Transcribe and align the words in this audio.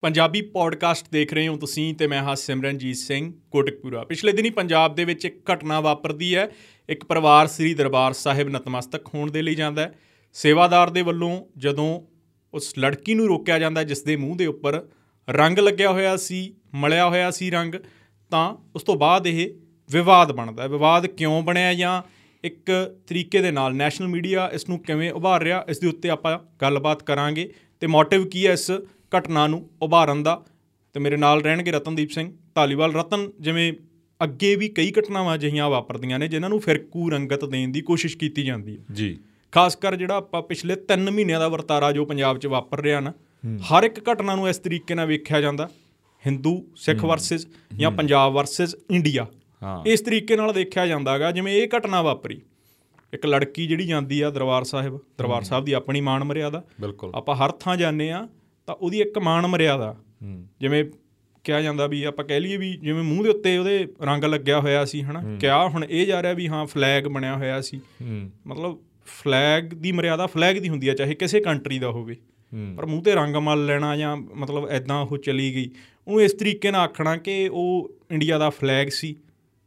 Punjabi 0.00 0.42
podcast 0.42 1.06
ਦੇਖ 1.12 1.34
ਰਹੇ 1.34 1.48
ਹੋ 1.48 1.56
ਤੁਸੀਂ 1.56 1.94
ਤੇ 1.94 2.06
ਮੈਂ 2.06 2.22
ਹਾਂ 2.22 2.36
ਸਿਮਰਨਜੀਤ 2.36 2.96
ਸਿੰਘ, 2.96 3.32
ਕੋਟਕਪੂਰਾ। 3.50 4.04
ਪਿਛਲੇ 4.04 4.32
ਦਿਨੀ 4.32 4.50
ਪੰਜਾਬ 4.50 4.94
ਦੇ 4.94 5.04
ਵਿੱਚ 5.04 5.24
ਇੱਕ 5.24 5.52
ਘਟਨਾ 5.52 5.80
ਵਾਪਰਦੀ 5.80 6.36
ਹੈ। 6.36 6.50
ਇੱਕ 6.88 7.04
ਪਰਿਵਾਰ 7.04 7.46
ਸ੍ਰੀ 7.46 7.74
ਦਰਬਾਰ 7.74 8.12
ਸਾਹਿਬ 8.12 8.48
ਨਤਮਸਤਕ 8.48 9.06
ਹੋਣ 9.14 9.30
ਦੇ 9.30 9.42
ਲਈ 9.42 9.54
ਜਾਂਦਾ 9.54 9.82
ਹੈ। 9.82 9.94
ਸੇਵਾਦਾਰ 10.32 10.90
ਦੇ 10.90 11.02
ਵੱਲੋਂ 11.02 11.44
ਜਦੋਂ 11.58 12.02
ਉਸ 12.54 12.78
ਲੜਕੀ 12.78 13.14
ਨੂੰ 13.14 13.26
ਰੋਕਿਆ 13.26 13.58
ਜਾਂਦਾ, 13.58 13.82
ਜਿਸ 13.82 14.02
ਦੇ 14.02 14.16
ਮੂੰਹ 14.16 14.36
ਦੇ 14.36 14.46
ਉੱਪਰ 14.46 14.88
ਰੰਗ 15.30 15.58
ਲੱਗਿਆ 15.58 15.92
ਹੋਇਆ 15.92 16.16
ਸੀ, 16.16 16.54
ਮਲਿਆ 16.74 17.08
ਹੋਇਆ 17.08 17.30
ਸੀ 17.30 17.50
ਰੰਗ, 17.50 17.74
ਤਾਂ 18.30 18.56
ਉਸ 18.74 18.82
ਤੋਂ 18.82 18.96
ਬਾਅਦ 18.96 19.26
ਇਹ 19.26 19.50
ਵਿਵਾਦ 19.90 20.32
ਬਣਦਾ 20.32 20.62
ਹੈ। 20.62 20.68
ਵਿਵਾਦ 20.68 21.06
ਕਿਉਂ 21.06 21.42
ਬਣਿਆ 21.42 21.74
ਜਾਂ 21.74 22.02
ਇੱਕ 22.44 22.96
ਤਰੀਕੇ 23.06 23.38
ਦੇ 23.38 23.50
ਨਾਲ 23.50 23.74
ਨੈਸ਼ਨਲ 23.74 24.08
ਮੀਡੀਆ 24.08 24.50
ਇਸ 24.52 24.68
ਨੂੰ 24.68 24.78
ਕਿਵੇਂ 24.78 25.12
ਉਭਾਰ 25.12 25.42
ਰਿਹਾ, 25.42 25.64
ਇਸ 25.68 25.78
ਦੇ 25.78 25.86
ਉੱਤੇ 25.86 26.10
ਆਪਾਂ 26.10 26.38
ਗੱਲਬਾਤ 26.62 27.02
ਕਰਾਂਗੇ। 27.02 27.52
ਤੇ 27.80 27.86
ਮੋਟਿਵ 27.86 28.26
ਕੀ 28.26 28.46
ਹੈ 28.46 28.52
ਇਸ 28.52 28.70
ਘਟਨਾ 29.18 29.46
ਨੂੰ 29.46 29.70
ਉਭਾਰਨ 29.82 30.22
ਦਾ 30.22 30.44
ਤੇ 30.92 31.00
ਮੇਰੇ 31.00 31.16
ਨਾਲ 31.16 31.42
ਰਹਿਣਗੇ 31.42 31.70
ਰਤਨਦੀਪ 31.70 32.10
ਸਿੰਘ 32.10 32.32
ਧਾਲੀਵਾਲ। 32.54 32.92
ਰਤਨ 32.92 33.30
ਜਿਵੇਂ 33.40 33.72
ਅੱਗੇ 34.24 34.56
ਵੀ 34.56 34.68
ਕਈ 34.68 34.92
ਘਟਨਾਵਾਂ 35.00 35.34
ਅਜਿਹੀਆਂ 35.34 35.70
ਵਾਪਰਦੀਆਂ 35.70 36.18
ਨੇ 36.18 36.28
ਜਿਨ੍ਹਾਂ 36.28 36.50
ਨੂੰ 36.50 36.60
ਫਿਰਕੂ 36.60 37.10
ਰੰਗਤ 37.10 37.44
ਦੇਣ 37.44 37.68
ਦੀ 37.68 37.80
ਕੋਸ਼ਿਸ਼ 37.80 38.16
ਕੀਤੀ 38.16 38.44
ਜਾਂਦੀ 38.44 38.78
ਹੈ। 38.78 38.84
ਜੀ। 38.92 39.18
ਖਾਸ 39.52 39.76
ਕਰ 39.76 39.96
ਜਿਹੜਾ 39.96 40.14
ਆਪਾਂ 40.14 40.42
ਪਿਛਲੇ 40.42 40.76
3 40.76 41.10
ਮਹੀਨਿਆਂ 41.10 41.40
ਦਾ 41.40 41.48
ਵਰਤਾਰਾ 41.48 41.92
ਜੋ 41.92 42.04
ਪੰਜਾਬ 42.04 42.38
'ਚ 42.38 42.46
ਵਾਪਰ 42.46 42.80
ਰਿਹਾ 42.80 43.00
ਨਾ 43.00 43.12
ਹਰ 43.56 43.82
ਇੱਕ 43.82 44.12
ਘਟਨਾ 44.12 44.34
ਨੂੰ 44.34 44.48
ਇਸ 44.48 44.58
ਤਰੀਕੇ 44.58 44.94
ਨਾਲ 44.94 45.06
ਵੇਖਿਆ 45.06 45.40
ਜਾਂਦਾ। 45.40 45.68
ਹਿੰਦੂ 46.26 46.66
ਸਿੱਖ 46.76 47.04
ਵਰਸਸ 47.04 47.46
ਜਾਂ 47.76 47.90
ਪੰਜਾਬ 47.90 48.32
ਵਰਸਸ 48.32 48.76
ਇੰਡੀਆ। 48.90 49.26
ਹਾਂ। 49.62 49.84
ਇਸ 49.86 50.00
ਤਰੀਕੇ 50.00 50.36
ਨਾਲ 50.36 50.52
ਦੇਖਿਆ 50.52 50.86
ਜਾਂਦਾਗਾ 50.86 51.30
ਜਿਵੇਂ 51.30 51.54
ਇਹ 51.54 51.68
ਘਟਨਾ 51.78 52.02
ਵਾਪਰੀ। 52.02 52.40
ਇੱਕ 53.12 53.26
ਲੜਕੀ 53.26 53.66
ਜਿਹੜੀ 53.66 53.86
ਜਾਂਦੀ 53.86 54.20
ਆ 54.20 54.30
ਦਰਬਾਰ 54.30 54.64
ਸਾਹਿਬ 54.64 54.98
ਦਰਬਾਰ 55.18 55.42
ਸਾਹਿਬ 55.42 55.64
ਦੀ 55.64 55.72
ਆਪਣੀ 55.72 56.00
ਮਾਣ 56.00 56.24
ਮਰਿਆਦਾ। 56.24 56.64
ਆਪਾਂ 57.14 57.36
ਹਰ 57.36 57.50
ਥਾਂ 57.50 57.76
ਜਾਂਦੇ 57.76 58.10
ਆ 58.10 58.28
ਤਾਂ 58.70 58.76
ਉਹਦੀ 58.76 59.00
ਇੱਕ 59.00 59.18
ਮਾਣ 59.18 59.46
ਮਰਿਆਦਾ। 59.46 59.94
ਜਿਵੇਂ 60.60 60.84
ਕਿਹਾ 61.44 61.60
ਜਾਂਦਾ 61.60 61.86
ਵੀ 61.86 62.02
ਆਪਾਂ 62.04 62.24
ਕਹਿ 62.24 62.40
ਲਈਏ 62.40 62.56
ਵੀ 62.56 62.72
ਜਿਵੇਂ 62.76 63.02
ਮੂੰਹ 63.02 63.22
ਦੇ 63.24 63.28
ਉੱਤੇ 63.28 63.56
ਉਹਦੇ 63.58 63.86
ਰੰਗ 64.02 64.24
ਲੱਗਿਆ 64.24 64.60
ਹੋਇਆ 64.60 64.84
ਸੀ 64.84 65.02
ਹਨਾ? 65.02 65.22
ਕਿਹਾ 65.40 65.68
ਹੁਣ 65.68 65.84
ਇਹ 65.84 66.06
ਜਾ 66.06 66.22
ਰਿਹਾ 66.22 66.32
ਵੀ 66.32 66.48
ਹਾਂ 66.48 66.64
ਫਲੈਗ 66.66 67.06
ਬਣਿਆ 67.06 67.36
ਹੋਇਆ 67.36 67.60
ਸੀ। 67.60 67.80
ਮਤਲਬ 68.46 68.78
ਫਲੈਗ 69.12 69.72
ਦੀ 69.74 69.92
ਮਰਿਆਦਾ 69.92 70.26
ਫਲੈਗ 70.26 70.56
ਦੀ 70.56 70.68
ਹੁੰਦੀ 70.68 70.88
ਆ 70.88 70.94
ਚਾਹੇ 70.94 71.14
ਕਿਸੇ 71.14 71.40
ਕੰਟਰੀ 71.40 71.78
ਦਾ 71.78 71.90
ਹੋਵੇ। 71.90 72.16
ਪਰ 72.76 72.86
ਮੂੰਹ 72.86 73.02
ਤੇ 73.02 73.14
ਰੰਗ 73.14 73.36
ਮਲ 73.36 73.64
ਲੈਣਾ 73.66 73.96
ਜਾਂ 73.96 74.16
ਮਤਲਬ 74.16 74.68
ਐਦਾਂ 74.68 75.00
ਉਹ 75.00 75.16
ਚਲੀ 75.18 75.54
ਗਈ। 75.54 75.70
ਉਹਨੂੰ 76.06 76.22
ਇਸ 76.22 76.32
ਤਰੀਕੇ 76.32 76.70
ਨਾਲ 76.70 76.80
ਆਖਣਾ 76.80 77.16
ਕਿ 77.16 77.48
ਉਹ 77.48 77.90
ਇੰਡੀਆ 78.10 78.38
ਦਾ 78.38 78.50
ਫਲੈਗ 78.50 78.88
ਸੀ 78.90 79.14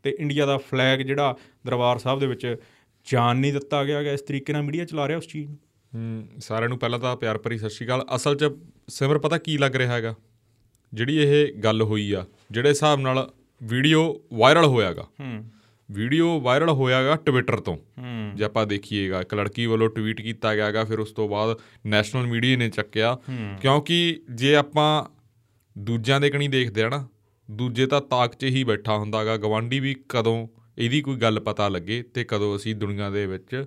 ਤੇ 0.05 0.15
ਇੰਡੀਆ 0.19 0.45
ਦਾ 0.45 0.57
ਫਲੈਗ 0.57 0.99
ਜਿਹੜਾ 0.99 1.35
ਦਰਬਾਰ 1.65 1.97
ਸਾਹਿਬ 1.97 2.19
ਦੇ 2.19 2.27
ਵਿੱਚ 2.27 2.55
ਜਾਣ 3.07 3.35
ਨਹੀਂ 3.35 3.53
ਦਿੱਤਾ 3.53 3.83
ਗਿਆ 3.83 4.01
ਇਸ 4.01 4.21
ਤਰੀਕੇ 4.21 4.53
ਨਾਲ 4.53 4.63
ਮੀਡੀਆ 4.63 4.85
ਚਲਾ 4.85 5.07
ਰਿਹਾ 5.07 5.17
ਉਸ 5.17 5.27
ਚੀਜ਼ 5.27 5.47
ਨੂੰ। 5.49 5.57
ਹੂੰ 5.93 6.41
ਸਾਰਿਆਂ 6.41 6.69
ਨੂੰ 6.69 6.77
ਪਹਿਲਾਂ 6.79 6.99
ਤਾਂ 6.99 7.15
ਪਿਆਰ 7.15 7.37
ਭਰੀ 7.37 7.57
ਸਤਿ 7.57 7.69
ਸ਼੍ਰੀ 7.69 7.85
ਅਕਾਲ। 7.87 8.05
ਅਸਲ 8.15 8.35
'ਚ 8.35 8.45
ਸਿਮਰ 8.89 9.17
ਪਤਾ 9.17 9.37
ਕੀ 9.37 9.57
ਲੱਗ 9.57 9.75
ਰਿਹਾ 9.75 9.93
ਹੈਗਾ? 9.93 10.15
ਜਿਹੜੀ 10.93 11.17
ਇਹ 11.17 11.53
ਗੱਲ 11.53 11.81
ਹੋਈ 11.81 12.11
ਆ 12.11 12.25
ਜਿਹੜੇ 12.51 12.69
ਹਿਸਾਬ 12.69 12.99
ਨਾਲ 12.99 13.31
ਵੀਡੀਓ 13.63 14.21
ਵਾਇਰਲ 14.33 14.65
ਹੋਇਆਗਾ 14.65 15.07
ਹੂੰ। 15.19 15.45
ਵੀਡੀਓ 15.91 16.39
ਵਾਇਰਲ 16.41 16.69
ਹੋਇਆਗਾ 16.69 17.15
ਟਵਿੱਟਰ 17.15 17.59
ਤੋਂ। 17.59 17.77
ਹੂੰ। 17.77 18.31
ਜੇ 18.35 18.43
ਆਪਾਂ 18.43 18.67
ਦੇਖੀਏਗਾ 18.67 19.21
ਇੱਕ 19.21 19.33
ਲੜਕੀ 19.33 19.65
ਵੱਲੋਂ 19.65 19.89
ਟਵੀਟ 19.89 20.21
ਕੀਤਾ 20.21 20.55
ਗਿਆਗਾ 20.55 20.83
ਫਿਰ 20.83 20.99
ਉਸ 20.99 21.11
ਤੋਂ 21.11 21.29
ਬਾਅਦ 21.29 21.57
ਨੈਸ਼ਨਲ 21.85 22.27
ਮੀਡੀਆ 22.27 22.57
ਨੇ 22.57 22.69
ਚੱਕਿਆ। 22.69 23.17
ਕਿਉਂਕਿ 23.61 24.19
ਜੇ 24.31 24.55
ਆਪਾਂ 24.55 25.05
ਦੂਜਿਆਂ 25.77 26.21
ਦੇ 26.21 26.29
ਕਣੀ 26.29 26.47
ਦੇਖਦੇ 26.47 26.83
ਆ 26.83 26.89
ਨਾ 26.89 27.07
ਦੂਜੇ 27.51 27.85
ਤਾਂ 27.85 28.01
ਤਾਕ 28.01 28.35
'ਚ 28.35 28.43
ਹੀ 28.43 28.63
ਬੈਠਾ 28.63 28.97
ਹੁੰਦਾਗਾ। 28.97 29.37
ਗਵਾਂਢੀ 29.37 29.79
ਵੀ 29.79 29.95
ਕਦੋਂ 30.09 30.47
ਇਹਦੀ 30.77 31.01
ਕੋਈ 31.01 31.15
ਗੱਲ 31.15 31.39
ਪਤਾ 31.39 31.69
ਲੱਗੇ 31.69 32.03
ਤੇ 32.03 32.23
ਕਦੋਂ 32.23 32.55
ਅਸੀਂ 32.55 32.75
ਦੁਨੀਆ 32.75 33.09
ਦੇ 33.09 33.25
ਵਿੱਚ 33.25 33.65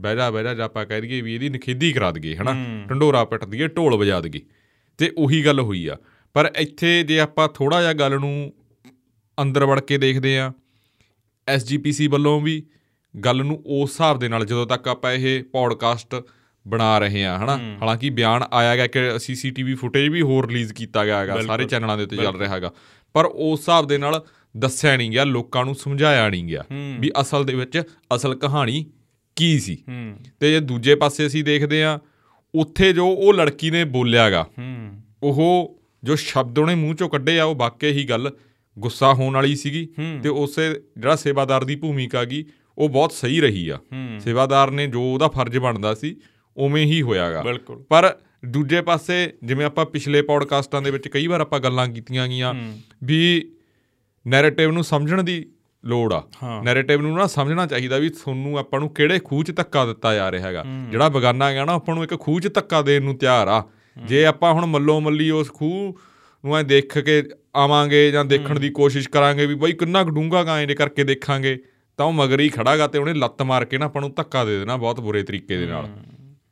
ਬਹਿਜਾ 0.00 0.30
ਬਹਿਜਾ 0.30 0.54
ਜੇ 0.54 0.62
ਆਪਾਂ 0.62 0.86
ਕਹਿ 0.86 1.00
ਦਈਏ 1.00 1.20
ਵੀ 1.20 1.34
ਇਹਦੀ 1.34 1.48
ਨਖੇਦੀ 1.48 1.92
ਕਰਾ 1.92 2.10
ਦਈਏ 2.10 2.36
ਹਨਾ? 2.36 2.52
ਢੰਡੋਰਾ 2.90 3.24
ਪਿੱਟ 3.24 3.44
ਦਈਏ 3.44 3.68
ਢੋਲ 3.68 3.96
ਵਜਾ 3.96 4.20
ਦਈਏ। 4.20 4.40
ਤੇ 4.98 5.12
ਉਹੀ 5.18 5.44
ਗੱਲ 5.44 5.60
ਹੋਈ 5.60 5.86
ਆ। 5.86 5.96
ਪਰ 6.34 6.52
ਇੱਥੇ 6.56 7.02
ਜੇ 7.02 7.20
ਆਪਾਂ 7.20 7.48
ਥੋੜਾ 7.48 7.80
ਜਿਹਾ 7.80 7.92
ਗੱਲ 7.92 8.18
ਨੂੰ 8.20 8.52
ਅੰਦਰ 9.38 9.64
ਵੜ 9.64 9.80
ਕੇ 9.80 9.98
ਦੇਖਦੇ 9.98 10.38
ਆ 10.38 10.52
ਐਸਜੀਪੀਸੀ 11.48 12.06
ਵੱਲੋਂ 12.06 12.40
ਵੀ 12.40 12.62
ਗੱਲ 13.14 13.44
ਨੂੰ 13.44 13.62
ਉਸ 13.66 13.90
ਹਿਸਾਬ 13.90 14.18
ਦੇ 14.18 14.28
ਨਾਲ 14.28 14.44
ਜਦੋਂ 14.44 14.66
ਤੱਕ 14.66 14.88
ਆਪਾਂ 14.88 15.12
ਇਹ 15.12 15.42
ਪੌਡਕਾਸਟ 15.44 16.14
ਬਣਾ 16.68 16.98
ਰਹੇ 16.98 17.24
ਆ 17.24 17.38
ਹਨਾ? 17.38 17.56
ਹਾਲਾਂਕਿ 17.82 18.10
ਬਿਆਨ 18.10 18.44
ਆਇਆ 18.52 18.76
ਗਿਆ 18.76 18.86
ਕਿ 18.86 19.18
ਸੀਸੀਟੀਵੀ 19.18 19.74
ਫੁਟੇਜ 19.74 20.08
ਵੀ 20.08 20.22
ਹੋਰ 20.22 20.46
ਰਿਲੀਜ਼ 20.48 20.72
ਕੀਤਾ 20.72 21.04
ਗਿਆ 21.04 21.18
ਹੈਗਾ 21.18 21.40
ਸਾਰੇ 21.42 21.64
ਚੈਨਲਾਂ 21.64 21.96
ਦੇ 21.96 22.02
ਉੱਤੇ 22.02 22.16
ਚੱਲ 22.16 22.36
ਰਿਹਾ 22.36 22.54
ਹੈਗਾ। 22.54 22.72
ਪਰ 23.12 23.24
ਉਸ 23.24 23.60
ਹਿਸਾਬ 23.60 23.86
ਦੇ 23.86 23.98
ਨਾਲ 23.98 24.24
ਦੱਸਿਆ 24.56 24.96
ਨਹੀਂ 24.96 25.10
ਗਿਆ 25.10 25.24
ਲੋਕਾਂ 25.24 25.64
ਨੂੰ 25.64 25.74
ਸਮਝਾਇਆ 25.74 26.28
ਨਹੀਂ 26.28 26.44
ਗਿਆ 26.44 26.64
ਵੀ 27.00 27.10
ਅਸਲ 27.20 27.44
ਦੇ 27.44 27.54
ਵਿੱਚ 27.54 27.82
ਅਸਲ 28.14 28.34
ਕਹਾਣੀ 28.34 28.84
ਕੀ 29.36 29.58
ਸੀ। 29.60 29.76
ਤੇ 30.40 30.50
ਜੇ 30.50 30.60
ਦੂਜੇ 30.60 30.94
ਪਾਸੇ 30.94 31.26
ਅਸੀਂ 31.26 31.44
ਦੇਖਦੇ 31.44 31.84
ਆ 31.84 31.98
ਉੱਥੇ 32.54 32.92
ਜੋ 32.92 33.08
ਉਹ 33.08 33.34
ਲੜਕੀ 33.34 33.70
ਨੇ 33.70 33.84
ਬੋਲਿਆਗਾ 33.84 34.42
ਹੂੰ। 34.58 35.00
ਉਹ 35.22 35.78
ਜੋ 36.04 36.16
ਸ਼ਬਦ 36.16 36.58
ਉਹਨੇ 36.58 36.74
ਮੂੰਹ 36.74 36.94
ਚੋਂ 36.94 37.08
ਕੱਢੇ 37.08 37.38
ਆ 37.40 37.44
ਉਹ 37.44 37.54
ਵਾਕਈ 37.54 37.90
ਹੀ 37.92 38.04
ਗੱਲ 38.04 38.32
ਗੁੱਸਾ 38.78 39.12
ਹੋਣ 39.12 39.34
ਵਾਲੀ 39.34 39.56
ਸੀਗੀ 39.56 39.88
ਤੇ 40.22 40.28
ਉਸੇ 40.28 40.74
ਜਿਹੜਾ 40.98 41.16
ਸੇਵਾਦਾਰ 41.16 41.64
ਦੀ 41.64 41.76
ਭੂਮਿਕਾ 41.76 42.24
ਗਈ 42.24 42.44
ਉਹ 42.78 42.88
ਬਹੁਤ 42.88 43.12
ਸਹੀ 43.12 43.40
ਰਹੀ 43.40 43.68
ਆ। 43.68 43.78
ਸੇਵਾਦਾਰ 44.18 44.70
ਨੇ 44.70 44.86
ਜੋ 44.86 45.02
ਉਹਦਾ 45.14 45.28
ਫਰਜ਼ 45.28 45.58
ਬਣਦਾ 45.58 45.94
ਸੀ 45.94 46.16
ਉਵੇਂ 46.56 46.86
ਹੀ 46.86 47.02
ਹੋਇਆਗਾ। 47.02 47.42
ਬਿਲਕੁਲ। 47.42 47.82
ਪਰ 47.88 48.16
ਦੂਜੇ 48.44 48.80
ਪਾਸੇ 48.80 49.32
ਜਿਵੇਂ 49.44 49.66
ਆਪਾਂ 49.66 49.86
ਪਿਛਲੇ 49.86 50.22
ਪੌਡਕਾਸਟਾਂ 50.22 50.82
ਦੇ 50.82 50.90
ਵਿੱਚ 50.90 51.08
ਕਈ 51.08 51.26
ਵਾਰ 51.26 51.40
ਆਪਾਂ 51.40 51.60
ਗੱਲਾਂ 51.60 51.88
ਕੀਤੀਆਂ 51.88 52.28
ਗਈਆਂ 52.28 52.54
ਵੀ 53.04 53.50
ਨੈਰੇਟਿਵ 54.26 54.70
ਨੂੰ 54.70 54.84
ਸਮਝਣ 54.84 55.22
ਦੀ 55.22 55.46
ਲੋੜ 55.84 56.12
ਆ। 56.12 56.22
ਨੈਰੇਟਿਵ 56.62 57.00
ਨੂੰ 57.00 57.16
ਨਾ 57.16 57.26
ਸਮਝਣਾ 57.26 57.66
ਚਾਹੀਦਾ 57.66 57.98
ਵੀ 57.98 58.08
ਤੁਹਾਨੂੰ 58.08 58.58
ਆਪਾਂ 58.58 58.80
ਨੂੰ 58.80 58.88
ਕਿਹੜੇ 58.88 59.18
ਖੂਹ 59.18 59.44
'ਚ 59.44 59.52
ਧੱਕਾ 59.56 59.86
ਦਿੱਤਾ 59.86 60.14
ਜਾ 60.14 60.30
ਰਿਹਾ 60.32 60.46
ਹੈਗਾ। 60.46 60.64
ਜਿਹੜਾ 60.90 61.08
ਬਗਾਨਾ 61.08 61.48
ਹੈਗਾ 61.48 61.64
ਨਾ 61.64 61.72
ਆਪਾਂ 61.72 61.94
ਨੂੰ 61.94 62.04
ਇੱਕ 62.04 62.14
ਖੂਹ 62.16 62.40
'ਚ 62.40 62.54
ਧੱਕਾ 62.54 62.82
ਦੇਣ 62.82 63.02
ਨੂੰ 63.02 63.16
ਤਿਆਰ 63.18 63.48
ਆ। 63.48 63.62
ਜੇ 64.06 64.24
ਆਪਾਂ 64.26 64.52
ਹੁਣ 64.52 64.66
ਮੱਲੋ 64.66 65.00
ਮੱਲੀ 65.00 65.30
ਉਸ 65.30 65.52
ਖੂਹ 65.52 65.98
ਨੂੰ 66.44 66.56
ਐ 66.56 66.62
ਦੇਖ 66.62 66.98
ਕੇ 66.98 67.22
ਆਵਾਂਗੇ 67.56 68.10
ਜਾਂ 68.10 68.24
ਦੇਖਣ 68.24 68.60
ਦੀ 68.60 68.70
ਕੋਸ਼ਿਸ਼ 68.70 69.08
ਕਰਾਂਗੇ 69.08 69.46
ਵੀ 69.46 69.54
ਬਈ 69.54 69.72
ਕਿੰਨਾ 69.72 70.02
ਡੂੰਘਾ 70.02 70.42
ਗਾ 70.44 70.60
ਇਹਦੇ 70.60 70.74
ਕਰਕੇ 70.74 71.04
ਦੇਖਾਂਗੇ 71.04 71.58
ਤਾਂ 71.96 72.06
ਉਹ 72.06 72.12
ਮਗਰ 72.12 72.48
ਖੜਾਗਾ 72.48 72.86
ਤੇ 72.86 72.98
ਉਹਨੇ 72.98 73.14
ਲੱਤ 73.14 73.42
ਮਾਰ 73.42 73.64
ਕੇ 73.64 73.78
ਨਾ 73.78 73.86
ਆਪਾਂ 73.86 74.02
ਨੂੰ 74.02 74.12
ਧੱਕਾ 74.16 74.44
ਦੇ 74.44 74.58
ਦੇਣਾ 74.58 74.76
ਬਹੁਤ 74.76 75.00
ਬੁਰੇ 75.00 75.22
ਤਰੀਕੇ 75.22 75.56
ਦੇ 75.56 75.66
ਨਾਲ। 75.66 75.88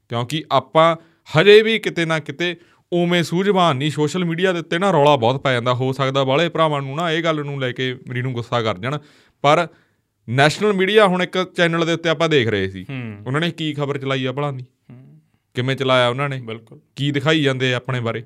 ਕਿਉਂਕਿ 0.09 0.45
ਆਪਾਂ 0.53 0.97
ਹਜੇ 1.41 1.63
ਵੀ 1.63 1.79
ਕਿਤੇ 1.79 2.05
ਨਾ 2.05 2.19
ਕਿਤੇ 2.19 2.57
ਉਵੇਂ 2.93 3.23
ਸੂਝਵਾਨ 3.23 3.77
ਨਹੀਂ 3.77 3.91
ਸੋਸ਼ਲ 3.91 4.25
ਮੀਡੀਆ 4.25 4.53
ਦੇ 4.53 4.59
ਉੱਤੇ 4.59 4.79
ਨਾ 4.79 4.91
ਰੌਲਾ 4.91 5.17
ਬਹੁਤ 5.17 5.43
ਪੈ 5.43 5.53
ਜਾਂਦਾ 5.53 5.75
ਹੋ 5.75 5.93
ਸਕਦਾ 5.93 6.25
ਬਾਲੇ 6.25 6.49
ਭਰਾਵਾਂ 6.49 6.83
ਨੂੰ 6.83 6.97
ਨਾ 6.97 7.11
ਇਹ 7.13 7.23
ਗੱਲ 7.23 7.45
ਨੂੰ 7.45 7.61
ਲੈ 7.61 7.73
ਕੇ 7.73 7.95
ਮੇਰੀ 8.09 8.23
ਨੂੰ 8.23 8.33
ਗੁੱਸਾ 8.33 8.63
ਕਰ 8.63 8.79
ਜਾਣ। 8.79 8.99
ਪਰ 9.45 9.67
ਨੈਸ਼ਨਲ 10.29 10.73
ਮੀਡੀਆ 10.73 11.07
ਹੁਣ 11.07 11.23
ਇੱਕ 11.23 11.53
ਚੈਨਲ 11.57 11.87
ਦੇ 11.87 11.93
ਉੱਤੇ 11.93 12.09
ਆਪਾਂ 12.09 12.29
ਦੇਖ 12.29 12.49
ਰਹੇ 12.49 12.69
ਸੀ। 12.69 12.85
ਉਹਨਾਂ 13.27 13.41
ਨੇ 13.41 13.51
ਕੀ 13.51 13.73
ਖਬਰ 13.75 13.99
ਚਲਾਈ 13.99 14.25
ਆ 14.25 14.33
ਭਲਾ 14.33 14.51
ਦੀ 14.51 14.65
ਕਿਵੇਂ 15.55 15.77
ਚਲਾਇਆ 15.77 16.09
ਉਹਨਾਂ 16.09 16.29
ਨੇ? 16.29 16.41
ਬਿਲਕੁਲ। 16.41 16.79
ਕੀ 16.97 17.11
ਦਿਖਾਈ 17.11 17.43
ਜਾਂਦੇ 17.43 17.75
ਆਪਣੇ 17.75 18.01
ਬਾਰੇ? 18.01 18.23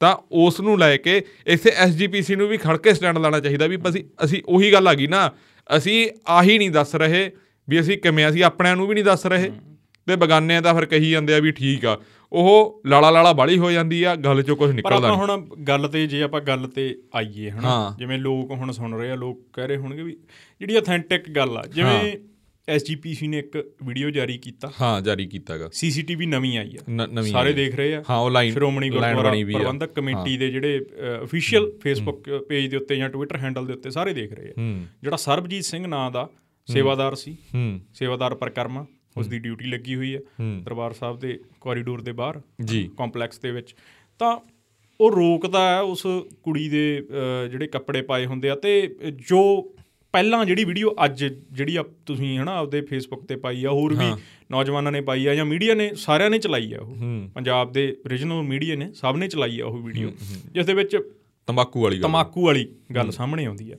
ਤਾਂ 0.00 0.16
ਉਸ 0.32 0.60
ਨੂੰ 0.60 0.78
ਲੈ 0.78 0.96
ਕੇ 0.96 1.22
ਇਥੇ 1.46 1.70
ਐਸਜੀਪੀਸੀ 1.70 2.36
ਨੂੰ 2.36 2.48
ਵੀ 2.48 2.56
ਖੜ 2.56 2.76
ਕੇ 2.76 2.94
ਸਟੈਂਡ 2.94 3.18
ਲੈਣਾ 3.18 3.40
ਚਾਹੀਦਾ 3.40 3.66
ਵੀ 3.66 3.78
ਅਸੀਂ 3.88 4.04
ਅਸੀਂ 4.24 4.42
ਉਹੀ 4.46 4.72
ਗੱਲ 4.72 4.88
ਆ 4.88 4.94
ਗਈ 4.94 5.06
ਨਾ 5.06 5.30
ਅਸੀਂ 5.76 6.08
ਆਹੀ 6.28 6.58
ਨਹੀਂ 6.58 6.70
ਦੱਸ 6.70 6.94
ਰਹੇ 6.94 7.30
ਵੀ 7.68 7.80
ਅਸੀਂ 7.80 7.98
ਕਿਵੇਂ 7.98 8.28
ਅਸੀਂ 8.28 8.44
ਆਪਣਿਆਂ 8.44 8.76
ਨੂੰ 8.76 8.86
ਵੀ 8.86 8.94
ਨਹੀਂ 8.94 9.04
ਦੱਸ 9.04 9.26
ਰਹੇ। 9.26 9.50
ਤੇ 10.06 10.16
ਬਗਾਨਿਆਂ 10.16 10.62
ਦਾ 10.62 10.72
ਫਿਰ 10.74 10.84
ਕਹੀ 10.84 11.10
ਜਾਂਦੇ 11.10 11.34
ਆ 11.34 11.38
ਵੀ 11.38 11.52
ਠੀਕ 11.52 11.86
ਆ। 11.86 11.98
ਉਹ 12.32 12.82
ਲਾਲਾ 12.86 13.10
ਲਾਲਾ 13.10 13.32
ਬਾਲੀ 13.32 13.58
ਹੋ 13.58 13.70
ਜਾਂਦੀ 13.70 14.02
ਆ 14.02 14.14
ਗੱਲ 14.16 14.42
ਚੋਂ 14.42 14.56
ਕੁਝ 14.56 14.68
ਪਰ 14.68 14.74
ਨਿਕਲਦਾ 14.74 15.08
ਨਹੀਂ 15.08 15.18
ਹੁਣ 15.18 15.46
ਗੱਲ 15.68 15.88
ਤੇ 15.88 16.06
ਜੇ 16.06 16.22
ਆਪਾਂ 16.22 16.40
ਗੱਲ 16.40 16.68
ਤੇ 16.68 16.94
ਆਈਏ 17.14 17.50
ਹਨਾ। 17.50 17.96
ਜਿਵੇਂ 17.98 18.18
ਲੋਕ 18.18 18.50
ਹੁਣ 18.50 18.72
ਸੁਣ 18.72 18.94
ਰਹੇ 18.94 19.10
ਆ 19.10 19.14
ਲੋਕ 19.14 19.42
ਕਹਿ 19.52 19.66
ਰਹੇ 19.68 19.76
ਹੋਣਗੇ 19.76 20.02
ਵੀ 20.02 20.16
ਜਿਹੜੀ 20.60 20.78
ਅਥੈਂਟਿਕ 20.78 21.30
ਗੱਲ 21.30 21.56
ਆ 21.56 21.62
ਜਿਵੇਂ 21.66 22.16
ਐਸਜੀਪੀਸੀ 22.68 23.26
ਨੇ 23.26 23.38
ਇੱਕ 23.38 23.56
ਵੀਡੀਓ 23.84 24.10
ਜਾਰੀ 24.10 24.38
ਕੀਤਾ। 24.38 24.70
ਹਾਂ 24.80 25.00
ਜਾਰੀ 25.00 25.26
ਕੀਤਾਗਾ। 25.26 25.68
ਸੀਸੀਟੀਵੀ 25.72 26.26
ਨਵੀਂ 26.26 26.58
ਆਈ 26.58 26.76
ਆ। 26.76 27.22
ਸਾਰੇ। 27.22 27.52
ਦੇਖ 27.52 27.76
ਰਹੇ 27.76 27.94
ਆ। 27.94 28.02
ਹਾਂ 28.10 28.18
ਉਹ 28.18 28.30
ਲਾਈਨ 28.30 28.52
ਸ਼੍ਰੋਮਣੀ 28.52 28.90
ਗੁਰਦੁਆਰਾ 28.90 29.30
ਪ੍ਰਬੰਧਕ 29.30 29.92
ਕਮੇਟੀ 29.92 30.36
ਦੇ 30.36 30.48
ਜਿਹੜੇ 30.50 30.80
ਅਫੀਸ਼ੀਅਲ 31.22 31.70
ਫੇਸਬੁੱਕ 31.82 32.30
ਪੇਜ 32.48 32.66
ਦੇ 32.70 32.76
ਉੱਤੇ 32.76 32.96
ਜਾਂ 32.96 33.08
ਟਵਿੱਟਰ 33.08 33.36
ਹੈਂਡਲ 33.36 33.66
ਦੇ 33.66 33.72
ਉੱਤੇ 33.72 33.90
ਸਾਰੇ 33.90 34.12
ਦੇਖ 34.12 34.32
ਰਹੇ 34.32 34.48
ਆ। 34.48 34.52
ਜਿਹੜਾ 35.02 35.16
ਸਰਬਜੀਤ 35.16 35.64
ਸਿੰਘ 35.64 35.86
ਨਾਂ 35.86 36.10
ਦਾ 36.10 36.28
ਸੇਵਾਦਾਰ 36.68 37.14
ਸੀ। 37.14 37.36
ਸੇਵਾਦਾਰ 37.94 38.34
ਪਰਿਕਰਮਾ। 38.34 38.86
ਉਸ 39.16 39.28
ਦੀ 39.28 39.38
ਡਿਊਟੀ 39.38 39.64
ਲੱਗੀ 39.64 39.94
ਹੋਈ 39.94 40.16
ਹੂੰ। 40.16 40.62
ਦਰਬਾਰ 40.64 40.92
ਸਾਹਿਬ 40.92 41.18
ਦੇ 41.18 41.38
ਕੋਰੀਡੋਰ 41.60 42.00
ਦੇ 42.00 42.12
ਬਾਹਰ 42.12 42.40
ਜੀ। 42.64 42.90
ਕੰਪਲੈਕਸ 42.98 43.38
ਦੇ 43.38 43.50
ਵਿੱਚ। 43.50 43.74
ਤਾਂ 44.20 44.36
ਉਹ 45.00 45.10
ਰੋਕਦਾ 45.10 45.68
ਹੈ 45.68 45.80
ਉਸ 45.80 46.02
ਕੁੜੀ 46.42 46.68
ਦੇ 46.68 47.02
ਜਿਹੜੇ 47.50 47.66
ਕੱਪੜੇ 47.66 48.02
ਪਾਏ 48.02 48.26
ਹੁੰਦੇ 48.26 48.50
ਆ 48.50 48.54
ਤੇ 48.54 48.96
ਜੋ 49.28 49.72
ਪਹਿਲਾਂ 50.14 50.44
ਜਿਹੜੀ 50.46 50.64
ਵੀਡੀਓ 50.64 50.94
ਅੱਜ 51.04 51.24
ਜਿਹੜੀ 51.24 51.76
ਆ 51.76 51.84
ਤੁਸੀਂ 52.06 52.38
ਹਨਾ 52.38 52.52
ਆਪਦੇ 52.56 52.80
ਫੇਸਬੁੱਕ 52.80 53.24
ਤੇ 53.24 53.36
ਪਾਈ 53.36 53.64
ਆ 53.64 53.70
ਹੋਰ 53.70 53.94
ਵੀ 53.94 54.06
ਨੌਜਵਾਨਾਂ 54.50 54.92
ਨੇ 54.92 55.00
ਪਾਈ 55.00 55.26
ਆ 55.26 55.34
ਜਾਂ 55.34 55.44
ਮੀਡੀਆ 55.44 55.74
ਨੇ 55.74 55.90
ਸਾਰਿਆਂ 55.94 56.30
ਨੇ 56.30 56.38
ਚਲਾਈ 56.38 56.72
ਆ 56.72 56.80
ਉਹ। 56.80 56.96
ਪੰਜਾਬ 57.34 57.72
ਦੇ 57.72 57.96
ਰੀਜਨਲ 58.06 58.42
ਮੀਡੀਆ 58.42 58.76
ਨੇ 58.76 58.92
ਸਭ 58.92 59.16
ਨੇ 59.18 59.28
ਚਲਾਈ 59.28 59.60
ਆ 59.60 59.66
ਉਹ 59.66 59.78
ਵੀਡੀਓ 59.82 60.10
ਜਿਸ 60.52 60.66
ਦੇ 60.66 60.74
ਵਿੱਚ 60.74 60.96
ਤੰਬਾਕੂ 61.48 61.82
ਵਾਲੀ 61.82 61.98
ਤਮਾਕੂ 62.00 62.44
ਵਾਲੀ 62.46 62.66
ਗੱਲ 62.94 63.10
ਸਾਹਮਣੇ 63.10 63.44
ਆਉਂਦੀ 63.44 63.70
ਆ। 63.72 63.76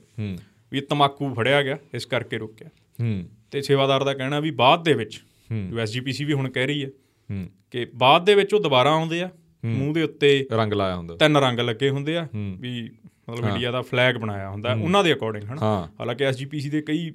ਵੀ 0.72 0.80
ਤਮਾਕੂ 0.80 1.34
ਫੜਿਆ 1.34 1.62
ਗਿਆ 1.62 1.76
ਇਸ 1.94 2.06
ਕਰਕੇ 2.06 2.38
ਰੋਕਿਆ। 2.38 2.68
ਹੂੰ। 3.00 3.24
ਤੇ 3.50 3.62
ਸੇਵਾਦਾਰ 3.62 4.04
ਦਾ 4.04 4.14
ਕਹਿਣਾ 4.14 4.40
ਵੀ 4.40 4.50
ਬਾਅਦ 4.50 4.84
ਦੇ 4.84 4.94
ਵਿੱਚ 4.94 5.20
ਹੂੰ। 5.50 5.68
ਜੋ 5.70 5.78
ਐਸਜੀਪੀਸੀ 5.78 6.24
ਵੀ 6.24 6.32
ਹੁਣ 6.32 6.48
ਕਹਿ 6.50 6.66
ਰਹੀ 6.66 6.84
ਹੈ 6.84 7.44
ਕਿ 7.70 7.86
ਬਾਅਦ 7.94 8.24
ਦੇ 8.24 8.34
ਵਿੱਚ 8.34 8.54
ਉਹ 8.54 8.60
ਦੁਬਾਰਾ 8.60 8.90
ਆਉਂਦੇ 8.90 9.22
ਆ 9.22 9.30
ਮੂੰਹ 9.64 9.92
ਦੇ 9.94 10.02
ਉੱਤੇ 10.02 10.46
ਰੰਗ 10.52 10.72
ਲਾਇਆ 10.72 10.96
ਹੁੰਦਾ। 10.96 11.16
ਤਿੰਨ 11.16 11.36
ਰੰਗ 11.36 11.60
ਲੱਗੇ 11.60 11.90
ਹੁੰਦੇ 11.90 12.16
ਆ 12.16 12.26
ਵੀ 12.34 12.90
ਮਤਲਬ 13.30 13.44
ਇੰਡੀਆ 13.48 13.70
ਦਾ 13.70 13.80
ਫਲੈਗ 13.82 14.16
ਬਣਾਇਆ 14.16 14.48
ਹੁੰਦਾ 14.50 14.72
ਉਹਨਾਂ 14.74 15.02
ਦੇ 15.04 15.12
ਅਕੋਰਡਿੰਗ 15.12 15.44
ਹਨਾ? 15.44 15.88
ਹਾਲਾਂਕਿ 16.00 16.24
ਐਸਜੀਪੀਸੀ 16.24 16.70
ਦੇ 16.70 16.80
ਕਈ 16.82 17.10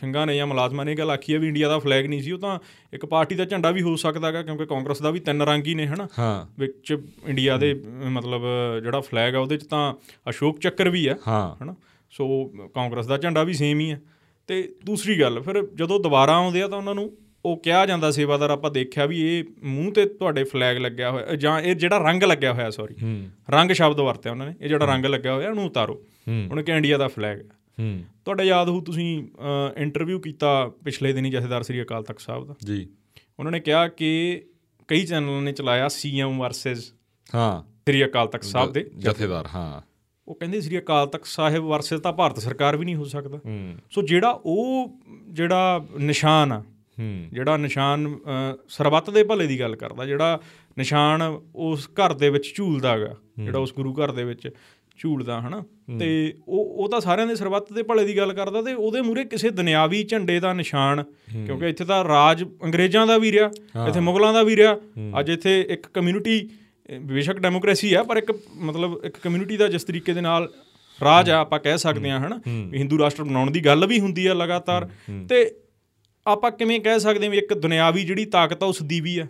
ਸਿੰਘਾਂ 0.00 0.26
ਨੇ 0.26 0.36
ਜਾਂ 0.36 0.46
ਮੁਲਾਜ਼ਮਾਂ 0.46 0.84
ਨੇ 0.84 0.94
ਗੱਲ 0.94 1.10
ਆਖੀ 1.10 1.34
ਹੈ 1.34 1.38
ਵੀ 1.38 1.48
ਇੰਡੀਆ 1.48 1.68
ਦਾ 1.68 1.78
ਫਲੈਗ 1.78 2.06
ਨਹੀਂ 2.06 2.22
ਸੀ 2.22 2.32
ਉਹ 2.32 2.38
ਤਾਂ 2.38 2.58
ਇੱਕ 2.92 3.04
ਪਾਰਟੀ 3.06 3.34
ਦਾ 3.34 3.44
ਝੰਡਾ 3.44 3.70
ਵੀ 3.70 3.82
ਹੋ 3.82 3.94
ਸਕਦਾ 3.96 4.26
ਹੈਗਾ 4.28 4.42
ਕਿਉਂਕਿ 4.42 4.66
ਕਾਂਗਰਸ 4.66 5.02
ਦਾ 5.02 5.10
ਵੀ 5.10 5.20
ਤਿੰਨ 5.20 5.42
ਰੰਗ 5.42 5.66
ਹੀ 5.66 5.74
ਨੇ 5.74 5.86
ਹਨਾ? 5.86 6.08
ਵਿੱਚ 6.58 6.96
ਇੰਡੀਆ 7.26 7.56
ਦੇ 7.56 7.72
ਮਤਲਬ 8.10 8.42
ਜਿਹੜਾ 8.82 9.00
ਫਲੈਗ 9.00 9.34
ਆ 9.34 9.38
ਉਹਦੇ 9.38 9.56
ਚ 9.56 9.66
ਤਾਂ 9.66 9.94
ਅਸ਼ੋਕ 10.30 10.58
ਚੱਕਰ 10.58 10.88
ਵੀ 10.88 11.06
ਆ 11.06 11.16
ਹਾਂ। 11.28 11.56
ਹਨਾ? 11.62 11.74
ਸੋ 12.10 12.44
ਕਾਂਗਰਸ 12.74 13.06
ਦਾ 13.06 13.16
ਝੰਡਾ 13.18 13.42
ਵੀ 13.44 13.52
ਸੇਮ 13.54 13.80
ਹੀ 13.80 13.90
ਹੈ 13.90 14.00
ਤੇ 14.48 14.62
ਦੂਸਰੀ 14.84 15.20
ਗੱਲ 15.20 15.40
ਫਿਰ 15.40 15.62
ਜਦੋਂ 15.74 16.00
ਦੁਬਾਰਾ 16.00 16.32
ਆਉਂਦੇ 16.32 16.62
ਆ 16.62 16.68
ਤਾਂ 16.68 16.78
ਉਹਨਾਂ 16.78 16.94
ਨੂੰ 16.94 17.10
ਉਹ 17.46 17.56
ਕਿਹਾ 17.56 17.86
ਜਾਂਦਾ 17.86 18.10
ਸੇਵਾਦਾਰ 18.10 18.50
ਆਪਾਂ 18.50 18.70
ਦੇਖਿਆ 18.70 19.06
ਵੀ 19.06 19.38
ਇਹ 19.38 19.44
ਮੂੰਹ 19.62 19.92
ਤੇ 19.92 20.06
ਤੁਹਾਡੇ 20.06 20.44
ਫਲੈਗ 20.44 20.76
ਲੱਗਿਆ 20.76 21.10
ਹੋਇਆ 21.10 21.36
ਜਾਂ 21.36 21.60
ਇਹ 21.60 21.76
ਜਿਹੜਾ 21.76 21.98
ਰੰਗ 21.98 22.22
ਲੱਗਿਆ 22.22 22.52
ਹੋਇਆ 22.52 22.70
ਸੌਰੀ 22.70 22.94
ਹੂੰ। 23.02 23.28
ਰੰਗ 23.50 23.70
ਸ਼ਬਦ 23.70 24.00
ਵਰਤਿਆ 24.00 24.32
ਉਹਨਾਂ 24.32 24.46
ਨੇ 24.46 24.54
ਇਹ 24.60 24.68
ਜਿਹੜਾ 24.68 24.86
ਰੰਗ 24.86 25.06
ਲੱਗਿਆ 25.06 25.34
ਹੋਇਆ 25.34 25.50
ਉਹਨੂੰ 25.50 25.66
ਉਤਾਰੋ। 25.66 25.94
ਹੂੰ। 26.28 26.48
ਉਹਨੇ 26.50 26.62
ਕਿਹਾ 26.62 26.76
ਇੰਡੀਆ 26.76 26.98
ਦਾ 26.98 27.08
ਫਲੈਗ 27.08 27.38
ਹੈ। 27.38 27.44
ਹੂੰ। 27.80 28.04
ਤੁਹਾਡਾ 28.24 28.42
ਯਾਦ 28.42 28.68
ਹੋਊ 28.68 28.80
ਤੁਸੀਂ 28.80 29.28
ਇੰਟਰਵਿਊ 29.76 30.20
ਕੀਤਾ 30.20 30.70
ਪਿਛਲੇ 30.84 31.12
ਦਿਨੀ 31.12 31.30
ਜਥੇਦਾਰ 31.30 31.62
ਸ੍ਰੀ 31.62 31.82
ਅਕਾਲ 31.82 32.02
ਤਖਤ 32.02 32.20
ਸਾਹਿਬ 32.20 32.46
ਦਾ। 32.46 32.54
ਜੀ। 32.64 32.88
ਉਹਨਾਂ 33.38 33.52
ਨੇ 33.52 33.60
ਕਿਹਾ 33.60 33.88
ਕਿ 33.88 34.42
ਕਈ 34.88 35.04
ਚੈਨਲਾਂ 35.04 35.42
ਨੇ 35.42 35.52
ਚਲਾਇਆ 35.52 35.88
ਸੀਐਮ 35.88 36.38
ਵਰਸਸ 36.38 36.92
ਹਾਂ। 37.34 37.62
ਸ੍ਰੀ 37.62 38.04
ਅਕਾਲ 38.04 38.26
ਤਖਤ 38.26 38.44
ਸਾਹਿਬ 38.44 38.72
ਦੇ। 38.72 38.90
ਜਥੇਦਾਰ 38.98 39.46
ਹਾਂ। 39.54 39.80
ਉਹ 40.28 40.34
ਕਹਿੰਦੇ 40.34 40.60
ਸ੍ਰੀ 40.60 40.78
ਅਕਾਲ 40.78 41.06
ਤਖਤ 41.06 41.26
ਸਾਹਿਬ 41.26 41.62
ਵਰਸਸ 41.64 42.00
ਤਾਂ 42.00 42.12
ਭਾਰਤ 42.12 42.38
ਸਰਕਾਰ 42.38 42.76
ਵੀ 42.76 42.84
ਨਹੀਂ 42.84 42.94
ਹੋ 42.94 43.04
ਸਕਦਾ। 43.04 43.38
ਹੂੰ। 43.46 43.74
ਸੋ 43.90 44.02
ਜਿਹੜਾ 44.02 44.40
ਉਹ 44.44 44.92
ਜਿਹੜਾ 45.28 45.86
ਨਿਸ਼ਾਨ 46.00 46.52
ਆ 46.52 46.58
ਹੂੰ 46.58 46.64
ਜਿਹੜਾ 47.32 47.56
ਨਿਸ਼ਾਨ 47.56 48.18
ਸਰਬੱਤ 48.68 49.10
ਦੇ 49.10 49.24
ਭਲੇ 49.24 49.46
ਦੀ 49.46 49.60
ਗੱਲ 49.60 49.76
ਕਰਦਾ 49.76 50.06
ਜਿਹੜਾ 50.06 50.40
ਨਿਸ਼ਾਨ 50.78 51.40
ਉਸ 51.54 51.88
ਘਰ 51.90 52.12
ਦੇ 52.12 52.30
ਵਿੱਚ 52.30 52.52
ਝੂਲਦਾ 52.54 52.92
ਹੈਗਾ 52.92 53.14
ਜਿਹੜਾ 53.38 53.58
ਉਸ 53.58 53.74
ਗੁਰੂ 53.74 53.94
ਘਰ 53.94 54.12
ਦੇ 54.12 54.24
ਵਿੱਚ 54.24 54.48
ਝੂਲਦਾ 54.98 55.40
ਹਨਾ? 55.40 55.62
ਤੇ 55.98 56.34
ਉਹ 56.48 56.64
ਉਹ 56.64 56.88
ਤਾਂ 56.88 57.00
ਸਾਰਿਆਂ 57.00 57.26
ਦੇ 57.26 57.34
ਸਰਬੱਤ 57.34 57.72
ਦੇ 57.72 57.82
ਭਲੇ 57.82 58.04
ਦੀ 58.04 58.16
ਗੱਲ 58.16 58.32
ਕਰਦਾ 58.32 58.62
ਤੇ 58.62 58.74
ਉਹਦੇ 58.74 59.00
ਮੂਰੇ 59.00 59.24
ਕਿਸੇ 59.24 59.50
ਦੁਨਿਆਵੀ 59.50 60.02
ਝੰਡੇ 60.04 60.40
ਦਾ 60.40 60.52
ਨਿਸ਼ਾਨ 60.52 61.04
ਕਿਉਂਕਿ 61.46 61.68
ਇੱਥੇ 61.68 61.84
ਤਾਂ 61.84 62.04
ਰਾਜ 62.04 62.44
ਅੰਗਰੇਜ਼ਾਂ 62.64 63.06
ਦਾ 63.06 63.18
ਵੀ 63.18 63.32
ਰਿਹਾ 63.32 63.50
ਇੱਥੇ 63.88 64.00
ਮੁਗਲਾਂ 64.00 64.32
ਦਾ 64.32 64.42
ਵੀ 64.42 64.56
ਰਿਹਾ। 64.56 64.76
ਅੱਜ 65.20 65.30
ਇੱਥੇ 65.30 65.60
ਇੱਕ 65.70 65.86
ਕਮਿਊਨਿਟੀ 65.94 66.50
ਬੇਸ਼ੱਕ 67.00 67.38
ਡੈਮੋਕ੍ਰੇਸੀ 67.38 67.94
ਆ 67.94 68.02
ਪਰ 68.02 68.16
ਇੱਕ 68.16 68.32
ਮਤਲਬ 68.56 69.00
ਇੱਕ 69.04 69.16
ਕਮਿਊਨਿਟੀ 69.16 69.56
ਦਾ 69.56 69.68
ਜਿਸ 69.68 69.84
ਤਰੀਕੇ 69.84 70.12
ਦੇ 70.12 70.20
ਨਾਲ 70.20 70.52
ਰਾਜ 71.04 71.30
ਆ 71.30 71.36
ਆਪਾਂ 71.38 71.58
ਕਹਿ 71.58 71.78
ਸਕਦੇ 71.78 72.10
ਆ 72.10 72.18
ਹਨਾ? 72.18 72.40
ਵੀ 72.70 72.78
ਹਿੰਦੂ 72.78 72.98
ਰਾਸ਼ਟਰ 72.98 73.24
ਬਣਾਉਣ 73.24 73.50
ਦੀ 73.50 73.64
ਗੱਲ 73.64 73.86
ਵੀ 73.86 74.00
ਹੁੰਦੀ 74.00 74.26
ਆ 74.26 74.34
ਲਗਾਤਾਰ। 74.34 74.88
ਤੇ 75.28 75.50
ਆਪਾਂ 76.26 76.50
ਕਿਵੇਂ 76.50 76.80
ਕਹਿ 76.80 77.00
ਸਕਦੇ 77.00 77.26
ਹਾਂ 77.26 77.30
ਵੀ 77.30 77.38
ਇੱਕ 77.38 77.54
ਦੁਨਿਆਵੀ 77.54 78.04
ਜਿਹੜੀ 78.04 78.24
ਤਾਕਤ 78.24 78.62
ਆ 78.62 78.66
ਉਹ 78.66 78.72
ਸਦੀਵੀ 78.72 79.18
ਆ। 79.18 79.24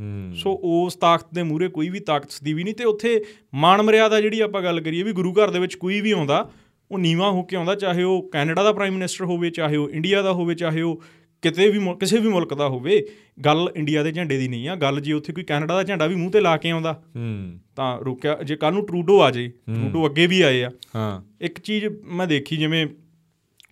ਹੂੰ। 0.00 0.32
ਸੋ 0.34 0.60
ਉਸ 0.62 0.94
ਤਾਕਤ 0.94 1.26
ਦੇ 1.34 1.42
ਮੂਹਰੇ 1.42 1.68
ਕੋਈ 1.68 1.88
ਵੀ 1.88 2.00
ਤਾਕਤ 2.00 2.30
ਸਦੀਵੀ 2.30 2.64
ਨਹੀਂ 2.64 2.74
ਤੇ 2.74 2.84
ਉੱਥੇ 2.84 3.24
ਮਾਣ 3.54 3.82
ਮਰਿਆਦਾ 3.82 4.20
ਜਿਹੜੀ 4.20 4.40
ਆਪਾਂ 4.40 4.62
ਗੱਲ 4.62 4.80
ਕਰੀਏ 4.80 5.02
ਵੀ 5.02 5.12
ਗੁਰੂ 5.12 5.32
ਘਰ 5.32 5.50
ਦੇ 5.50 5.58
ਵਿੱਚ 5.58 5.74
ਕੋਈ 5.74 6.00
ਵੀ 6.00 6.10
ਆਉਂਦਾ 6.10 6.50
ਉਹ 6.90 6.98
ਨੀਵਾ 6.98 7.30
ਹੋ 7.30 7.42
ਕੇ 7.42 7.56
ਆਉਂਦਾ 7.56 7.74
ਚਾਹੇ 7.74 8.02
ਉਹ 8.02 8.30
ਕੈਨੇਡਾ 8.32 8.62
ਦਾ 8.62 8.72
ਪ੍ਰਾਈਮ 8.72 8.92
ਮਿਨਿਸਟਰ 8.92 9.24
ਹੋਵੇ 9.24 9.50
ਚਾਹੇ 9.50 9.76
ਉਹ 9.76 9.90
ਇੰਡੀਆ 9.90 10.22
ਦਾ 10.22 10.32
ਹੋਵੇ 10.32 10.54
ਚਾਹੇ 10.54 10.80
ਉਹ 10.80 11.02
ਕਿਤੇ 11.42 11.70
ਵੀ 11.70 11.78
ਕਿਸੇ 12.00 12.18
ਵੀ 12.18 12.28
ਮੁਲਕ 12.28 12.54
ਦਾ 12.54 12.68
ਹੋਵੇ 12.68 13.06
ਗੱਲ 13.44 13.72
ਇੰਡੀਆ 13.76 14.02
ਦੇ 14.02 14.12
ਝੰਡੇ 14.12 14.38
ਦੀ 14.38 14.48
ਨਹੀਂ 14.48 14.68
ਆ। 14.68 14.74
ਗੱਲ 14.76 15.00
ਜੇ 15.00 15.12
ਉੱਥੇ 15.12 15.32
ਕੋਈ 15.32 15.44
ਕੈਨੇਡਾ 15.44 15.74
ਦਾ 15.74 15.82
ਝੰਡਾ 15.82 16.06
ਵੀ 16.06 16.14
ਮੂੰਹ 16.14 16.30
ਤੇ 16.30 16.40
ਲਾ 16.40 16.56
ਕੇ 16.56 16.70
ਆਉਂਦਾ 16.70 17.02
ਹੂੰ। 17.16 17.58
ਤਾਂ 17.76 18.00
ਰੁਕਿਆ 18.00 18.38
ਜੇ 18.44 18.56
ਕੱਲ 18.56 18.72
ਨੂੰ 18.72 18.86
ਟਰੂਡੋ 18.86 19.22
ਆ 19.22 19.30
ਜੇ 19.30 19.48
ਟਰੂਡੋ 19.48 20.06
ਅੱਗੇ 20.06 20.26
ਵੀ 20.26 20.42
ਆਏ 20.42 20.62
ਆ। 20.62 20.70
ਹਾਂ। 20.96 21.22
ਇੱਕ 21.40 21.60
ਚੀਜ਼ 21.60 21.86
ਮੈਂ 22.04 22.26
ਦੇਖੀ 22.26 22.56
ਜਿਵੇਂ 22.56 22.86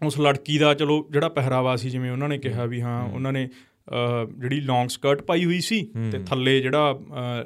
ਉਸ 0.06 0.18
ਲੜਕੀ 0.20 0.58
ਦਾ 0.58 0.74
ਚਲੋ 0.74 1.06
ਜਿਹੜਾ 1.10 1.28
ਪਹਿਰਾਵਾ 1.28 1.76
ਸੀ 1.76 1.90
ਜਿਵੇਂ 1.90 2.10
ਉਹਨਾਂ 2.10 2.28
ਨੇ 2.28 2.38
ਕਿਹਾ 2.38 2.64
ਵੀ 2.64 2.80
ਹਾਂ 2.80 3.02
ਉਹਨਾਂ 3.04 3.32
ਨੇ 3.32 3.48
ਜਿਹੜੀ 4.38 4.60
ਲੌਂਗ 4.60 4.88
ਸਕਰਟ 4.88 5.22
ਪਾਈ 5.22 5.44
ਹੋਈ 5.44 5.60
ਸੀ 5.60 5.88
ਤੇ 6.12 6.18
ਥੱਲੇ 6.18 6.60
ਜਿਹੜਾ 6.60 7.00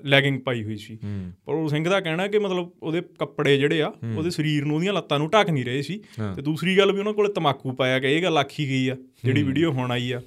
ਲੈਗਿੰਗ 0.05 0.41
ਪਾਈ 0.41 0.65
ਹੋਈ 0.65 0.77
ਸੀ। 0.77 0.99
ਪਰ 1.47 1.55
ਉਹ 1.55 1.69
ਸਿੰਘ 1.69 1.89
ਦਾ 1.89 2.01
ਕਹਿਣਾ 2.01 2.27
ਕਿ 2.27 2.39
ਮਤਲਬ 2.39 2.71
ਉਹਦੇ 2.83 3.03
ਕੱਪੜੇ 3.19 3.57
ਜਿਹੜੇ 3.59 3.83
ਆ 3.83 3.93
ਉਹਦੇ 4.17 4.31
ਸਰੀਰ 4.31 4.65
ਨੂੰ 4.65 4.77
ਉਹਦੀਆਂ 4.77 4.93
ਲੱਤਾਂ 4.93 5.19
ਨੂੰ 5.19 5.31
ਢੱਕ 5.31 5.51
ਨਹੀਂ 5.51 5.65
ਰਹੇ 5.65 5.83
ਸੀ। 5.83 6.01
ਤੇ 6.37 6.43
ਦੂਸਰੀ 6.43 6.79
ਗੱਲ 6.79 6.93
ਵੀ 6.93 6.99
ਉਹਨਾਂ 6.99 7.13
ਕੋਲੇ 7.13 7.33
ਤਮਾਕੂ 7.33 7.73
ਪਾਇਆ 7.73 7.99
ਗਿਆ 7.99 8.11
ਇਹ 8.11 8.23
ਗੱਲ 8.23 8.39
ਆਖੀ 8.39 8.69
ਗਈ 8.69 8.89
ਆ 8.89 8.97
ਜਿਹੜੀ 9.25 9.43
ਵੀਡੀਓ 9.43 9.73
ਹੁਣ 9.73 9.91
ਆਈ 9.91 10.13
ਆ। 10.13 10.21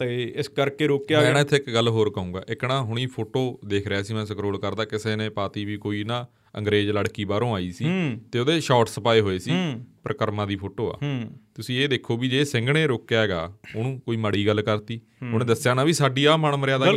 ਤੇ 0.00 0.32
ਇਸ 0.36 0.48
ਕਰਕੇ 0.48 0.86
ਰੋਕਿਆ 0.86 1.18
ਮੈਂ 1.18 1.26
ਗਿਆ। 1.26 1.34
ਨਾ 1.34 1.40
ਇੱਥੇ 1.40 1.56
ਇੱਕ 1.56 1.70
ਗੱਲ 1.70 1.88
ਹੋਰ 1.88 2.10
ਕਹੂੰਗਾ। 2.10 2.42
ਇੱਕ 2.48 2.64
ਨਾ 2.64 2.82
ਹੁਣੀ 2.82 3.06
ਫੋਟੋ 3.06 3.60
ਦੇਖ 3.66 3.86
ਰਿਹਾ 3.88 4.02
ਸੀ 4.02 4.14
ਮੈਂ 4.14 4.24
ਸਕਰੋਲ 4.26 4.58
ਕਰਦਾ 4.58 4.84
ਕਿਸੇ 4.84 5.16
ਨੇ 5.16 5.28
ਪਾਤੀ 5.28 5.64
ਵੀ 5.64 5.76
ਕੋਈ 5.76 6.04
ਨਾ 6.04 6.26
ਅੰਗਰੇਜ਼ 6.56 6.90
ਲੜਕੀ 6.90 7.24
ਬਾਹਰੋਂ 7.24 7.54
ਆਈ 7.54 7.70
ਸੀ 7.70 7.84
ਹੂੰ। 7.84 8.18
ਤੇ 8.32 8.38
ਉਹਦੇ 8.38 8.60
ਸ਼ਾਰਟਸ 8.60 8.98
ਪਾਏ 8.98 9.20
ਹੋਏ 9.20 9.38
ਸੀ 9.38 9.50
ਹੂੰ। 9.50 9.86
ਪ੍ਰਕਰਮਾ 10.04 10.46
ਦੀ 10.46 10.56
ਫੋਟੋ 10.56 10.90
ਆ। 10.90 10.98
ਹੂੰ। 11.02 11.30
ਤੁਸੀਂ 11.54 11.80
ਇਹ 11.80 11.88
ਦੇਖੋ 11.88 12.16
ਵੀ 12.16 12.28
ਜੇ 12.28 12.44
ਸਿੰਘ 12.44 12.72
ਨੇ 12.72 12.86
ਰੋਕਿਆ 12.86 13.20
ਹੈਗਾ 13.20 13.52
ਉਹਨੂੰ 13.76 14.00
ਕੋਈ 14.06 14.16
ਮਾੜੀ 14.16 14.46
ਗੱਲ 14.46 14.62
ਕਰਤੀ। 14.62 15.00
ਉਹਨੇ 15.32 15.44
ਦੱਸਿਆ 15.44 15.74
ਨਾ 15.74 15.84
ਵੀ 15.84 15.92
ਸਾਡੀ 15.92 16.24
ਆ 16.24 16.36
ਮਨ 16.36 16.56
ਮਰਿਆਦਾ। 16.56 16.92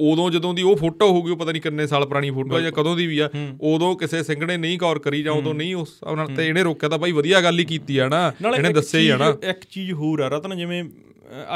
ਉਦੋਂ 0.00 0.30
ਜਦੋਂ 0.30 0.54
ਦੀ 0.54 0.62
ਉਹ 0.62 0.76
ਫੋਟੋ 0.76 1.08
ਹੋਊਗੀ 1.08 1.30
ਉਹ 1.30 1.36
ਪਤਾ 1.36 1.52
ਨਹੀਂ 1.52 1.62
ਕਿੰਨੇ 1.62 1.86
ਸਾਲ 1.86 2.06
ਪੁਰਾਣੀ 2.06 2.30
ਫੋਟੋ 2.30 2.56
ਆ 2.56 2.60
ਜਾਂ 2.60 2.72
ਕਦੋਂ 2.72 2.96
ਦੀ 2.96 3.06
ਵੀ 3.06 3.18
ਆ 3.18 3.30
ਉਦੋਂ 3.60 3.96
ਕਿਸੇ 3.96 4.22
ਸਿੰਘ 4.22 4.44
ਨੇ 4.44 4.56
ਨਹੀਂ 4.56 4.78
ਗੌਰ 4.78 4.98
ਕਰੀ 4.98 5.22
ਜਾਂ 5.22 5.32
ਉਦੋਂ 5.32 5.54
ਨਹੀਂ 5.54 5.74
ਉਸ 5.74 5.98
ਨਾਲ 6.16 6.26
ਤੇ 6.26 6.48
ਇਹਨੇ 6.48 6.62
ਰੋਕਿਆ 6.62 6.88
ਤਾਂ 6.88 6.98
ਭਾਈ 6.98 7.12
ਵਧੀਆ 7.12 7.40
ਗੱਲ 7.40 7.58
ਹੀ 7.58 7.64
ਕੀਤੀ 7.64 7.98
ਆ 7.98 8.08
ਨਾ। 8.08 8.32
ਇਹਨੇ 8.56 8.72
ਦੱਸਿਆ 8.72 9.00
ਹੀ 9.00 9.08
ਆ 9.08 9.16
ਨਾ। 9.16 9.36
ਇੱਕ 9.50 9.60
ਚੀਜ਼ 9.70 9.92
ਹੋਰ 9.92 10.20
ਆ 10.20 10.28
ਰਤਨ 10.28 10.56
ਜਿਵੇਂ 10.56 10.84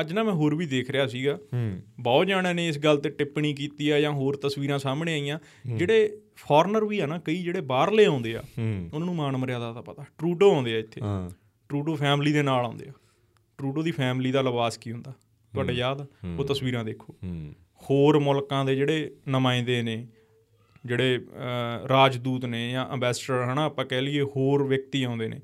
ਅੱਜ 0.00 0.12
ਨਾ 0.12 0.22
ਮੈਂ 0.22 0.32
ਹੋਰ 0.32 0.54
ਵੀ 0.54 0.66
ਦੇਖ 0.66 0.90
ਰਿਹਾ 0.90 1.06
ਸੀਗਾ। 1.06 1.38
ਹੂੰ। 1.54 1.80
ਬਹੁਤ 2.00 2.26
ਜਾਣਿਆਂ 2.26 2.54
ਨੇ 2.54 2.68
ਇਸ 2.68 2.78
ਗੱਲ 2.78 2.96
ਤੇ 2.96 3.10
ਟਿੱਪਣੀ 3.10 3.54
ਕੀਤੀ 3.54 3.90
ਆ 3.90 4.00
ਜਾਂ 4.00 4.12
ਹੋਰ 4.12 4.36
ਤਸਵੀਰਾਂ 4.36 4.78
ਸਾਹਮਣੇ 4.78 5.12
ਆਈਆਂ। 5.12 5.38
ਜਿਹੜੇ 5.66 6.18
ਫੋਰਨਰ 6.46 6.84
ਵੀ 6.84 6.98
ਆ 7.00 7.06
ਨਾ 7.06 7.18
ਕਈ 7.18 7.42
ਜਿਹੜੇ 7.42 7.60
ਬਾਹਰਲੇ 7.60 8.04
ਆਉਂਦੇ 8.04 8.36
ਆ 8.36 8.42
ਉਹਨਾਂ 8.94 9.06
ਨੂੰ 9.06 9.14
ਮਾਣ 9.14 9.36
ਮਰਿਆਦਾ 9.36 9.72
ਦਾ 9.72 9.82
ਪਤਾ। 9.82 10.04
ਟਰੂਡੋ 10.18 10.54
ਆਉਂਦੇ 10.54 10.74
ਆ 10.74 10.78
ਇੱਥੇ। 10.78 11.00
ਹਾਂ। 11.00 11.30
ਟਰੂਡੋ 11.68 11.94
ਫੈਮਿਲੀ 11.96 12.32
ਦੇ 12.32 12.42
ਨਾਲ 12.42 12.64
ਆਉਂਦੇ 12.64 12.88
ਆ। 12.88 12.92
ਟਰੂਡੋ 13.58 13.82
ਦੀ 13.82 13.90
ਫੈਮਿਲੀ 13.90 14.32
ਦਾ 14.32 14.42
ਲਿਬਾਸ 14.42 14.76
ਕੀ 14.76 14.92
ਹੁੰਦਾ? 14.92 15.12
ਤੁਹਾਡੇ 15.52 15.72
ਯਾਦ? 15.72 16.06
ਉਹ 16.38 16.44
ਤਸਵੀਰਾਂ 16.44 16.84
ਦੇਖੋ। 16.84 17.16
ਹੋਰ 17.82 18.18
ਮੁਲਕਾਂ 18.18 18.64
ਦੇ 18.64 18.74
ਜਿਹੜੇ 18.76 19.14
ਨੁਮਾਇੰਦੇ 19.28 19.82
ਨੇ 19.82 20.06
ਜਿਹੜੇ 20.86 21.26
ਰਾਜਦੂਤ 21.88 22.44
ਨੇ 22.44 22.70
ਜਾਂ 22.70 22.88
ਅੰਬੈਸਡਰ 22.90 23.44
ਹਨਾ 23.52 23.64
ਆਪਾਂ 23.64 23.84
ਕਹਿ 23.84 24.00
ਲਈਏ 24.00 24.22
ਹੋਰ 24.22 24.62
ਵਿਅਕਤੀ 24.62 25.02
ਆਉਂਦੇ 25.02 25.28
ਨੇ 25.28 25.40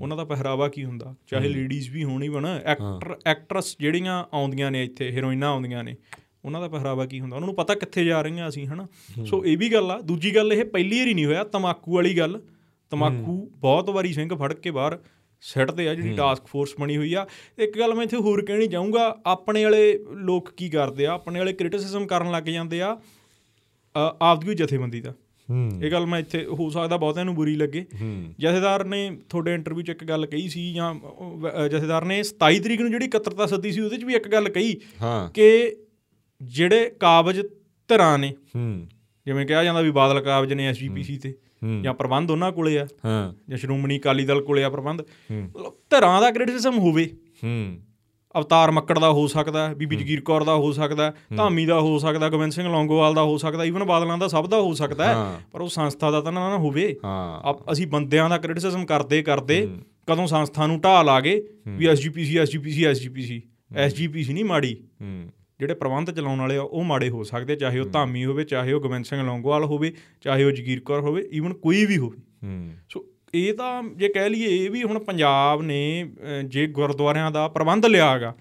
ਉਹਨਾਂ 0.00 0.16
ਦਾ 0.16 0.24
ਪਹਿਰਾਵਾ 0.24 0.68
ਕੀ 0.68 0.84
ਹੁੰਦਾ? 0.84 1.14
ਚਾਹੇ 1.26 1.48
ਲੇਡੀਜ਼ 1.48 1.90
ਵੀ 1.90 2.04
ਹੋਣੀ 2.04 2.28
ਬਣ 2.28 2.46
ਐਕਟਰ 2.64 3.16
ਐਕਟਰਸ 3.26 3.76
ਜਿਹੜੀਆਂ 3.80 4.24
ਆਉਂਦੀਆਂ 4.34 4.70
ਨੇ 4.70 4.84
ਇੱਥੇ 4.84 5.10
ਹੀਰੋਇਨਾਂ 5.10 5.48
ਆਉਂਦੀਆਂ 5.48 5.84
ਨੇ 5.84 5.96
ਉਹਨਾਂ 6.46 6.60
ਦਾ 6.60 6.68
ਪਹਿਰਾਵਾ 6.68 7.06
ਕੀ 7.06 7.20
ਹੁੰਦਾ? 7.20 7.36
ਉਹਨਾਂ 7.36 7.46
ਨੂੰ 7.46 7.54
ਪਤਾ 7.56 7.74
ਕਿੱਥੇ 7.74 8.04
ਜਾ 8.04 8.20
ਰਹੀਆਂ 8.22 8.48
ਅਸੀਂ 8.48 8.66
ਹਨਾ? 8.66 8.86
ਸੋ 9.24 9.44
ਇਹ 9.44 9.56
ਵੀ 9.58 9.72
ਗੱਲ 9.72 9.90
ਆ। 9.90 10.00
ਦੂਜੀ 10.02 10.34
ਗੱਲ 10.36 10.52
ਇਹ 10.52 10.64
ਪਹਿਲੀ 10.66 10.98
ਵਾਰੀ 10.98 11.14
ਨਹੀਂ 11.14 11.26
ਹੋਇਆ 11.26 11.44
ਤਮਾਕੂ 11.52 11.94
ਵਾਲੀ 11.94 12.16
ਗੱਲ। 12.18 12.40
ਤਮਾਕੂ 12.92 13.36
ਬਹੁਤ 13.60 13.90
ਵਾਰੀ 13.90 14.12
ਸਿੰਘ 14.12 14.34
ਫੜ 14.34 14.52
ਕੇ 14.54 14.70
ਬਾਹਰ 14.70 14.98
ਸਿੱਟਦੇ 15.42 15.88
ਆ 15.88 15.94
ਜਿਹੜੀ 15.94 16.14
ਟਾਸਕ 16.16 16.46
ਫੋਰਸ 16.46 16.74
ਬਣੀ 16.80 16.96
ਹੋਈ 16.96 17.12
ਆ। 17.14 17.26
ਇੱਕ 17.58 17.78
ਗੱਲ 17.78 17.94
ਮੈਂ 17.94 18.04
ਇੱਥੇ 18.04 18.16
ਹੋਰ 18.18 18.44
ਕਹਿਣੀ 18.44 18.66
ਚਾਹੂੰਗਾ 18.68 19.14
ਆਪਣੇ 19.26 19.64
ਵਾਲੇ 19.64 19.98
ਲੋਕ 20.22 20.50
ਕੀ 20.56 20.68
ਕਰਦੇ 20.70 21.06
ਆ? 21.06 21.12
ਆਪਣੇ 21.12 21.38
ਵਾਲੇ 21.38 21.52
ਕ੍ਰਿਟਿਸਿਜ਼ਮ 21.52 22.06
ਕਰਨ 22.06 22.30
ਲੱਗ 22.30 22.42
ਜਾਂਦੇ 22.50 22.80
ਆ 22.82 22.96
ਆਪਦੀ 23.94 24.54
ਜਥੇਬੰਦੀ 24.54 25.00
ਦਾ। 25.00 25.12
ਇਹ 25.82 25.90
ਗੱਲ 25.90 26.06
ਮੈਂ 26.06 26.18
ਇੱਥੇ 26.20 26.44
ਹੋ 26.50 26.68
ਸਕਦਾ 26.70 26.96
ਬਹੁਤਿਆਂ 26.96 27.24
ਨੂੰ 27.24 27.34
ਬੁਰੀ 27.34 27.54
ਲੱਗੇ। 27.56 27.84
ਜਥੇਦਾਰ 28.40 28.84
ਨੇ 28.84 28.98
ਤੁਹਾਡੇ 29.30 29.54
ਇੰਟਰਵਿਊ 29.54 29.82
'ਚ 29.82 29.90
ਇੱਕ 29.90 30.04
ਗੱਲ 30.04 30.26
ਕਹੀ 30.26 30.48
ਸੀ 30.48 30.72
ਜਾਂ 30.72 30.94
ਜਥੇਦਾਰ 31.68 32.04
ਨੇ 32.04 32.22
27 32.22 32.58
ਤਰੀਕ 32.60 32.80
ਨੂੰ 32.80 32.90
ਜਿਹੜੀ 32.90 33.06
ਇਕੱਤਰਤਾ 33.06 33.46
ਸੱਦੀ 33.46 33.72
ਸੀ 33.72 33.80
ਉਹਦੇ 33.80 33.96
'ਚ 33.96 34.04
ਵੀ 34.04 34.14
ਇੱਕ 34.14 34.28
ਗੱਲ 34.28 34.48
ਕਹੀ 34.48 34.72
ਕਿ 35.34 35.76
ਜਿਹੜੇ 36.42 36.92
ਕਾਬਜ 37.00 37.40
ਧਿਰਾਂ 37.88 38.18
ਨੇ 38.18 38.34
ਹੂੰ। 38.56 38.88
ਜਿਵੇਂ 39.26 39.46
ਕਿਹਾ 39.46 39.64
ਜਾਂਦਾ 39.64 39.80
ਵੀ 39.80 39.90
ਬਾਦਲ 39.90 40.20
ਕਾਬਜ 40.20 40.52
ਨੇ 40.52 40.66
ਐਸਜੀਪੀਸੀ 40.66 41.18
ਤੇ। 41.18 41.34
ਜਾਂ 41.82 41.94
ਪ੍ਰਬੰਧ 41.94 42.30
ਉਹਨਾਂ 42.30 42.52
ਕੋਲੇ 42.52 42.78
ਆ 42.78 42.86
ਹਾਂ। 43.04 43.34
ਜਾਂ 43.48 43.58
ਸ਼੍ਰੋਮਣੀ 43.58 43.98
ਅਕਾਲੀ 43.98 44.24
ਦਲ 44.24 44.42
ਕੋਲੇ 44.42 44.64
ਆ 44.64 44.70
ਪ੍ਰਬੰਧ। 44.70 45.00
ਮਤਲਬ 45.32 45.72
ਧਿਰਾਂ 45.90 46.20
ਦਾ 46.20 46.30
ਕ੍ਰਿਟਿਸਿਜ਼ਮ 46.30 46.78
ਹੋਵੇ। 46.78 47.10
ਹੂੰ। 47.44 47.78
ਅਵਤਾਰ 48.38 48.70
ਮੱਕੜ 48.70 48.98
ਦਾ 48.98 49.10
ਹੋ 49.10 49.26
ਸਕਦਾ 49.26 49.74
ਬੀਬੀ 49.74 49.96
ਜਗੀਰ 49.96 50.20
ਕੌਰ 50.20 50.44
ਦਾ 50.44 50.54
ਹੋ 50.54 50.72
ਸਕਦਾ 50.72 51.14
ਧਾਮੀ 51.36 51.66
ਦਾ 51.66 51.80
ਹੋ 51.80 51.98
ਸਕਦਾ 51.98 52.28
ਗੋਬਿੰਦ 52.28 52.52
ਸਿੰਘ 52.52 52.68
ਲੌਂਗੋਵਾਲ 52.68 53.14
ਦਾ 53.14 53.22
ਹੋ 53.22 53.38
ਸਕਦਾ 53.38 53.64
ਈਵਨ 53.64 53.84
ਬਾਦਲਾਂ 53.84 54.18
ਦਾ 54.18 54.28
ਸਭ 54.28 54.46
ਦਾ 54.46 54.60
ਹੋ 54.60 54.74
ਸਕਦਾ। 54.74 55.38
ਪਰ 55.52 55.60
ਉਹ 55.60 55.68
ਸੰਸਥਾ 55.68 56.10
ਦਾ 56.10 56.20
ਤਾਂ 56.20 56.32
ਨਾ 56.32 56.50
ਨਾ 56.50 56.56
ਹੋਵੇ। 56.56 56.96
ਅਸੀਂ 57.72 57.86
ਬੰਦਿਆਂ 57.86 58.30
ਦਾ 58.30 58.38
ਕ੍ਰਿਟਿਸਿਜ਼ਮ 58.38 58.86
ਕਰਦੇ 58.86 59.22
ਕਰਦੇ 59.22 59.68
ਕਦੋਂ 60.06 60.26
ਸੰਸਥਾ 60.26 60.66
ਨੂੰ 60.66 60.80
ਢਾਹ 60.80 61.04
ਲਾ 61.04 61.20
ਗਏ 61.20 61.42
ਵੀ 61.68 61.86
ਐਸਜੀਪੀਸੀ 61.86 62.38
ਐਸਜੀਪੀਸੀ 62.38 62.84
ਐਸਜੀਪੀਸੀ 62.84 63.42
ਐਸਜੀਪੀਸੀ 63.76 64.32
ਨਹੀਂ 64.32 64.44
ਮਾੜੀ। 64.44 64.84
ਹੂੰ। 65.02 65.30
ਜਿਹੜੇ 65.60 65.74
ਪ੍ਰਬੰਧ 65.74 66.10
ਚਲਾਉਣ 66.10 66.38
ਵਾਲੇ 66.38 66.56
ਆ 66.56 66.62
ਉਹ 66.62 66.84
ਮਾੜੇ 66.84 67.08
ਹੋ 67.08 67.22
ਸਕਦੇ 67.22 67.56
ਚਾਹੇ 67.56 67.78
ਉਹ 67.78 67.84
ਧਾਮੀ 67.84 68.24
ਹੋਵੇ 68.24 68.44
ਚਾਹੇ 68.44 68.72
ਉਹ 68.72 68.80
ਗੋਬਿੰਦ 68.80 69.04
ਸਿੰਘ 69.04 69.22
ਲੌਂਗੋਵਾਲ 69.22 69.64
ਹੋਵੇ 69.64 69.92
ਚਾਹੇ 70.20 70.44
ਉਹ 70.44 70.50
ਜਗੀਰ 70.50 70.80
ਕੌਰ 70.80 71.00
ਹੋਵੇ 71.00 71.28
ਈਵਨ 71.32 71.54
ਕੋਈ 71.54 71.86
ਵੀ 71.86 71.98
ਹੋਵੇ। 71.98 72.18
ਹੂੰ। 72.44 72.70
ਸੋ 72.88 73.06
ਇਹ 73.34 73.54
ਤਾਂ 73.54 73.82
ਜੇ 73.82 74.08
ਕਹਿ 74.08 74.30
ਲਈਏ 74.30 74.64
ਇਹ 74.64 74.70
ਵੀ 74.70 74.82
ਹੁਣ 74.82 74.98
ਪੰਜਾਬ 74.98 75.62
ਨੇ 75.62 76.10
ਜੇ 76.44 76.66
ਗੁਰਦੁਆਰਿਆਂ 76.66 77.30
ਦਾ 77.30 77.48
ਪ੍ਰਬੰਧ 77.48 77.86
ਲਿਆਗਾ 77.86 78.34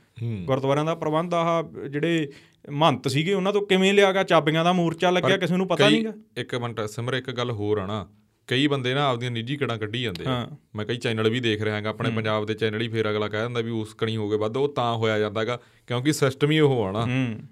ਗੁਰਦੁਆਰਿਆਂ 0.43 0.86
ਦਾ 0.86 0.95
ਪ੍ਰਬੰਧ 0.95 1.34
ਆਹ 1.34 1.88
ਜਿਹੜੇ 1.89 2.29
ਮਹੰਤ 2.69 3.07
ਸੀਗੇ 3.07 3.34
ਉਹਨਾਂ 3.34 3.53
ਤੋਂ 3.53 3.62
ਕਿਵੇਂ 3.62 3.93
ਲਿਆਗਾ 3.93 4.24
ਚਾਬੀਆਂ 4.24 4.63
ਦਾ 4.63 4.74
ਮੋਰਚਾ 4.74 5.10
ਲੱਗਿਆ 5.10 5.38
ਕਿਸੇ 5.38 5.57
ਨੂੰ 5.57 5.67
ਪਤਾ 5.67 5.89
ਨਹੀਂਗਾ 5.89 6.13
ਇੱਕ 6.38 6.55
ਮਿੰਟ 6.55 6.81
ਸਿਮਰ 6.81 7.13
ਇੱਕ 7.13 7.31
ਗੱਲ 7.31 7.51
ਹੋਰ 7.51 7.77
ਆ 7.77 7.86
ਨਾ। 7.86 8.07
ਕਈ 8.47 8.67
ਬੰਦੇ 8.67 8.93
ਨਾ 8.93 9.05
ਆਪਦੀਆਂ 9.05 9.31
ਨਿੱਜੀ 9.31 9.57
ਕਿਹੜਾ 9.57 9.77
ਕੱਢੀ 9.77 10.01
ਜਾਂਦੇ 10.01 10.25
ਆ। 10.25 10.47
ਮੈਂ 10.75 10.85
ਕਈ 10.85 10.97
ਚੈਨਲ 10.97 11.29
ਵੀ 11.29 11.39
ਦੇਖ 11.39 11.61
ਰਿਹਾ 11.61 11.75
ਹਾਂਗਾ 11.75 11.89
ਆਪਣੇ 11.89 12.09
ਪੰਜਾਬ 12.11 12.45
ਦੇ 12.45 12.53
ਚੈਨਲ 12.53 12.81
ਹੀ 12.81 12.87
ਫੇਰ 12.87 13.09
ਅਗਲਾ 13.11 13.27
ਕਹਿ 13.27 13.41
ਦਿੰਦਾ 13.41 13.61
ਵੀ 13.61 13.71
ਉਸ 13.71 13.93
ਕਣੀ 13.93 14.17
ਹੋ 14.17 14.29
ਗਏ 14.29 14.37
ਵੱਧ 14.37 14.57
ਉਹ 14.57 14.73
ਤਾਂ 14.73 14.95
ਹੋਇਆ 14.95 15.19
ਜਾਂਦਾਗਾ 15.19 15.59
ਕਿਉਂਕਿ 15.87 16.13
ਸਿਸਟਮ 16.13 16.51
ਹੀ 16.51 16.59
ਉਹ 16.59 16.83
ਆ 16.83 16.91
ਨਾ। 16.91 17.05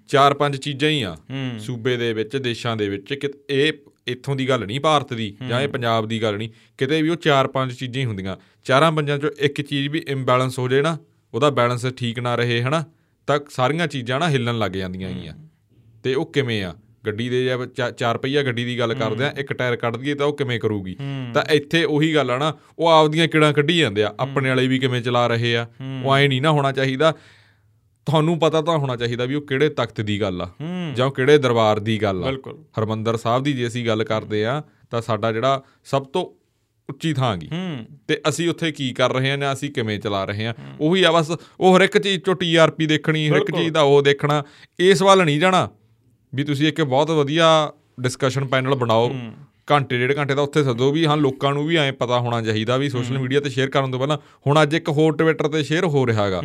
ਚਾਰ 0.08 0.34
ਪੰਜ 0.34 0.56
ਚੀਜ਼ਾਂ 0.56 0.90
ਹੀ 0.90 1.02
ਆ। 1.02 1.16
ਸੂਬੇ 1.58 1.96
ਦੇ 1.96 2.12
ਵਿੱਚ 2.12 2.36
ਦੇਸ਼ਾਂ 2.36 2.76
ਦੇ 2.76 2.88
ਵਿੱਚ 2.88 3.14
ਕਿ 3.14 3.28
ਇਹ 3.50 3.72
ਇੱਥੋਂ 4.06 4.36
ਦੀ 4.36 4.48
ਗੱਲ 4.48 4.66
ਨਹੀਂ 4.66 4.80
ਭਾਰਤ 4.80 5.14
ਦੀ 5.14 5.36
ਜਾਂ 5.48 5.60
ਇਹ 5.60 5.68
ਪੰਜਾਬ 5.68 6.08
ਦੀ 6.08 6.22
ਗੱਲ 6.22 6.36
ਨਹੀਂ 6.36 6.50
ਕਿਤੇ 6.78 7.02
ਵੀ 7.02 7.08
ਉਹ 7.08 7.16
ਚਾਰ 7.16 7.46
ਪੰਜ 7.46 7.72
ਚੀਜ਼ਾਂ 7.72 8.00
ਹੀ 8.00 8.06
ਹੁੰਦੀਆਂ। 8.06 8.36
ਚਾਰਾਂ 8.64 8.92
ਪੰਜਾਂ 8.92 9.18
ਚੋਂ 9.18 9.30
ਇੱਕ 9.38 9.60
ਚੀਜ਼ 9.62 9.88
ਵੀ 9.88 10.02
ਇੰਬੈਲੈਂਸ 10.08 10.58
ਹੋ 10.58 10.68
ਜੇ 10.68 10.82
ਨਾ 10.82 10.98
ਉਹਦਾ 11.34 11.50
ਬੈਲੈਂਸ 11.50 11.86
ਠੀਕ 11.96 12.18
ਨਾ 12.18 12.34
ਰਹੇ 12.34 12.62
ਹਨਾ 12.62 12.84
ਤਾਂ 13.26 13.40
ਸਾਰੀਆਂ 13.50 13.86
ਚੀਜ਼ਾਂ 13.86 14.20
ਨਾ 14.20 14.28
ਹਿੱਲਣ 14.28 14.58
ਲੱਗ 14.58 14.72
ਜਾਂਦੀਆਂ 14.72 15.10
ਹੈਗੀਆਂ। 15.10 15.34
ਤੇ 16.02 16.14
ਉਹ 16.14 16.32
ਕਿਵੇਂ 16.32 16.64
ਆ? 16.64 16.74
ਗੱਡੀ 17.06 17.28
ਦੇ 17.28 17.44
ਜਾਂ 17.76 17.90
ਚਾਰ 17.92 18.18
ਪਹੀਆ 18.18 18.42
ਗੱਡੀ 18.42 18.64
ਦੀ 18.64 18.78
ਗੱਲ 18.78 18.94
ਕਰਦੇ 18.94 19.24
ਆ 19.24 19.32
ਇੱਕ 19.38 19.52
ਟਾਇਰ 19.52 19.76
ਕੱਢ 19.76 19.96
ਦਈਏ 19.96 20.14
ਤਾਂ 20.14 20.26
ਉਹ 20.26 20.36
ਕਿਵੇਂ 20.36 20.58
ਕਰੂਗੀ? 20.60 20.96
ਤਾਂ 21.34 21.42
ਇੱਥੇ 21.50 21.84
ਉਹੀ 21.84 22.14
ਗੱਲ 22.14 22.30
ਆ 22.30 22.38
ਨਾ 22.38 22.52
ਉਹ 22.78 22.88
ਆਪਦੀਆਂ 22.88 23.28
ਕਿਹੜਾ 23.28 23.52
ਕੱਢੀ 23.52 23.78
ਜਾਂਦੇ 23.78 24.02
ਆ 24.02 24.12
ਆਪਣੇ 24.20 24.48
ਵਾਲੇ 24.48 24.66
ਵੀ 24.68 24.78
ਕਿਵੇਂ 24.78 25.02
ਚਲਾ 25.02 25.26
ਰਹੇ 25.26 25.56
ਆ 25.56 25.66
ਉਹ 26.04 26.14
ਐ 26.16 26.26
ਨਹੀਂ 26.28 26.42
ਨਾ 26.42 26.50
ਹੋਣਾ 26.50 26.72
ਚਾਹੀਦਾ। 26.72 27.12
ਤੁਹਾਨੂੰ 28.06 28.38
ਪਤਾ 28.38 28.60
ਤਾਂ 28.62 28.76
ਹੋਣਾ 28.78 28.96
ਚਾਹੀਦਾ 28.96 29.24
ਵੀ 29.24 29.34
ਉਹ 29.34 29.42
ਕਿਹੜੇ 29.42 29.68
ਤਖਤ 29.68 30.00
ਦੀ 30.00 30.20
ਗੱਲ 30.20 30.42
ਆ 30.42 30.48
ਜਾਂ 30.94 31.10
ਕਿਹੜੇ 31.10 31.36
ਦਰਬਾਰ 31.38 31.78
ਦੀ 31.80 32.02
ਗੱਲ 32.02 32.24
ਆ। 32.24 32.32
ਹਰਮੰਦਰ 32.78 33.16
ਸਾਹਿਬ 33.16 33.42
ਦੀ 33.42 33.52
ਜੇ 33.52 33.66
ਅਸੀਂ 33.66 33.86
ਗੱਲ 33.86 34.04
ਕਰਦੇ 34.04 34.44
ਆ 34.44 34.62
ਤਾਂ 34.90 35.00
ਸਾਡਾ 35.02 35.32
ਜਿਹੜਾ 35.32 35.62
ਸਭ 35.84 36.04
ਤੋਂ 36.04 36.24
ਉੱਚੀ 36.88 37.12
ਥਾਂ 37.14 37.36
ਗਈ 37.36 37.48
ਤੇ 38.08 38.20
ਅਸੀਂ 38.28 38.48
ਉੱਥੇ 38.48 38.70
ਕੀ 38.72 38.92
ਕਰ 38.92 39.12
ਰਹੇ 39.12 39.30
ਹਾਂ 39.30 39.36
ਜਾਂ 39.38 39.52
ਅਸੀਂ 39.52 39.70
ਕਿਵੇਂ 39.70 39.98
ਚਲਾ 40.00 40.24
ਰਹੇ 40.24 40.46
ਹਾਂ। 40.46 40.54
ਉਹੀ 40.80 41.02
ਆ 41.02 41.12
ਬਸ 41.12 41.30
ਉਹ 41.60 41.76
ਹਰ 41.76 41.80
ਇੱਕ 41.80 41.98
ਚੀਜ਼ 41.98 42.22
ਚੋਂ 42.22 42.34
ਟੀਆਰਪੀ 42.34 42.86
ਦੇਖਣੀ 42.86 43.28
ਹਰ 43.28 43.36
ਇੱਕ। 43.36 43.50
ਚੀਜ਼ 43.50 43.72
ਦਾ 43.72 43.82
ਉਹ 43.82 44.02
ਦੇਖਣਾ 44.02 44.42
ਇਸ 44.80 45.02
ਵੱਲ 45.02 45.24
ਨਹੀਂ 45.24 45.40
ਜਾਣਾ। 45.40 45.68
ਵੀ 46.34 46.44
ਤੁਸੀਂ 46.44 46.68
ਇੱਕ 46.68 46.80
ਬਹੁਤ 46.82 47.10
ਵਧੀਆ 47.10 47.48
ਡਿਸਕਸ਼ਨ 48.00 48.44
ਪੈਨਲ 48.44 48.74
ਬਣਾਓ। 48.74 49.10
ਘੰਟੇ 49.72 49.98
ਡੇਢ 49.98 50.16
ਘੰਟੇ 50.16 50.34
ਦਾ 50.34 50.42
ਉੱਥੇ 50.42 50.62
ਸੱਦੋ 50.64 50.90
ਵੀ 50.92 51.04
ਹਾਂ 51.06 51.16
ਲੋਕਾਂ 51.16 51.52
ਨੂੰ 51.54 51.66
ਵੀ 51.66 51.76
ਐਂ 51.76 51.92
ਪਤਾ 51.92 52.18
ਹੋਣਾ 52.20 52.40
ਚਾਹੀਦਾ 52.42 52.76
ਵੀ 52.76 52.88
ਸੋਸ਼ਲ 52.88 53.18
ਮੀਡੀਆ 53.18 53.40
ਤੇ 53.40 53.50
ਸ਼ੇਅਰ 53.50 53.70
ਕਰਨ 53.70 53.90
ਤੋਂ 53.90 53.98
ਪਹਿਲਾਂ 53.98 54.18
ਹੁਣ 54.46 54.62
ਅੱਜ 54.62 54.74
ਇੱਕ 54.74 54.88
ਹੋਰ 54.88 55.16
ਟਵਿੱਟਰ 55.16 55.48
ਤੇ 55.48 55.62
ਸ਼ੇਅਰ 55.62 55.84
ਹੋ 55.84 56.06
ਰਿਹਾ 56.06 56.24
ਹੈਗਾ। 56.24 56.42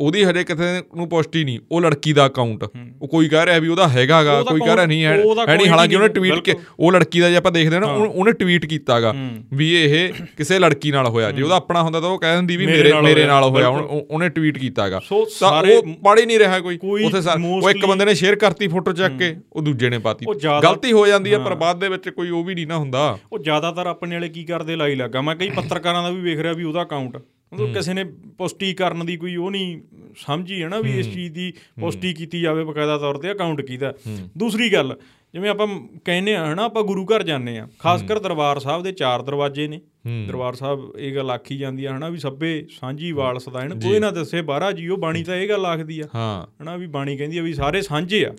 ਉਹਦੀ 0.00 0.24
ਹਜੇ 0.24 0.44
ਕਿਸੇ 0.44 0.82
ਨੂੰ 0.96 1.08
ਪੁਸ਼ਟੀ 1.08 1.44
ਨਹੀਂ 1.44 1.58
ਉਹ 1.72 1.80
ਲੜਕੀ 1.80 2.12
ਦਾ 2.12 2.26
ਅਕਾਊਂਟ 2.26 2.64
ਉਹ 3.02 3.08
ਕੋਈ 3.08 3.28
ਕਹਿ 3.28 3.46
ਰਿਹਾ 3.46 3.58
ਵੀ 3.58 3.68
ਉਹਦਾ 3.68 3.88
ਹੈਗਾਗਾ 3.88 4.42
ਕੋਈ 4.42 4.60
ਕਹਿ 4.60 4.74
ਰਿਹਾ 4.76 4.86
ਨਹੀਂ 4.86 5.04
ਹੈ 5.04 5.16
ਨਹੀਂ 5.56 5.68
ਹਾਲਾਂਕਿ 5.68 5.96
ਉਹਨੇ 5.96 6.08
ਟਵੀਟ 6.08 6.34
ਕੇ। 6.40 6.54
ਉਹ 6.80 6.92
ਲੜਕੀ 6.92 7.20
ਦਾ 7.20 7.30
ਜੇ 7.30 7.36
ਆਪਾਂ 7.36 7.52
ਦੇਖਦੇ 7.52 7.74
ਹਾਂ 7.76 7.80
ਨਾ 7.80 7.86
ਉਹ- 7.86 8.06
ਉਹਨੇ 8.06 8.32
ਟਵੀਟ 8.32 8.66
ਕੀਤਾਗਾ 8.66 9.14
ਵੀ 9.52 9.74
ਇਹ 9.74 10.12
ਕਿਸੇ 10.36 10.58
ਲੜਕੀ 10.58 10.90
ਨਾਲ 10.90 11.06
ਹੋਇਆ। 11.06 11.30
ਜੇ 11.30 11.42
ਉਹਦਾ 11.42 11.56
ਆਪਣਾ 11.56 11.82
ਹੁੰਦਾ 11.82 12.00
ਤਾਂ 12.00 12.08
ਉਹ 12.08 12.18
ਕਹਿ 12.18 12.36
ਦਿੰਦੀ 12.36 12.56
ਵੀ 12.56 12.66
ਮੇਰੇ 12.66 12.92
ਮੇਰੇ 13.02 13.26
ਨਾਲ 13.26 13.44
ਹੋਇਆ, 13.44 13.68
ਉਹਨੇ 13.68 14.28
ਟਵੀਟ 14.28 14.58
ਕੀਤਾਗਾ 14.58 15.00
ਤਾਂ 15.10 15.26
ਸਾਰੇ- 15.30 15.76
ਉਹ 15.76 15.94
ਪੜ 16.04 16.18
ਹੀ 16.20 16.26
ਨਹੀਂ 16.26 16.38
ਰਿਹਾ 16.38 16.60
ਕੋਈ। 16.60 16.78
ਉੱਥੇ 17.04 17.20
ਉਹ 17.54 17.70
ਇੱਕ 17.70 17.86
ਬੰਦੇ 17.86 18.04
ਨੇ 18.04 18.14
ਸ਼ੇਅਰ 18.14 18.34
ਕਰਤੀ 18.34 18.68
ਫੋਟੋ 18.68 18.92
ਚੱਕ 18.92 19.18
ਕੇ 19.18 19.36
ਉਹ 19.52 19.62
ਦੂਜੇ 19.62 19.90
ਨੇ 19.90 19.98
ਪਾਤੀ। 19.98 20.26
ਗਲਤੀ 20.62 20.92
ਹੋ 20.92 21.06
ਜਾਂਦੀ 21.06 21.32
ਹੈ 21.32 21.38
ਪਰ 21.38 21.54
ਬਾਅਦ 21.54 21.80
ਦੇ 21.80 21.88
ਵਿੱਚ 21.88 22.08
ਕੋਈ 22.08 22.30
ਉਹ 22.30 22.44
ਵੀ 22.44 22.54
ਨਹੀਂ 22.54 22.66
ਨਾ 22.66 22.76
ਹੁੰਦਾ। 22.76 23.18
ਉਹ 23.32 23.38
ਜ਼ਿਆਦਾਤਰ 23.38 23.86
ਆਪਣੇ 23.86 24.16
ਵਾਲੇ 24.16 24.28
ਕੀ 24.28 24.44
ਕਰਦੇ 24.44 24.76
ਲਾਈ 24.76 24.94
ਲੱਗਾ। 24.94 25.20
ਮੈਂ 25.20 25.36
ਕਈ 25.36 25.50
ਪੱਤਰਕਾਰਾਂ 25.50 26.02
ਦਾ 26.02 26.10
ਵੀ 26.10 26.20
ਵੇਖ 26.20 26.38
ਰਿਹਾ 26.38 26.52
ਵੀ 26.52 26.64
ਉਹਦਾ 26.64 26.82
ਅਕਾਊਂਟ 26.82 27.16
ਮਤਲਬ 27.54 27.74
ਕਿਸੇ 27.74 27.94
ਨੇ 27.94 28.04
ਪੁਸ਼ਟੀ 28.38 28.74
ਕਰਨ 28.74 29.06
ਦੀ 29.06 29.16
ਕੋਈ 29.16 29.36
ਉਹ 29.36 29.50
ਨਹੀਂ 29.50 29.80
ਸਮਝੀ 30.16 30.62
ਹੈ 30.62 30.68
ਨਾ 30.68 30.80
ਵੀ 30.80 30.98
ਇਸ 30.98 31.14
ਚੀਜ਼ 31.14 31.34
ਦੀ 31.34 31.52
ਪੁਸ਼ਟੀ 31.80 32.14
ਕੀਤੀ 32.14 32.40
ਜਾਵੇ 32.40 32.64
ਬਕਾਇਦਾ 32.64 32.98
ਤੌਰ 32.98 33.16
ਤੇ 33.16 33.32
ਅਕਾਊਂਟ 33.32 33.60
ਕੀਦਾ। 33.60 33.94
ਦੂਸਰੀ 34.38 34.72
ਗੱਲ 34.72 34.96
ਜਿਵੇਂ 35.32 35.50
ਆਪਾਂ 35.50 35.66
ਕਹਿੰਨੇ 36.04 36.34
ਆ 36.34 36.52
ਹਨਾ 36.52 36.64
ਆਪਾਂ 36.64 36.82
ਗੁਰੂ 36.82 37.04
ਘਰ 37.04 37.22
ਜਾਂਦੇ 37.22 37.58
ਆ 37.58 37.68
ਖਾਸ 37.78 38.02
ਕਰ 38.02 38.18
ਦਰਬਾਰ 38.18 38.58
ਸਾਹਿਬ 38.58 38.82
ਦੇ 38.82 38.92
ਚਾਰ 38.92 39.22
ਦਰਵਾਜ਼ੇ 39.22 39.68
ਨੇ। 39.68 39.80
ਦਰਬਾਰ 40.26 40.54
ਸਾਹਿਬ 40.54 40.92
ਇਹ 40.98 41.14
ਗੱਲ 41.14 41.30
ਆਖੀ 41.30 41.58
ਜਾਂਦੀ 41.58 41.84
ਆ 41.84 41.96
ਹਨਾ 41.96 42.08
ਵੀ 42.08 42.18
ਸੱਬੇ 42.18 42.66
ਸਾਂਝੀ 42.80 43.12
ਵਾਲ 43.12 43.38
ਸਦਾਇਣ 43.38 43.80
ਕੋਈ 43.80 43.98
ਨਾ 43.98 44.10
ਦੱਸੇ 44.10 44.42
ਬਾਹਰਾ 44.42 44.72
ਜੀਓ 44.72 44.96
ਬਾਣੀ 44.96 45.22
ਤਾਂ 45.22 45.36
ਇਹ 45.36 45.48
ਗੱਲ 45.48 45.66
ਆਖਦੀ 45.66 46.00
ਆ। 46.00 46.04
ਹਾਂ। 46.14 46.62
ਹਨਾ 46.62 46.76
ਵੀ 46.76 46.86
ਬਾਣੀ 46.86 47.16
ਕਹਿੰਦੀ 47.16 47.38
ਆ 47.38 47.42
ਵੀ 47.42 47.54
ਸਾਰੇ 47.54 47.82
ਸਾਂਝੇ 47.82 48.26
ਆ। 48.26 48.34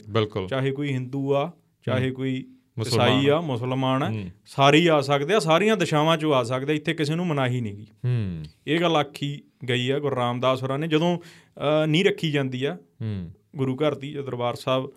ਚਾਹੇ 0.47 0.71
ਕੋਈ 0.71 0.93
ਹਿੰਦੂ 0.93 1.33
ਆ 1.35 1.51
ਚਾਹੇ 1.85 2.11
ਕੋਈ। 2.11 2.45
ਈਸਾਈ 2.81 3.27
ਆ 3.27 3.39
ਮੁਸਲਮਾਨ 3.41 4.03
ਆ 4.03 4.11
ਸਾਰੇ 4.45 4.87
ਆ 4.89 4.99
ਸਕਦੇ 5.01 5.33
ਆ 5.33 5.39
ਸਾਰੀਆਂ 5.39 5.77
ਦਿਸ਼ਾਵਾਂ 5.77 6.17
ਚੋਂ 6.17 6.33
ਆ 6.33 6.43
ਸਕਦੇ 6.43 6.75
ਇੱਥੇ 6.75 6.93
ਕਿਸੇ 6.93 7.15
ਨੂੰ 7.15 7.27
ਮਨਾਹੀ 7.27 7.61
ਨਹੀਂਗੀ 7.61 7.85
ਹੂੰ। 8.05 8.43
ਇਹ 8.67 8.79
ਗੱਲ 8.81 8.95
ਆਖੀ 8.95 9.41
ਗਈ 9.69 9.89
ਆ 9.89 9.99
ਗੁਰੂ 9.99 10.15
ਰਾਮਦਾਸ 10.15 10.63
ਹੋਰਾਂ 10.63 10.79
ਨੇ 10.79 10.87
ਜਦੋਂ 10.87 11.17
ਨੀਂਹ 11.87 12.05
ਰੱਖੀ 12.05 12.31
ਜਾਂਦੀ 12.31 12.63
ਆ 12.63 12.77
ਹੂੰ। 13.01 13.31
ਗੁਰੂ 13.55 13.75
ਘਰ 13.75 13.95
ਦੀ 13.95 14.11
ਜਾਂ 14.11 14.23
ਦਰਬਾਰ 14.23 14.55
ਸਾਹਿਬ 14.55 14.91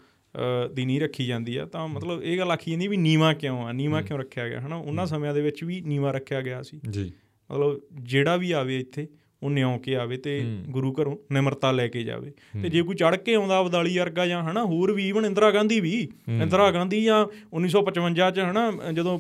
ਦੀ 0.75 0.85
ਨੀਂਹ 0.85 1.01
ਰੱਖੀ 1.01 1.27
ਜਾਂਦੀ 1.27 1.57
ਆ 1.57 1.65
ਤਾਂ 1.67 1.87
ਮਤਲਬ 1.89 2.23
ਇਹ 2.23 2.39
ਗੱਲ 2.39 2.51
ਆਖੀ 2.51 2.71
ਜਾਂਦੀ 2.71 2.89
ਵੀ 2.89 2.97
ਨੀਵਾ 2.97 3.33
ਕਿਉਂ 3.33 3.67
ਆ? 3.67 3.73
ਨੀਵਾ 3.73 4.01
ਕਿਉਂ 4.03 4.19
ਰੱਖਿਆ 4.19 4.49
ਗਿਆ? 4.49 4.61
ਹਨਾ 4.61 4.77
ਉਹਨਾਂ 4.77 5.07
ਸਮਿਆਂ 5.07 5.35
ਦੇ 5.35 5.41
ਵਿੱਚ 5.41 5.63
ਵੀ 5.65 5.81
ਨੀਵਾ 5.81 6.11
ਰੱਖਿਆ 6.13 6.41
ਗਿਆ 6.41 6.63
ਸੀ। 6.63 6.81
ਜੀ। 6.91 7.13
ਮਤਲਬ 7.51 7.81
ਜਿਹੜਾ 8.03 8.37
ਵੀ 8.37 8.53
ਆਵੇ 8.53 8.79
ਇੱਥੇ 8.81 9.07
ਉਹ 9.45 9.51
ਨਿਉ 9.51 9.79
ਕੇ 9.79 9.97
ਆਵੇ 9.97 10.17
ਤੇ 10.17 10.41
ਗੁਰੂ 10.69 10.93
ਘਰੋਂ 10.93 11.17
ਨਿਮਰਤਾ 11.33 11.73
ਲੈ 11.73 11.89
ਕੇ 11.89 12.03
ਜਾਵੇ। 12.03 12.33
ਤੇ 12.63 12.69
ਜੇ 12.69 12.83
ਕੋਈ 12.83 12.95
ਚੜ 12.95 13.17
ਕੇ 13.17 13.35
ਆਉਂਦਾ 13.35 13.61
ਅਬਦਾਲੀ 13.61 13.99
ਵਰਗਾ 13.99 14.27
ਜਾਂ 14.27 14.43
ਹਨਾ 14.43 14.65
ਹੋਰ 14.65 14.93
ਵੀ 14.93 15.09
ਇਵਨ 15.09 15.27
ਇੰਦਰਾ 15.27 15.51
ਗਾਂਧੀ 15.51 15.81
ਵੀ 15.81 16.09
ਇੰਦਰਾ 16.29 16.71
ਗਾਂਧੀ 16.71 17.03
ਜਾਂ 17.05 17.25
1955 17.57 18.31
ਚ 18.31 18.41
ਹਨਾ 18.51 18.93
ਜਦੋਂ 18.93 19.19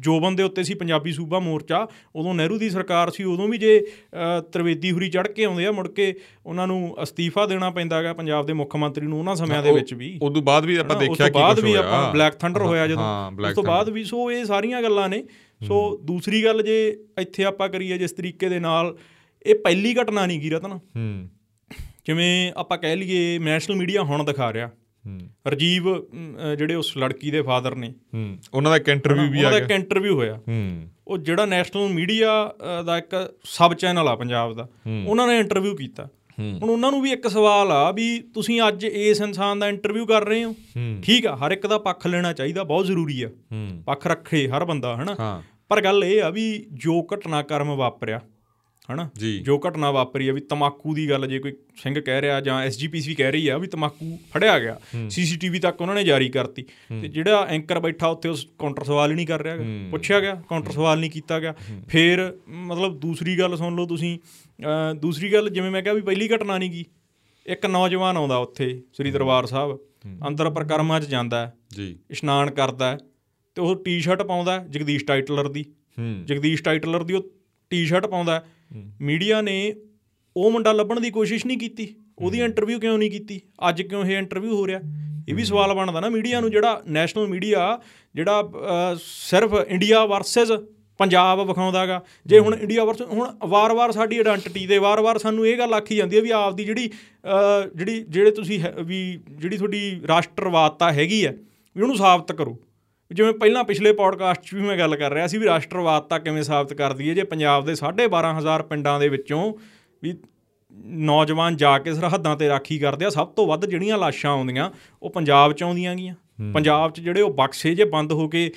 ਜੋਬਨ 0.00 0.36
ਦੇ 0.36 0.42
ਉੱਤੇ 0.42 0.62
ਸੀ 0.62 0.74
ਪੰਜਾਬੀ 0.74 1.12
ਸੂਬਾ 1.12 1.38
ਮੋਰਚਾ 1.38 1.86
ਉਦੋਂ 2.16 2.34
ਨਹਿਰੂ 2.34 2.58
ਦੀ 2.58 2.70
ਸਰਕਾਰ 2.70 3.10
ਸੀ 3.10 3.24
ਉਦੋਂ 3.24 3.48
ਵੀ 3.48 3.58
ਜੇ 3.58 3.72
ਤ੍ਰਿਵੇਦੀ 4.52 4.92
ਹੁਰੀ 4.92 5.08
ਚੜ 5.08 5.26
ਕੇ 5.28 5.44
ਆਉਂਦੇ 5.44 5.66
ਆ 5.66 5.72
ਮੁੜ 5.72 5.88
ਕੇ 5.88 6.14
ਉਹਨਾਂ 6.46 6.66
ਨੂੰ 6.66 6.96
ਅਸਤੀਫਾ 7.02 7.46
ਦੇਣਾ 7.46 7.70
ਪੈਂਦਾ 7.70 7.98
ਹੈਗਾ 7.98 8.12
ਪੰਜਾਬ 8.12 8.46
ਦੇ 8.46 8.52
ਮੁੱਖ 8.52 8.76
ਮੰਤਰੀ 8.76 9.06
ਨੂੰ 9.06 9.18
ਉਹਨਾਂ 9.18 9.34
ਸਮਿਆਂ 9.34 9.62
ਦੇ 9.62 9.72
ਵਿੱਚ 9.72 9.94
ਵੀ। 9.94 10.18
ਉਦੋਂ 10.22 10.42
ਬਾਅਦ 10.42 10.64
ਵੀ 10.64 10.76
ਆਪਾਂ 10.76 10.96
ਹਨਾ, 10.96 10.98
ਉਸ 11.00 11.08
ਦੇਖਿਆ 11.08 11.26
ਤੋਂ 11.26 11.34
ਕੀ 11.34 11.40
ਬਾਅਦ 11.40 11.60
ਵੀ 11.60 11.74
ਆਪਾਂ 11.74 12.12
ਬਲੈਕ 12.12 12.34
ਥੰਡਰ 12.34 12.62
ਹੋਇਆ 12.62 12.86
ਜਦੋਂ। 12.86 13.30
ਉਸ 13.48 13.54
ਤੋਂ 13.54 13.64
ਬਾਅਦ 13.64 13.88
ਵੀ 13.88 14.04
ਸੋ 14.04 14.30
ਇਹ 14.32 14.44
ਸਾਰੀਆਂ 14.44 14.82
ਗੱਲਾਂ 14.82 15.08
ਨੇ। 15.08 15.24
ਸੋ 15.68 16.00
ਦੂਸਰੀ 16.04 16.44
ਗੱਲ 16.44 16.62
ਜੇ 16.62 16.96
ਇੱਥੇ 17.20 17.44
ਆਪਾਂ 17.44 17.68
ਕਰੀਏ 17.68 17.98
ਜਿਸ 17.98 18.12
ਤਰੀਕੇ 18.12 18.48
ਦੇ 18.48 18.60
ਨਾਲ 18.60 18.96
ਇਹ 19.46 19.54
ਪਹਿਲੀ 19.54 19.94
ਘਟਨਾ 19.94 20.26
ਨਹੀਂ 20.26 20.40
ਗੀ 20.40 20.50
ਰਤਨ 20.50 20.72
ਹੂੰ। 20.72 21.28
ਜਿਵੇਂ 22.06 22.52
ਆਪਾਂ 22.56 22.78
ਕਹਿ 22.78 22.96
ਲਈਏ 22.96 23.38
ਨੈਸ਼ਨਲ 23.38 23.76
ਮੀਡੀਆ 23.76 24.02
ਹੁਣ 24.02 24.24
ਦਿਖਾ 24.24 24.52
ਰਿਹਾ। 24.52 24.66
ਹੂੰ। 25.06 25.20
ਰਜੀਵ 25.46 25.84
ਜਿਹੜੇ 26.56 26.74
ਉਸ 26.74 26.96
ਲੜਕੀ 26.98 27.30
ਦੇ 27.30 27.42
ਫਾਦਰ 27.42 27.74
ਨੇ। 27.74 27.94
ਹੂੰ। 28.14 28.38
ਉਹਨਾਂ 28.54 28.70
ਦਾ 28.70 28.76
ਇੱਕ 28.76 28.88
ਇੰਟਰਵਿਊ 28.88 29.22
ਵੀ 29.22 29.38
ਉਹਨਾਂ 29.38 29.48
ਆ 29.48 29.50
ਦਾ 29.50 29.58
ਗਿਆ। 29.58 29.64
ਇੱਕ 29.64 29.70
ਇੰਟਰਵਿਊ 29.70 30.14
ਹੋਇਆ। 30.14 30.36
ਹੂੰ। 30.48 30.88
ਉਹ 31.06 31.18
ਜਿਹੜਾ 31.18 31.46
ਨੈਸ਼ਨਲ 31.46 31.88
ਮੀਡੀਆ 31.88 32.54
ਦਾ 32.86 32.98
ਇੱਕ 32.98 33.34
ਸਬ 33.44 33.74
ਚੈਨਲ 33.74 34.08
ਆ 34.08 34.16
ਪੰਜਾਬ 34.16 34.54
ਦਾ 34.54 34.68
ਉਹਨਾਂ 35.06 35.28
ਨੇ 35.28 35.38
ਇੰਟਰਵਿਊ 35.38 35.76
ਕੀਤਾ। 35.76 36.08
ਹੂੰ। 36.38 36.58
ਹੁਣ 36.62 36.70
ਉਹਨਾਂ 36.70 36.90
ਨੂੰ 36.90 37.02
ਵੀ 37.02 37.10
ਇੱਕ 37.10 37.28
ਸਵਾਲ 37.28 37.72
ਆ 37.72 37.90
ਵੀ 37.90 38.22
ਤੁਸੀਂ 38.34 38.60
ਅੱਜ 38.68 38.84
ਇਸ 38.84 39.20
ਇਨਸਾਨ 39.20 39.58
ਦਾ 39.58 39.68
ਇੰਟਰਵਿਊ 39.68 40.06
ਕਰ 40.06 40.24
ਰਹੇ 40.24 40.44
ਹੋ? 40.44 40.54
ਠੀਕ 41.02 41.26
ਆ 41.26 41.36
ਹਰ 41.36 41.50
ਇੱਕ 41.52 41.66
ਦਾ 41.66 41.78
ਪੱਖ 41.78 42.06
ਲੈਣਾ 42.06 42.32
ਚਾਹੀਦਾ 42.32 42.64
ਬਹੁਤ 42.64 42.86
ਜ਼ਰੂਰੀ 42.86 43.22
ਆ। 43.22 43.30
ਪੱਖ 43.86 44.06
ਰੱਖੇ 44.06 44.48
ਹਰ 44.48 44.64
ਬੰਦਾ 44.64 44.96
ਹਨਾ? 44.96 45.42
ਪਰ 45.72 45.80
ਗੱਲ 45.80 46.04
ਇਹ 46.04 46.22
ਆ 46.22 46.28
ਵੀ 46.30 46.44
ਜੋ 46.74 47.06
ਘਟਨਾਕ੍ਰਮ 47.14 47.70
ਵਾਪਰਿਆ 47.76 48.20
ਹਨਾ? 48.88 49.08
ਜੀ। 49.18 49.44
ਘਟਨਾ 49.68 49.90
ਵਾਪਰੀ 49.90 50.28
ਆ 50.28 50.32
ਵੀ 50.32 50.40
ਤਮਾਕੂ 50.40 50.94
ਦੀ 50.94 51.08
ਗੱਲ 51.10 51.26
ਜੇ 51.26 51.38
ਕੋਈ 51.38 51.52
ਸਿੰਘ 51.76 52.00
ਕਹਿ 52.00 52.20
ਰਿਹਾ 52.22 52.40
ਜਾਂ 52.40 52.60
ਐਸਜੀਪੀਸੀ 52.62 53.14
ਕਹਿ 53.14 53.30
ਰਹੀ 53.32 53.48
ਆ 53.48 53.56
ਵੀ 53.58 53.66
ਤਮਾਕੂ 53.66 54.18
ਫੜਿਆ 54.32 54.58
ਗਿਆ 54.58 54.76
ਸੀਸੀਟੀਵੀ 55.10 55.58
ਤੱਕ 55.58 55.80
ਉਹਨਾਂ 55.80 55.94
ਨੇ 55.94 56.02
ਜਾਰੀ 56.04 56.28
ਕਰਤੀ। 56.28 56.62
ਤੇ 57.02 57.08
ਜਿਹੜਾ 57.08 57.46
ਐਂਕਰ 57.50 57.80
ਬੈਠਾ 57.80 58.08
ਉੱਥੇ 58.08 58.28
ਉਸ 58.28 58.46
ਕਾਊਂਟਰ 58.58 58.84
ਸਵਾਲ 58.84 59.10
ਹੀ 59.10 59.16
ਨਹੀਂ 59.16 59.26
ਕਰ 59.26 59.42
ਰਿਹਾ। 59.42 59.56
ਪੁੱਛਿਆ 59.90 60.20
ਗਿਆ 60.20 60.34
ਕਾਊਂਟਰ 60.48 60.70
ਸਵਾਲ 60.70 60.98
ਨਹੀਂ 61.00 61.10
ਕੀਤਾ 61.10 61.38
ਗਿਆ। 61.40 61.54
ਫਿਰ 61.88 62.32
ਮਤਲਬ 62.48 62.98
ਦੂਸਰੀ 63.00 63.38
ਗੱਲ 63.38 63.56
ਸੁਣ 63.56 63.76
ਲਓ 63.76 63.86
ਤੁਸੀਂ 63.86 64.18
ਦੂਸਰੀ 64.96 65.32
ਗੱਲ 65.32 65.48
ਜਿਵੇਂ 65.50 65.70
ਮੈਂ 65.70 65.82
ਕਿਹਾ 65.82 65.94
ਵੀ 65.94 66.00
ਪਹਿਲੀ 66.00 66.28
ਘਟਨਾ 66.28 66.58
ਨਹੀਂ 66.58 66.70
ਗਈ 66.70 66.84
ਇੱਕ 67.46 67.66
ਨੌਜਵਾਨ 67.66 68.16
ਆਉਂਦਾ 68.16 68.36
ਉੱਥੇ 68.36 68.82
ਸ੍ਰੀ 68.92 69.10
ਦਰਬਾਰ 69.10 69.46
ਸਾਹਿਬ 69.46 69.78
ਅੰਦਰ 70.28 70.50
ਪ੍ਰਕਰਮਾਂ 70.50 71.00
'ਚ 71.00 71.04
ਜਾਂਦਾ 71.04 71.50
ਜੀ। 71.76 71.96
ਇਸ਼ਨਾਨ 72.10 72.50
ਕਰਦਾ 72.50 72.90
ਹੈ, 72.90 72.98
ਤੇ 73.54 73.62
ਉਹ 73.62 73.84
ਟੀ-ਸ਼ਰਟ 73.84 74.22
ਪਾਉਂਦਾ 74.22 74.64
ਜਗਦੀਸ਼ 74.70 75.04
ਟਾਈਟਲਰ 75.04 75.48
ਦੀ। 75.48 75.64
ਹੂੰ। 75.98 76.22
ਜਗਦੀਸ਼ 76.26 76.62
ਟਾਈਟਲਰ 76.62 77.02
ਦੀ 77.02 77.14
ਉਹ 77.14 77.30
ਟੀ-ਸ਼ਰਟ 77.70 78.06
ਪਾਉਂਦਾ। 78.06 78.44
ਮੀਡੀਆ 79.00 79.40
ਨੇ 79.40 79.74
ਉਹ 80.36 80.50
ਮੁੰਡਾ 80.50 80.72
ਲੱਭਣ 80.72 81.00
ਦੀ 81.00 81.10
ਕੋਸ਼ਿਸ਼ 81.10 81.46
ਨਹੀਂ 81.46 81.58
ਕੀਤੀ। 81.58 81.94
ਉਹਦੀ 82.18 82.40
ਇੰਟਰਵਿਊ 82.40 82.78
ਕਿਉਂ 82.78 82.98
ਨਹੀਂ 82.98 83.10
ਕੀਤੀ? 83.10 83.40
ਅੱਜ 83.68 83.82
ਕਿਉਂ 83.82 84.04
ਇਹ 84.04 84.18
ਇੰਟਰਵਿਊ 84.18 84.56
ਹੋ 84.56 84.66
ਰਿਹਾ? 84.66 84.80
ਇਹ 85.28 85.34
ਵੀ 85.34 85.44
ਸਵਾਲ 85.44 85.74
ਬਣਦਾ 85.74 86.00
ਨਾ 86.00 86.08
ਮੀਡੀਆ 86.08 86.40
ਨੂੰ 86.40 86.50
ਜਿਹੜਾ 86.50 86.82
ਨੈਸ਼ਨਲ 86.88 87.26
ਮੀਡੀਆ 87.26 87.80
ਜਿਹੜਾ 88.14 88.50
ਸਿਰਫ 89.02 89.54
ਇੰਡੀਆ 89.68 90.06
ਵਰਸਸ 90.06 90.52
ਪੰਜਾਬ 90.98 91.48
ਵਿਖਾਉਂਦਾਗਾ 91.48 92.04
ਜੇ 92.26 92.38
ਹੁਣ 92.38 92.54
ਇੰਡੀਆ 92.54 92.84
ਵਰਸ 92.84 93.02
ਹੁਣ 93.02 93.36
ਵਾਰ-ਵਾਰ 93.46 93.92
ਸਾਡੀ 93.92 94.18
ਆਇਡੈਂਟੀਟੀ 94.18 94.66
ਤੇ 94.66 94.78
ਵਾਰ-ਵਾਰ 94.78 95.18
ਸਾਨੂੰ 95.18 95.46
ਇਹ 95.46 95.58
ਗੱਲ 95.58 95.74
ਆਖੀ 95.74 95.96
ਜਾਂਦੀ 95.96 96.16
ਹੈ 96.16 96.22
ਵੀ 96.22 96.30
ਆਪ 96.30 96.54
ਦੀ 96.54 96.64
ਜਿਹੜੀ 96.64 96.90
ਜਿਹੜੀ 97.76 98.04
ਜਿਹੜੇ 98.08 98.30
ਤੁਸੀਂ 98.30 98.60
ਵੀ 98.84 99.20
ਜਿਹੜੀ 99.30 99.56
ਤੁਹਾਡੀ 99.56 100.00
ਰਾਸ਼ਟਰਵਾਦਤਾ 100.08 100.92
ਹੈਗੀ 100.92 101.26
ਹੈ 101.26 101.36
ਵੀ 101.76 101.82
ਉਹਨੂੰ 101.82 101.96
ਸਾਬਤ 101.96 102.32
ਕਰੋ। 102.32 102.58
ਜਿਵੇਂ 103.12 103.32
ਪਹਿਲਾਂ 103.32 103.64
ਪਿਛਲੇ 103.64 103.92
ਪੌਡਕਾਸਟ 103.92 104.42
'ਚ 104.42 104.54
ਵੀ 104.54 104.60
ਮੈਂ 104.60 104.76
ਗੱਲ 104.78 104.96
ਕਰ 104.96 105.12
ਰਿਹਾ 105.12 105.26
ਸੀ 105.26 105.38
ਵੀ 105.38 105.46
ਰਾਸ਼ਟਰਵਾਦਤਾ 105.46 106.18
ਕਿਵੇਂ 106.18 106.42
ਸਾਬਤ 106.42 106.72
ਕਰਦੀ 106.72 107.08
ਹੈ 107.08 107.14
ਜੇ 107.14 107.24
ਪੰਜਾਬ 107.24 107.64
ਦੇ 107.64 107.74
12500 107.74 108.62
ਪਿੰਡਾਂ 108.62 109.00
ਦੇ 109.00 109.08
ਵਿੱਚੋਂ 109.08 109.52
ਵੀ 110.02 110.14
ਨੌਜਵਾਨ 111.04 111.56
ਜਾ 111.56 111.78
ਕੇ 111.78 111.94
ਸਰਹੱਦਾਂ 111.94 112.36
ਤੇ 112.36 112.48
ਰਾਖੀ 112.48 112.78
ਕਰਦੇ 112.78 113.04
ਆ 113.04 113.08
ਸਭ 113.08 113.28
ਤੋਂ 113.28 113.46
ਵੱਧ 113.46 113.66
ਜਿਹੜੀਆਂ 113.66 113.98
ਲਾਸ਼ਾਂ 113.98 114.30
ਆਉਂਦੀਆਂ 114.30 114.70
ਉਹ 115.02 115.10
ਪੰਜਾਬ 115.10 115.52
'ਚ 115.52 115.62
ਆਉਂਦੀਆਂ 115.62 115.94
ਗੀਆਂ। 115.94 116.14
ਪੰਜਾਬ 116.54 116.92
'ਚ 116.92 117.00
ਜਿਹੜੇ 117.00 117.20
ਉਹ 117.20 117.34
ਬਕਸੇ 117.34 117.74
ਜੇ 117.74 117.84
ਬੰਦ 117.84 118.12
ਹੋ 118.12 118.28
ਕੇ 118.28 118.50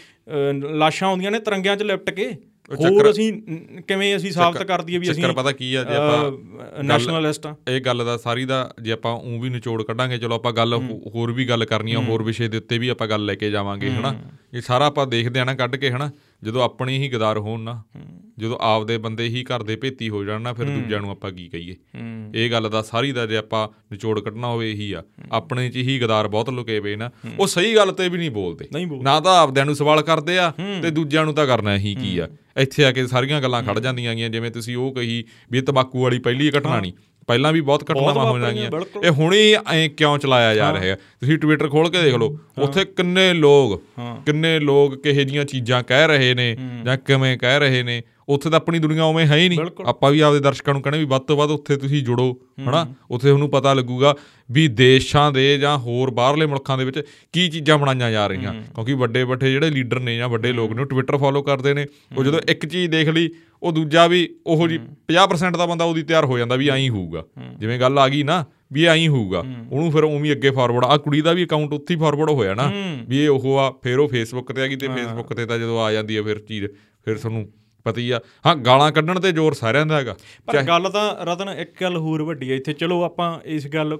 ਲਾਸ਼ਾਂ 0.74 1.08
ਆਉਂਦੀਆਂ 1.08 1.32
ਨੇ 1.32 1.40
ਤਿਰੰਗਿਆਂ 1.40 1.78
'ਚ 1.78 1.84
ਲਿਪਟ 1.84 2.10
ਕੇ 2.10 2.38
ਹੋਰ 2.70 3.10
ਅਸੀਂ 3.12 3.32
ਕਿਵੇਂ 3.88 4.16
ਅਸੀਂ 4.16 4.32
ਸਾਬਤ 4.32 4.64
ਕਰ 4.64 4.82
ਦਈਏ 4.82 4.98
ਵੀ 4.98 5.12
ਅਸੀਂ 5.12 5.22
ਚੱਕਰ 5.24 5.34
ਪਤਾ 5.34 5.52
ਕੀ 5.52 5.74
ਆ 5.76 5.84
ਜੇ 5.84 5.96
ਆਪਾਂ 5.96 6.84
ਨੈਸ਼ਨਲਿਸਟ 6.84 7.46
ਆ। 7.48 7.56
ਇਹ 7.68 7.82
ਗੱਲ 7.82 8.04
ਦਾ 8.06 8.16
ਸਾਰੀ 8.18 8.46
ਦਾ 8.46 8.58
ਜੇ 8.82 8.92
ਆਪਾਂ 8.92 9.12
ਉਂ 9.14 9.40
ਵੀ 9.40 9.50
ਨਿਚੋੜ 9.50 9.82
ਕੱਢਾਂਗੇ 9.84 10.18
ਚਲੋ 10.18 10.36
ਆਪਾਂ 10.36 10.54
ਗੱਲ 10.54 10.74
ਹੋਰ 11.16 11.32
ਵੀ 11.32 11.46
ਗੱਲ 11.46 11.66
ਕਰਨੀ 11.66 11.94
ਆ 11.94 12.00
ਹੋਰ 12.00 12.24
ਵਿਸ਼ੇ 12.24 12.48
ਦੇ 12.48 12.58
ਉੱਤੇ 12.58 12.78
ਵੀ 12.78 12.90
ਆਪਾਂ 12.90 13.08
ਗੱਲ 13.08 13.26
ਲੈ 13.26 13.36
ਕੇ 13.36 13.52
ਜਾਵਾਂਗੇ 13.52 13.90
ਹਨਾ? 13.92 14.14
ਇਹ 14.54 14.62
ਸਾਰਾ 14.62 14.86
ਆਪਾਂ 14.86 15.08
ਦੇਖਦੇ 15.08 15.40
ਆ 15.40 15.44
ਨਾ 15.44 15.54
ਕੱਢ 15.54 15.76
ਕੇ 15.76 15.92
ਹਨਾ? 15.92 16.10
ਜਦੋਂ 16.44 16.64
ਆਪਣੀ 16.64 16.98
ਹੀ 16.98 17.10
ਗਦਾਰ 17.10 17.38
ਹੋਣ 17.38 17.60
ਨਾ 17.60 17.82
ਜਦੋਂ 18.40 18.58
ਆਪਦੇ 18.62 18.98
ਬੰਦੇ 18.98 19.28
ਹੀ 19.28 19.44
ਘਰ 19.44 19.64
ਦੇ 19.64 19.76
ਭੇਤੀ 19.76 20.10
ਹੋ 20.10 20.24
ਜਾਣ 20.24 20.42
ਨਾ 20.42 20.54
ਫਿਰ 20.54 20.66
ਦੂਜਿਆਂ 20.66 21.00
ਨੂੰ 21.02 21.10
ਆਪਾਂ 21.12 21.32
ਕੀ 21.32 21.48
ਕਹੀਏ? 21.50 21.76
ਇਹ 22.36 22.50
ਗੱਲ 22.52 22.70
ਦਾ 22.70 22.82
ਸਾਰੀ 22.82 23.12
ਦਾ 23.12 23.26
ਜੇ 23.26 23.38
ਆਪਾਂ 23.38 23.68
ਨਿਚੋੜ 23.92 24.20
ਕੱਢਣਾ 24.20 24.48
ਹੋਵੇ 24.48 24.72
ਇਹੀ 24.72 24.92
ਆ 24.94 25.04
ਆਪਣੇ 25.32 25.70
'ਚ 25.70 25.76
ਹੀ 25.78 26.00
ਗਦਾਰ 26.02 26.28
ਬਹੁਤ 26.28 26.50
ਲੁਕੇ 26.50 26.80
ਪਏ 26.80 26.96
ਨਾ 26.96 27.10
ਉਹ 27.40 27.48
ਸਹੀ 27.48 27.76
ਗੱਲ 27.76 27.92
ਤੇ 27.92 28.10
ਵੀ 28.10 28.18
ਨਹੀਂ 28.18 28.32
ਬੋਲਦੇ। 28.32 28.68
ਨਾ 29.04 29.20
ਤਾਂ 29.20 29.38
ਆਪਦਿਆਂ 29.38 29.66
ਨੂੰ 29.66 29.76
ਸਵਾਲ 29.76 30.02
ਕਰਦੇ 30.02 30.38
ਆ 30.40 30.52
ਤੇ 30.82 30.92
ਦੂਜਿਆਂ 30.92 31.26
ਨੂੰ 31.26 31.34
ਤਾਂ 31.34 31.46
ਕਰਨਾ 31.48 31.78
ਹੀ 31.78 31.96
ਕੀ 31.96 32.18
ਆ। 32.20 32.28
ਇੱਥੇ 32.58 32.86
ਆ 32.86 32.92
ਕੇ 32.92 33.06
ਸਾਰੀਆਂ 33.08 33.42
ਗੱਲਾਂ 33.42 33.62
ਖੜ 33.64 33.80
ਜਾਂਦੀਆਂ 33.80 34.16
ਗੀਆਂ 34.16 34.30
ਜਿਵੇਂ 34.30 34.52
ਤੁਸੀਂ 34.52 34.76
ਉਹ 34.78 34.94
ਕਹੀ 34.94 35.24
ਵੀ 35.52 35.62
ਤਮਾਕੂ 35.62 36.02
ਵਾਲੀ 36.04 36.20
ਪਹਿਲੀ 36.20 36.50
ਘਟਨਾ 36.50 36.80
ਨਹੀਂ। 36.82 36.94
ਪਹਿਲਾਂ 37.28 37.54
ਵੀ 37.54 37.62
ਬਹੁਤ 37.62 37.92
ਘਟਨਾਵਾਂ 37.92 38.14
ਹੋ 38.14 38.20
ਵਾਪਰੀਆਂ, 38.20 38.48
ਜਾਂਦੀਆਂ 38.48 38.72
ਬਿਲਕੁਲ। 38.72 39.06
ਇਹ 39.06 39.12
ਹੁਣੇ 39.12 39.58
ਐ 39.74 39.88
ਕਿਉਂ 39.88 40.18
ਚਲਾਇਆ 40.18 40.56
ਜਾ 40.56 40.74
ਰਿਹਾ 40.74 40.84
ਹੈ? 40.84 40.96
ਤੁਸੀਂ 40.96 41.38
ਟਵਿੱਟਰ 41.38 41.68
ਖੋਲ 41.68 41.90
ਕੇ 41.90 42.02
ਦੇਖ 42.02 42.16
ਲਓ 42.16 42.38
ਉੱਥੇ 42.58 42.86
ਕਿੰਨੇ 42.86 43.34
ਲੋਕ। 43.34 43.84
ਕਿੰਨੇ 44.26 44.60
ਲੋਕ 44.60 45.04
ਕਿਹੇ 45.04 45.24
ਜੀਆਂ 45.24 45.46
ਚੀਜ਼ਾਂ 45.46 45.84
ਕਹਿ 45.84 46.08
ਰਹੇ 46.08 46.34
ਨੇ 46.34 46.58
ਜਾਂ 46.86 46.98
ਕਿਵੇਂ 46.98 47.38
ਕਹਿ 47.38 47.60
ਰਹੇ 47.60 47.84
ਨੇ। 47.84 48.02
ਉੱਥੇ 48.30 48.50
ਤਾਂ 48.50 48.60
ਆਪਣੀ 48.60 48.80
ਦੁਨੀਆ 48.80 49.04
ਉਵੇਂ 49.04 49.26
ਹੈ 49.26 49.38
ਹੀ 49.38 49.50
ਨਹੀਂ। 49.50 49.60
ਆਪਾਂ 49.86 50.12
ਵੀ 50.12 50.20
ਆਪਦੇ 50.20 50.40
ਦਰਸ਼ਕਾਂ 50.40 50.74
ਨੂੰ 50.74 50.82
ਕਹਿੰਦੇ 50.82 51.00
ਵੀ 51.00 51.06
ਵੱਧ 51.06 51.22
ਤੋਂ 51.22 51.38
ਵੱਧ 51.38 51.52
ਉੱਥੇ 51.52 51.76
ਤੁਸੀਂ 51.76 52.04
ਜੁੜੋ 52.04 52.40
ਹਨਾ? 52.70 52.88
ਉੱਥੇ 53.12 53.28
ਤੁਹਾਨੂੰ 53.28 53.50
ਪਤਾ 53.50 53.74
ਲੱਗੂਗਾ 53.74 54.16
ਵੀ 54.52 54.68
ਦੇਸ਼ਾਂ 54.68 55.32
ਦੇ 55.32 55.58
ਜਾਂ 55.58 55.78
ਹੋਰ 55.78 56.12
ਬਾਹਰਲੇ 56.12 56.46
ਮੁਲਕਾਂ 56.46 56.78
ਦੇ 56.78 56.86
ਵਿੱਚ 56.86 57.04
ਕੀ 57.34 57.50
ਚੀਜ਼ਾਂ 57.50 57.78
ਬਣਾਈਆਂ 57.78 58.12
ਜਾ 58.12 58.28
ਰਹੀਆਂ। 58.28 58.54
ਕਿਉਂਕਿ 58.54 58.94
ਵੱਡੇ 58.94 59.24
ਵੱਡੇ 59.24 59.52
ਜਿਹੜੇ 59.52 59.70
ਲੀਡਰ 59.70 60.00
ਨੇ 60.00 60.18
ਜਾਂ 60.18 60.30
ਵੱਡੇ 60.30 60.52
ਲੋਕ 60.52 60.74
ਨੇ 60.74 60.86
ਟਵਿੱਟਰ 60.86 61.18
ਫੋਲੋ 61.18 61.42
ਕਰਦੇ 61.42 61.74
ਨੇ। 61.74 61.86
ਉਹ 62.18 62.24
ਜਦੋਂ 62.24 62.40
ਇੱਕ 62.50 62.66
ਚੀਜ਼ 62.66 62.92
ਦੇਖ 62.92 63.10
ਲਈ 63.10 63.30
ਉਹ 63.64 63.72
ਦੂਜਾ 63.72 64.08
ਵੀ 64.08 64.36
ਉਹੋ 64.48 64.68
ਜੀ 64.68 64.80
50% 65.08 65.58
ਦਾ 65.58 65.66
ਬੰਦਾ 65.66 65.86
ਉਹਦੀ 65.86 66.04
ਤਿਆਰ 66.04 66.26
ਹੋ 66.26 66.38
ਜਾਂਦਾ 66.38 66.56
ਵੀ 66.56 66.70
ਐਂ 66.70 66.90
ਹੋਊਗਾ। 66.90 67.24
ਜਿਵੇਂ 67.60 67.80
ਗੱਲ 67.80 68.00
ਆ 68.00 68.10
ਗਈ 68.10 68.24
ਨਾ 68.24 68.46
ਵੀ 68.74 68.84
ਇਹ 68.84 68.90
ਐਂ 68.90 69.08
ਹੋਊਗਾ। 69.10 69.40
ਉਹਨੂੰ 69.72 69.92
ਫਿਰ 69.92 70.04
ਉਵੇਂ 70.04 70.26
ਹੀ 70.26 70.32
ਅੱਗੇ 70.32 70.52
ਫਾਰਵਰਡ 70.52 70.86
ਆ 70.86 70.98
ਕੁੜੀ 70.98 71.22
ਦਾ 71.22 71.32
ਵੀ 71.32 71.46
ਅਕਾਊਂਟ 71.46 71.74
ਉੱਥੇ 71.74 71.94
ਹੀ 71.94 72.00
ਫਾਰਵਰਡ 72.00 72.30
ਹੋਇਆ 72.30 72.54
ਨਾ। 72.54 72.72
ਵੀ 73.08 73.18
ਇਹ 73.18 73.30
ਉਹ 73.30 73.58
ਆ 73.58 73.72
ਫਿਰ 73.84 74.00
ਉਹ 74.00 74.08
ਫੇਸਬੁੱਕ 74.08 74.52
ਤੇ 74.52 74.62
ਆ 74.62 74.68
ਗਈ 74.68 74.76
ਤੇ 74.76 74.88
ਫੇਸਬੁੱਕ 74.88 75.34
ਤੇ 75.34 75.46
ਤਾਂ 75.46 75.58
ਜਦੋਂ 75.58 75.82
ਆ 75.82 75.92
ਜਾਂਦੀ 75.92 76.18
ਹੈ 76.18 76.22
ਫਿਰ 76.22 76.40
ਚੀਜ਼ 76.40 76.66
ਫਿਰ 77.06 77.16
ਤੁਹਾਨੂੰ 77.16 77.48
ਪਤਾ 77.86 78.02
ਆ। 78.16 78.20
ਹਾਂ 78.46 78.56
ਗਾਲਾਂ 78.56 78.92
ਕੱਢਣ 78.92 79.20
ਤੇ 79.20 79.32
ਜ਼ੋਰ 79.32 79.54
ਸਾਰਿਆਂ 79.54 79.86
ਦਾ 79.86 79.98
ਹੈਗਾ। 79.98 80.16
ਪਰ 80.48 80.62
ਗੱਲ 80.64 80.90
ਤਾਂ 80.90 81.26
ਰਤਨ 81.26 81.50
ਇੱਕ 81.50 81.72
ਗੱਲ 81.82 81.98
ਹੋਰ 81.98 82.24
ਵੱਡੀ 82.24 82.52
ਹੈ 82.52 82.56
ਇੱਥੇ 82.56 82.74
ਚਲੋ 82.74 83.02
ਆਪਾਂ 83.04 83.40
ਇਸ 83.46 83.68
ਗੱਲ 83.68 83.98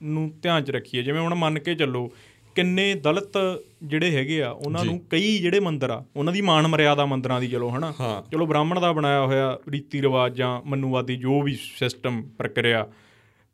ਨੂੰ 0.00 0.30
ਧਿਆਨ 0.42 0.64
'ਚ 0.64 0.70
ਰੱਖੀਏ। 0.70 1.02
ਜਿਵੇਂ 1.02 1.20
ਹੁਣ 1.20 1.34
ਮੰਨ 1.34 1.58
ਕੇ 1.58 1.74
ਚੱਲੋ 1.74 2.10
ਕਿੰਨੇ 2.56 2.94
ਦਲਿਤ 2.94 3.36
ਜਿਹੜੇ 3.82 4.10
ਹੈਗੇ 4.10 4.42
ਆ 4.42 4.50
ਉਹਨਾਂ 4.50 4.84
ਨੂੰ 4.84 4.98
ਕਈ 5.10 5.38
ਜਿਹੜੇ 5.38 5.60
ਮੰਦਰ 5.60 5.90
ਆ 5.90 6.02
ਉਹਨਾਂ 6.16 6.32
ਦੀ 6.32 6.40
ਮਾਨ 6.40 6.66
ਮਰਿਆਦਾ 6.66 7.04
ਮੰਦਰਾਂ 7.06 7.40
ਦੀ 7.40 7.48
ਚਲੋ 7.48 7.68
ਹਨਾ। 7.70 7.92
ਚਲੋ 8.32 8.46
ਬ੍ਰਾਹਮਣ 8.46 8.80
ਦਾ 8.80 8.92
ਬਣਾਇਆ 8.92 9.20
ਹੋਇਆ 9.20 9.58
ਰੀਤੀ 9.68 10.02
ਰਿਵਾਜ 10.02 10.42
ਮਨੂਵਾਦੀ 10.66 11.16
ਜੋ 11.16 11.40
ਵੀ 11.42 11.54
ਸਿਸਟਮ 11.54 12.22
ਪ੍ਰਕਿਰਿਆ 12.38 12.86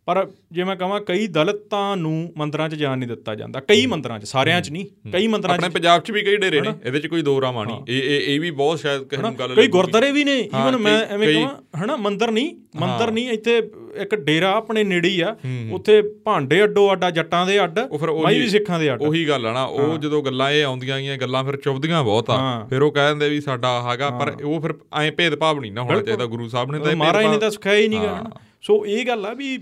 ਪਰ 0.08 0.26
ਜੇ 0.52 0.64
ਮੈਂ 0.64 0.75
ਕਹਾਂ 0.76 1.00
ਕਈ 1.00 1.26
ਦਲਿਤਾਂ 1.26 1.96
ਨੂੰ 1.96 2.32
ਮੰਦਰਾਂ 2.37 2.68
'ਚ 2.68 2.75
ਜਾਣ 2.75 2.99
ਨਹੀਂ 2.99 3.08
ਦਿੱਤਾ 3.08 3.34
ਜਾਂਦਾ। 3.34 3.61
ਕਈ 3.61 3.84
ਮੰਦਰਾਂ 3.87 4.18
'ਚ 4.20 4.25
ਸਾਰਿਆਂ 4.25 4.61
'ਚ 4.62 4.70
ਨਹੀਂ 4.70 5.11
ਕਈ 5.12 5.26
ਮੰਦਰਾਂ 5.26 5.56
'ਚ 5.56 5.61
ਆਪਣੇ 5.61 5.68
ਪੰਜਾਬ 5.75 6.02
'ਚ 6.02 6.11
ਵੀ 6.11 6.23
ਕਈ 6.23 6.37
ਡੇਰੇ 6.37 6.61
ਨੇ 6.61 6.73
ਇਹਦੇ 6.84 7.00
'ਚ 7.00 7.06
ਕੋਈ 7.06 7.23
ਦੋ 7.23 7.40
ਰਾਮਾ 7.40 7.64
ਨਹੀਂ। 7.64 7.76
ਇਹ 7.88 8.02
ਇਹ 8.02 8.34
ਇਹ 8.34 8.40
ਵੀ 8.40 8.50
ਬਹੁਤ 8.50 8.80
ਸ਼ਾਇਦ 8.80 9.02
ਕਿਸੇ 9.02 9.23
ਨੂੰ 9.23 9.34
ਗੱਲ 9.38 9.54
ਕਈ। 9.54 9.66
ਗੁਰਦਾਰੇ 9.68 10.11
ਵੀ 10.12 10.25
ਨੇ 10.25 10.38
ਈਵਨ 10.40 10.76
ਮੈਂ 10.76 10.99
ਐਵੇਂ 11.06 11.32
ਕਹਾਂ 11.34 11.84
ਹਨਾ? 11.84 11.96
ਮੰਦਰ 11.96 12.30
ਨਹੀਂ 12.30 12.54
ਮੰਦਰ 12.80 13.11
ਨਹੀਂ 13.11 13.28
ਇੱਥੇ 13.30 13.56
ਇੱਕ 14.02 14.14
ਡੇਰਾ 14.14 14.50
ਆਪਣੇ 14.52 14.84
ਨੇੜੇ 14.84 15.08
ਹੀ 15.08 15.20
ਆ। 15.20 15.34
ਉੱਥੇ 15.73 16.00
ਭਾਂਡੇ 16.25 16.62
ਅੱਡੋ 16.64 16.92
ਅੱਡਾ 16.92 17.11
ਜੱਟਾਂ 17.11 17.44
ਦੇ 17.46 17.62
ਅੱਡ 17.64 17.78
ਉਹ 17.78 17.99
ਫਿਰ 17.99 18.11
ਮਾਈ 18.11 18.23
ਉਹੀ 18.25 18.40
ਵੀ 18.40 18.49
ਸਿੱਖਾਂ 18.49 18.78
ਦੇ 18.80 18.92
ਅੱਡ। 18.92 19.02
ਉਹੀ 19.02 19.26
ਗੱਲ 19.28 19.46
ਆ 19.46 19.52
ਨਾ 19.52 19.64
ਉਹ 19.64 19.96
ਜਦੋਂ 19.99 20.23
ਗੱਲਾਂ 20.23 20.50
ਇਹ 20.50 20.64
ਆਉਂਦੀਆਂ 20.64 20.99
ਗਈਆਂ 20.99 21.16
ਗੱਲਾਂ 21.18 21.44
ਫਿਰ 21.44 21.56
ਚੁੱਭਦੀਆਂ 21.56 22.02
ਬਹੁਤ 22.04 22.30
ਆ। 22.30 22.66
ਫਿਰ 22.70 22.82
ਉਹ 22.82 22.92
ਕਹਿ 22.92 23.08
ਦਿੰਦੇ 23.08 23.28
ਵੀ 23.28 23.40
ਸਾਡਾ 23.40 23.80
ਹੈਗਾ 23.90 24.11
ਪਰ 24.11 24.37
ਉਹ 24.44 24.61
ਫਿਰ 24.61 24.75
ਐਂ 25.00 25.11
ਭੇਦਭਾਵ 25.12 25.61
ਨਹੀਂ 25.61 25.73
ਨਾ 25.73 25.82
ਹੋਣਾ 25.82 26.00
ਚਾਹੀਦਾ 26.02 26.26
ਗੁਰੂ 26.26 26.49
ਸਾਹਿਬ 26.49 26.73
ਨੇ 26.73 26.78
ਤਾਂ 26.78 26.90
ਇਹ 26.90 26.96
ਮਹਾਰਾਜ 26.96 27.26
ਨੇ 27.26 27.38
ਤਾਂ 27.38 27.50
ਸਿਖਾਇਆ 27.50 27.78
ਹੀ 27.78 27.88
ਨਹੀਂਗਾ 27.88 28.14
ਹਨਾ? 28.14 28.30
ਸੋ 28.64 28.75
ਇਹ 28.87 29.06
ਗੱਲ 29.06 29.26
ਆ 29.26 29.33
ਵੀ 29.35 29.59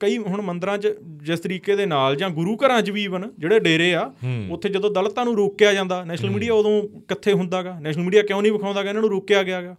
ਕਈ 0.00 0.16
ਹੁਣ 0.18 0.40
ਮੰਦਰਾਂ 0.42 0.76
'ਚ 0.78 0.92
ਜਿਸ 1.22 1.40
ਤਰੀਕੇ 1.40 1.74
ਦੇ 1.76 1.86
ਨਾਲ 1.86 2.16
ਜਾਂ 2.16 2.30
ਗੁਰੂ 2.30 2.56
ਘਰਾਂ 2.56 2.80
'ਚ 2.82 2.90
ਵੀ 2.90 3.02
ਈਵਨ 3.04 3.28
ਜਿਹੜੇ 3.38 3.58
ਡੇਰੇ 3.60 3.92
ਆ 3.94 4.10
ਉੱਥੇ 4.50 4.68
ਜਦੋਂ 4.68 4.90
ਦਲਿਤਾਂ 4.90 5.24
ਨੂੰ 5.24 5.36
ਰੋਕਿਆ 5.36 5.72
ਜਾਂਦਾ 5.72 6.02
ਨੈਸ਼ਨਲ 6.04 6.30
ਮੀਡੀਆ 6.30 6.54
ਉਦੋਂ 6.54 6.82
ਕਿੱਥੇ 7.08 7.32
ਹੁੰਦਾਗਾ। 7.32 7.78
ਨੈਸ਼ਨਲ 7.80 8.04
ਮੀਡੀਆ 8.04 8.22
ਕਿਉਂ 8.22 8.40
ਨਹੀਂ 8.42 8.52
ਵਿਖਾਉਂਦਾਗਾ? 8.52 8.88
ਇਹਨਾਂ 8.88 9.02
ਨੂੰ 9.02 9.10
ਰੋਕਿਆ 9.10 9.42
ਗਿਆਗਾ। 9.42 9.76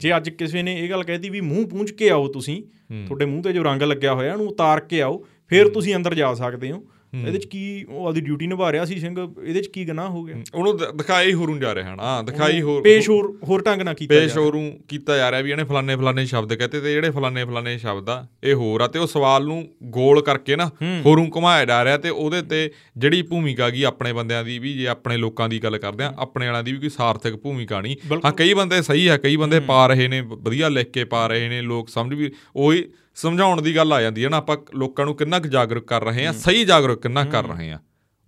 ਜੇ 0.00 0.16
ਅੱਜ 0.16 0.30
ਕਿਸੇ 0.30 0.62
ਨੇ 0.62 0.78
ਇਹ 0.80 0.90
ਗੱਲ 0.90 1.02
ਕਹਿਤੀ 1.04 1.30
ਵੀ 1.30 1.40
ਮੂੰਹ 1.40 1.66
ਪੂੰਝ 1.66 1.90
ਕੇ 1.90 2.10
ਆਓ 2.10 2.26
ਤੁਸੀਂ 2.28 2.62
ਤੁਹਾਡੇ 3.06 3.24
ਮੂੰਹ 3.24 3.42
ਤੇ 3.42 3.52
ਜੋ 3.52 3.62
ਰੰਗ 3.62 3.82
ਲੱਗਿਆ 3.82 4.14
ਹੋਇਆ 4.14 4.32
ਇਹਨੂੰ 4.32 4.46
ਉਤਾਰ 4.48 4.80
ਕੇ 4.80 5.00
ਆਓ 5.02 5.24
ਫਿਰ 5.48 5.68
ਤੁਸੀਂ 5.68 5.94
ਅੰਦਰ 5.96 6.14
ਜਾ 6.14 6.34
ਸਕਦੇ 6.34 6.70
ਹੋ। 6.72 6.82
ਇਹਦੇ 7.18 7.38
'ਚ 7.38 7.44
ਕੀ 7.46 7.84
ਉਹ 7.88 8.06
ਆਪਦੀ 8.06 8.20
ਡਿਊਟੀ 8.20 8.46
ਨਿਭਾ 8.46 8.70
ਰਿਹਾ 8.72 8.84
ਸੀ 8.84 8.98
ਸਿੰਘ? 9.00 9.16
ਇਹਦੇ 9.42 9.60
'ਚ 9.62 9.66
ਕੀ 9.68 9.84
ਗੁਨਾਹ 9.84 10.08
ਹੋ 10.08 10.22
ਗਿਆ? 10.24 10.36
ਉਹਨੂੰ 10.54 10.76
ਦਿਖਾਈ 10.96 11.32
ਹੋਰੂ 11.32 11.56
ਜਾ 11.58 11.74
ਰਿਹਾ 11.74 11.94
ਨਾ 11.94 12.20
ਦਿਖਾਈ 12.22 12.60
ਹੋਰ 12.62 12.82
ਪੇਸ਼ 12.82 13.08
ਹੋਰ 13.10 13.32
ਹੋਰ 13.48 13.62
ਢੰਗ 13.62 13.82
ਨਾਲ 13.82 13.94
ਕੀਤਾ 13.94 14.14
ਪੇਸ਼ 14.14 14.36
ਹੋਰੂ 14.38 14.60
ਕੀਤਾ 14.88 15.16
ਜਾ 15.16 15.30
ਰਿਹਾ 15.30 15.40
ਵੀ 15.40 15.50
ਇਹਨੇ 15.50 15.64
ਫਲਾਣੇ 15.64 15.96
ਫਲਾਣੇ 15.96 16.24
ਸ਼ਬਦ 16.26 16.54
ਕਹਤੇ 16.54 16.80
ਤੇ 16.80 16.92
ਜਿਹੜੇ 16.92 17.10
ਫਲਾਣੇ 17.10 17.44
ਫਲਾਣੇ 17.44 17.76
ਸ਼ਬਦ 17.78 18.08
ਆ 18.10 18.26
ਇਹ 18.44 18.54
ਹੋਰ 18.54 18.80
ਆ 18.80 18.86
ਤੇ 18.86 18.98
ਉਹ 18.98 19.06
ਸਵਾਲ 19.06 19.44
ਨੂੰ 19.44 19.62
ਗੋਲ 19.90 20.20
ਕਰਕੇ 20.22 20.56
ਨਾ 20.56 20.70
ਹੋਰੂ 21.06 21.26
ਘੁਮਾਇਆ 21.36 21.64
ਜਾ 21.64 21.82
ਰਿਹਾ 21.84 21.96
ਤੇ 21.96 22.10
ਉਹਦੇ 22.10 22.42
ਤੇ 22.42 22.70
ਜਿਹੜੀ 22.96 23.22
ਭੂਮਿਕਾ 23.22 23.70
ਗਈ 23.70 23.82
ਆਪਣੇ 23.82 24.12
ਬੰਦਿਆਂ 24.12 24.42
ਦੀ 24.44 24.58
ਵੀ 24.58 24.72
ਜੇ 24.74 24.86
ਆਪਣੇ 24.86 25.16
ਲੋਕਾਂ 25.16 25.48
ਦੀ 25.48 25.62
ਗੱਲ 25.62 25.78
ਕਰਦੇ 25.78 26.04
ਆ 26.04 26.12
ਆਪਣੇ 26.18 26.46
ਵਾਲਿਆਂ 26.46 26.62
ਦੀ 26.64 26.72
ਵੀ 26.72 26.78
ਕੋਈ 26.78 26.88
ਸਾਰਥਕ 26.88 27.36
ਭੂਮਿਕਾ 27.36 27.80
ਨਹੀਂ। 27.80 27.96
ਹਾਂ 28.24 28.32
ਕਈ 28.32 28.54
ਬੰਦੇ 28.54 28.80
ਸਹੀ 28.82 29.06
ਆ 29.06 29.16
ਕਈ 29.16 29.36
ਬੰਦੇ 29.36 29.60
ਪਾ 29.62 29.86
ਰਹੇ 29.86 30.08
ਨੇ 30.08 30.20
ਵਧੀਆ 30.20 30.68
ਲਿਖ 30.68 30.90
ਕੇ 30.90 31.04
ਪਾ 31.06 31.26
ਰਹੇ 31.26 31.48
ਨੇ 31.48 31.60
ਲੋਕ 31.62 31.88
ਸਮਝ 31.88 32.14
ਵੀ 32.14 32.30
ਉਹੀ 32.56 32.84
ਸਮਝਾਉਣ 33.16 33.62
ਦੀ 33.62 33.76
ਗੱਲ 33.76 33.92
ਆ 33.92 34.00
ਜਾਂਦੀ 34.02 34.24
ਹੈ 34.24 34.28
ਨਾ 34.28 34.36
ਆਪਾਂ 34.36 34.56
ਲੋਕਾਂ 34.74 35.04
ਨੂੰ 35.04 35.14
ਕਿੰਨਾ 35.16 35.38
ਕੁ 35.38 35.48
ਜਾਗਰੂਕ 35.48 35.84
ਕਰ 35.84 36.04
ਰਹੇ 36.04 36.26
ਆ 36.26 36.32
ਸਹੀ 36.32 36.64
ਜਾਗਰੂਕ 36.64 37.02
ਕਿੰਨਾ 37.02 37.24
ਕਰ 37.24 37.44
ਰਹੇ 37.44 37.70
ਆ 37.72 37.78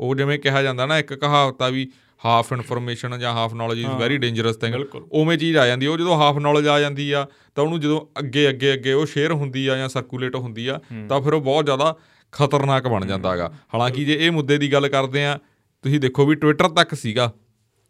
ਉਹ 0.01 0.15
ਜਿਵੇਂ 0.15 0.39
ਕਿਹਾ 0.39 0.63
ਜਾਂਦਾ 0.63 0.87
ਨਾ 0.87 0.99
ਇੱਕ 0.99 1.15
ਕਹਾਵਤ 1.15 1.63
ਆ 1.63 1.69
ਵੀ 1.69 1.91
ਹਾਫ 2.25 2.53
ਇਨਫੋਰਮੇਸ਼ਨ 2.53 3.19
ਜਾਂ 3.19 3.33
half 3.33 3.55
knowledge 3.55 3.79
is 3.79 3.91
very 3.99 4.17
dangerous 4.19 4.57
thing. 4.57 4.75
ਉਵੇਂ 5.13 5.37
ਚੀਜ਼ 5.39 5.57
ਆ 5.57 5.67
ਜਾਂਦੀ। 5.67 5.87
ਉਹ 5.87 5.97
ਜਦੋਂ 5.99 6.17
ਹਾਫ 6.17 6.39
ਨੌਲੇਜ 6.39 6.69
ਆ 6.69 6.79
ਜਾਂਦੀ 6.81 7.11
ਆ 7.13 7.27
ਤਾਂ 7.55 7.65
ਉਹਨੂੰ 7.65 7.81
ਜਦੋਂ 7.81 8.01
ਅੱਗੇ 8.19 8.49
ਅੱਗੇ 8.49 8.73
ਅੱਗੇ 8.75 8.93
ਉਹ 8.93 9.07
ਸ਼ੇਅਰ 9.07 9.33
ਹੁੰਦੀ 9.33 9.67
ਆ 9.67 9.77
ਜਾਂ 9.77 9.89
ਸਰਕੂਲੇਟ 9.89 10.37
ਹੁੰਦੀ 10.37 10.67
ਆ 10.67 10.79
ਤਾਂ 11.09 11.21
ਫਿਰ 11.21 11.33
ਉਹ 11.33 11.41
ਬਹੁਤ 11.41 11.65
ਜ਼ਿਆਦਾ 11.65 11.95
ਖਤਰਨਾਕ 12.33 12.89
ਬਣ 12.89 13.07
ਜਾਂਦਾ 13.07 13.33
ਹੈਗਾ। 13.33 13.53
ਹਾਲਾਂਕਿ 13.75 14.05
ਜੇ 14.05 14.17
ਇਹ 14.21 14.31
ਮੁੱਦੇ 14.31 14.59
ਦੀ 14.59 14.73
ਗੱਲ 14.73 14.89
ਕਰਦੇ 14.89 15.25
ਆ 15.25 15.39
ਤੁਸੀਂ 15.85 16.01
ਦੇਖੋ 16.01 16.27
ਵੀ 16.27 16.35
ਟਵਿੱਟਰ 16.35 16.69
ਤੱਕ 16.69 16.95
ਸੀਗਾ। 16.95 17.33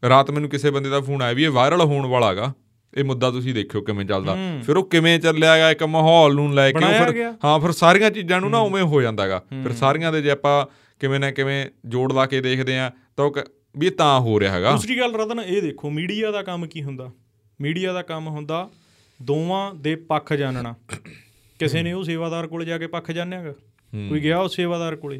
ਰਾਤ 0.03 0.31
ਮੈਨੂੰ 0.31 0.51
ਕਿਸੇ 0.51 0.71
ਬੰਦੇ 0.71 0.91
ਦਾ 0.91 1.01
ਫੋਨ 1.01 1.23
ਆਇਆ 1.23 1.33
ਵੀ 1.33 1.45
ਇਹ 1.45 1.51
ਵਾਇਰਲ 1.51 1.81
ਹੋਣ 1.81 2.07
ਵਾਲਾ 2.07 2.31
ਹੈਗਾ। 2.31 2.53
ਇਹ 2.93 3.05
ਮੁੱਦਾ 3.05 3.31
ਤੁਸੀਂ 3.31 3.55
ਦੇਖਿਓ 3.55 3.81
ਕਿਵੇਂ 3.83 4.05
ਚੱਲਦਾ। 4.07 4.37
ਫਿਰ 4.67 4.77
ਉਹ 4.77 4.89
ਕਿਵੇਂ 4.91 5.19
ਚੱਲਿਆ 5.21 5.57
ਗਿਆ 5.57 5.71
ਇੱਕ 5.71 5.83
ਮਾਹੌਲ 5.85 6.35
ਨੂੰ 6.35 6.53
ਲੈ 6.55 6.71
ਕੇ 6.73 6.79
ਫਿਰ। 6.79 7.33
ਹਾਂ 7.45 7.59
ਫਿਰ 7.61 7.73
ਸਾਰੀਆਂ 7.73 8.11
ਚੀਜ਼ਾਂ 8.11 8.41
ਨੂੰ 8.41 8.51
ਨਾ 8.51 8.59
ਉਵੇਂ 8.61 8.83
ਹੋ 8.85 9.03
ਜਾਂਦਾਗਾ 9.03 9.43
ਫਿਰ 9.53 9.73
ਸਾਰੀਆਂ 9.75 10.13
ਦੇ 10.13 10.23
ਜੇ 10.23 10.31
ਆਪਾਂ 10.31 10.65
ਕਿਵੇਂ 11.01 11.21
ਨਾ 11.21 11.31
ਕਿਵੇਂ 11.31 11.65
ਜੋੜ 11.87 12.13
ਲਾ 12.13 12.27
ਕੇ 12.27 12.41
ਦੇਖਦੇ 12.41 12.79
ਆ 12.79 12.91
ਤਾਂ 13.17 13.31
ਵੀ 13.79 13.91
ਤਾਂ 13.91 14.19
ਹੋ 14.21 14.39
ਰਿਹਾ 14.41 14.55
ਹੈਗਾ। 14.55 14.71
ਦੂਸਰੀ 14.73 14.99
ਗੱਲ 14.99 15.15
ਰਤਨ 15.15 15.41
ਇਹ 15.41 15.61
ਦੇਖੋ 15.63 15.91
ਮੀਡੀਆ 15.91 16.31
ਦਾ 16.31 16.43
ਕੰਮ 16.43 16.67
ਕੀ 16.67 16.83
ਹੁੰਦਾ? 16.83 17.11
ਮੀਡੀਆ 17.61 17.93
ਦਾ 17.93 18.03
ਕੰਮ 18.03 18.29
ਹੁੰਦਾ 18.29 18.69
ਦੋਵਾਂ 19.21 19.75
ਦੇ 19.75 19.95
ਪੱਖ 20.09 20.33
ਜਾਣਨਾ 20.33 20.75
ਕਿਸੇ 21.61 21.83
ਨੇ 21.83 21.93
ਉਹ 21.93 22.05
ਸੇਵਾਦਾਰ 22.05 22.47
ਕੋਲ 22.47 22.65
ਜਾ 22.65 22.79
ਕੇ 22.79 22.87
ਪੱਖ 22.87 23.11
ਜਾਣਿਆਗਾ 23.11 23.53
ਕੋਈ 24.09 24.21
ਗਿਆ 24.21 24.39
ਉਹ 24.39 24.49
ਸੇਵਾਦਾਰ 24.49 24.97
ਕੋਲੇ। 24.97 25.19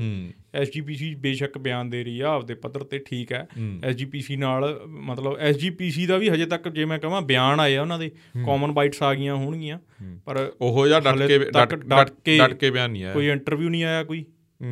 ਐਸਜੀਪੀਸੀ 0.59 1.15
ਬੇਸ਼ੱਕ 1.15 1.59
ਬਿਆਨ 1.59 1.91
ਦੇ 1.91 2.05
ਰਹੀ 2.05 2.21
ਆ 2.21 2.29
ਆਪਦੇ 2.29 2.55
ਪੱਧਰ 2.55 2.81
ਤੇ 2.85 2.99
ਠੀਕ 2.99 3.33
ਹੈ। 3.33 3.47
ਐਸਜੀਪੀਸੀ 3.85 4.37
ਨਾਲ 4.37 4.81
ਮਤਲਬ 4.87 5.37
ਐਸਜੀਪੀਸੀ 5.39 6.07
ਦਾ 6.07 6.17
ਵੀ 6.17 6.29
ਹਜੇ 6.31 6.47
ਤੱਕ 6.47 6.69
ਜੇ 6.69 6.85
ਮੈਂ 6.85 6.99
ਕਹਾਂ 6.99 7.23
ਬਿਆਨ 7.23 7.61
ਆਏ 7.61 7.77
ਆ 7.77 7.83
ਉਹਨਾਂ 7.83 7.99
ਦੇ 7.99 8.11
ਕਾਮਨ 8.47 8.73
ਬਾਈਟਸ 8.73 9.03
ਆ 9.03 9.15
ਗਈਆਂ 9.15 9.35
ਹੋਣਗੀਆਂ 9.37 9.79
ਪਰ 10.27 10.53
ਉਹੋ 10.61 10.87
ਜਿਹਾ 10.87 11.01
ਡਟ 11.01 11.19
ਕੇ 11.27 11.39
ਡਟ 11.39 12.11
ਕੇ- 12.25 12.39
ਡਟ 12.39 12.55
ਕੇ 12.55 12.71
ਬਿਆਨ 12.71 12.91
ਨਹੀਂ 12.91 13.05
ਆਇਆ। 13.05 13.13
ਕੋਈ 13.13 13.29
ਇੰਟਰਵਿਊ 13.29 13.69
ਨਹੀਂ 13.69 13.85
ਆਇਆ 13.85 14.05
ਕੋਈ 14.05 14.25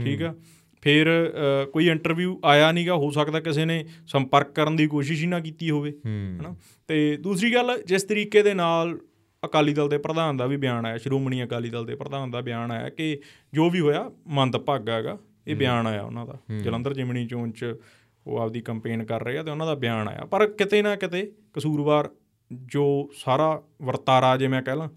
ਠੀਕ 0.04 0.22
ਆ। 0.22 0.34
ਫਿਰ 0.82 1.06
ਕੋਈ 1.72 1.88
ਇੰਟਰਵਿਊ 1.88 2.40
ਆਇਆ 2.44 2.72
ਨਹੀਂਗਾ 2.72 2.94
ਹੋ 2.94 3.10
ਸਕਦਾ 3.10 3.40
ਕਿਸੇ 3.40 3.64
ਨੇ 3.64 3.84
ਸੰਪਰਕ 4.06 4.52
ਕਰਨ 4.52 4.76
ਦੀ 4.76 4.86
ਕੋਸ਼ਿਸ਼ 4.86 5.22
ਹੀ 5.22 5.26
ਨਾ 5.26 5.40
ਕੀਤੀ 5.40 5.70
ਹੋਵੇ 5.70 5.92
ਹਨਾ। 6.40 6.56
ਤੇ 6.88 7.16
ਦੂਸਰੀ 7.16 7.54
ਗੱਲ 7.54 7.82
ਜਿਸ 7.86 8.02
ਤਰੀਕੇ 8.02 8.42
ਦੇ 8.42 8.54
ਨਾਲ 8.54 8.98
ਅਕਾਲੀ 9.44 9.74
ਦਲ 9.74 9.88
ਦੇ 9.88 9.98
ਪ੍ਰਧਾਨ 9.98 10.36
ਦਾ 10.36 10.46
ਵੀ 10.46 10.56
ਬਿਆਨ 10.56 10.86
ਆਇਆ 10.86 10.98
ਸ਼੍ਰੋਮਣੀ 10.98 11.44
ਅਕਾਲੀ 11.44 11.70
ਦਲ 11.70 11.86
ਦੇ 11.86 11.94
ਪ੍ਰਧਾਨ 11.94 12.30
ਦਾ 12.30 12.40
ਬਿਆਨ 12.40 12.70
ਆਇਆ 12.70 12.88
ਕਿ 12.88 13.18
ਜੋ 13.54 13.70
ਵੀ 13.70 13.80
ਹੋਇਆ 13.80 14.10
ਮੰਦਭਾਗਾ 14.26 14.92
ਹੈਗਾ। 14.94 15.18
ਇਹ 15.46 15.56
ਬਿਆਨ 15.56 15.86
ਆਇਆ 15.86 16.02
ਉਹਨਾਂ 16.02 16.26
ਦਾ। 16.26 16.38
ਜਲੰਧਰ 16.60 16.94
ਜਿਮਣੀ 16.94 17.26
ਚੋਣ 17.26 17.50
ਚ 17.50 17.76
ਉਹ 18.26 18.38
ਆਪਦੀ 18.38 18.60
ਕੰਪੇਨ 18.60 19.04
ਕਰ 19.04 19.24
ਰਹੇ 19.24 19.38
ਆ 19.38 19.42
ਤੇ 19.42 19.50
ਉਹਨਾਂ 19.50 19.66
ਦਾ 19.66 19.74
ਬਿਆਨ 19.74 20.08
ਆਇਆ। 20.08 20.24
ਪਰ 20.24 20.46
ਕਿਤੇ 20.46 20.82
ਨਾ 20.82 20.96
ਕਿਤੇ 20.96 21.32
ਕਸੂਰਵਾਰ 21.52 22.10
ਜੋ 22.52 23.10
ਸਾਰਾ 23.16 23.62
ਵਰਤਾਰਾ 23.82 24.36
ਜੇ 24.36 24.48
ਮੈਂ 24.48 24.62
ਕਹਿ 24.62 24.76
ਲਾਂ 24.76 24.88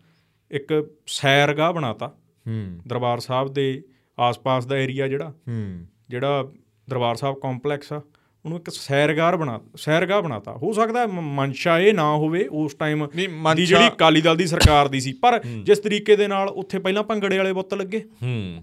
ਇੱਕ 0.51 0.95
ਸੈਰਗਾਹ 1.07 1.73
ਬਣਾਤਾ। 1.73 2.07
ਹੂੰ। 2.47 2.79
ਦਰਬਾਰ 2.87 3.19
ਸਾਹਿਬ 3.19 3.53
ਦੇ 3.53 3.83
ਆਸ-ਪਾਸ 4.19 4.65
ਦਾ 4.65 4.77
ਏਰੀਆ 4.77 5.07
ਜਿਹੜਾ 5.07 5.29
ਹੂੰ। 5.29 5.85
ਜਿਹੜਾ 6.09 6.51
ਦਰਬਾਰ 6.89 7.15
ਸਾਹਿਬ 7.15 7.39
ਕੰਪਲੈਕਸ 7.39 7.93
ਆ 7.93 8.01
ਉਹਨੂੰ 8.45 8.59
ਇੱਕ 8.59 8.69
ਸੈਰਗਾਹ 8.69 9.37
ਬਣਾ 9.37 9.59
ਸੈਰਗਾਹ 9.77 10.21
ਬਣਾਤਾ। 10.21 10.51
ਹੋ 10.53 10.71
ਸਕਦਾ 10.73 11.05
ਮਨਸ਼ਾ 11.07 11.79
ਇਹ 11.79 11.93
ਨਾ 11.93 12.03
ਹੋਵੇ 12.15 12.47
ਉਸ 12.51 12.73
ਟਾਈਮ 12.73 13.07
ਦੀ 13.55 13.65
ਜਿਹੜੀ 13.65 13.87
ਅਕਾਲੀ 13.87 14.21
ਦਲ 14.21 14.35
ਦੀ 14.35 14.47
ਸਰਕਾਰ 14.47 14.87
ਦੀ 14.87 14.99
ਸੀ। 14.99 15.13
ਪਰ 15.13 15.39
ਜਿਸ 15.63 15.79
ਤਰੀਕੇ 15.79 16.15
ਦੇ 16.15 16.27
ਨਾਲ 16.27 16.49
ਉੱਥੇ 16.49 16.79
ਪਹਿਲਾਂ 16.79 17.03
ਭੰਗੜੇ 17.03 17.37
ਵਾਲੇ 17.37 17.53
ਬੁੱਤ 17.53 17.73
ਲੱਗੇ 17.73 18.03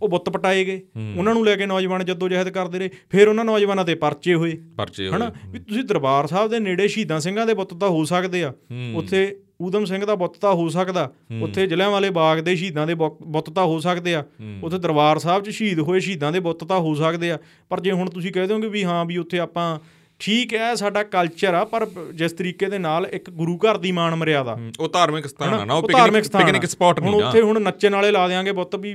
ਉਹ 0.03 0.09
ਬੁੱਤ 0.09 0.31
ਪਟਾਏ 0.31 0.65
ਗਏ। 0.65 0.81
ਉਹਨਾਂ 1.19 1.35
ਨੂੰ 1.35 1.45
ਲੈ 1.45 1.57
ਕੇ 1.57 1.67
ਨੌਜਵਾਨ 1.67 2.05
ਜੱਦੋ 2.05 2.29
ਜਹਿਦ 2.29 2.49
ਕਰਦੇ 2.49 2.79
ਰਹੇ। 2.79 2.91
ਫਿਰ 3.11 3.29
ਉਹਨਾਂ 3.29 3.45
ਨੌਜਵਾਨਾਂ 3.45 3.85
ਤੇ 3.85 3.95
ਪਰਚੇ 3.95 4.35
ਹੋਏ। 4.35 4.57
ਪਰਚੇ 4.77 5.09
ਹਨਾ? 5.09 5.33
ਵੀ 5.49 5.59
ਤੁਸੀਂ 5.59 5.85
ਦਰਬਾਰ 5.85 6.27
ਸਾਹਿਬ 6.27 6.51
ਦੇ 6.51 6.59
ਨੇੜੇ 6.59 6.89
ਸ਼ਹੀਦਾਂ 6.89 7.21
ਸਿੰਘਾਂ 7.21 7.47
ਦੇ 7.47 7.55
ਬੁੱਤ 7.55 7.75
ਤਾਂ 7.75 7.89
ਹੋ 7.89 8.05
ਸਕਦੇ 8.05 8.45
ਆ। 8.45 8.53
ਉੱਥੇ 8.95 9.39
ਊਧਮ 9.61 9.85
ਸਿੰਘ 9.85 10.05
ਦਾ 10.05 10.15
ਬੁੱਤ 10.15 10.37
ਤਾਂ 10.37 10.55
ਹੋ 10.55 10.69
ਸਕਦਾ। 10.69 11.11
ਉੱਥੇ 11.43 11.67
ਜਲਿਆਂਵਾਲੇ 11.67 12.11
ਬਾਗ 12.11 12.39
ਦੇ 12.39 12.55
ਸ਼ਹੀਦਾਂ 12.57 12.87
ਦੇ 12.87 12.95
ਬੁੱਤ 12.95 13.51
ਤਾਂ 13.51 13.65
ਹੋ 13.65 13.79
ਸਕਦੇ 13.81 14.15
ਆ। 14.15 14.25
ਉੱਥੇ 14.63 14.79
ਦਰਬਾਰ 14.79 15.19
ਸਾਹਿਬ 15.19 15.45
'ਚ 15.45 15.51
ਸ਼ਹੀਦ 15.51 15.81
ਹੋਏ 15.81 16.01
ਸ਼ਹੀਦਾਂ 16.01 16.33
ਦੇ 16.33 16.41
ਬੁੱਤ 16.41 16.65
ਤਾਂ 16.65 16.79
ਹੋ 16.81 16.95
ਸਕਦੇ 16.95 17.31
ਆ। 17.31 17.39
ਪਰ 17.71 17.81
ਜੇ 17.81 17.93
ਹੁਣ 17.93 18.11
ਤੁਸੀਂ 18.11 18.33
ਕਹਿ 18.33 18.47
ਦੋਗੇ 18.47 18.69
ਵੀ 18.69 18.85
ਹਾਂ 18.85 19.05
ਵੀ 19.05 19.17
ਉੱਥੇ 19.17 19.39
ਆਪਾਂ 19.39 19.79
ਠੀਕ 20.21 20.55
ਹੈ 20.55 20.75
ਸਾਡਾ 20.75 21.03
ਕਲਚਰ 21.05 21.55
ਆ 21.55 21.65
ਪਰ 21.65 21.87
ਜਿਸ 22.15 22.33
ਤਰੀਕੇ 22.33 22.67
ਦੇ 22.67 22.79
ਨਾਲ 22.79 23.07
ਇੱਕ 23.13 23.31
ਗੁਰੂ 23.33 23.57
ਘਰ 23.59 23.79
ਦੀ 23.79 23.93
ਮਾਨ 23.93 24.15
ਮਰਿਆਦਾ। 24.15 24.57
ਉਹ 24.81 24.89
ਧਾਰਮਿਕ 24.89 25.27
ਸਥਾਨ 25.27 25.55
ਆ 25.55 25.65
ਨਾ 25.65 25.75
ਉਹ 25.75 25.83
ਪਿਕਨਿਕ। 25.83 26.67
ਸਪੌਟ 26.67 27.01
ਹੁਣ 27.01 27.11
ਨਹੀਂ 27.11 27.21
ਨਾ। 27.21 27.29
ਉੱਥੇ 27.29 27.41
ਹੁਣ 27.41 27.61
ਨੱਚਣ 27.63 27.95
ਵਾਲੇ 27.95 28.11
ਲਾ 28.11 28.27
ਦੇਾਂਗੇ 28.29 28.53
ਬੁੱਤ 28.53 28.77
ਵੀ 28.77 28.95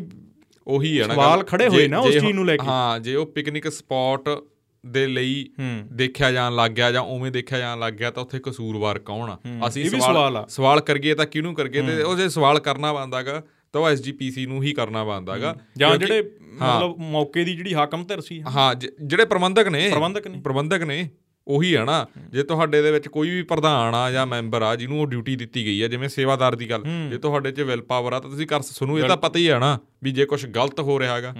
ਉਹੀ 0.67 0.99
ਹੈ 0.99 1.07
ਨਾ 1.07 1.13
ਸਵਾਲ। 1.13 1.43
ਖੜੇ 1.43 1.67
ਹੋਏ 1.67 1.87
ਨਾ 1.87 1.99
ਉਸ 1.99 2.13
ਚੀਜ਼ 2.13 2.25
ਨੂੰ 2.25 2.45
ਲੈ 2.45 2.55
ਕੇ। 2.57 2.67
ਹਾਂ 2.67 2.99
ਜੇ 2.99 3.15
ਉਹ 3.15 3.25
ਪਿਕਨਿਕ 3.25 3.69
ਸਪੌਟ 3.71 4.29
ਦੇ 4.85 5.07
ਲਈ 5.07 5.49
ਦੇਖਿਆ 5.91 6.31
ਜਾਣ 6.31 6.55
ਲੱਗ 6.55 6.71
ਗਿਆ 6.71 6.91
ਜਾਂ 6.91 7.01
ਉਵੇਂ 7.01 7.31
ਦੇਖਿਆ 7.31 7.59
ਜਾਣ 7.59 7.79
ਲੱਗ 7.79 7.93
ਗਿਆ 7.93 8.11
ਤਾਂ 8.11 8.23
ਉੱਥੇ 8.23 8.39
ਕਸੂਰਵਾਰ 8.43 8.99
ਕੌਣ 8.99 9.29
ਆ? 9.29 9.37
ਅਸੀਂ 9.67 9.89
ਸਵਾਲ 9.89 10.45
ਸਵਾਲ 10.49 10.77
ਆ। 10.77 10.81
ਕਰੀਏ 10.81 11.13
ਤਾਂ 11.13 11.25
ਕਿਹਨੂੰ 11.25 11.53
ਕਰੀਏ? 11.55 11.81
ਤੇ 11.81 12.03
ਉਹ 12.03 12.15
ਜੇ 12.15 12.29
ਸਵਾਲ 12.29 12.59
ਕਰਨਾ 12.59 12.93
ਬੰਦਾਗਾ 12.93 13.43
ਤਾਂ 13.73 13.81
ਉਹ 13.81 13.89
ਐਸਜੀਪੀਸੀ 13.89 14.45
ਨੂੰ 14.45 14.63
ਹੀ 14.63 14.73
ਕਰਨਾ 14.73 15.03
ਬੰਦਾਗਾ 15.03 15.55
ਜਾਂ 15.77 15.97
ਜਿਹੜੇ 15.97 16.31
ਮਤਲਬ 16.53 16.97
ਮੌਕੇ 16.97 17.43
ਦੀ 17.43 17.55
ਜਿਹੜੀ 17.55 17.73
ਹਾਕਮ 17.73 18.03
ਧਿਰ 18.03 18.21
ਸੀ 18.21 18.41
ਹਾਂ। 18.41 18.75
ਜਿਹੜੇ 19.03 19.25
ਪ੍ਰਬੰਧਕ 19.25 19.67
ਨੇ। 19.67 19.89
ਪ੍ਰਬੰਧਕ 19.89 20.27
ਨੇ। 20.27 20.41
ਪ੍ਰਬੰਧਕ 20.41 20.81
ਨੇ 20.83 21.09
ਉਹੀ 21.47 21.75
ਹੈ 21.75 21.85
ਨਾ। 21.85 22.05
ਜੇ 22.29 22.43
ਤੁਹਾਡੇ 22.43 22.81
ਦੇ 22.81 22.91
ਵਿੱਚ 22.91 23.07
ਕੋਈ 23.07 23.29
ਵੀ 23.29 23.43
ਪ੍ਰਧਾਨ 23.43 23.95
ਆ 23.95 24.11
ਜਾਂ 24.11 24.27
ਮੈਂਬਰ 24.27 24.61
ਆ 24.61 24.75
ਜਿਹਨੂੰ 24.75 25.01
ਉਹ 25.01 25.07
ਡਿਊਟੀ 25.07 25.35
ਦਿੱਤੀ 25.35 25.65
ਗਈ 25.65 25.83
ਹੈ 25.83 25.87
ਜਿਵੇਂ 25.87 26.09
ਸੇਵਾਦਾਰ 26.09 26.55
ਦੀ 26.55 26.69
ਗੱਲ। 26.69 26.83
ਜੇ 27.09 27.17
ਤੁਹਾਡੇ 27.17 27.51
'ਚ 27.51 27.61
ਵਿਲ 27.61 27.81
ਪਾਵਰ 27.81 28.13
ਆ 28.13 28.19
ਤਾਂ 28.19 28.29
ਤੁਸੀਂ 28.29 28.47
ਕਰ 28.47 28.59
ਤੁਹਾਨੂੰ 28.59 28.99
ਇਹ 28.99 29.03
ਤਾਂ 29.03 29.17
ਪਤਾ 29.17 29.39
ਹੀ 29.39 29.49
ਹੈ 29.49 29.59
ਨਾ 29.59 29.79
ਵੀ 30.03 30.11
ਜੇ 30.11 30.25
ਕੁਝ 30.25 30.45
ਗਲਤ 30.45 30.79
ਹੋ 30.79 30.99
ਰਿਹਾ 30.99 31.15
ਹੈਗਾ 31.15 31.33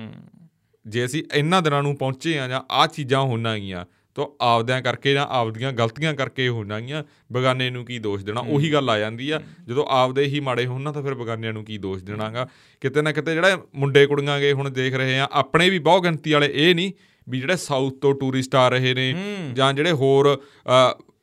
ਜੇ 0.87 1.05
ਅਸੀਂ 1.05 1.23
ਇੰਨਾ 1.33 1.61
ਦਿਨਾਂ 1.61 1.83
ਨੂੰ 1.83 1.95
ਪਹੁੰਚੇ 1.95 2.39
ਆ 2.39 2.47
ਜਾਂ 2.47 2.61
ਆ 2.71 2.87
ਚੀਜ਼ਾਂ 2.87 3.21
ਹੋਣਾਂ 3.21 3.57
ਗਈਆਂ 3.57 3.85
ਤਾਂ 4.15 4.25
ਆਪਦਿਆਂ 4.41 4.81
ਕਰਕੇ 4.81 5.13
ਜਾਂ 5.13 5.27
ਆਪਦੀਆਂ 5.29 5.73
ਗਲਤੀਆਂ 5.73 6.13
ਕਰਕੇ 6.13 6.47
ਹੋ 6.47 6.63
ਜਾਣਗੀਆਂ 6.65 7.03
ਬਗਾਨੇ 7.31 7.69
ਨੂੰ 7.69 7.85
ਕੀ 7.85 7.99
ਦੋਸ਼ 7.99 8.25
ਦੇਣਾ? 8.25 8.41
ਉਹੀ 8.41 8.73
ਗੱਲ 8.73 8.89
ਆ 8.89 8.99
ਜਾਂਦੀ 8.99 9.29
ਆ। 9.31 9.41
ਜਦੋਂ 9.67 9.85
ਆਪਦੇ 9.89 10.23
ਹੀ 10.23 10.39
ਮਾੜੇ 10.39 10.65
ਹੋਣ 10.65 10.91
ਤਾਂ 10.91 11.03
ਫਿਰ 11.03 11.13
ਬਗਾਨਿਆਂ 11.13 11.53
ਨੂੰ 11.53 11.65
ਕੀ 11.65 11.77
ਦੋਸ਼ 11.77 12.03
ਦੇਣਾਗਾ? 12.03 12.47
ਕਿਤੇ 12.81 13.01
ਨਾ 13.01 13.11
ਕਿਤੇ 13.11 13.33
ਜਿਹੜਾ 13.33 13.57
ਮੁੰਡੇ 13.75 14.05
ਕੁੜੀਆਂ 14.05 14.39
ਗੇ 14.39 14.53
ਹੁਣ 14.53 14.69
ਦੇਖ 14.69 14.95
ਰਹੇ 14.95 15.19
ਆ 15.19 15.27
ਆਪਣੇ 15.31 15.69
ਵੀ 15.69 15.79
ਬਹੁਤ 15.79 16.03
ਗਿਣਤੀ 16.03 16.31
ਵਾਲੇ 16.31 16.51
ਇਹ 16.53 16.75
ਨਹੀਂ 16.75 16.91
ਵੀ 17.29 17.39
ਜਿਹੜੇ 17.39 17.55
ਸਾਊਥ 17.55 17.93
ਤੋਂ 18.01 18.13
ਟੂਰਿਸਟ 18.15 18.55
ਆ 18.55 18.69
ਰਹੇ 18.69 18.93
ਨੇ 18.93 19.15
ਜਾਂ 19.53 19.73
ਜਿਹੜੇ 19.73 19.91
ਹੋਰ 19.91 20.41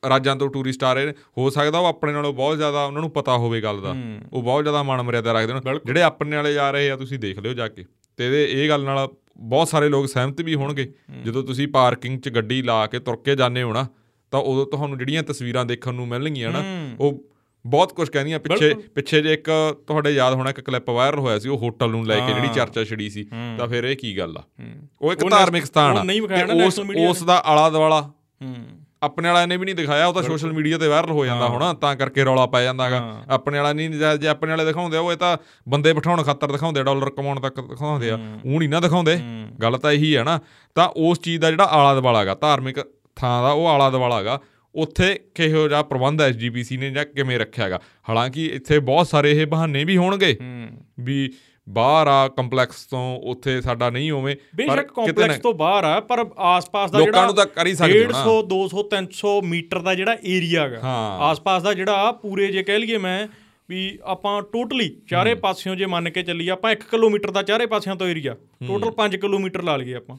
ਰਾਜਾਂ 0.09 0.37
ਤੋਂ 0.37 0.49
ਟੂਰਿਸਟ 0.49 0.85
ਆ 0.85 0.93
ਰਹੇ 0.93 1.07
ਨੇ 1.07 1.13
ਹੋ 1.39 1.51
ਸਕਦਾ 1.51 1.79
ਉਹ 1.79 1.87
ਆਪਣੇ 1.87 2.13
ਨਾਲੋਂ 2.13 2.33
ਬਹੁਤ 2.33 2.57
ਜ਼ਿਆਦਾ 2.57 2.85
ਉਹਨਾਂ 2.85 3.01
ਨੂੰ 3.01 3.11
ਪਤਾ 3.11 3.37
ਹੋਵੇ 3.37 3.61
ਗੱਲ 3.61 3.81
ਦਾ। 3.81 3.95
ਉਹ 4.33 4.43
ਬਹੁਤ 4.43 4.65
ਜ਼ਿਆਦਾ 4.65 4.83
ਮਾਣ 4.83 5.03
ਮਰਿਆਦਾ 5.03 5.33
ਰੱਖਦੇ 5.33 5.55
ਨੇ। 5.55 5.61
ਜਿਹੜੇ 5.87 6.03
ਆਪਣੇ 6.03 6.37
ਵਾਲੇ 6.37 6.55
ਜਾ 6.55 6.71
ਰਹੇ 6.71 6.91
ਆ 6.91 6.97
ਤੁਸੀਂ 6.97 7.19
ਦੇਖ 7.19 7.39
ਲਿਓ 7.39 7.53
ਜਾ 7.53 7.69
ਕੇ। 7.69 7.85
ਤੇ 8.17 8.49
ਇਹ 8.51 8.69
ਗੱਲ 8.69 8.83
ਨਾਲ 8.83 9.09
ਬਹੁਤ 9.41 9.69
ਸਾਰੇ 9.69 9.89
ਲੋਕ 9.89 10.09
ਸਹਿਮਤ 10.09 10.41
ਵੀ 10.41 10.55
ਹੋਣਗੇ। 10.55 10.93
ਜਦੋਂ 11.25 11.43
ਤੁਸੀਂ 11.43 11.69
ਪਾਰਕਿੰਗ 11.69 12.21
'ਚ 12.21 12.29
ਗੱਡੀ 12.29 12.63
ਲਾ 12.63 12.87
ਕੇ 12.87 12.99
ਤੁਰ 12.99 13.17
ਕੇ 13.17 13.37
ਜਾਂਦੇ 13.37 13.63
ਹੋ 13.63 13.73
ਨਾ 13.73 13.87
ਤਾਂ 14.31 14.41
ਉਦੋਂ 14.41 14.67
ਤੁਹਾਨੂੰ 14.67 14.99
ਜਿਹੜੀਆਂ 14.99 15.23
ਤਸਵੀਰਾਂ 15.23 15.65
ਦੇਖਣ 15.65 15.95
ਨੂੰ 15.95 16.09
ਮਿਲਣਗੀਆਂ 16.09 16.51
ਨਾ 16.53 16.63
ਉਹ 17.01 17.25
ਬਹੁਤ 17.67 17.93
ਕੁਝ 17.93 18.09
ਕਹਿੰਦੀਆਂ। 18.09 18.39
ਪਿੱਛੇ। 18.39 18.75
ਪਿੱਛੇ 18.75 19.21
ਜੇ 19.23 19.33
ਇੱਕ 19.33 19.51
ਤੁਹਾਡੇ 19.87 20.11
ਯਾਦ 20.11 20.35
ਹੋਣਾ 20.35 20.51
ਇੱਕ 20.51 20.61
ਕਲਿੱਪ 20.61 20.91
ਵਾਇਰਲ 20.91 21.19
ਹੋਇਆ 21.19 21.39
ਸੀ 21.39 21.49
ਉਹ 21.49 21.59
ਹੋਟਲ 21.59 21.91
ਨੂੰ 21.91 22.07
ਲੈ 22.07 22.19
ਕੇ 22.21 22.35
ਜਿਹੜੀ। 22.35 22.49
ਚਰਚਾ 22.49 22.85
ਛਿੜੀ 22.85 23.11
ਸੀ 23.11 23.25
ਤਾਂ 23.59 23.67
ਫਿਰ 23.67 23.85
ਇਹ 23.85 23.97
ਕੀ 23.97 24.19
ਗੱਲ 24.19 24.37
ਆ? 24.37 24.43
ਉਹ 25.01 25.13
ਇੱਕ 25.13 25.29
ਧਾਰਮਿਕ 25.31 25.65
ਸਥਾਨ 25.65 26.11
ਆ। 26.11 26.65
ਉਸ 26.67 26.81
ਉਸ 27.09 27.23
ਦਾ 27.23 27.37
ਆਲਾ 27.37 27.71
ਦੁਆਲਾ 27.71 28.01
ਹੂੰ। 28.43 28.55
ਆਪਣੇ 29.03 29.29
ਵਾਲਿਆਂ 29.29 29.47
ਨੇ 29.47 29.57
ਵੀ 29.57 29.65
ਨਹੀਂ 29.65 29.75
ਦਿਖਾਇਆ 29.75 30.07
ਉਹ 30.07 30.15
ਤਾਂ 30.15 30.23
ਸੋਸ਼ਲ 30.23 30.53
ਮੀਡੀਆ 30.53 30.79
ਤੇ 30.79 30.89
ਵਾਇਰਲ 30.89 31.11
ਹੋ 31.11 31.25
ਜਾਂਦਾ 31.27 31.47
ਹੋਣਾ 31.49 31.73
ਤਾਂ 31.73 31.97
ਕਰਕੇ 31.97 32.25
ਰੌਲਾ 32.25 32.47
ਪੈ 32.47 32.63
ਜਾਂਦਾਗਾ। 32.63 33.23
ਆਪਣੇ 33.29 33.59
ਵਾਲਾ 33.59 33.73
ਨਹੀਂ 33.73 33.91
ਜੇ- 33.91 34.29
ਆਪਣੇ 34.31 34.51
ਵਾਲੇ 34.51 34.65
ਦਿਖਾਉਂਦੇ 34.65 34.99
ਉਹ 34.99 35.13
ਇਹ 35.13 35.17
ਤਾਂ 35.17 35.39
ਬੰਦੇ 35.69 35.93
ਬਿਠਾਉਣ 35.93 36.23
ਖਾਤਰ 36.23 36.53
ਦਿਖਾਉਂਦੇ 36.53 36.83
ਡਾਲਰ 36.83 37.11
ਕਮਾਉਣ 37.11 37.41
ਤੱਕ 37.41 37.61
ਦਿਖਾਉਂਦੇ 37.61 38.11
ਆ। 38.11 38.19
ਉਹ 38.45 38.59
ਨਹੀਂ 38.59 38.69
ਨਾ 38.69 38.81
ਦਿਖਾਉਂਦੇ। 38.81 39.19
ਗੱਲ 39.63 39.79
ਤਾਂ 39.79 39.93
ਇਹੀ 39.93 40.17
ਹੈ 40.17 40.25
ਨਾ। 40.25 40.41
ਤਾਂ 40.75 40.89
ਉਸ 40.97 41.21
ਚੀਜ਼ 41.21 41.41
ਦਾ 41.41 41.51
ਜਿਹੜਾ 41.51 41.65
ਆਲਾ 41.65 42.01
ਦੁਆਲਾ 42.01 42.21
ਹੈਗਾ 42.21 42.35
ਧਾਰਮਿਕ 42.35 42.81
ਥਾਂ 43.17 43.43
ਦਾ 43.43 43.51
ਉਹ 43.51 43.67
ਆਲਾ 43.67 43.91
ਦੁਆਲਾ 43.91 44.19
ਹੈਗਾ। 44.19 44.41
ਉੱਥੇ 44.75 45.21
ਕਿਹੋ 45.35 45.69
ਜਿਹਾ 45.69 45.83
ਪ੍ਰਬੰਧ 45.83 46.23
ਐਸਜੀਪੀਸੀ 46.23 46.77
ਨੇ 46.77 46.91
ਜਾਂ 46.91 47.05
ਕਿਵੇਂ 47.05 47.39
ਰੱਖਿਆ 47.39 47.65
ਹੈਗਾ? 47.65 47.81
ਹਾਲਾਂਕਿ 48.09 48.47
ਇੱਥੇ 48.47 48.79
ਬਹੁਤ 48.79 49.09
ਸਾਰੇ 49.09 49.31
ਇਹ 49.33 49.47
ਬਹਾਨੇ 49.47 49.85
ਵੀ 49.85 49.97
ਹੋਣਗੇ 49.97 50.39
ਵੀ 51.01 51.33
ਬਾਹਰ 51.69 52.07
ਆ 52.07 52.29
ਕੰਪਲੈਕਸ 52.29 52.85
ਤੋਂ 52.87 53.01
ਉੱਥੇ 53.31 53.61
ਸਾਡਾ 53.61 53.89
ਨਹੀਂ 53.91 54.11
ਹੋਵੇ 54.11 54.37
ਬੇਸ਼ੱਕ 54.57 54.93
ਕੰਪਲੈਕਸ 54.93 55.39
ਤੋਂ 55.39 55.53
ਬਾਹਰ 55.55 55.85
ਆ 55.85 55.99
ਪਰ 56.01 56.25
ਆਸ-ਪਾਸ 56.47 56.91
ਦਾ 56.91 56.99
ਲੋਕਾਂ 56.99 57.25
ਨੂੰ 57.27 57.35
ਤਾਂ 57.35 57.47
ਕਰ 57.47 57.67
ਹੀ 57.67 57.75
ਸਕਦੇ 57.75 58.05
ਹੋ 58.05 58.11
ਨਾ। 58.11 58.23
150 58.23 58.41
200 58.51 58.85
300 58.93 59.35
ਮੀਟਰ 59.45 59.79
ਦਾ 59.79 59.95
ਜਿਹੜਾ 59.95 60.17
ਏਰੀਆ 60.27 60.63
ਹੈਗਾ। 60.63 60.81
ਆਸ-ਪਾਸ 61.21 61.63
ਦਾ 61.63 61.75
ਜਿਹੜਾ 61.75 62.11
ਪੂਰੇ 62.23 62.47
ਜੇ 62.53 62.63
ਕਹਿ 62.63 62.79
ਲਈਏ 62.79 62.99
ਮੈਂ 62.99 63.27
ਵੀ 63.69 63.99
ਆਪਾਂ 64.05 64.41
ਟੋਟਲੀ 64.43 64.89
ਚਾਰੇ 65.09 65.35
ਪਾਸਿਓਂ 65.35 65.75
ਜੇ 65.77 65.87
ਮੰਨ 65.87 66.11
ਕੇ 66.11 66.23
ਚੱਲੀਏ 66.23 66.51
ਆਪਾਂ 66.51 66.71
1 66.73 66.85
ਕਿਲੋਮੀਟਰ 66.91 67.31
ਦਾ 67.31 67.43
ਚਾਰੇ 67.43 67.67
ਪਾਸਿਆਂ 67.67 67.97
ਤੋਂ 67.97 68.07
ਏਰੀਆ 68.09 68.35
ਟੋਟਲ 68.67 68.93
5 68.99 69.17
ਕਿਲੋਮੀਟਰ 69.21 69.63
ਲਾ 69.63 69.77
ਲਈਏ 69.77 69.95
ਆਪਾਂ। 69.95 70.17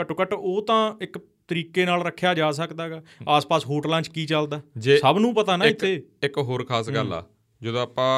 ਘੱਟੋ 0.00 0.14
ਘੱਟ 0.20 0.32
ਉਹ 0.32 0.60
ਤਾਂ 0.62 0.80
ਇੱਕ 1.02 1.18
ਤਰੀਕੇ 1.48 1.84
ਨਾਲ 1.84 2.02
ਰੱਖਿਆ 2.02 2.34
ਜਾ 2.34 2.50
ਸਕਦਾਗਾ 2.52 3.00
ਆਸ-ਪਾਸ 3.28 3.66
ਹੋਟਲਾਂ 3.66 4.00
'ਚ 4.02 4.08
ਕੀ 4.08 4.26
ਚੱਲਦਾ? 4.26 4.60
ਸਭ 4.98 5.18
ਨੂੰ 5.18 5.34
ਪਤਾ 5.34 5.56
ਨਾ 5.56 5.64
ਇੱਥੇ। 5.64 5.94
ਇੱਕ 6.22 6.38
ਹੋਰ 6.40 6.64
ਖਾਸ 6.64 6.90
ਗੱਲ 6.90 7.12
ਆ 7.12 7.22
ਜਦੋਂ 7.60 7.80
ਆਪਾਂ 7.82 8.10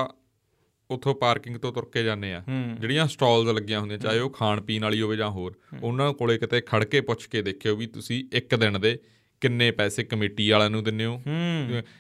ਉੱਥੋਂ 0.92 1.14
ਪਾਰਕਿੰਗ 1.14 1.57
ਤੋਂ 1.57 1.72
ਤੁਰ 1.72 1.85
ਕੇ 1.85 2.02
ਜਾਂਦੇ 2.02 2.33
ਆ। 2.35 2.42
ਜਿਹੜੀਆਂ 2.81 3.07
ਸਟਾਲਸ 3.07 3.48
ਲੱਗੀਆਂ 3.48 3.81
ਹੁੰਦੀਆਂ 3.81 3.98
ਚਾਹੇ 3.98 4.18
ਉਹ 4.18 4.31
ਖਾਣ 4.31 4.61
ਪੀਣ 4.61 4.83
ਵਾਲੀ 4.83 5.00
ਹੋਵੇ 5.02 5.16
ਜਾਂ 5.16 5.31
ਹੋਰ 5.31 5.55
ਉਹਨਾਂ 5.83 6.12
ਕੋਲੇ 6.12 6.38
ਕਿਤੇ 6.38 6.61
ਖੜ 6.61 6.85
ਕੇ 6.85 7.00
ਪੁੱਛ 7.00 7.26
ਕੇ 7.26 7.42
ਦੇਖਿਓ 7.42 7.76
ਵੀ 7.76 7.87
ਤੁਸੀਂ 7.87 8.24
ਇੱਕ 8.33 8.55
ਦਿਨ 8.55 8.81
ਦੇ 8.81 8.98
ਕਿੰਨੇ 9.42 9.70
ਪੈਸੇ 9.70 10.02
ਕਮੇਟੀ 10.05 10.48
ਵਾਲਿਆਂ 10.50 10.70
ਨੂੰ 10.70 10.83
ਦਿੰਦੇ 10.85 11.05
ਹੋ। 11.05 11.20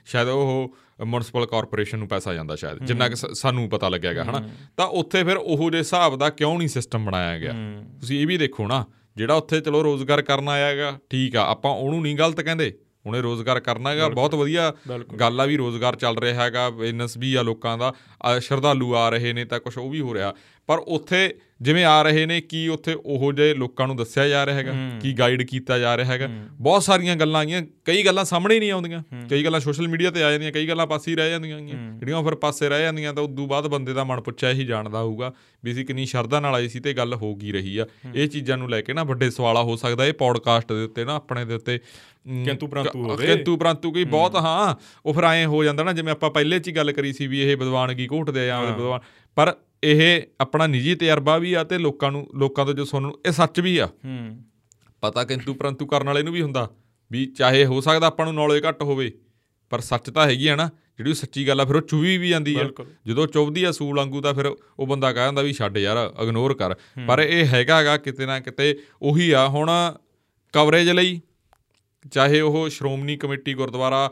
ਸ਼ਾਇਦ 0.04 0.28
ਉਹ 0.28 0.76
ਮਿਊਨਿਸਪਲ 1.06 1.46
ਕਾਰਪੋਰੇਸ਼ਨ 1.46 1.98
ਨੂੰ 1.98 2.08
ਪੈਸਾ 2.08 2.34
ਜਾਂਦਾ 2.34 2.56
ਸ਼ਾਇਦ 2.56 2.84
ਜਿੰਨਾ 2.84 3.08
ਕਿ 3.08 3.16
ਸਾਨੂੰ 3.16 3.68
ਪਤਾ 3.68 3.88
ਲੱਗਿਆਗਾ 3.88 4.24
ਹਨਾ? 4.24 4.48
ਤਾਂ 4.76 4.86
ਉੱਥੇ 4.86 5.24
ਫਿਰ 5.24 5.36
ਉਹੋ 5.36 5.70
ਜਿਹੇ 5.70 5.80
ਹਿਸਾਬ 5.80 6.16
ਦਾ 6.18 6.30
ਕਿਉਂ 6.30 6.58
ਨਹੀਂ 6.58 6.68
ਸਿਸਟਮ 6.68 7.04
ਬਣਾਇਆ 7.04 7.38
ਗਿਆ? 7.38 7.52
ਤੁਸੀਂ 8.00 8.20
ਇਹ 8.20 8.26
ਵੀ 8.26 8.36
ਦੇਖੋ 8.38 8.66
ਨਾ 8.66 8.84
ਜਿਹੜਾ 9.16 9.34
ਉੱਥੇ 9.34 9.60
ਚਲੋ 9.60 9.82
ਰੋਜ਼ਗਾਰ 9.84 10.22
ਕਰਨ 10.22 10.48
ਆਇਆਗਾ 10.48 10.98
ਠੀਕ 11.10 11.36
ਆ 11.36 11.46
ਆਪਾਂ 11.46 11.70
ਉਹਨੂੰ 11.70 12.02
ਨਹੀਂ 12.02 12.16
ਗਲਤ 12.16 12.40
ਕਹਿੰਦੇ। 12.40 12.72
ਉਹਨੇ 13.06 13.20
ਰੋਜ਼ਗਾਰ 13.20 13.60
ਕਰਨਾ 13.60 13.90
ਹੈਗਾ। 13.90 14.08
ਬਹੁਤ 14.08 14.34
ਵਧੀਆ। 14.34 14.72
ਗੱਲ 15.20 15.40
ਆ 15.40 15.44
ਵੀ 15.44 15.56
ਰੋਜ਼ਗਾਰ 15.56 15.96
ਚੱਲ 15.96 16.18
ਰਿਹਾ 16.18 16.44
ਹੈਗਾ। 16.44 16.70
ਬਿਜ਼ਨਸ 16.70 17.16
ਵੀ 17.16 17.34
ਆ 17.34 17.42
ਲੋਕਾਂ 17.42 17.78
ਦਾ। 17.78 17.92
ਸ਼ਰਧਾਲੂ 18.40 18.94
ਆ 18.94 19.08
ਰਹੇ 19.08 19.32
ਨੇ 19.32 19.44
ਤਾਂ 19.44 19.60
ਕੁਝ 19.60 19.78
ਉਹ 19.78 19.90
ਵੀ 19.90 20.00
ਹੋ 20.00 20.14
ਰਿਹਾ। 20.14 20.34
ਪਰ 20.66 20.78
ਉੱਥੇ 20.78 21.34
ਜਿਵੇਂ 21.62 21.84
ਆ 21.84 22.02
ਰਹੇ 22.02 22.24
ਨੇ 22.26 22.40
ਕੀ 22.40 22.66
ਉੱਥੇ 22.68 22.94
ਉਹੋ 22.94 23.32
ਜਿਹੇ 23.32 23.54
ਲੋਕਾਂ 23.54 23.86
ਨੂੰ 23.86 23.96
ਦੱਸਿਆ 23.96 24.26
ਜਾ 24.28 24.44
ਰਿਹਾ 24.46 24.56
ਹੈਗਾ? 24.56 24.72
ਕੀ 25.00 25.12
ਗਾਈਡ 25.12 25.42
ਕੀਤਾ 25.42 25.78
ਜਾ 25.78 25.96
ਰਿਹਾ 25.96 26.12
ਹੈਗਾ? 26.12 26.28
ਬਹੁਤ 26.52 26.82
ਸਾਰੀਆਂ 26.82 27.16
ਗੱਲਾਂ 27.16 27.40
ਆਈਆਂ 27.40 27.62
ਕਈ 27.84 28.02
ਗੱਲਾਂ 28.02 28.24
ਸਾਹਮਣੇ 28.24 28.54
ਹੀ 28.54 28.60
ਨਹੀਂ 28.60 28.70
ਆਉਂਦੀਆਂ। 28.72 29.02
ਕਈ 29.30 29.44
ਗੱਲਾਂ 29.44 29.60
ਸੋਸ਼ਲ 29.60 29.88
ਮੀਡੀਆ 29.88 30.10
ਤੇ 30.10 30.22
ਆ 30.22 30.30
ਜਾਂਦੀਆਂ 30.30 30.52
ਕਈ 30.52 30.68
ਗੱਲਾਂ 30.68 30.86
ਪਾਸੇ 30.86 31.10
ਹੀ 31.10 31.16
ਰਹਿ 31.16 31.30
ਜਾਂਦੀਆਂ। 31.30 31.60
ਜਿਹੜੀਆਂ 31.60 32.22
ਫਿਰ 32.22 32.34
ਪਾਸੇ 32.34 32.68
ਰਹਿ 32.68 32.82
ਜਾਂਦੀਆਂ 32.82 33.14
ਤਾਂ 33.14 33.22
ਉਦੋਂ 33.22 33.46
ਬਾਅਦ 33.46 33.66
ਬੰਦੇ 33.66 33.92
ਦਾ 33.92 34.04
ਮਨ 34.04 34.20
ਪੁੱਛਿਆ 34.20 34.50
ਹੀ 34.50 34.64
ਜਾਣਦਾ 34.64 35.00
ਹੋਊਗਾ 35.00 35.32
ਵੀ 35.64 35.72
ਅਸੀਂ 35.72 35.84
ਕਿੰਨੀ 35.86 36.06
ਸ਼ਰਧਾ 36.06 36.40
ਨਾਲ 36.40 36.54
ਆਏ 36.54 36.68
ਸੀ 36.68 36.80
ਤੇ 36.80 36.92
ਗੱਲ 36.94 37.14
ਹੋ 37.14 37.34
ਗਈ 37.34 37.52
ਰਹੀ 37.52 37.76
ਆ। 37.78 37.86
ਇਹ 38.14 38.28
ਚੀਜ਼ਾਂ 38.28 38.58
ਨੂੰ 38.58 38.70
ਲੈ 38.70 38.80
ਕੇ 38.80 38.92
ਨਾ 38.92 39.04
ਵੱਡੇ 39.04 39.30
ਸਵਾਲਾ 39.30 39.62
ਹੋ 39.62 39.76
ਸਕਦਾ 39.76 40.06
ਇਹ 40.06 40.12
ਪੌਡਕਾਸਟ 40.12 40.72
ਦੇ 40.72 40.84
ਉੱਤੇ 40.84 41.04
ਨਾ 41.04 41.14
ਆਪਣੇ 41.14 41.44
ਦੇ 41.44 41.54
ਉੱਤੇ 41.54 41.78
ਕਿੰਤੂ 42.44 42.66
ਪ੍ਰੰਤੂ 42.66 43.02
ਹੋਵੇ। 43.04 43.26
ਕਿੰਤੂ 43.26 43.56
ਪ੍ਰੰਤੂ 43.56 43.92
ਕੀ 43.92 44.04
ਬਹੁਤ 44.04 44.36
ਹਾਂ 44.36 44.74
ਉਹ 45.06 45.14
ਫਿਰ 45.14 45.24
ਐਂ 45.24 45.46
ਹੋ 45.46 45.64
ਜਾਂਦਾ 45.64 45.84
ਨਾ 45.84 45.92
ਜਿਵੇਂ 45.92 46.12
ਆਪਾਂ 46.12 46.30
ਪਹਿਲੇ 46.30 46.58
ਚ 46.58 46.68
ਹੀ 46.68 46.72
ਗੱਲ 46.72 46.92
ਕਰੀ 46.92 47.12
ਸੀ 47.12 47.26
ਵੀ 47.26 47.40
ਇਹ 47.42 47.56
ਵਿਦਵਾਨਗੀ 47.56 48.08
ਘੋਟਦੇ 48.12 48.50
ਆ 48.50 48.60
ਵਿਦਵਾਨ 48.62 49.00
ਪਰ 49.36 49.54
ਇਹ 49.84 50.22
ਆਪਣਾ 50.40 50.66
ਨਿੱਜੀ 50.66 50.94
ਤਜਰਬਾ 50.94 51.38
ਵੀ 51.38 51.52
ਆ 51.54 51.64
ਤੇ 51.64 51.78
ਲੋਕਾਂ 51.78 52.12
ਨੂੰ 52.12 52.26
ਲੋਕਾਂ 52.34 52.66
ਤੋਂ 52.66 52.74
ਜੋ 52.74 52.84
ਸੁਣਨ 52.84 53.02
ਨੂੰ 53.02 53.18
ਇਹ 53.26 53.32
ਸੱਚ 53.32 53.60
ਵੀ 53.60 53.78
ਆ। 53.78 53.86
ਹੂੰ। 53.86 54.44
ਪਤਾ 55.00 55.24
ਕਿੰਤੂ 55.24 55.54
ਪ੍ਰੰਤੂ 55.54 55.86
ਕਰਨ 55.86 56.06
ਵਾਲੇ 56.06 56.22
ਨੂੰ 56.22 56.32
ਵੀ 56.32 56.42
ਹੁੰਦਾ 56.42 56.70
ਵੀ 57.10 57.26
ਚਾਹੇ 57.26 57.64
ਹੋ 57.64 57.80
ਸਕਦਾ 57.80 58.06
ਆਪਾਂ 58.06 58.24
ਨੂੰ 58.26 58.34
ਨੌਲੇਜ 58.34 58.64
ਘੱਟ 58.68 58.82
ਹੋਵੇ 58.82 59.12
ਪਰ 59.70 59.80
ਸੱਚ 59.80 60.10
ਤਾਂ 60.10 60.26
ਹੈਗੀ 60.26 60.46
ਆ 60.48 60.56
ਨਾ 60.56 60.70
ਜਿਹੜੀ 60.98 61.14
ਸੱਚੀ 61.14 61.48
ਗੱਲ 61.48 61.60
ਆ 61.60 61.64
ਫਿਰ 61.64 61.76
ਉਹ 61.76 61.80
ਚੁਵੀ 61.80 62.18
ਵੀ 62.18 62.28
ਜਾਂਦੀ 62.28 62.54
ਆ। 62.54 62.68
ਜਦੋਂ 63.06 63.26
ਚੁੱਭਦੀ 63.26 63.64
ਆ 63.64 63.72
ਸੂਲ 63.72 63.96
ਵਾਂਗੂ 63.96 64.20
ਤਾਂ 64.20 64.34
ਫਿਰ 64.34 64.46
ਉਹ 64.78 64.86
ਬੰਦਾ 64.86 65.12
ਕਹਿ 65.12 65.22
ਜਾਂਦਾ 65.22 65.42
ਵੀ 65.42 65.52
ਛੱਡ 65.52 65.78
ਯਾਰ 65.78 66.12
ਇਗਨੋਰ 66.22 66.54
ਕਰ। 66.54 66.74
ਪਰ 67.06 67.20
ਇਹ 67.20 67.44
ਹੈਗਾਗਾ 67.46 67.96
ਕਿਤੇ 67.96 68.26
ਨਾ 68.26 68.40
ਕਿਤੇ 68.40 68.78
ਉਹੀ 69.02 69.30
ਆ 69.30 69.48
ਹੁਣ 69.48 69.70
ਕਵਰੇਜ 70.52 70.90
ਲਈ 70.90 71.20
ਚਾਹੇ 72.12 72.40
ਉਹ 72.40 72.68
ਸ਼੍ਰੋਮਣੀ 72.68 73.16
ਕਮੇਟੀ 73.16 73.54
ਗੁਰਦੁਆਰਾ 73.54 74.10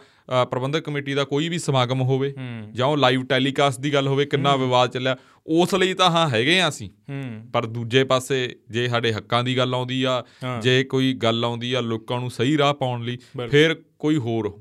ਪ੍ਰਬੰਧਕ 0.50 0.80
ਕਮੇਟੀ 0.80 1.14
ਦਾ 1.14 1.24
ਕੋਈ 1.24 1.48
ਵੀ 1.48 1.58
ਸਮਾਗਮ 1.58 2.02
ਹੋਵੇ 2.02 2.34
ਜਾਂ 2.72 2.86
ਉਹ 2.86 2.96
ਲਾਈਵ 2.96 3.24
ਟੈਲੀਕਾਸਟ 3.24 3.80
ਦੀ 3.80 3.94
ਗੱਲ 3.94 4.08
ਹੋਵੇ 4.08 4.24
ਕਿੰਨਾ 4.24 4.56
ਵਿਵਾਦ 4.56 4.90
ਚੱਲਿਆ 4.90 5.16
ਉਸ 5.46 5.74
ਲਈ 5.74 5.94
ਤਾਂ 5.94 6.10
ਹਾਂ 6.10 6.28
ਹੈਗੇ 6.28 6.60
ਆ 6.60 6.68
ਅਸੀਂ। 6.68 6.90
ਪਰ 7.52 7.66
ਦੂਜੇ 7.66 8.04
ਪਾਸੇ 8.04 8.56
ਜੇ 8.70 8.88
ਸਾਡੇ 8.88 9.12
ਹੱਕਾਂ 9.12 9.44
ਦੀ 9.44 9.56
ਗੱਲ 9.56 9.74
ਆਉਂਦੀ 9.74 10.02
ਆ। 10.02 10.24
ਜੇ 10.62 10.84
ਕੋਈ 10.84 11.14
ਗੱਲ 11.14 11.44
ਆਉਂਦੀ 11.44 11.72
ਆ 11.72 11.80
ਲੋਕਾਂ 11.80 12.20
ਨੂੰ 12.20 12.30
ਸਹੀ 12.30 12.58
ਰਾਹ 12.58 12.74
ਪਾਉਣ 12.74 13.04
ਲਈ। 13.04 13.18
ਫਿਰ 13.50 13.82
ਕੋਈ 13.98 14.16
ਹੋਰ 14.16 14.60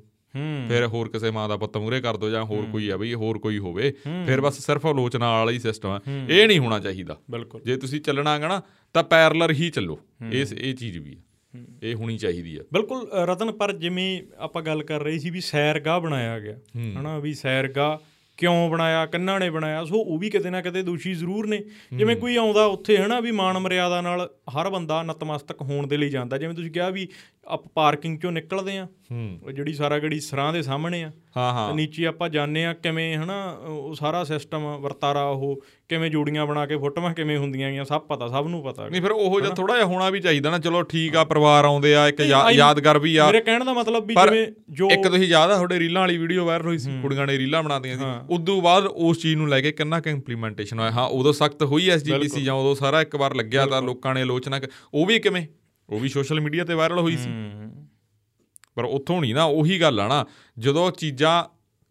ਫਿਰ 0.69 0.87
ਹੋਰ 0.87 1.09
ਕਿਸੇ 1.09 1.31
ਮਾਂ 1.31 1.49
ਦਾ 1.49 1.57
ਪੁੱਤ 1.57 1.77
ਮੂਰੇ 1.77 2.01
ਕਰ 2.01 2.17
ਦੋ 2.17 2.29
ਜਾਂ 2.29 2.43
ਹੋਰ 2.43 2.65
ਕੋਈ 2.65 2.89
ਆ 2.89 2.97
ਬਈ 2.97 3.13
ਹੋਰ 3.13 3.37
ਕੋਈ 3.37 3.57
ਹੋਵੇ 3.57 3.91
ਫਿਰ 4.25 4.41
ਬਸ 4.41 4.65
ਸਿਰਫ 4.65 4.85
ਆਲੋਚਨਾ 4.85 5.31
ਵਾਲਾ 5.31 5.51
ਹੀ 5.51 5.59
ਸਿਸਟਮ 5.59 5.89
ਆ। 5.89 6.01
ਇਹ 6.29 6.47
ਨਹੀਂ 6.47 6.59
ਹੋਣਾ 6.59 6.79
ਚਾਹੀਦਾ। 6.79 7.17
ਜੇ 7.65 7.75
ਤੁਸੀਂ 7.75 8.01
ਚੱਲਣਾ 8.01 8.35
ਹੈਗਾ 8.35 8.47
ਨਾ 8.47 8.61
ਤਾਂ 8.93 9.03
ਪੈਰਲਰ 9.03 9.51
ਹੀ 9.51 9.69
ਚੱਲੋ। 9.69 9.99
ਇਸ 10.31 10.53
ਇਹ 10.53 10.73
ਚੀਜ਼ 10.73 10.97
ਵੀ 10.97 11.13
ਆ। 11.13 11.21
ਇਹ 11.83 11.95
ਹੋਣੀ 11.95 12.17
ਚਾਹੀਦੀ 12.17 12.55
ਆ। 12.57 12.61
ਬਿਲਕੁਲ 12.73 13.09
ਰਤਨ 13.11 13.51
ਪਰ 13.51 13.73
ਜਿਵੇਂ 13.73 14.21
ਆਪਾਂ 14.37 14.61
ਗੱਲ 14.61 14.83
ਕਰ 14.83 15.03
ਰਹੇ 15.03 15.19
ਸੀ 15.19 15.29
ਵੀ 15.29 15.41
ਸੈਰਗਾਹ 15.41 15.99
ਬਣਾਇਆ 15.99 16.39
ਗਿਆ 16.39 16.57
ਹਨਾ 16.77 17.19
ਵੀ 17.19 17.33
ਸੈਰਗਾਹ 17.33 17.97
ਕਿਉਂ 18.37 18.69
ਬਣਾਇਆ 18.69 19.05
ਕਿੰਨਾ 19.05 19.39
ਨੇ 19.39 19.49
ਬਣਾਇਆ 19.49 19.85
ਸੋ 19.85 19.95
ਉਹ 19.95 20.17
ਵੀ 20.17 20.29
ਕਿਤੇ 20.29 20.49
ਨਾ 20.49 20.61
ਕਿਤੇ 20.61 20.81
ਦੋਸ਼ੀ 20.81 21.13
ਜ਼ਰੂਰ 21.13 21.47
ਨੇ। 21.47 21.63
ਜਿਵੇਂ 21.97 22.15
ਕੋਈ 22.15 22.35
ਆਉਂਦਾ 22.35 22.65
ਉੱਥੇ 22.65 22.97
ਹਨਾ 22.97 23.19
ਵੀ 23.19 23.31
ਮਾਣ 23.31 23.59
ਮਰਿਆਦਾ 23.59 24.01
ਨਾਲ 24.01 24.29
ਹਰ 24.49 24.69
ਬੰਦਾ 24.69 25.03
ਨਤਮਸਤਕ 25.03 25.61
ਹੋਣ 25.61 25.87
ਦੇ 25.87 25.97
ਲਈ 25.97 26.09
ਜਾਂਦਾ। 26.09 26.37
ਜਿਵੇਂ 26.37 26.55
ਤੁਸੀਂ 26.55 26.71
ਕਿਹਾ 26.71 26.89
ਵੀ 26.89 27.07
ਆਪ 27.47 27.67
ਪਾਰਕਿੰਗ 27.67 28.19
ਚੋਂ 28.19 28.31
ਨਿਕਲਦੇ 28.31 28.77
ਆ। 28.77 28.87
ਉਹ 29.43 29.51
ਜਿਹੜੀ 29.51 29.73
ਸਾਰਾ 29.73 29.97
ਗੜੀ 29.99 30.19
ਸਰਾਂ 30.19 30.51
ਦੇ 30.53 30.61
ਸਾਹਮਣੇ 30.61 31.03
ਆ। 31.03 31.11
ਹਾਂ 31.37 31.53
ਤੇ 31.53 31.59
ਹਾਂ 31.59 31.73
ਨੀਚੇ 31.75 32.05
ਆਪਾਂ 32.05 32.29
ਜਾਂਦੇ 32.29 32.65
ਆ 32.65 32.73
ਕਿਵੇਂ 32.73 33.15
ਹਨਾ 33.17 33.35
ਉਹ 33.67 33.95
ਸਾਰਾ 33.95 34.23
ਸਿਸਟਮ 34.23 34.65
ਵਰਤਾਰਾ 34.81 35.23
ਉਹ 35.23 35.61
ਕਿਵੇਂ 35.89 36.09
ਜੋੜੀਆਂ 36.11 36.45
ਬਣਾ 36.45 36.65
ਕੇ 36.65 36.77
ਫੋਟੋਆਂ 36.77 37.13
ਕਿਵੇਂ 37.13 37.37
ਹੁੰਦੀਆਂ 37.37 37.71
ਗੀਆਂ 37.71 37.85
ਸਭ 37.85 38.01
ਪਤਾ 38.01 38.27
ਸਭ 38.27 38.47
ਨੂੰ 38.47 38.63
ਪਤਾ। 38.63 38.87
ਨਹੀਂ 38.89 39.01
ਫਿਰ 39.01 39.11
ਉਹੋ 39.11 39.39
ਜਿਹਾ 39.41 39.53
ਥੋੜਾ 39.53 39.75
ਜਿਹਾ 39.75 39.85
ਹੋਣਾ 39.85 40.09
ਵੀ 40.09 40.19
ਚਾਹੀਦਾ 40.19 40.49
ਨਾ 40.51 40.59
ਚਲੋ 40.59 40.81
ਠੀਕ 40.83 41.15
ਆ 41.15 41.23
ਪਰਿਵਾਰ 41.23 41.65
ਆਉਂਦੇ 41.65 41.95
ਆ 41.95 42.07
ਇੱਕ 42.07 42.19
ਯਾਦਗਾਰ 42.55 42.99
ਵੀ 42.99 43.15
ਆ। 43.17 43.25
ਮੇਰੇ 43.25 43.41
ਕਹਿਣ 43.41 43.65
ਦਾ 43.65 43.73
ਮਤਲਬ 43.73 44.05
ਵੀ 44.07 44.15
ਜਿਵੇਂ 44.15 44.45
ਜੋ 44.69 44.89
ਇੱਕ 44.91 45.07
ਤੁਸੀਂ 45.07 45.27
ਯਾਦ 45.27 45.51
ਆ 45.51 45.55
ਤੁਹਾਡੇ 45.55 45.79
ਰੀਲਾਂ 45.79 46.01
ਵਾਲੀ 46.01 46.17
ਵੀਡੀਓ 46.17 46.45
ਵਾਇਰਲ 46.45 46.65
ਹੋਈ 46.65 46.77
ਸੀ 46.77 46.91
ਕੁੜੀਆਂ 47.01 47.27
ਨੇ 47.27 47.37
ਰੀਲਾਂ 47.37 47.63
ਬਣਾਉਂਦੀਆਂ 47.63 47.97
ਸੀ। 47.97 48.05
ਉਦੋਂ 48.35 48.61
ਬਾਅਦ 48.61 48.85
ਉਸ 48.85 49.21
ਚੀਜ਼ 49.21 49.35
ਨੂੰ 49.35 49.49
ਲੈ 49.49 49.61
ਕੇ 49.61 49.71
ਕਿੰਨਾ 49.71 49.99
ਕੁ 49.99 50.09
ਇੰਪਲੀਮੈਂਟੇਸ਼ਨ 50.09 50.79
ਹੋਇਆ। 50.79 50.91
ਹਾਂ 50.91 51.07
ਉਦੋਂ 51.07 51.33
ਸਖਤ 51.33 51.63
ਹੋਈ 51.63 51.89
ਐਸਜੀਪੀਸੀ 51.89 52.43
ਜਾਂ 52.43 52.53
ਉਦੋਂ 52.53 52.75
ਸਾਰਾ 52.75 53.01
ਇੱਕ 53.01 53.15
ਵਾਰ 53.15 53.35
ਲੱਗਿਆ 53.35 53.65
ਤਾਂ 53.65 53.81
ਲੋਕਾਂ 53.81 54.13
ਨੇ 54.15 54.21
ਆਲੋਚਨਾ 54.21 54.59
ਉਹ 54.93 55.05
ਵੀ 55.05 55.19
ਕਿਵੇਂ? 55.19 55.45
ਉਹ 55.89 55.99
ਵੀ 55.99 56.09
ਸੋਸ਼ਲ 56.09 56.39
ਮੀਡੀਆ 56.41 56.63
ਤੇ 56.63 56.73
ਵਾਇਰਲ 56.73 56.99
ਹੋਈ 56.99 57.17
ਸੀ। 57.17 57.29
ਪਰ 58.75 58.83
ਉੱਥੋਂ 58.83 59.21
ਨਹੀਂ 59.21 59.35
ਨਾ 59.35 59.43
ਉਹੀ 59.43 59.79
ਗੱਲ 59.81 59.99
ਆ 59.99 60.07
ਨਾ 60.07 60.25
ਜਦੋਂ 60.57 60.91
ਚੀਜ਼ਾਂ 60.91 61.43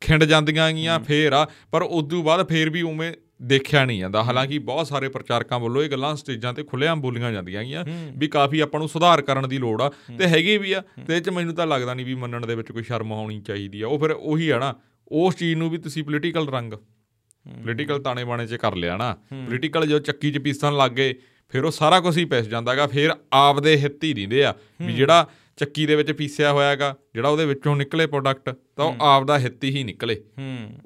ਖਿੰਡ 0.03 0.25
ਜਾਂਦੀਆਂ 0.25 0.71
ਗੀਆਂ 0.73 0.99
ਫੇਰ 1.01 1.33
ਆ 1.33 1.47
ਪਰ 1.73 1.83
ਉਦੋਂ 1.83 2.23
ਬਾਅਦ 2.25 2.49
ਫੇਰ 2.49 2.71
ਵੀ 2.71 2.83
ਉਵੇਂ 2.83 3.13
ਦੇਖਿਆ 3.43 3.85
ਨਹੀਂ 3.85 3.99
ਜਾਂਦਾ। 4.01 4.23
ਹਾਲਾਂਕਿ 4.23 4.59
ਬਹੁਤ 4.59 4.87
ਸਾਰੇ 4.87 5.09
ਪ੍ਰਚਾਰਕਾਂ 5.09 5.59
ਵੱਲੋਂ 5.61 5.83
ਇਹ 5.83 5.91
ਗੱਲਾਂ 5.91 6.15
ਸਟੇਜਾਂ 6.17 6.53
ਤੇ 6.55 6.63
ਖੁੱਲ੍ਹੇਆਮ 6.63 7.01
ਬੋਲੀਆਂ 7.01 7.33
ਜਾਂਦੀਆਂ 7.33 7.63
ਗੀਆਂ 7.65 7.85
ਵੀ 8.17 8.29
ਕਾਫੀ 8.29 8.61
ਆਪਾਂ 8.61 8.81
ਨੂੰ 8.81 8.89
ਸੁਧਾਰ 8.89 9.23
ਕਰਨ 9.23 9.49
ਦੀ 9.49 9.59
ਲੋੜ 9.59 9.81
ਆ 9.83 9.91
ਤੇ 10.19 10.27
ਹੈਗੀ 10.27 10.57
ਵੀ 10.59 10.73
ਆ 10.73 10.83
ਤੇ 11.07 11.17
ਇਹ 11.17 11.21
ਚ 11.21 11.31
ਮੈਨੂੰ 11.31 11.55
ਤਾਂ 11.55 11.67
ਲੱਗਦਾ 11.67 11.95
ਨਹੀਂ 11.95 12.07
ਵੀ 12.07 12.15
ਮੰਨਣ 12.15 12.47
ਦੇ 12.47 12.55
ਵਿੱਚ 12.55 12.73
ਕੋਈ 12.73 12.83
ਸ਼ਰਮ 12.83 13.13
ਆਉਣੀ 13.13 13.41
ਚਾਹੀਦੀ 13.41 13.83
ਆ। 13.83 13.89
ਉਹ 13.89 13.99
ਫਿਰ 13.99 14.11
ਉਹੀ 14.11 14.49
ਆ 14.49 14.59
ਨਾ 14.59 14.75
ਉਸ 15.13 15.37
ਚੀਜ਼ 15.37 15.55
ਨੂੰ 15.55 15.71
ਵੀ 15.71 15.79
ਤੁਸੀਂ 15.79 16.05
ਪੋਲੀਟੀਕਲ 16.05 16.49
ਰੰਗ 16.49 16.73
ਪੋਲੀਟੀਕਲ 16.73 18.03
ਤਾਣੇ 18.03 18.25
ਬਾਣੇ 18.25 18.47
'ਚ 18.47 18.55
ਕਰ 18.55 18.75
ਲਿਆ 18.75 18.97
ਨਾ। 18.97 19.13
ਪੋਲੀਟੀਕਲ 19.33 19.87
ਜੋ 19.87 19.99
ਚੱਕੀ 19.99 20.33
'ਚ 20.33 20.39
ਪੀਸਣ 20.39 20.77
ਲੱਗ 20.77 20.91
ਗਏ 20.91 21.15
ਫਿਰ 21.49 21.65
ਉਹ 21.65 21.71
ਸਾਰਾ 21.71 22.01
ਕੁਝ 22.01 22.19
ਹੀ 22.19 22.25
ਪਿਸ 22.25 22.47
ਜਾਂਦਾਗਾ 22.47 22.87
ਫਿਰ 22.87 23.11
ਆਪਦੇ 23.33 23.77
ਹਿੱਤ 23.77 24.05
ਹੀ 24.05 24.15
ਰਹਿੰਦੇ 24.15 24.45
ਆ 24.45 24.55
ਵੀ 24.83 24.93
ਜਿਹੜਾ 24.93 25.29
ਚੱਕੀ 25.57 25.87
ਦੇ 25.87 25.97
ਵਿੱਚ 25.97 26.13
ਪੀਸਿਆ 26.13 26.53
ਹੋਇਆ 26.53 26.71
ਹੈਗਾ 26.71 26.97
ਜਿਹੜਾ 27.15 27.29
ਉਹਦੇ 27.29 27.47
ਵਿੱਚੋਂ 27.47 27.77
ਨਿਕਲੇ 27.77 28.07
ਪ੍ਰੋਡਕਟ 28.07 28.57
ਤਾਂ 28.77 28.85
ਉਹ 28.85 28.97
ਆਪਦਾ 29.01 29.39
ਹਿੱਤ 29.39 29.65
ਹੀ 29.65 29.85
ਨਿਕਲੇ। 29.85 30.21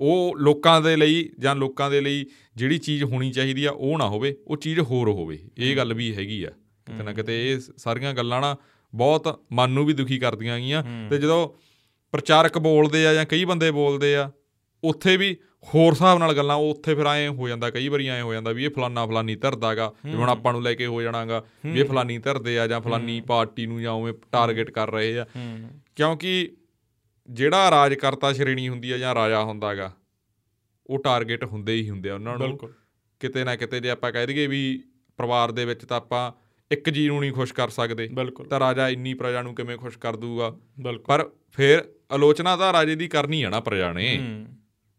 ਉਹ 0.01 0.37
ਲੋਕਾਂ 0.39 0.81
ਦੇ 0.81 0.97
ਲਈ 0.97 1.31
ਜਾਂ 1.39 1.57
ਲੋਕਾਂ 1.57 1.91
ਦੇ 1.91 2.01
ਲਈ 2.01 2.27
ਜਿਹੜੀ 2.57 2.79
ਚੀਜ਼ 2.79 3.05
ਹੋਣੀ 3.05 3.31
ਚਾਹੀਦੀ 3.33 3.65
ਆ 3.65 3.71
ਉਹ 3.71 3.99
ਨਾ 3.99 4.09
ਹੋਵੇ 4.09 4.37
ਉਹ 4.47 4.57
ਚੀਜ਼ 4.57 4.81
ਹੋਰ 4.81 5.09
ਹੋਵੇ। 5.09 5.39
ਇਹ 5.59 5.77
ਗੱਲ 5.77 5.95
ਵੀ 5.95 6.15
ਹੈਗੀ 6.15 6.45
ਆ। 6.45 6.51
ਕਿਤੇ 6.87 7.03
ਨਾ 7.03 7.13
ਕਿਤੇ 7.13 7.53
ਇਹ 7.53 7.59
ਸਾਰੀਆਂ 7.77 8.15
ਗੱਲਾਂ 8.15 8.41
ਨਾ 8.41 8.57
ਬਹੁਤ 8.95 9.41
ਮਨ 9.53 9.71
ਨੂੰ 9.71 9.87
ਵੀ 9.87 9.93
ਦੁਖੀ 9.93 10.19
ਕਰਦੀਆਂ 10.19 10.59
ਗਈਆਂ 10.59 11.09
ਤੇ 11.11 11.19
ਜਦੋਂ 11.19 11.49
ਪ੍ਰਚਾਰਕ 12.13 12.59
ਬੋਲਦੇ 12.59 13.07
ਆ 13.07 13.15
ਜਾਂ 13.15 13.25
ਕਈ 13.25 13.45
ਬੰਦੇ 13.45 13.71
ਬੋਲਦੇ 13.71 14.17
ਆ 14.17 14.31
ਉੱਥੇ 14.85 15.17
ਵੀ 15.17 15.37
ਹੋਰ 15.63 15.93
ਹਿਸਾਬ 15.93 16.19
ਨਾਲ 16.19 16.35
ਗੱਲਾਂ 16.35 16.57
ਉੱਥੇ 16.57 16.95
ਫਿਰ 16.95 17.07
ਐਂ 17.07 17.29
ਹੋ 17.29 17.49
ਜਾਂਦਾ 17.49 17.71
ਕਈ 17.71 17.89
ਵਾਰੀ 17.89 18.07
ਐਂ 18.07 18.23
ਹੋ 18.23 18.33
ਜਾਂਦਾ 18.33 18.53
ਵੀ 18.53 18.65
ਇਹ 18.65 18.71
ਫਲਾਨਾ 18.71 19.07
ਫਲਾਨੀ 19.07 19.35
ਧਰਦਾਗਾ 19.37 19.93
ਜਿਵੇਂ 20.05 20.17
ਹੁਣ 20.17 20.29
ਆਪਾਂ 20.29 20.53
ਨੂੰ 20.53 20.63
ਲੈ 20.63 20.75
ਕੇ 20.75 20.87
ਹੋ 20.87 21.03
ਜਾਣਾਗਾ 21.03 21.45
ਵੀ 21.67 21.81
ਇਹ 21.81 21.85
ਫਲਾਨੀ 21.85 22.19
ਧਰਦੇ 22.19 22.59
ਆ 22.59 22.67
ਜਾਂ 22.67 22.81
ਫਲਾਨੀ 22.81 23.21
ਪਾਰਟੀ 23.21 23.67
ਨੂੰ 23.67 23.81
ਜਾਂ 23.83 23.93
ਉਵੇਂ 23.93 24.13
ਟਾਰਗੇਟ 24.33 24.71
ਕਰ 24.71 24.91
ਰਹੇ 24.91 25.19
ਆ। 25.19 25.27
ਕਿਉਂਕਿ 25.97 26.57
ਜਿਹੜਾ 27.31 27.71
ਰਾਜਕਰਤਾ 27.71 28.33
ਸ਼੍ਰੇਣੀ 28.33 28.69
ਹੁੰਦੀ 28.69 28.91
ਆ 28.91 28.99
ਜਾਂ 28.99 29.15
ਰਾਜਾ 29.15 29.43
ਹੁੰਦਾਗਾ 29.45 29.93
ਉਹ 30.87 30.99
ਟਾਰਗੇਟ 30.99 31.45
ਹੁੰਦੇ 31.45 31.75
ਹੀ 31.75 31.91
ਹੁੰਦੇ 31.91 32.11
ਆ 32.11 32.15
ਉਹਨਾਂ 32.15 32.39
ਨੂੰ। 32.39 32.59
ਕਿਤੇ 33.21 33.45
ਨਾ 33.45 33.57
ਕਿਤੇ 33.57 33.81
ਜੇ 33.81 33.91
ਆਪਾਂ 33.91 34.13
ਕਹਿ 34.13 34.27
ਦਈਏ 34.27 34.47
ਵੀ 34.47 34.83
ਪਰਿਵਾਰ 35.17 35.53
ਦੇ 35.53 35.65
ਵਿੱਚ 35.65 35.85
ਤਾਂ 35.85 35.97
ਆਪਾਂ 35.97 36.33
ਇੱਕ 36.71 36.91
ਜੀ 36.91 37.07
ਨੂੰ 37.07 37.21
ਨਹੀਂ 37.21 37.33
ਖੁਸ਼ 37.33 37.55
ਕਰ 37.55 37.69
ਸਕਦੇ। 37.69 38.09
ਤਾਂ 38.51 38.61
ਰਾਜਾ 38.61 38.89
ਇੰਨੀ 38.89 39.15
ਪ੍ਰਜਾ 39.15 39.43
ਨੂੰ 39.43 39.55
ਕਿਵੇਂ 39.55 39.77
ਖੁਸ਼ 39.77 39.99
ਕਰ 39.99 40.17
ਦੂਗਾ 40.17 40.57
ਪਰ 41.07 41.31
ਫਿਰ 41.53 41.85
ਆਲੋਚਨਾ 42.11 42.57
ਤਾਂ 42.57 42.73
ਰਾਜੇ 42.73 42.95
ਦੀ 42.95 43.09
ਕਰਨੀ 43.09 43.43
ਆ 43.43 43.51
ਨਾ 43.51 43.61
ਪ੍ਰਜਾ 43.61 43.93
ਨੇ। 43.93 44.45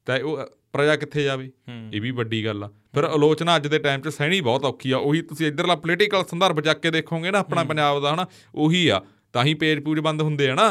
ਤਾਂ 0.06 0.20
ਉਹ 0.20 0.39
ਪ੍ਰਜਾ 0.74 0.96
ਕਿੱਥੇ 0.96 1.24
ਜਾਵੇ 1.24 1.52
ਇਹ 1.94 2.02
ਵੀ 2.02 2.12
ਵੱਡੀ 2.12 2.46
ਗੱਲ 2.46 2.63
ਆ। 2.63 2.68
ਫਿਰ 2.96 3.04
ਆਲੋਚਨਾ 3.04 3.56
ਅੱਜ 3.56 3.68
ਦੇ 3.68 3.80
ਟਾਈਮ 3.80 4.02
'ਚ 4.02 4.08
ਸਹਿਣੀ 4.08 4.42
ਬਹੁਤ 4.42 4.66
ਔਖੀ 4.66 4.92
ਆ। 4.92 4.98
ਉਹੀ 4.98 5.22
ਤੁਸੀਂ 5.22 5.48
ਇਧਰਲਾ 5.48 5.76
ਪੋਲੀਟੀਕਲ 5.76 6.24
ਸੰਦਰਭ 6.24 6.62
ਚੱਕ 6.62 6.80
ਕੇ 6.80 6.92
ਦੇਖੋਗੇ 6.92 7.32
ਨਾ 7.32 7.39
ਆਪਣਾ 7.39 7.63
ਪੰਜਾਬ 7.63 8.02
ਦਾ 8.02 8.13
ਹਨਾ 8.13 8.26
ਉਹੀ 8.56 8.88
ਆ। 8.88 9.02
ਤਾਂ 9.34 9.44
ਹੀ 9.44 9.54
ਪੇਜ 9.54 9.80
ਪੂਜ 9.80 10.00
ਬੰਦ 10.00 10.22
ਹੁੰਦੇ 10.22 10.50
ਆ 10.50 10.56
ਨਾ। 10.56 10.66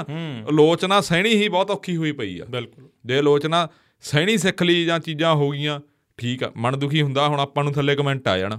ਆਲੋਚਨਾ 0.49 1.01
ਸਹਿਣੀ 1.01 1.35
ਹੀ 1.35 1.49
ਬਹੁਤ 1.49 1.71
ਔਖੀ 1.71 1.97
ਹੋਈ 1.97 2.13
ਪਈ 2.13 2.39
ਆ। 2.39 2.45
ਬਿਲਕੁਲ। 2.45 2.89
ਜੇ 3.07 3.19
ਆਲੋਚਨਾ 3.19 3.69
ਸਹਿਣੀ 4.01 4.37
ਸਿੱਖ 4.39 4.63
ਲਈ 4.63 4.85
ਜਾਂ 4.85 4.99
ਚੀਜ਼ਾਂ 4.99 5.35
ਹੋ 5.35 5.51
ਗਈਆਂ 5.51 5.81
ਠੀਕ 6.19 6.45
ਆ 6.45 6.53
ਮਨ 6.57 6.79
ਦੁਖੀ 6.79 7.03
ਹੁੰਦਾ 7.03 7.29
ਹੁਣ 7.29 7.41
ਆਪਾਂ 7.41 7.65
ਨੂੰ 7.65 7.73
ਥੱਲੇ 7.73 7.97
ਕਮੈਂਟ 7.97 8.29
ਆ 8.29 8.39
ਜਾਣ। 8.39 8.59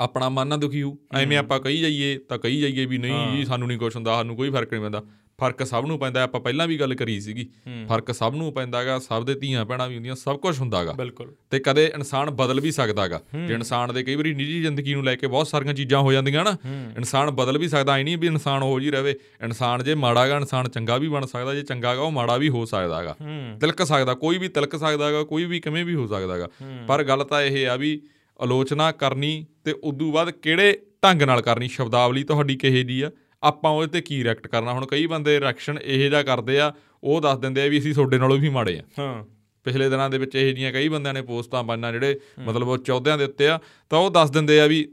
ਆਪਣਾ 0.00 0.28
ਮਨ 0.28 0.48
ਨਾ 0.48 0.56
ਦੁਖੀ 0.56 0.82
ਹੋ 0.82 0.96
ਐਵੇਂ 1.14 1.38
ਆਪਾਂ 1.38 1.60
ਕਹੀ 1.60 1.80
ਜਾਈਏ 1.80 2.18
ਤਾਂ 2.18 2.38
ਕਹੀ 2.38 2.60
ਜਾਈਏ 2.60 2.84
ਵੀ 2.86 2.98
ਨਹੀਂ 2.98 3.36
ਜੀ 3.36 3.44
ਸਾਨੂੰ 3.44 3.68
ਨਹੀਂ 3.68 3.78
ਕੁਛ 3.78 3.96
ਹੁੰਦਾ 3.96 4.14
ਸਾਨੂੰ 4.14 4.36
ਕੋਈ 4.36 4.50
ਫ਼ਰਕ 4.50 4.72
ਨਹੀਂ 4.72 4.82
ਪੈਂਦਾ। 4.82 5.02
ਫ਼ਰਕ 5.38 5.66
ਸਭ 5.66 5.84
ਨੂੰ 5.86 5.98
ਪੈਂਦਾ 5.98 6.22
ਆਪਾਂ 6.22 6.40
ਪਹਿਲਾਂ 6.40 6.66
ਵੀ 6.66 6.80
ਗੱਲ 6.80 6.94
ਕਰੀ 6.94 7.20
ਸੀਗੀ। 7.20 7.44
ਫ਼ਰਕ 7.86 8.14
ਸਭ 8.14 8.32
ਨੂੰ 8.36 8.52
ਪੈਂਦਾਗਾ 8.52 8.98
ਸਭ 8.98 9.24
ਦੇ 9.24 9.34
ਧੀਆਂ 9.34 9.64
ਭੈਣਾਂ 9.64 9.88
ਵੀ 9.88 9.94
ਹੁੰਦੀਆਂ 9.94 10.14
ਸਭ 10.14 10.36
ਕੁਝ 10.36 10.58
ਹੁੰਦਾਗਾ। 10.60 10.92
ਤੇ 11.50 11.58
ਕਦੇ 11.58 11.84
ਇਨਸਾਨ 11.94 12.30
ਬਦਲ 12.30 12.60
ਵੀ 12.60 12.70
ਸਕਦਾਗਾ। 12.70 13.20
ਜੇ 13.46 13.54
ਇਨਸਾਨ 13.54 13.94
ਦੇ 13.94 14.02
ਕਈ 14.02 14.14
ਵਾਰੀ 14.14 14.34
ਨਿੱਜੀ 14.34 14.60
ਜ਼ਿੰਦਗੀ 14.60 14.94
ਨੂੰ 14.94 15.04
ਲੈ 15.04 15.14
ਕੇ 15.14 15.26
ਬਹੁਤ 15.26 15.48
ਸਾਰੀਆਂ 15.48 15.74
ਚੀਜ਼ਾਂ 15.74 16.00
ਹੋ 16.00 16.12
ਜਾਂਦੀਆਂ 16.12 16.44
ਨਾ 16.44 16.56
ਇਨਸਾਨ 16.96 17.30
ਬਦਲ 17.30 17.58
ਵੀ 17.58 17.68
ਸਕਦਾ 17.68 17.96
ਐ 17.96 18.02
ਨਹੀਂ 18.02 18.18
ਵੀ 18.18 18.26
ਇਨਸਾਨ 18.26 18.62
ਹੋ 18.62 18.80
ਜੀ 18.80 18.90
ਰਵੇ। 18.90 19.14
ਇਨਸਾਨ 19.44 19.84
ਜੇ 19.84 19.94
ਮਾੜਾਗਾ 19.94 20.36
ਇਨਸਾਨ 20.36 20.68
ਚੰਗਾ 20.68 20.96
ਵੀ 20.96 21.08
ਬਣ 21.08 21.26
ਸਕਦਾ 21.26 21.54
ਜੇ 21.54 21.62
ਚੰਗਾਗਾ 21.62 22.02
ਉਹ 22.02 22.10
ਮਾੜਾ 22.10 22.36
ਵੀ 22.36 22.48
ਹੋ 22.48 22.64
ਸਕਦਾਗਾ। 22.64 23.16
ਤਿਲਕ 23.60 23.82
ਸਕਦਾ 23.82 24.14
ਕੋਈ 24.14 24.38
ਵੀ 24.38 24.48
ਤਿਲਕ 24.48 24.76
ਸਕਦਾਗਾ 24.76 25.22
ਕੋਈ 25.22 25.44
ਵੀ 25.44 25.60
ਕਿਵੇਂ 25.60 25.84
ਵੀ 25.84 25.94
ਹੋ 25.94 26.06
ਸਕਦਾਗਾ। 26.06 26.48
ਪਰ 26.88 27.04
ਗੱਲ 27.04 27.24
ਤਾਂ 27.24 27.42
ਇਹ 27.42 27.68
ਆ 27.68 27.76
ਵੀ 27.76 28.00
ਆਲੋਚਨਾ 28.40 28.92
ਕਰਨੀ 28.92 29.46
ਤੇ 29.64 29.72
ਉਦੋਂ 29.72 30.12
ਬਾਅਦ 30.12 30.30
ਕਿਹੜੇ 30.30 30.78
ਢੰਗ 31.04 31.22
ਨਾਲ 31.22 31.42
ਕਰਨੀ 31.42 31.68
ਸ਼ਬਦਾਵਲੀ 31.68 32.24
ਤੁਹਾਡੀ 32.24 32.56
ਕਿਹੇ 32.56 32.82
ਦੀ 32.82 33.02
ਆ? 33.02 33.10
ਆਪਾਂ 33.42 33.70
ਉਹਦੇ 33.70 33.86
ਤੇ 33.86 34.00
ਕੀ 34.00 34.24
ਰਿਐਕਟ 34.24 34.46
ਕਰਨਾ? 34.46 34.72
ਹੁਣ 34.72 34.86
ਕਈ 34.86 35.06
ਬੰਦੇ 35.06 35.40
ਰਿਐਕਸ਼ਨ 35.40 35.78
ਇਹੋ 35.84 36.08
ਜਿਹਾ 36.08 36.22
ਕਰਦੇ 36.22 36.60
ਆ 36.60 36.72
ਉਹ 37.04 37.20
ਦੱਸ 37.20 37.38
ਦਿੰਦੇ 37.38 37.62
ਆ 37.62 37.66
ਵੀ 37.66 37.78
ਅਸੀਂ 37.78 37.94
ਤੁਹਾਡੇ 37.94 38.18
ਨਾਲੋਂ 38.18 38.38
ਵੀ 38.38 38.48
ਮਾੜੇ 38.48 38.78
ਆ। 38.78 38.82
ਹਾਂ। 38.98 39.24
ਪਿਛਲੇ 39.64 39.88
ਦਿਨਾਂ 39.88 40.10
ਦੇ 40.10 40.18
ਵਿੱਚ 40.18 40.34
ਇਹੋ 40.34 40.50
ਜਿਹੀਆਂ 40.52 40.72
ਕਈ 40.72 40.88
ਬੰਦਿਆਂ 40.88 41.14
ਨੇ 41.14 41.22
ਪੋਸਟਾਂ 41.22 41.64
ਪਾਈਆਂ 41.64 41.92
ਜਿਹੜੇ 41.92 42.18
ਮਤਲਬ 42.38 42.68
ਉਹ 42.68 42.78
ਚੌਧਿਆਂ 42.78 43.18
ਦੇ 43.18 43.24
ਉੱਤੇ 43.24 43.48
ਆ 43.48 43.58
ਤਾਂ 43.90 43.98
ਉਹ 43.98 44.10
ਦੱਸ 44.10 44.30
ਦਿੰਦੇ 44.30 44.60
ਆ 44.60 44.66
ਵੀ 44.66 44.88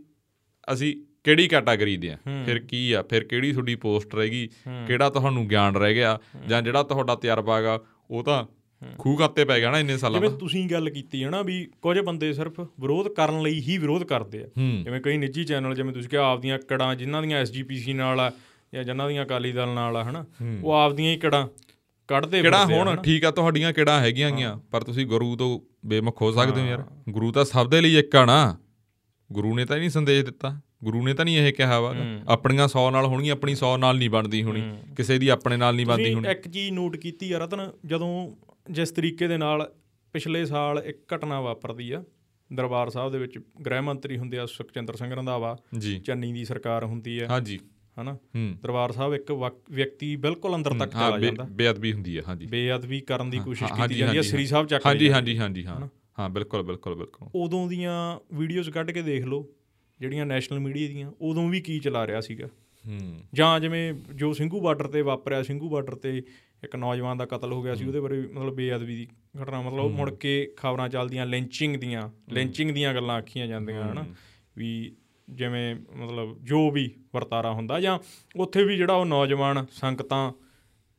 ਅਸੀਂ 0.74 0.96
ਕਿਹੜੀ 1.24 1.48
ਕੈਟਾਗਰੀ 1.48 1.98
ਦੇ 1.98 2.10
ਆ? 2.10 2.18
ਫਿਰ 2.46 2.60
ਕੀ 2.60 2.92
ਆ? 2.92 3.02
ਫਿਰ 3.02 3.24
ਕਿਹੜੀ 3.24 3.52
ਤੁਹਾਡੀ 3.52 3.76
ਪੋਸਟ 3.76 4.16
ਰਹੇਗੀ? 4.16 4.50
ਕਿਹੜਾ 4.88 5.10
ਤੁਹਾਨੂੰ 5.10 5.48
ਗਿਆਨ 5.48 5.76
ਰਹਿ 5.76 5.94
ਗਿਆ? 5.94 6.20
ਜਾਂ 6.48 6.62
ਜਿਹੜਾ 6.62 6.84
ਤੁਹਾਡਾ 6.84 7.16
ਤਜਰਬਾ 7.16 7.58
ਹੈਗਾ 7.58 7.80
ਉਹ 8.12 8.24
ਤਾਂ 8.24 8.46
ਖੂਹ 8.98 9.18
ਖਾਤੇ 9.18 9.46
ਪੈ 9.46 9.60
ਗਿਆ 9.60 9.72
ਨਾ 9.72 9.80
ਇੰਨੇ 9.80 9.98
ਸਾਲਾਂ 9.98 10.20
ਜਿਵੇਂ 10.20 10.32
ਦਾ। 10.32 10.38
ਤੁਸੀਂ 10.38 10.70
ਗੱਲ 10.70 10.90
ਕੀਤੀ 10.90 11.24
ਹੈ 11.24 11.30
ਨਾ 11.30 11.42
ਵੀ 11.42 11.68
ਕੁਝ 11.82 12.00
ਬੰਦੇ 12.00 12.34
ਸਿਰਫ 12.34 12.60
ਵਿਰੋਧ 12.60 13.08
ਕਰਨ 13.08 13.42
ਲਈ 13.42 13.60
ਹੀ 13.62 13.78
ਵਿਰੋਧ 13.78 14.04
ਕਰਦੇ 14.04 14.44
ਆ। 14.44 14.48
ਜਿਵੇਂ 14.84 15.02
ਕਈ 15.02 15.18
ਨਿੱਜੀ 15.18 15.44
ਚੈਨਲ 15.44 15.76
ਜਿਵੇਂ 15.76 15.94
ਤੁਸੀਂ 15.94 16.10
ਕਿਹਾ 16.10 16.32
ਆਪਦੀਆਂ 16.32 16.60
ਕੜਾਂ 16.60 16.96
ਜਿਨ੍ਹਾਂ 16.96 17.22
ਦੀਆਂ 17.22 17.40
ਐਸਜੀਪੀਸੀ 17.40 17.94
ਨਾਲ 17.94 18.20
ਆ 18.20 18.32
ਜਾਂ 18.74 18.84
ਜਿਨ੍ਹਾਂ 18.84 19.10
ਦੀਆਂ 19.10 19.26
ਅਕਾਲੀ 19.26 19.52
ਦਲ 19.52 19.68
ਨਾਲ 19.68 19.98
ਆ 19.98 20.04
ਹਨਾ 20.04 20.26
ਉਹ 20.64 20.72
ਆਪਦੀਆਂ 20.72 21.12
ਹੀ 21.12 21.18
ਕੜਾਂ 21.18 21.48
ਕੱਢਦੇ 22.08 22.42
ਕਿਹੜਾ 22.42 22.66
ਹੁਣ। 22.66 22.96
ਠੀਕ 22.96 23.26
ਆ 23.26 23.32
ਤੁਹਾਡੀਆਂ 23.32 23.74
ਕਿਹੜਾ 23.74 24.00
ਹੈਗੀਆਂ 24.00 24.32
ਗੀਆਂ? 24.32 24.58
ਪਰ 24.72 24.84
ਤੁਸੀਂ 24.84 25.06
ਗੁਰੂ 25.06 25.36
ਤੋਂ 25.36 25.60
ਬੇਮੁਖ 25.86 26.22
ਹੋ 26.22 26.32
ਸਕਦੇ 26.32 26.62
ਹੋ 26.62 26.66
ਯਾਰ। 26.66 26.84
ਗੁਰੂ 27.10 27.32
ਤਾਂ 27.32 27.46
ਸਭ 27.46 27.70
ਦੇ 27.70 27.82
ਲਈ 27.82 27.98
ਇੱਕ 27.98 28.16
ਆ 28.16 28.26
ਨਾ। 28.26 28.58
ਗੁਰੂ 29.32 29.56
ਨੇ 29.56 29.66
ਤਾਂ 29.66 29.78
ਨਹੀਂ 29.78 29.90
ਸੰਦੇਸ਼ 29.90 30.26
ਦਿੱਤਾ। 30.26 30.60
ਗੁਰੂ 30.84 31.04
ਨੇ 31.04 31.14
ਤਾਂ 31.14 31.26
ਨਹੀਂ 31.26 31.38
ਇਹ 31.38 31.54
ਕਿਹਾ 31.54 31.80
ਵਾ। 31.80 31.96
ਆਪਣੀਆਂ 32.28 32.68
100 32.68 32.90
ਨਾਲ 32.92 33.06
ਹੋਣਗੀਆਂ 33.06 33.34
ਆਪਣੀ 33.34 33.56
100 33.56 33.78
ਨਾਲ 33.78 33.98
ਨਹੀਂ 33.98 34.10
ਬਣਦੀ 34.10 34.44
ਹੋਣੀ। 34.44 34.64
ਕਿਸੇ 34.98 35.18
ਦੀ 35.18 35.28
ਆਪਣੇ 35.28 35.58
ਨਾਲ 35.58 35.76
ਨਹੀਂ 35.76 35.86
ਬਣਦੀ 35.86 36.14
ਹੋਣੀ। 36.14 36.30
ਇੱਕ 36.30 36.48
ਚੀਜ਼ 36.48 36.72
ਨੋਟ 36.72 36.98
ਕੀਤੀ 36.98 37.32
ਆ 37.32 37.38
ਰਤਨ 37.38 37.72
ਜਦੋਂ 37.86 38.32
ਜਿਸ 38.70 38.92
ਤਰੀਕੇ 38.92 39.28
ਦੇ 39.28 39.38
ਨਾਲ 39.38 39.72
ਪਿਛਲੇ 40.14 40.46
ਸਾਲ 40.46 40.82
ਇੱਕ 40.86 41.16
ਘਟਨਾ 41.16 41.42
ਵਾਪਰਦੀ 41.42 41.92
ਆ 41.92 42.04
ਦਰਬਾਰ 42.52 42.90
ਸਾਹਿਬ 42.90 43.12
ਦੇ 43.12 43.18
ਵਿੱਚ 43.20 43.38
ਗ੍ਰਹਿ 43.66 43.82
ਮੰਤਰੀ 43.82 44.18
ਹੁੰਦੇ 44.18 44.38
ਆ 44.38 44.46
ਸੁਖਚੰਦਰ 44.46 44.96
ਸਿੰਘ 44.96 45.14
ਰੰਧਾਵਾ 45.14 45.58
ਚੰਨੀ 46.06 46.32
ਦੀ 46.34 46.46
ਸਰਕਾਰ 46.46 46.84
ਹੁੰਦੀ 46.84 47.20
ਆ। 47.20 47.28
ਹਾਂਜੀ। 47.30 47.60
ਹਨਾ? 48.02 48.18
ਦਰਬਾਰ 48.64 48.92
ਸਾਹਿਬ 48.92 49.14
ਇੱਕ 49.14 49.32
ਵਿਅਕਤੀ 49.72 50.16
ਬਿਲਕੁਲ 50.16 50.56
ਅੰਦਰ 50.56 50.74
ਤੱਕ 50.80 50.92
ਚਲਾ 50.92 51.18
ਜਾਂਦਾ। 51.20 51.44
ਬੇਅਦਬੀ 51.44 51.94
ਹੁੰਦੀ 51.94 52.18
ਹੈ 52.18 52.24
ਹਾਂਜੀ। 52.28 52.46
ਬੇਅਦਬੀ 52.46 53.00
ਕਰਨ 53.00 53.30
ਦੀ 53.30 53.40
ਕੋਸ਼ਿਸ਼ 53.40 53.74
ਕੀਤੀ 53.74 53.96
ਜਾਂਦੀ 53.96 54.18
ਹੈ 54.18 54.22
ਸ੍ਰੀ 54.22 54.46
ਸਾਹਿਬ 54.46 54.68
ਚੱਕ 54.68 54.86
ਹਾਂਜੀ 54.86 55.12
ਹਾਂਜੀ 55.12 55.38
ਹਾਂਜੀ 55.38 55.66
ਹਾਂ। 55.66 55.88
ਹਾਂ 56.20 56.30
ਬਿਲਕੁਲ 56.30 56.64
ਬਿਲਕੁਲ 56.64 56.96
ਬਿਲਕੁਲ। 56.96 57.30
ਉਦੋਂ 57.36 57.68
ਦੀਆਂ 57.68 58.20
ਵੀਡੀਓਜ਼ 58.34 58.70
ਕੱਢ 58.70 58.92
ਕੇ 58.92 59.02
ਦੇਖ 59.02 59.26
ਲਓ 59.26 59.48
ਜਿਹੜੀਆਂ 60.00 60.26
ਨੈਸ਼ਨਲ 60.26 60.60
ਮੀਡੀਆ 60.60 60.88
ਦੀਆਂ 60.88 61.12
ਉਦੋਂ 61.22 61.50
ਵੀ 61.50 61.62
ਕੀ 61.62 61.80
ਚਲਾ 61.80 62.08
ਰਿਹਾ 62.08 62.22
ਸੀਗਾ? 62.22 62.48
ਜਾਂ 63.34 63.60
ਜਿਵੇਂ 63.60 63.94
ਜੋ 63.94 64.34
ਸਿੰਘੂ 64.34 64.62
ਬਾਰਡਰ 64.62 64.88
ਤੇ 64.88 65.02
ਵਾਪਰਿਆ 65.02 65.44
ਸਿੰਘੂ 65.44 65.70
ਬਾਰਡਰ 65.70 65.96
ਤੇ 65.96 66.24
ਇੱਕ 66.64 66.76
ਨੌਜਵਾਨ 66.76 67.18
ਦਾ 67.18 67.26
ਕਤਲ 67.26 67.54
ਹੋ 67.54 67.64
ਗਿਆ 67.64 67.76
ਸੀ 67.76 67.86
ਉਹਦੇ 67.86 68.00
ਬਾਰੇ 68.00 68.22
ਮਤਲਬ 68.22 68.54
ਬੇਅਦਬੀ 68.54 68.96
ਦੀ 68.96 69.08
ਘਟਨਾ 69.44 69.62
ਮਤਲਬ 69.62 69.92
ਮੁੜ 69.92 70.12
ਕੇ 70.12 70.54
ਖਬਰਾਂ 70.58 70.90
ਚੱਲਦੀਆਂ 70.90 71.26
ਲਿੰਚਿੰਗ 71.26 71.76
ਦੀਆਂ 71.76 72.10
ਲਿੰਚਿੰਗ 72.30 72.72
ਦੀਆਂ 72.72 72.94
ਗੱਲਾਂ 72.94 73.16
ਆਖੀਆਂ 73.16 73.48
ਜਾਂਦੀਆਂ 73.48 73.92
ਹਨਾ। 73.92 74.06
ਵੀ 74.58 74.96
ਜਿਵੇਂ 75.30 75.76
ਮਤਲਬ 75.76 76.38
ਜੋ 76.44 76.72
ਵੀ 76.72 76.92
ਵਰਤਾਰਾ 77.16 77.52
ਹੁੰਦਾ 77.52 77.80
ਜਾਂ 77.80 78.00
ਉੱਥੇ 78.36 78.64
ਵੀ 78.64 78.78
ਜਿਹੜਾ 78.78 78.94
ਉਹ 78.94 79.06
ਨੌਜਵਾਨ 79.06 79.66
ਸੰਗਤਾਂ 79.72 80.32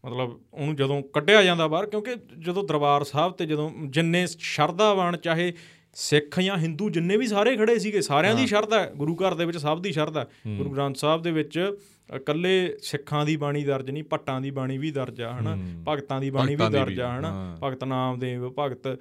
ਮਤਲਬ 0.07 0.41
ਉਹਨੂੰ 0.55 0.77
ਜਦੋਂ 0.77 1.03
ਕੱਢਿਆ 1.03 1.43
ਜਾਂਦਾ 1.43 1.69
ਬਾਹਰ 1.69 1.87
ਕਿਉਂਕਿ 1.87 2.15
ਜਦੋਂ 2.39 2.65
ਦਰਬਾਰ 2.65 3.05
ਸਾਹਿਬ 3.05 3.33
ਤੇ 3.33 3.47
ਜਦੋਂ 3.47 3.71
ਜਿੰਨੇ 3.87 4.27
ਸ਼ਰਧਾਵਾਨ 4.27 5.17
ਚਾਹੇ 5.17 5.53
ਸਿੱਖ 5.95 6.41
ਜਾਂ 6.41 6.57
ਹਿੰਦੂ 6.57 6.91
ਜਿੰਨੇ 6.91 7.17
ਵੀ 7.17 7.27
ਸਾਰੇ 7.27 7.57
ਖੜੇ 7.57 7.79
ਸੀਗੇ 7.79 8.01
ਸਾਰਿਆਂ 8.01 8.35
ਦੀ 8.35 8.47
ਸ਼ਰਧਾ 8.47 8.81
ਹੈ 8.81 8.93
ਗੁਰੂ 8.97 9.17
ਘਰ 9.17 9.35
ਦੇ 9.35 9.45
ਵਿੱਚ 9.45 9.59
ਸਭ 9.59 9.83
ਦੀ 9.83 9.93
ਸ਼ਰਧਾ 9.93 10.21
ਹੈ। 10.21 10.27
ਗੁਰੂ 10.57 10.71
ਗ੍ਰੰਥ 10.71 10.97
ਸਾਹਿਬ 10.97 11.23
ਦੇ 11.23 11.31
ਵਿੱਚ 11.31 11.77
ਇਕੱਲੇ 12.17 12.77
ਸਿੱਖਾਂ 12.83 13.27
ਦੀ 13.27 13.37
ਬਾਣੀ 13.37 13.65
ਦਰਜ 13.65 13.91
ਨਹੀਂ 13.91 14.05
ਭੱਟਾਂ 14.05 14.41
ਦੀ 14.41 14.51
ਬਾਣੀ 14.51 14.79
ਵੀ 14.79 14.91
ਦਰਜ 14.91 15.23
ਆ 15.23 15.33
ਹਨਾ? 15.41 15.57
ਭਗਤਾਂ 15.89 16.21
ਦੀ 16.21 16.31
ਬਾਣੀ 16.31 16.55
ਵੀ 16.55 16.63
ਦਰਜ 16.73 17.01
ਆ 17.01 17.19
ਹਨਾ। 17.19 17.59
ਭਗਤ 17.63 17.85
ਨਾਮਦੇਵ 17.85 18.51
ਭਗਤ 18.59 18.99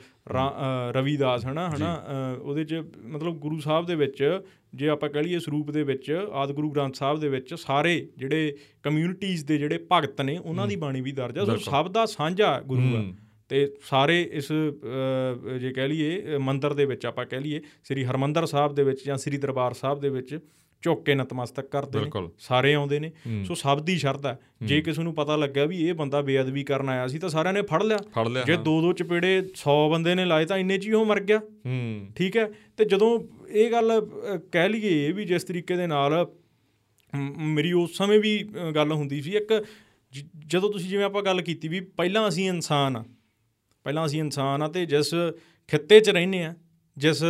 ਰਵੀਦਾਸ 0.91 1.45
ਹਨਾ? 1.45 1.69
ਹਨਾ? 1.69 2.06
ਉਹਦੇ 2.41 2.63
ਚ 2.63 2.84
ਮਤਲਬ 3.06 3.36
ਗੁਰੂ 3.36 3.60
ਸਾਹਿਬ 3.60 3.86
ਦੇ 3.86 3.95
ਵਿੱਚ 3.95 4.39
ਜੇ 4.75 4.89
ਆਪਾਂ 4.89 5.10
ਕਹ 5.10 5.19
ਲਈਏ 5.19 5.39
ਸਰੂਪ 5.39 5.71
ਦੇ 5.71 5.84
ਵਿੱਚ 5.84 6.28
ਆਦ 6.34 6.52
ਗੁਰੂ 6.52 6.71
ਗ੍ਰੰਥ 6.71 6.95
ਸਾਹਿਬ 6.95 7.19
ਦੇ 7.19 7.30
ਵਿੱਚ 7.30 7.54
ਸਾਰੇ 7.54 8.10
ਜਿਹੜੇ 8.17 8.56
ਕਮਿਊਨਿਟੀਜ਼ 8.84 9.45
ਦੇ 9.45 9.58
ਜਿਹੜੇ 9.58 9.86
ਭਗਤ 9.91 10.21
ਨੇ 10.21 10.38
ਉਹਨਾਂ 10.38 10.67
ਦੀ 10.67 10.75
ਬਾਣੀ 10.75 11.02
ਵੀ 11.02 11.12
ਦਰਜ 11.12 11.39
ਆ। 11.39 11.45
ਸਭ 11.65 11.88
ਦਾ 11.88 12.06
ਸਾਂਝਾ 12.06 12.62
ਗੁਰੂ 12.62 12.95
ਆ। 12.95 13.04
ਤੇ 13.49 13.73
ਸਾਰੇ 13.83 14.29
ਇਸ 14.33 14.51
ਜੇ 15.62 15.71
ਕਹਿ 15.71 15.88
ਲਈਏ 15.88 16.38
ਮੰਦਿਰ 16.38 16.73
ਦੇ 16.73 16.85
ਵਿੱਚ 16.85 17.05
ਆਪਾਂ 17.05 17.25
ਕਹਿ 17.25 17.39
ਲਈਏ 17.39 17.62
ਸ੍ਰੀ 17.83 18.05
ਹਰਮੰਦਰ 18.05 18.45
ਸਾਹਿਬ 18.45 18.75
ਦੇ 18.75 18.83
ਵਿੱਚ 18.83 19.05
ਜਾਂ 19.05 19.17
ਸ੍ਰੀ 19.17 19.38
ਦਰਬਾਰ 19.38 19.73
ਸਾਹਿਬ 19.73 19.99
ਦੇ 19.99 20.09
ਵਿੱਚ 20.09 20.39
ਝੁੱਕ 20.81 21.05
ਕੇ 21.05 21.15
ਨਤਮਸਤਕ 21.15 21.65
ਕਰਦੇ 21.65 21.99
ਨੇ। 21.99 22.05
ਸਾਰੇ 22.39 22.73
ਆਉਂਦੇ 22.73 22.99
ਨੇ। 22.99 23.12
ਸੋ 23.43 23.55
ਸਭ 23.55 23.81
ਦੀ 23.81 23.97
ਸ਼ਰਧਾ 23.97 24.33
ਹੈ। 24.33 24.39
ਜੇ 24.62 24.81
ਕਿਸੇ 24.81 25.03
ਨੂੰ 25.03 25.13
ਪਤਾ 25.13 25.35
ਲੱਗਿਆ 25.35 25.65
ਵੀ 25.65 25.88
ਇਹ 25.88 25.93
ਬੰਦਾ 25.93 26.21
ਬੇਅਦਬੀ 26.21 26.63
ਕਰਨ 26.63 26.89
ਆਇਆ 26.89 27.07
ਸੀ 27.07 27.19
ਤਾਂ 27.19 27.29
ਸਾਰਿਆਂ 27.29 27.53
ਨੇ 27.53 27.62
ਫੜ 27.62 27.83
ਲਿਆ। 27.83 27.97
ਜੇ 28.45 28.55
ਦੋ 28.57 28.81
ਦੋ 28.81 28.93
ਚਪੇੜੇ 28.93 29.38
100 29.39 29.89
ਬੰਦੇ 29.91 30.15
ਨੇ 30.15 30.25
ਲਾਏ 30.25 30.45
ਤਾਂ 30.45 30.57
ਇੰਨੇ 30.57 30.77
ਚ 30.77 30.88
ਹੀ 30.88 30.91
ਉਹ 30.91 31.05
ਮਰ 31.05 31.19
ਗਿਆ। 31.19 31.38
ਹੂੰ। 31.38 32.07
ਠੀਕ 32.15 32.38
ਹੈ? 32.38 32.51
ਤੇ 32.77 32.85
ਜਦੋਂ 32.85 33.19
ਇਹ 33.49 33.71
ਗੱਲ 33.71 34.07
ਕਹਿ 34.51 34.69
ਲਈਏ 34.69 35.12
ਵੀ 35.12 35.25
ਜਿਸ 35.25 35.43
ਤਰੀਕੇ 35.43 35.75
ਦੇ 35.75 35.88
ਨਾਲ 35.88 36.27
ਮੇਰੀ 37.38 37.71
ਉਸ 37.71 37.97
ਸਮੇਂ 37.97 38.19
ਵੀ 38.19 38.49
ਗੱਲ 38.75 38.91
ਹੁੰਦੀ 38.91 39.21
ਸੀ। 39.21 39.31
ਇੱਕ 39.31 39.65
ਜਦੋਂ 40.47 40.73
ਤੁਸੀਂ 40.73 40.89
ਜਿਵੇਂ 40.89 41.05
ਆਪਾਂ 41.05 41.23
ਗੱਲ 41.23 41.41
ਕੀਤੀ 41.41 41.67
ਵੀ 41.67 41.79
ਪਹਿਲਾਂ 41.79 42.27
ਅਸੀਂ 42.27 42.47
ਇਨਸਾਨ 42.47 42.97
ਆ 42.97 43.05
ਪਹਿਲਾਂ 43.84 44.06
ਅਸੀਂ 44.06 44.20
ਇਨਸਾਨ 44.20 44.63
ਆ 44.63 44.68
ਤੇ 44.68 44.86
ਜਿਸ 44.86 45.13
ਖਿੱਤੇ 45.68 46.00
'ਚ 46.00 46.10
ਰਹਿੰਦੇ 46.10 46.44
ਆ 46.44 46.56
ਜਿਸ 46.98 47.22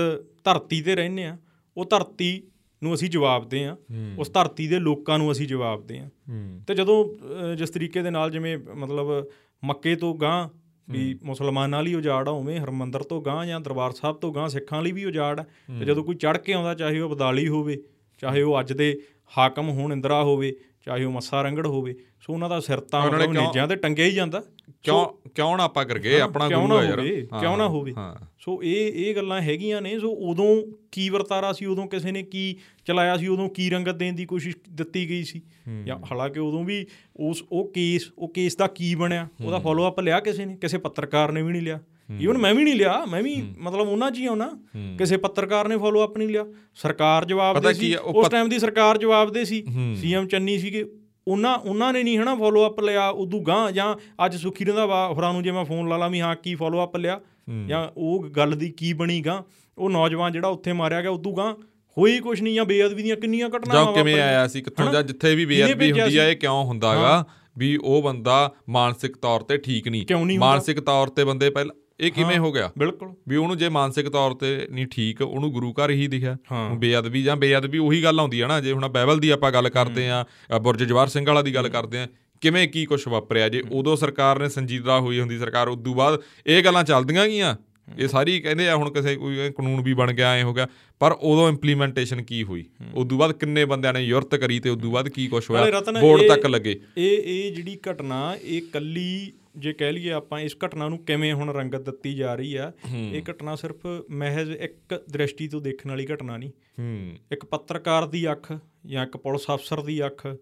ਧਰਤੀ 0.44 0.82
ਤੇ 0.82 0.96
ਰਹਿੰਦੇ 0.96 1.24
ਆ 1.24 1.38
ਉਹ 1.78 1.86
ਧਰਤੀ 1.86 2.44
ਨੂੰ 2.84 2.94
ਅਸੀਂ 2.94 3.10
ਜਵਾਬਦੇ 3.10 3.66
ਆ 3.66 3.78
ਉਸ 4.18 4.32
ਧਰਤੀ 4.34 4.68
ਦੇ 4.68 4.80
ਲੋਕਾਂ 4.80 5.20
ਨੂੰ 5.20 5.32
ਅਸੀਂ 5.32 5.48
ਜਵਾਬਦੇ 5.48 6.00
ਆ। 6.00 6.10
ਹੂੰ। 6.30 6.62
ਤੇ 6.68 6.76
ਜਦੋਂ 6.76 7.18
ਜਿਸ 7.56 7.70
ਤਰੀਕੇ 7.70 8.02
ਦੇ 8.02 8.10
ਨਾਲ 8.10 8.32
ਜਿਵੇਂ 8.32 8.58
ਮਤਲਬ 8.58 9.28
ਮੱਕੇ 9.64 9.96
ਤੋਂ 9.96 10.16
ਗਾਂ 10.16 10.50
ਵੀ 10.90 11.20
ਮੁਸਲਮਾਨਾਂ 11.24 11.84
ਲਈ 11.84 11.94
ਉਜਾੜ 11.94 12.28
ਆ 12.28 12.32
ਉਵੇਂ 12.32 12.60
ਹਰਮੰਦਰ 12.60 13.04
ਤੋਂ 13.04 13.22
ਗਾਂ 13.22 13.46
ਜਾਂ 13.46 13.60
ਦਰਬਾਰ 13.60 13.92
ਸਾਹਿਬ 13.92 14.16
ਤੋਂ 14.16 14.34
ਗਾਂ 14.34 14.50
ਸਿੱਖਾਂ 14.50 14.82
ਲਈ 14.82 14.92
ਵੀ 14.92 15.06
ਉਜਾੜ 15.06 15.40
ਆ 15.40 15.44
ਤੇ 15.80 15.86
ਜਦੋਂ 15.86 16.04
ਕੋਈ 16.04 16.16
ਚੜ 16.16 16.38
ਕੇ 16.38 16.54
ਆਉਂਦਾ 16.54 16.74
ਚਾਹੇ 16.74 17.00
ਉਹ 17.00 17.10
ਬਦਾਲੀ 17.10 17.48
ਹੋਵੇ 17.48 17.84
ਚਾਹੇ 18.18 18.42
ਉਹ 18.42 18.60
ਅੱਜ 18.60 18.74
ਦੇ 18.74 19.02
ਹਾਕਮ 19.38 19.70
ਹੋਣ 19.70 19.92
ਇੰਦਰਾ 19.94 20.24
ਹੋਵੇ 20.24 20.56
ਚਾਹੇ 20.86 21.04
ਉਹ 21.04 21.12
ਮੱਸਾ 21.12 21.42
ਰੰਗੜ 21.42 21.68
ਹੋਵੇ 21.68 21.96
ਸੋ 22.22 22.34
ਉਹਨਾਂ 22.34 22.50
ਦਾ 22.50 22.60
ਸਿਰ 22.60 22.80
ਤਾਂ 22.80 23.02
ਉਹਨਾਂ 23.02 23.20
ਨੇਜਾਂ 23.48 23.68
ਤੇ 23.68 23.76
ਟੰਗਿਆ 23.76 24.06
ਹੀ 24.06 24.12
ਜਾਂਦਾ। 24.12 24.44
ਕਿਉਂ 24.84 25.30
ਕਿਉਂ 25.30 25.58
ਨਾ 25.58 25.64
ਆਪਾਂ 25.64 25.86
ਕਰਗੇ 25.86 26.20
ਆਪਣਾ 26.22 26.50
ਗੁਰੂ 26.50 26.78
ਆ 26.78 26.84
ਯਾਰ। 26.84 27.02
ਕਿਉਂ 27.40 27.58
ਨਾ 27.58 27.68
ਹੋਵੇ। 27.68 27.94
ਸੋ 28.40 28.60
ਇਹ 28.64 28.92
ਇਹ 28.94 29.16
ਗੱਲਾਂ 29.16 29.42
ਹੈਗੀਆਂ 29.42 29.82
ਨੇ 29.82 30.00
ਸੋ 30.00 30.12
ਉਦੋਂ 30.12 30.64
ਕੀ 30.92 31.10
ਵਰਤਾਰਾ 31.10 31.54
ਸੀ 31.54 31.66
ਉਦੋਂ 31.66 31.88
ਕਿਸੇ 31.88 32.12
ਨੇ 32.12 32.24
ਕੀ 32.24 32.56
ਚਲਾਇਆ 32.86 33.18
ਸੀ 33.18 33.28
ਉਦੋਂ 33.28 33.50
ਕੀ 33.50 33.70
ਰੰਗਤ 33.70 33.96
ਦੇਣ 33.96 34.14
ਦੀ 34.14 34.26
ਕੋਸ਼ਿਸ਼ 34.26 34.56
ਦਿੱਤੀ 34.70 35.10
ਗਈ 35.10 35.24
ਸੀ। 35.24 35.42
ਜਾਂ 35.86 35.98
ਹਾਲਾਂਕਿ 35.98 36.40
ਉਦੋਂ 36.40 36.64
ਵੀ 36.64 36.86
ਉਸ 37.16 37.44
ਉਹ 37.52 37.72
ਕੇਸ 37.72 38.10
ਉਹ 38.18 38.30
ਕੇਸ 38.30 38.56
ਦਾ 38.56 38.68
ਕੀ 38.68 38.96
ਬਣਿਆ 38.96 39.28
ਉਹਦਾ 39.46 39.60
ਫੋਲੋ 39.60 39.88
ਅਪ 39.88 40.00
ਲਿਆ 40.00 40.20
ਕਿਸੇ 40.20 40.46
ਨੇ 40.46 40.56
ਕਿਸੇ 40.56 40.78
ਪੱਤਰਕਾਰ 40.78 41.32
ਨੇ 41.32 41.42
ਵੀ 41.42 41.52
ਨਹੀਂ 41.52 41.62
ਲਿਆ। 41.62 41.80
ਈਵਨ 42.22 42.38
ਮੈਂ 42.38 42.54
ਵੀ 42.54 42.64
ਨਹੀਂ 42.64 42.76
ਲਿਆ 42.76 43.06
ਮੈਂ 43.06 43.24
ਵੀ 43.24 43.36
ਮਤਲਬ 43.58 43.88
ਉਹਨਾਂ 43.88 44.12
'ਚ 44.12 44.18
ਹੀ 44.20 44.26
ਆਉਣਾ 44.26 44.50
ਕਿਸੇ 44.98 45.18
ਪੱਤਰਕਾਰ 45.18 45.68
ਨੇ 45.68 45.78
ਫੋਲੋ 45.78 46.06
ਅਪ 46.06 46.18
ਨਹੀਂ 46.18 46.28
ਲਿਆ। 46.28 46.46
ਸਰਕਾਰ 46.76 47.26
ਜਵਾਬ 47.26 47.60
ਦੇ 47.60 47.74
ਸੀ 47.74 47.96
ਉਸ 47.96 48.30
ਟਾਈਮ 48.30 48.50
ਦੀ 48.50 48.60
ਸਰਕਾਰ 48.60 48.98
ਜਵਾਬ 48.98 49.32
ਦੇ 49.32 49.46
ਸੀ 49.46 49.64
ਸੀਐਮ 49.96 50.28
ਚੰਨੀ 50.28 50.58
ਸੀਗੇ 50.58 50.86
ਉਹਨਾਂ 51.30 51.58
ਉਹਨਾਂ 51.58 51.94
ਨੇ 51.94 52.04
ਨਹੀਂ 52.04 52.18
ਹਨਾ 52.18 52.36
ਫੋਲੋ 52.36 52.68
ਅਪ 52.68 52.80
ਲਿਆ 52.80 53.10
ਉਦੋਂ 53.10 53.42
ਗਾਂ 53.42 53.72
ਜਾਂ 53.72 53.96
ਅੱਜ 54.26 54.36
ਸੁਖੀ 54.36 54.66
ਰੰਧਾਵਾ 54.66 55.08
ਹੋਰਾਂ 55.08 55.34
ਨੂੰ 55.34 55.44
ਜੇ 55.44 55.52
ਮੈਂ 55.52 55.66
ਫੋਨ 55.66 55.90
ਲਾ 55.90 55.98
ਲਾਂ 55.98 56.10
ਵੀ 56.10 56.20
ਹਾਂ 56.22 56.36
ਕੀ 56.36 56.56
ਫੋਲੋ 56.56 56.84
ਅਪ 56.84 56.98
ਲਿਆ 56.98 57.20
ਜਾਂ 57.68 57.88
ਉਹ 57.98 58.24
ਗੱਲ 58.24 58.52
ਦੀ 58.52 58.70
ਕੀ 58.70 58.94
ਬਣੀ 58.94 59.22
ਗਾਂ 59.22 59.44
ਉਹ 59.78 59.90
ਨੌਜਵਾਨ 59.90 60.32
ਜਿਹੜਾ 60.32 60.48
ਉੱਥੇ 60.48 60.74
ਮਾਰਿਆ 60.74 61.02
ਗਿਆ 61.02 61.12
ਉਦੋਂ 61.12 61.34
ਗਾਂ 61.38 61.54
ਹੋਈ 61.98 62.20
ਕੁਛ 62.20 62.42
ਨਹੀਂ 62.42 62.56
ਜਾਂ 62.56 62.66
ਬੇਅਦਬੀ 62.66 63.04
ਦੀਆਂ 63.04 63.16
ਕਿੰਨੀਆਂ 63.16 63.50
ਘਟਨਾਵਾਂ 63.50 63.86
ਜਾਂ 63.86 63.94
ਕਿਵੇਂ। 63.94 64.22
ਆਇਆ 64.22 64.48
ਸੀ 64.48 64.62
ਕਿੱਥੋਂ? 64.62 64.92
ਜਾਂ 64.94 65.04
ਜਿੱਥੇ 65.04 65.36
ਵੀ 65.36 65.46
ਬੇਅਦਬੀ 65.46 65.92
ਹੁੰਦੀ 65.92 66.18
ਆ? 66.18 66.28
ਇਹ 66.28 66.36
ਕਿਉਂ 66.36 66.64
ਹੁੰਦਾਗਾ 66.64 67.26
ਵੀ 67.58 67.76
ਉਹ 67.78 68.02
ਬੰਦਾ 68.04 68.54
ਮਾਨਸਿਕ 68.70 69.18
ਤੌਰ 69.18 69.42
ਤੇ 69.42 69.58
ਠੀਕ 69.58 69.88
ਨਹੀਂ? 69.88 70.40
ਮਾਨਸਿਕ 70.40 70.80
ਤੌਰ 70.80 71.08
ਤੇ 71.08 71.24
ਬੰਦੇ 71.24 71.50
ਪਹਿਲਾਂ 71.50 71.76
ਇਹ 72.00 72.12
ਕਿਵੇਂ 72.12 72.38
ਹੋ 72.38 72.52
ਗਿਆ? 72.52 72.72
ਬਿਲਕੁਲ। 72.78 73.14
ਵੀ 73.28 73.36
ਉਹਨੂੰ 73.36 73.58
ਜੇ 73.58 73.70
ਮਾਨਸਿਕ 73.70 74.10
ਤੌਰ 74.10 74.34
ਤੇ 74.34 74.68
ਨਹੀਂ 74.72 74.86
ਠੀਕ 74.88 75.22
ਉਹਨੂੰ 75.22 75.52
ਗੁਰੂ 75.52 75.74
ਘਰ 75.74 75.90
ਹੀ 75.90 76.08
ਦਿਖਿਆ। 76.08 76.38
ਹਾਂ। 76.52 76.70
ਬੇਅਦਬੀ 76.76 77.24
ਜਾਂ 77.24 77.36
ਬੇਅਦਬੀ 77.36 77.78
ਉਹੀ 77.78 78.04
ਗੱਲ 78.04 78.20
ਆਉਂਦੀ 78.20 78.42
ਆ 78.42 78.48
ਨਾ 78.48 78.60
ਜੇ 78.62 78.72
ਹੁਣ 78.72 78.88
ਬਾਈਬਲ 78.88 79.20
ਦੀ 79.20 79.30
ਆਪਾਂ 79.30 79.52
ਗੱਲ 79.52 79.70
ਕਰਦੇ 79.70 80.10
ਆ 80.10 80.26
ਬੁਰਜ 80.62 80.84
ਜਵਾਰ 80.84 81.08
ਸਿੰਘ 81.08 81.26
ਵਾਲਾ 81.28 81.42
ਦੀ 81.42 81.56
ਗੱਲ 81.56 81.70
ਕਰਦੇ 81.70 82.00
ਆ 82.00 82.08
ਕਿਵੇਂ 82.42 82.68
ਕੀ 82.68 82.86
ਕੁਝ 82.86 83.08
ਵਾਪਰਿਆ? 83.08 83.50
ਜੇ 83.50 83.64
ਉਦੋਂ 83.72 83.96
ਸਰਕਾਰ 83.96 84.40
ਨੇ 84.40 84.50
ਸੰਜੀਦਾ 84.50 85.00
ਹੋਈ 85.00 85.20
ਹੁੰਦੀ 85.20 85.40
ਸਰਕਾਰ 85.40 85.68
ਉਦੋਂ 85.68 85.96
ਬਾਅਦ 85.96 86.22
ਇਹ 86.48 86.64
ਗੱਲਾਂ 86.64 86.84
ਚੱਲਦੀਆਂ 86.84 87.28
ਗਈਆਂ। 87.28 87.56
ਇਹ 88.00 88.08
ਸਾਰੀ 88.08 88.40
ਕਹਿੰਦੇ 88.40 88.70
ਆ 88.70 88.76
ਹੁਣ 88.76 88.90
ਕਿਸੇ 88.90 89.16
ਕੋਈ 89.16 89.52
ਕਾਨੂੰਨ 89.52 89.82
ਵੀ 89.82 89.94
ਬਣ 89.94 90.12
ਗਿਆ 90.14 90.32
ਐ 90.32 90.44
ਹੋ 90.44 90.54
ਗਿਆ। 90.54 90.68
ਪਰ 91.00 91.12
ਉਦੋਂ 91.12 91.50
ਇੰਪਲੀਮੈਂਟੇਸ਼ਨ 91.50 92.22
ਕੀ 92.24 92.44
ਹੋਈ? 92.44 92.66
ਉਦੋਂ 92.94 93.18
ਬਾਅਦ 93.18 93.32
ਕਿੰਨੇ 93.32 93.66
ਬੰਦਿਆਂ 93.66 93.94
ਨੇ 93.94 94.00
ਯੁਰਤ 94.00 94.36
ਕਰੀ 94.36 94.60
ਤੇ 94.60 94.70
ਉਦੋਂ 94.70 94.92
ਬਾਅਦ 94.92 95.10
ਕੀ 95.10 95.28
ਕੁਝ 95.28 95.44
ਹੋਇਆ? 95.50 95.82
ਬੋਰਡ 96.02 96.28
ਤੱਕ 96.28 96.46
ਲੱਗੇ। 96.46 96.80
ਇਹ 96.98 97.18
ਇਹ 97.26 97.52
ਜਿਹੜੀ 97.56 97.78
ਘਟਨਾ 97.92 98.36
ਇਹ 98.44 98.62
ਕੱਲੀ 98.74 99.32
ਜੇ 99.60 99.74
ਕਹਿ 99.74 99.94
ਲਈਏ 99.94 100.12
ਆਪਾਂ 100.12 100.40
ਇਸ 100.40 100.58
ਘਟਨਾ 100.66 100.90
ਨੂੰ 100.90 100.98
ਕਿਵੇਂ 100.98 101.34
ਹੁਣ 101.34 101.50
ਰੰਗਤ 101.50 101.82
ਦਿੱਤੀ 101.82 102.14
ਜਾ 102.14 102.36
ਰਹੀ 102.36 102.56
ਆ 102.56 102.72
ਇਹ 102.96 103.22
ਘਟਨਾ 103.32 103.56
ਸਿਰਫ 103.56 103.88
ਮਹਿਜ਼ 104.10 104.52
ਇੱਕ 104.52 105.04
ਦ੍ਰਿਸ਼ਟੀ 105.10 105.48
ਤੋਂ 105.48 105.62
ਦੇਖਣ 105.62 105.90
ਵਾਲੀ 105.90 106.08
ਘਟਨਾ 106.14 106.38
ਨਹੀਂ। 106.38 106.50
ਹੂੰ। 106.50 107.18
ਇੱਕ 107.32 107.46
ਪੱਤਰਕਾਰ 107.46 108.08
ਦੀ 108.08 108.32
ਅੱਖ 108.32 108.54
ਜਾਂ 108.86 109.04
ਇੱਕ 109.04 109.18
ਪੁਲਿਸ 109.18 109.42
ਅਫਸਰ 109.54 109.82
ਦੀ 109.82 110.06
ਅੱਖ 110.06 110.36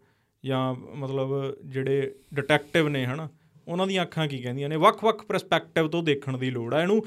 ਜਾਂ 0.46 0.74
ਮਤਲਬ 0.74 1.58
ਜਿਹੜੇ 1.66 2.16
ਡਿਟੈਕਟਿਵ 2.34 2.88
ਨੇ 2.88 3.06
ਹਨਾ 3.06 3.30
ਉਹਨਾਂ 3.68 3.88
ਦੀਆਂ 3.88 4.04
ਅੱਖਾਂ 4.04 4.28
ਕੀ 4.28 4.38
ਕਹਿੰਦੀਆਂ 4.38 4.70
ਨੇ? 4.70 4.76
ਵੱਖ-ਵੱਖ 4.76 5.26
ਪਰਸਪੈਕਟਿਵ 5.26 5.88
ਤੋਂ 5.88 6.04
ਦੇਖਣ 6.04 6.38
ਦੀ 6.38 6.52
ਲੋੜ 6.52 6.74
ਆ। 6.74 6.82
ਇਹਨੂੰ 6.82 7.06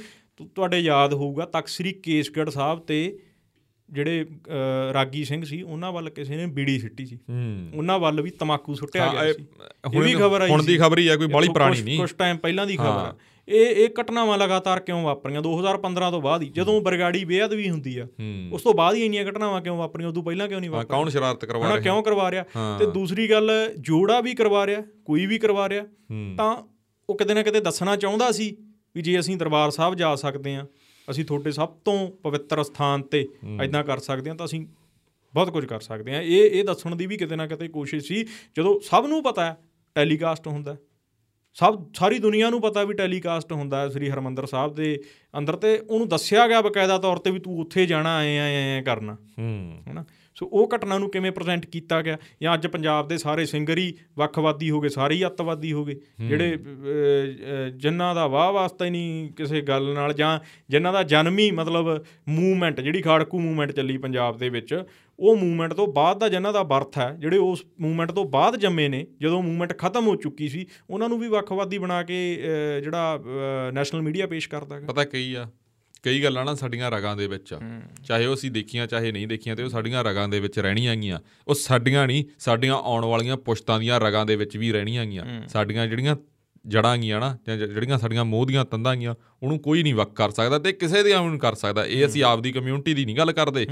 ਤੁਹਾਡੇ 0.55 0.79
ਯਾਦ 0.79 1.14
ਹੋਊਗਾ 1.14 1.44
ਤਖਤ 1.44 1.68
ਸ੍ਰੀ 1.68 1.92
ਕੇਸਗੜ੍ਹ 1.92 2.51
ਸਾਹਿਬ 2.51 2.81
ਤੇ 2.81 3.18
ਜਿਹੜੇ 3.92 4.26
ਰਾਗੀ 4.92 5.24
ਸਿੰਘ 5.24 5.44
ਸੀ 5.44 5.62
ਉਹਨਾਂ 5.62 5.92
ਵੱਲ 5.92 6.11
ਕਿਸੇ 6.11 6.37
ਨੇ 6.37 6.46
ਬੀੜੀ 6.46 6.79
ਸਿੱਟੀ 6.79 7.07
ਸੀ। 7.07 7.18
ਉਹਨਾਂ 7.74 7.98
ਵੱਲ 7.98 8.22
ਵੀ 8.22 8.31
ਤਮਾਕੂ 8.31 8.74
ਸੁੱਟਿਆ 8.74 9.09
ਗਿਆ 9.12 9.33
ਸੀ। 9.33 9.46
ਹੁਣ 9.94 9.94
ਇਹ 9.94 10.00
ਵੀ 10.00 10.14
ਖਬਰ 10.14 10.40
ਆਈ 10.40 10.50
ਹੁਣ 10.50 10.62
ਦੀ। 10.62 10.76
ਖਬਰ 10.76 10.98
ਹੀ 10.98 11.09
ਆ 11.09 11.16
ਕੋਈ 11.16 11.29
ਕੁਛ- 11.29 11.53
ਪੁਰਾਣੀ 11.53 11.83
ਨਹੀਂ। 11.83 11.98
ਕੁਛ 11.98 12.14
ਟਾਈਮ 12.14 12.37
ਪਹਿਲਾਂ 12.37 12.66
ਦੀ 12.66 12.76
ਖਬਰ 12.76 12.87
ਆ। 12.87 13.16
ਇਹ 13.48 13.66
ਇਹ 13.66 13.88
ਘਟਨਾਵਾਂ 14.00 14.38
ਲਗਾਤਾਰ 14.38 14.81
ਕਿਉਂ 14.81 15.03
ਵਾਪਰੀਆਂ? 15.03 15.42
2015 15.42 16.11
ਤੋਂ 16.11 16.22
ਬਾਅਦ 16.22 16.42
ਹੀ 16.42 16.48
ਜਦੋਂ 16.48 16.81
ਬਰਗਾੜੀ 16.81 17.24
ਬੇਅਦਬੀ 17.24 17.70
ਹੁੰਦੀ 17.70 17.98
ਆ 17.98 18.09
ਉਸ 18.53 18.62
ਤੋਂ 18.62 18.74
ਬਾਅਦ 18.74 18.94
ਹੀ 18.94 19.05
ਇੰਨੀਆਂ 19.05 19.24
ਘਟਨਾਵਾਂ 19.24 19.62
ਕਿਉਂ 19.62 19.76
ਵਾਪਰੀਆਂ? 19.76 20.09
ਉਦੋਂ 20.09 20.22
ਪਹਿਲਾਂ 20.22 20.48
ਕਿਉਂ 20.48 20.61
ਨਹੀਂ 20.61 20.70
ਵਾਪਰੀਆਂ? 20.70 21.00
ਕੌਣ 21.00 21.09
ਸ਼ਰਾਰਤ 21.09 21.44
ਕਰਵਾ 21.44 21.66
ਰਿਹਾ? 21.66 21.81
ਕਿਉਂ 21.81 22.03
ਕਰਵਾ 22.03 22.31
ਰਿਹਾ। 22.31 22.44
ਤੇ 22.79 22.87
ਦੂਸਰੀ 22.87 23.31
ਗੱਲ 23.31 23.50
ਜੋੜਾ 23.79 24.20
ਵੀ 24.20 24.35
ਕਰਵਾ 24.35 24.66
ਰਿਹਾ 24.66 24.83
ਕੋਈ 25.05 25.26
ਵੀ 25.26 25.38
ਕਰਵਾ 25.38 25.68
ਰਿਹਾ। 25.68 25.85
ਤਾਂ 26.37 26.57
ਉਹ 27.11 27.18
ਕਿਤੇ 27.18 27.35
ਨਾ 27.35 27.42
ਕਿਤੇ 27.42 27.61
ਦੱਸਣਾ 27.61 27.96
ਚਾਹੁੰਦਾ 27.96 28.33
ਸੀ 28.33 28.57
ਵੀ 28.94 29.03
ਜੇ 29.03 29.20
ਅਸੀਂ 29.20 29.37
ਦਰਬਾਰ 29.37 29.70
ਸਾਹਿਬ 29.70 29.94
ਜਾ 29.94 30.14
ਸਕਦੇ 30.14 30.57
ਹਾਂ 30.57 30.64
ਅਸੀਂ 31.11 31.25
ਤੁਹਾਡੇ 31.25 31.53
ਸਭ 31.53 31.68
ਤੋਂ 31.68 32.11
ਪਵਿੱਤਰ 32.11 32.62
ਸਥਾਨ 32.62 33.03
ਤੇ 33.03 33.29
ਐਦਾਂ 33.61 33.85
ਕਰ 33.85 33.99
ਸਕਦੇ 33.99 34.31
ਹਾਂ 34.31 34.37
ਤਾਂ 34.37 34.46
ਅਸੀਂ 34.46 34.66
ਬਹੁਤ 35.35 35.51
ਕੁਝ 35.51 35.64
ਕਰ 35.64 35.81
ਸਕਦੇ 35.81 36.14
ਹਾਂ। 36.14 36.23
ਇਹ 36.23 36.51
ਇਹ 36.51 36.64
ਦੱਸਣ 36.64 36.96
ਦੀ 36.96 37.07
ਵੀ 37.07 37.16
ਕਿਤੇ 37.16 37.37
ਨਾ 37.37 37.46
ਕਿਤੇ 37.46 37.68
ਕੋਸ਼ਿਸ਼ 37.68 38.07
ਸੀ। 38.07 38.25
ਜਦੋਂ 38.57 38.81
ਸਭ 38.81 39.05
ਨੂੰ 39.09 39.23
ਪਤਾ 39.23 39.44
ਹੈ 39.44 39.57
ਟੈਲੀਕਾਸਟ 39.94 40.49
ਹੁੰਦਾ। 40.49 40.77
ਸਭ 41.55 41.92
ਸਾਰੀ 41.94 42.18
ਦੁਨੀਆ 42.18 42.51
ਨੂੰ 42.51 42.61
ਪਤਾ 42.61 42.85
ਵੀ 42.85 42.94
ਟੈਲੀਕਾਸਟ 42.94 43.53
ਹੁੰਦਾ 43.53 43.81
ਹੈ 43.81 43.88
ਸ੍ਰੀ 43.88 44.11
ਹਰਮੰਦਰ 44.11 44.46
ਸਾਹਿਬ 44.46 44.75
ਦੇ 44.75 45.03
ਅੰਦਰ 45.38 45.57
ਤੇ 45.57 45.79
ਉਹਨੂੰ 45.79 46.09
ਦੱਸਿਆ 46.09 46.49
ਗਿਆ 46.49 46.61
ਬਕਾਇਦਾ 46.61 46.99
ਤੌਰ 46.99 47.16
ਤੇ 47.16 47.31
ਵੀ 47.31 47.38
ਤੂੰ 47.38 47.61
ਉੱਥੇ 47.61 47.87
ਜਾਣਾ 47.87 48.18
ਐ 48.18 48.37
ਐ 48.37 48.79
ਐ 48.79 48.83
ਕਰਨਾ। 48.83 49.14
ਹੂੰ। 49.14 49.83
ਹੈਨਾ 49.88 50.05
ਸੋ 50.37 50.47
ਉਹ 50.53 50.69
ਘਟਨਾ 50.75 50.99
ਨੂੰ 50.99 51.11
ਕਿਵੇਂ 51.11 51.33
ਪ੍ਰੈਜ਼ੈਂਟ 51.33 51.66
ਕੀਤਾ 51.66 52.01
ਗਿਆ? 52.03 52.16
ਜਾਂ 52.43 52.55
ਅੱਜ 52.55 52.66
ਪੰਜਾਬ 52.66 53.09
ਦੇ 53.09 53.19
ਸਾਰੇ 53.19 53.45
ਸਿੰਗਰ 53.47 53.79
ਹੀ 53.79 53.93
ਵੱਖਵਾਦੀ 54.19 54.71
ਹੋ 54.71 54.81
ਗਏ 54.81 54.88
ਸਾਰੇ 54.88 55.14
ਹੀ 55.14 55.27
ਅੱਤਵਾਦੀ 55.27 55.73
ਹੋ 55.73 55.85
ਗਏ? 55.85 55.97
ਜਿਹੜੇ 56.21 56.59
ਜਿਨ੍ਹਾਂ 57.77 58.14
ਦਾ 58.14 58.27
ਵਾਹ 58.27 58.53
ਵਾਸਤਾ 58.53 58.85
ਹੀ 58.85 58.90
ਨਹੀਂ 58.90 59.33
ਕਿਸੇ 59.33 59.61
ਗੱਲ 59.61 59.93
ਨਾਲ 59.95 60.12
ਜਾਂ 60.12 60.38
ਜਿਨ੍ਹਾਂ 60.69 60.93
ਦਾ 60.93 61.03
ਜਨਮ 61.03 61.38
ਹੀ 61.38 61.51
ਮਤਲਬ 61.51 62.05
ਮੂਵਮੈਂਟ 62.29 62.81
ਜਿਹੜੀ 62.81 63.03
ਖਾੜਕੂ 63.03 63.40
ਮੂਵਮੈਂਟ 63.40 63.73
ਚੱਲੀ 63.73 63.97
ਪੰਜਾਬ 63.99 64.38
ਦੇ 64.38 64.49
ਵਿੱਚ 64.49 64.83
ਉਹ 65.19 65.37
ਮੂਵਮੈਂਟ 65.37 65.73
ਤੋਂ 65.73 65.87
ਬਾਅਦ 65.87 66.19
ਦਾ 66.19 66.29
ਜਿਨ੍ਹਾਂ 66.29 66.53
ਦਾ 66.53 66.62
ਬਰਥ 66.62 66.99
ਹੈ 66.99 67.16
ਜਿਹੜੇ 67.19 67.38
ਉਸ 67.38 67.64
ਮੂਵਮੈਂਟ 67.81 68.11
ਤੋਂ 68.11 68.25
ਬਾਅਦ 68.25 68.57
ਜੰਮੇ 68.57 68.88
ਨੇ 68.88 69.07
ਜਦੋਂ 69.21 69.43
ਮੂਵਮੈਂਟ 69.43 69.79
ਖਤਮ 69.79 70.07
ਹੋ 70.07 70.14
ਚੁੱਕੀ 70.16 70.49
ਸੀ 70.49 70.66
ਉਹਨਾਂ 70.90 71.09
ਨੂੰ 71.09 71.19
ਵੀ 71.19 71.29
ਵੱਖਵਾਦੀ 71.29 71.79
ਬਣਾ 71.79 72.03
ਕੇ 72.03 72.19
ਜਿਹੜਾ 72.83 73.21
ਨੈਸ਼ਨਲ 73.73 74.03
ਮੀਡੀਆ 74.03 74.27
ਪੇਸ਼ 74.27 74.49
ਕਰਦਾ 74.49 74.77
ਹੈਗਾ 74.77 74.87
ਪਤਾ 74.87 75.05
ਕਈ 75.05 75.35
ਆ? 75.35 75.47
ਕਈ 76.03 76.23
ਗੱਲਾਂ 76.23 76.45
ਨਾ 76.45 76.55
ਸਾਡੀਆਂ 76.55 76.91
ਰਗਾਂ 76.91 77.17
ਦੇ 77.17 77.27
ਵਿੱਚ 77.27 77.53
ਆ। 77.53 77.61
ਚਾਹੇ 78.05 78.27
ਉਹ 78.27 78.35
ਅਸੀਂ 78.35 78.51
ਦੇਖੀਆਂ 78.51 78.87
ਚਾਹੇ 78.87 79.13
ਨਹੀਂ 79.13 79.27
ਦੇਖੀਆਂ 79.27 79.57
ਤੇ 79.57 79.63
ਉਹ 79.63 79.69
ਸਾਡੀਆਂ 79.69 80.05
ਰਗਾਂ 80.05 80.29
ਦੇ 80.29 80.41
ਵਿੱਚ 80.41 80.59
ਰਹਿਣੀਆਂ 80.59 80.97
ਗੀਆਂ। 80.97 81.19
ਉਹ 81.49 81.55
ਸਾਡੀਆਂ 81.55 82.07
ਨਹੀਂ 82.07 82.25
ਸਾਡੀਆਂ 82.39 82.75
ਆਉਣ 82.75 83.05
ਵਾਲੀਆਂ 83.05 83.37
ਪੁਸ਼ਤਾਂ 83.37 83.79
ਦੀਆਂ 83.81 84.01
ਰਗਾਂ 84.01 84.27
ਦੇ 84.27 84.37
ਵਿੱਚ 84.37 84.57
ਵੀ 84.57 84.73
ਰਹਿਣੀਆਂ 84.73 85.07
ਗੀਆਂ। 85.07 85.25
ਸਾਡੀਆਂ 85.49 85.87
ਜਿਹੜੀਆਂ 85.87 86.17
ਜੜਾਂ 86.67 86.97
ਗੀਆਂ 86.99 87.21
ਨਾ 87.21 87.37
ਜਾਂ 87.47 87.57
ਜਿਹੜੀਆਂ 87.57 87.99
ਸਾਡੀਆਂ 87.99 88.25
ਮੋਹ 88.25 88.47
ਦੀਆਂ 88.47 88.65
ਤੰਦਾਂ 88.65 88.97
ਗੀਆਂ 88.97 89.15
ਉਹਨੂੰ 89.43 89.59
ਕੋਈ 89.59 89.83
ਨਹੀਂ 89.83 89.95
ਵਕ 89.95 90.15
ਕਰ 90.15 90.31
ਸਕਦਾ 90.31 90.59
ਤੇ 90.59 90.73
ਕਿਸੇ 90.73 91.03
ਦੇ 91.03 91.15
ਨਹੀਂ 91.15 91.39
ਕਰ 91.39 91.55
ਸਕਦਾ। 91.55 91.85
ਇਹ 91.85 92.07
ਅਸੀਂ 92.07 92.25
ਆਪਦੀ 92.25 92.53
ਕਮਿਊਨਿਟੀ 92.53 92.95
ਦੀ 92.95 93.05
ਨਹੀਂ 93.05 93.17
ਗੱਲ 93.17 93.33
ਕਰਦੇ। 93.33 93.67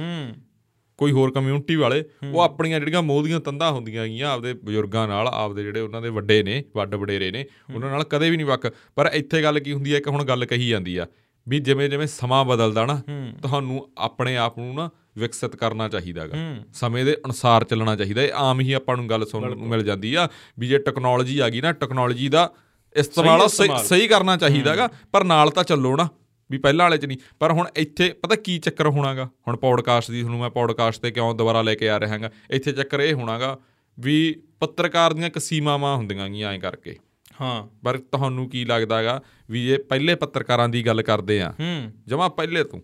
ਕੋਈ 0.98 1.12
ਹੋਰ 1.12 1.30
ਕਮਿਊਨਿਟੀ 1.30 1.74
ਵਾਲੇ 1.76 2.04
ਉਹ 2.32 2.40
ਆਪਣੀਆਂ 2.40 2.78
ਜਿਹੜੀਆਂ 2.80 3.02
ਮੋਹ 3.02 3.22
ਦੀਆਂ 3.24 3.40
ਤੰਦਾਂ 3.40 3.70
ਹੁੰਦੀਆਂ 3.72 4.06
ਗੀਆਂ 4.06 4.30
ਆਪਦੇ 4.30 4.52
ਬਜ਼ੁਰਗਾਂ 4.54 5.06
ਨਾਲ 5.08 5.28
ਆਪਦੇ 5.28 5.62
ਜਿਹੜੇ 5.62 5.80
ਉਹਨਾਂ 5.80 6.02
ਦੇ 6.02 6.08
ਵੱਡੇ 6.08 6.42
ਨੇ 6.42 6.64
ਵੱਡ 6.76 6.94
ਵਡੇਰੇ 6.94 7.30
ਨੇ 7.30 7.44
ਉਹਨਾਂ 7.74 7.90
ਨਾਲ 7.90 8.04
ਕਦੇ 8.04 8.30
ਵੀ 8.30 8.36
ਨਹੀਂ 8.36 8.46
ਵਕ 8.46 8.66
ਪਰ 8.94 9.10
ਇੱਥੇ 9.14 9.42
ਗੱਲ 9.42 9.60
ਕੀ 9.60 9.72
ਹੁੰਦੀ 9.72 9.94
ਹੈ 9.94 10.00
ਕਿ 10.00 10.10
ਹੁਣ 10.10 10.24
ਗੱਲ 10.24 10.44
ਕਹੀ 10.44 10.68
ਜਾਂਦੀ 10.68 10.96
ਆ। 10.96 11.06
ਵੀ 11.48 11.58
ਜਿਵੇਂ 11.58 11.88
ਜਿਵੇਂ 11.88 12.06
ਸਮਾਂ 12.06 12.44
ਬਦਲਦਾ 12.44 12.84
ਨਾ 12.86 13.00
ਤੁਹਾਨੂੰ 13.42 13.88
ਆਪਣੇ 13.98 14.36
ਆਪ 14.36 14.58
ਨੂੰ 14.58 14.74
ਨਾ 14.74 14.88
ਵਿਕਸਿਤ 15.18 15.56
ਕਰਨਾ 15.56 15.88
ਚਾਹੀਦਾਗਾ। 15.88 16.36
ਸਮੇਂ 16.74 17.04
ਦੇ 17.04 17.16
ਅਨੁਸਾਰ 17.24 17.64
ਚੱਲਣਾ 17.64 17.96
ਚਾਹੀਦਾ। 17.96 18.22
ਇਹ 18.22 18.32
ਆਮ 18.34 18.60
ਹੀ 18.60 18.72
ਆਪਾਂ 18.72 18.96
ਨੂੰ 18.96 19.08
ਗੱਲ 19.10 19.26
ਸੁਣਨ 19.26 19.56
ਨੂੰ 19.56 19.68
ਮਿਲ 19.68 19.82
ਜਾਂਦੀ 19.82 20.14
ਆ 20.14 20.28
ਵੀ 20.58 20.68
ਜੇ 20.68 20.78
ਟੈਕਨੋਲੋਜੀ 20.78 21.38
ਆ 21.38 21.48
ਗਈ 21.48 21.60
ਨਾ 21.60 21.72
ਟੈਕਨੋਲੋਜੀ 21.72 22.28
ਦਾ 22.28 22.50
ਇਸਤੇਮਾਲ। 22.94 23.48
ਸਹੀ 23.48 24.06
ਕਰਨਾ 24.08 24.36
ਚਾਹੀਦਾਗਾ 24.36 24.88
ਪਰ 25.12 25.24
ਨਾਲ 25.24 25.50
ਤਾਂ 25.50 25.64
ਚੱਲੋ 25.64 25.96
ਨਾ 25.96 26.08
ਵੀ 26.50 26.58
ਪਹਿਲਾਂ 26.58 26.84
ਵਾਲੇ 26.84 26.96
ਚ 26.98 27.04
ਨਹੀਂ। 27.04 27.18
ਪਰ 27.38 27.52
ਹੁਣ 27.52 27.66
ਇੱਥੇ 27.76 28.08
ਪਤਾ 28.12 28.34
ਕੀ 28.34 28.58
ਚੱਕਰ 28.58 28.86
ਹੋਣਾਗਾ? 28.88 29.28
ਹੁਣ 29.48 29.56
ਪੌਡਕਾਸਟ 29.56 30.10
ਦੀ 30.10 30.20
ਤੁਹਾਨੂੰ 30.20 30.40
ਮੈਂ 30.40 30.50
ਪੌਡਕਾਸਟ 30.50 31.02
ਤੇ 31.02 31.10
ਕਿਉਂ 31.10 31.34
ਦੁਬਾਰਾ 31.34 31.62
ਲੈ 31.62 31.74
ਕੇ 31.74 31.88
ਆ 31.88 31.98
ਰਿਹਾ 32.00 32.12
ਹਾਂਗਾ? 32.12 32.30
ਇੱਥੇ 32.50 32.72
ਚੱਕਰ 32.72 33.00
ਇਹ 33.00 33.14
ਹੋਣਾਗਾ 33.14 33.58
ਵੀ 33.98 34.42
ਪੱਤਰਕਾਰ 34.60 35.12
ਦੀਆਂ 35.14 35.26
ਇੱਕ 35.26 35.38
ਸੀਮਾਵਾਂ 35.38 35.96
ਹੁੰਦੀਆਂ 35.96 36.28
ਗੀਆਂ 36.28 36.52
ਐਂ 36.52 36.58
ਕਰਕੇ। 36.58 36.96
ਹਾਂ 37.40 37.78
ਪਰ 37.84 37.98
ਤੁਹਾਨੂੰ 37.98 38.50
ਕੀ 38.50 38.64
ਲੱਗਦਾਗਾ 38.64 39.22
ਵੀ 39.50 39.70
ਇਹ 39.70 39.78
ਪਹਿਲੇ 39.78 40.14
ਪੱਤਰਕਾਰਾਂ 40.14 40.68
ਦੀ 40.68 40.86
ਗੱਲ 40.86 41.02
ਕਰਦੇ 41.02 41.40
ਆ। 41.40 41.50
ਹੂੰ। 41.60 41.92
ਜਮਾ 42.06 42.28
ਪਹਿਲੇ 42.28 42.64
ਤੋਂ। 42.64 42.80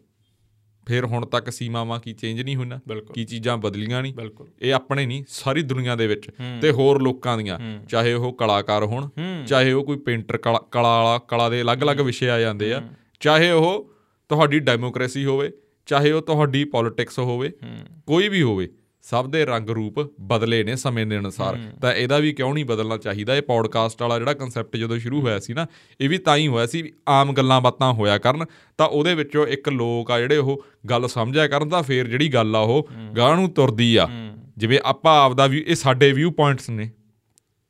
ਫਿਰ 0.86 1.04
ਹੁਣ 1.04 1.26
ਤੱਕ 1.26 1.50
ਸੀਮਾਵਾਂ 1.50 2.00
ਕੀ 2.00 2.12
ਚੇਂਜ 2.12 2.42
ਨਹੀਂ 2.42 2.56
ਹੋਈਆਂ। 2.56 2.78
ਕੀ 3.14 3.24
ਚੀਜ਼ਾਂ 3.24 3.56
ਬਦਲੀਆਂ 3.56 4.02
ਨਹੀਂ। 4.02 4.14
ਇਹ 4.62 4.74
ਆਪਣੇ 4.74 5.06
ਨਹੀਂ 5.06 5.24
ਸਾਰੀ 5.28 5.62
ਦੁਨੀਆ 5.62 5.96
ਦੇ 5.96 6.06
ਵਿੱਚ 6.06 6.30
ਤੇ 6.62 6.70
ਹੋਰ 6.70 7.02
ਲੋਕਾਂ 7.02 7.38
ਦੀਆਂ। 7.38 7.58
ਚਾਹੇ 7.88 8.12
ਉਹ 8.12 8.32
ਕਲਾਕਾਰ 8.32 8.84
ਹੋਣ 8.84 9.08
ਚਾਹੇ 9.46 9.72
ਉਹ 9.72 9.84
ਕੋਈ 9.84 9.98
ਪੇਂਟਰ 9.98 10.36
ਕਲਾ 10.36 10.58
ਵਾਲਾ 10.72 11.18
ਕਲਾ 11.18 11.48
ਦੇ 11.48 11.62
ਅਲੱਗ-ਅਲੱਗ 11.62 12.00
ਵਿਸ਼ੇ 12.00 12.30
ਆ 12.30 12.40
ਜਾਂਦੇ 12.40 12.72
ਆ। 12.72 12.82
ਚਾਹੇ 13.20 13.50
ਉਹ 13.50 13.92
ਤੁਹਾਡੀ 14.28 14.58
ਡੈਮੋਕ੍ਰੇਸੀ 14.58 15.24
ਹੋਵੇ 15.24 15.52
ਚਾਹੇ 15.86 16.12
ਉਹ 16.12 16.22
ਤੁਹਾਡੀ 16.22 16.64
ਪੋਲਿਟਿਕਸ 16.64 17.18
ਹੋਵੇ 17.18 17.52
ਕੋਈ 18.06 18.28
ਵੀ 18.28 18.42
ਹੋਵੇ। 18.42 18.68
ਸਭ 19.04 19.26
ਦੇ 19.26 19.44
ਰੰਗ 19.44 19.70
ਰੂਪ 19.70 19.98
ਬਦਲੇ 20.20 20.62
ਨੇ 20.64 20.76
ਸਮੇਂ 20.76 21.06
ਦੇ 21.06 21.18
ਅਨੁਸਾਰ। 21.18 21.58
ਤਾਂ 21.82 21.92
ਇਹਦਾ 21.92 22.18
ਵੀ 22.18 22.32
ਕਿਉਂ 22.32 22.52
ਨਹੀਂ 22.54 22.64
ਬਦਲਣਾ 22.64 22.96
ਚਾਹੀਦਾ? 22.96 23.36
ਇਹ 23.36 23.42
ਪੌਡਕਾਸਟ 23.42 24.02
ਵਾਲਾ 24.02 24.18
ਜਿਹੜਾ 24.18 24.34
ਕਨਸੈਪਟ 24.34 24.76
ਜਦੋਂ 24.76 24.98
ਸ਼ੁਰੂ 24.98 25.20
ਹੋਇਆ 25.20 25.38
ਸੀ 25.38 25.54
ਨਾ 25.54 25.66
ਇਹ 26.00 26.08
ਵੀ 26.08 26.18
ਤਾਂ 26.18 26.36
ਹੀ 26.36 26.46
ਹੋਇਆ 26.46 26.66
ਸੀ 26.66 26.92
ਆਮ 27.08 27.32
ਗੱਲਾਂ 27.32 27.60
ਬਾਤਾਂ 27.60 27.92
ਹੋਇਆ 27.92 28.18
ਕਰਨ। 28.18 28.44
ਤਾਂ 28.78 28.86
ਉਹਦੇ 28.86 29.14
ਵਿੱਚੋਂ 29.14 29.46
ਇੱਕ 29.46 29.68
ਲੋਕ 29.68 30.10
ਆ 30.10 30.18
ਜਿਹੜੇ 30.20 30.36
ਉਹ 30.36 30.64
ਗੱਲ 30.90 31.08
ਸਮਝਿਆ 31.08 31.46
ਕਰਨ 31.48 31.68
ਤਾਂ 31.68 31.82
ਫੇਰ 31.82 32.08
ਜਿਹੜੀ 32.08 32.28
ਗੱਲ 32.28 32.56
ਆ 32.56 32.60
ਉਹ 32.60 32.88
ਗਾਂ 33.16 33.36
ਨੂੰ 33.36 33.50
ਤੁਰਦੀ 33.50 33.96
ਆ। 33.96 34.08
ਜਿਵੇਂ 34.58 34.78
ਆਪਾਂ 34.84 35.20
ਆਪਦਾ 35.20 35.46
ਵੀ 35.46 35.64
ਇਹ 35.66 35.74
ਸਾਡੇ 35.74 36.12
ਵਿਊ 36.12 36.30
ਪੁਆਇੰਟਸ 36.30 36.70
ਨੇ 36.70 36.90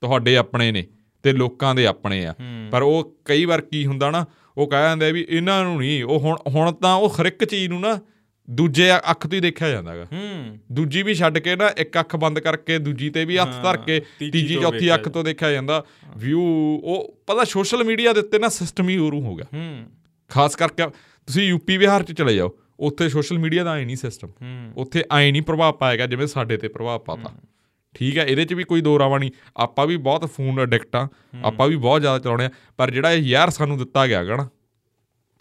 ਤੁਹਾਡੇ 0.03 0.37
ਆਪਣੇ 0.37 0.70
ਨੇ 0.73 0.87
ਤੇ 1.23 1.33
ਲੋਕਾਂ 1.33 1.75
ਦੇ 1.75 1.87
ਆਪਣੇ 1.87 2.25
ਆ। 2.27 2.35
ਪਰ 2.70 2.83
ਉਹ 2.83 3.16
ਕਈ 3.25 3.44
ਵਾਰ 3.44 3.61
ਕੀ 3.61 3.87
ਹੁੰਦਾ 3.87 4.11
ਨਾ 4.11 4.25
ਉਹ 4.57 4.66
ਕਹਿ 4.66 4.83
ਜਾਂਦੇ 4.83 5.12
ਵੀ 5.12 5.27
ਇਹਨਾਂ 5.29 5.62
ਨੂੰ 5.64 5.79
ਨਹੀਂ 5.79 6.03
ਉਹ 6.05 6.18
ਹੁਣ 6.18 6.37
ਹੁਣ 6.49 6.73
ਤਾਂ 6.73 6.94
ਉਹ 6.94 7.09
ਹਰ 7.11 7.27
ਇੱਕ 7.27 7.44
ਚੀਜ਼ 7.44 7.68
ਨੂੰ 7.68 7.81
ਨਾ 7.81 7.99
ਦੂਜੇ 8.50 8.96
ਅੱਖ 8.96 9.26
ਤੋਂ 9.26 9.37
ਹੀ 9.37 9.40
ਦੇਖਿਆ 9.40 9.68
ਜਾਂਦਾਗਾ। 9.70 10.04
ਹੂੰ। 10.04 10.59
ਦੂਜੀ 10.72 11.02
ਵੀ 11.02 11.14
ਛੱਡ 11.14 11.38
ਕੇ 11.38 11.57
ਨਾ 11.57 11.68
ਇੱਕ 11.68 12.00
ਅੱਖ 12.00 12.16
ਬੰਦ 12.16 12.38
ਕਰਕੇ 12.38 12.78
ਦੂਜੀ 12.78 13.11
ਤੇ 13.11 13.24
ਵੀ 13.24 13.38
ਹੱਥ 13.38 13.62
ਧਰ 13.62 13.76
ਕੇ 13.76 14.00
ਤੀਜੀ 14.18 14.54
ਚੌਥੀ 14.54 14.94
ਅੱਖ 14.94 15.09
ਤੋਂ 15.09 15.24
ਦੇਖਿਆ 15.24 15.50
ਜਾਂਦਾ। 15.50 15.85
ਵਿਊ 16.16 16.40
ਉਹ 16.85 17.18
ਪਤਾ 17.26 17.44
ਸੋਸ਼ਲ 17.44 17.85
ਮੀਡੀਆ 17.85 18.12
ਦੇ 18.12 18.20
ਉੱਤੇ 18.20 18.38
ਨਾ 18.38 18.48
ਸਿਸਟਮ 18.48 18.88
ਹੀ 18.88 18.96
ਉਰੂ 18.96 19.20
ਹੋ 19.20 19.35
ਗਿਆ। 19.35 19.46
ਹੂੰ। 19.54 19.87
ਖਾਸ 20.28 20.57
ਕਰਕੇ 20.57 20.87
ਤੁਸੀਂ 21.26 21.48
ਯੂਪੀ 21.48 21.78
ਬਿਹਾਰ 21.78 22.02
ਚ 22.02 22.12
ਚਲੇ 22.12 22.37
ਜਾਓ 22.37 22.50
ਉੱਥੇ 22.80 23.09
ਸੋਸ਼ਲ 23.09 23.38
ਮੀਡੀਆ 23.38 23.64
ਦਾ 23.64 23.70
ਆਏ 23.70 23.85
ਨਹੀਂ 23.85 23.96
ਸਿਸਟਮ 23.96 24.28
ਉੱਥੇ 24.76 25.04
ਆਏ 25.12 25.33
ਨਹੀਂ 25.33 25.42
ਪ੍ਰਭਾਵ 25.42 25.72
ਪਾਏਗਾ 25.72 26.07
ਜਿਵੇਂ 26.07 26.26
ਸਾਡੇ 26.26 26.57
ਤੇ 26.57 26.68
ਪ੍ਰਭਾਵ 26.68 26.98
ਪਾਤਾ। 26.98 27.33
ਠੀਕ 27.94 28.18
ਹੈ 28.18 28.24
ਇਹਦੇ 28.24 28.44
ਚ 28.44 28.54
ਵੀ 28.54 28.64
ਕੋਈ 28.64 28.80
ਦੋ 28.80 28.98
ਰਾਵਾ 28.98 29.18
ਨਹੀਂ। 29.18 29.30
ਆਪਾਂ 29.57 29.87
ਵੀ 29.87 29.96
ਬਹੁਤ 29.96 30.24
ਫੋਨ 30.26 30.61
ਐਡਿਕਟ 30.61 30.96
ਆ 30.96 31.09
ਆਪਾਂ 31.44 31.68
ਵੀ 31.68 31.76
ਬਹੁਤ 31.76 32.00
ਜ਼ਿਆਦਾ 32.00 32.18
ਚਲਾਉਣੇ 32.18 32.44
ਆ 32.44 32.50
ਪਰ 32.76 32.90
ਜਿਹੜਾ 32.90 33.12
ਇਹ 33.12 33.22
ਯਾਰ 33.22 33.50
ਸਾਨੂੰ 33.50 33.78
ਦਿੱਤਾ 33.78 34.07
ਗਿਆ 34.07 34.24
ਗਾ 34.24 34.37
ਨਾ 34.37 34.48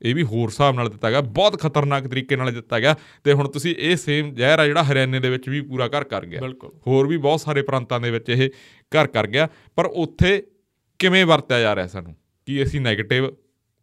ਇਹ 0.04 0.16
ਵੀ 0.16 0.24
ਹੋਰ 0.24 0.50
ਹਿਸਾਬ 0.50 0.76
ਨਾਲ 0.76 0.90
ਦਿੱਤਾ 0.90 1.10
ਗਿਆ 1.12 1.22
ਬਹੁਤ 1.22 1.60
ਖਤਰਨਾਕ 1.60 2.08
ਤਰੀਕੇ 2.08 2.36
ਨਾਲ 2.36 2.52
ਦਿੱਤਾ 2.54 2.80
ਗਿਆ 2.80 2.96
ਤੇ 3.24 3.34
ਹੁਣ 3.34 3.48
ਤੁਸੀਂ 3.48 3.76
ਇਹ 3.76 3.96
ਸੇਮ 3.98 4.34
ਜ਼ਹਿਰ 4.36 4.60
ਆ 4.60 4.66
ਜਿਹੜਾ 4.66 4.84
ਹਰਿਆਣੇ 4.84 5.20
ਦੇ 5.20 5.30
ਵਿੱਚ 5.30 5.50
ਵੀ 5.50 5.62
ਪੂਰਾ 5.62 5.88
ਘਰ 5.88 6.04
ਕਰ 6.04 6.26
ਗਿਆ। 6.26 6.42
ਹੋਰ 6.88 7.08
ਵੀ 7.08 7.18
ਬਹੁਤ 7.18 7.42
ਸਾਰੇ 7.42 7.62
ਪ੍ਰਾਂਤਾਂ 7.62 8.00
ਦੇ 8.00 8.12
ਵਿੱਚ 8.12 8.30
ਇਹ 8.30 8.50
ਘਰ 8.92 9.08
ਕਰ 9.08 9.28
ਗਿਆ 9.28 9.48
ਪਰ 9.76 9.86
ਉੱਥੇ 9.86 10.42
ਕਿਵੇਂ 11.00 11.26
ਵਰਤਿਆ 11.26 11.60
ਜਾ 11.60 11.76
ਰਿਹਾ 11.76 11.88
ਸਾਨੂੰ? 11.88 12.16
ਕੀ 12.48 12.64
ਅਸੀਂ 12.64 12.80
네ਗੇਟਿਵ 12.82 13.30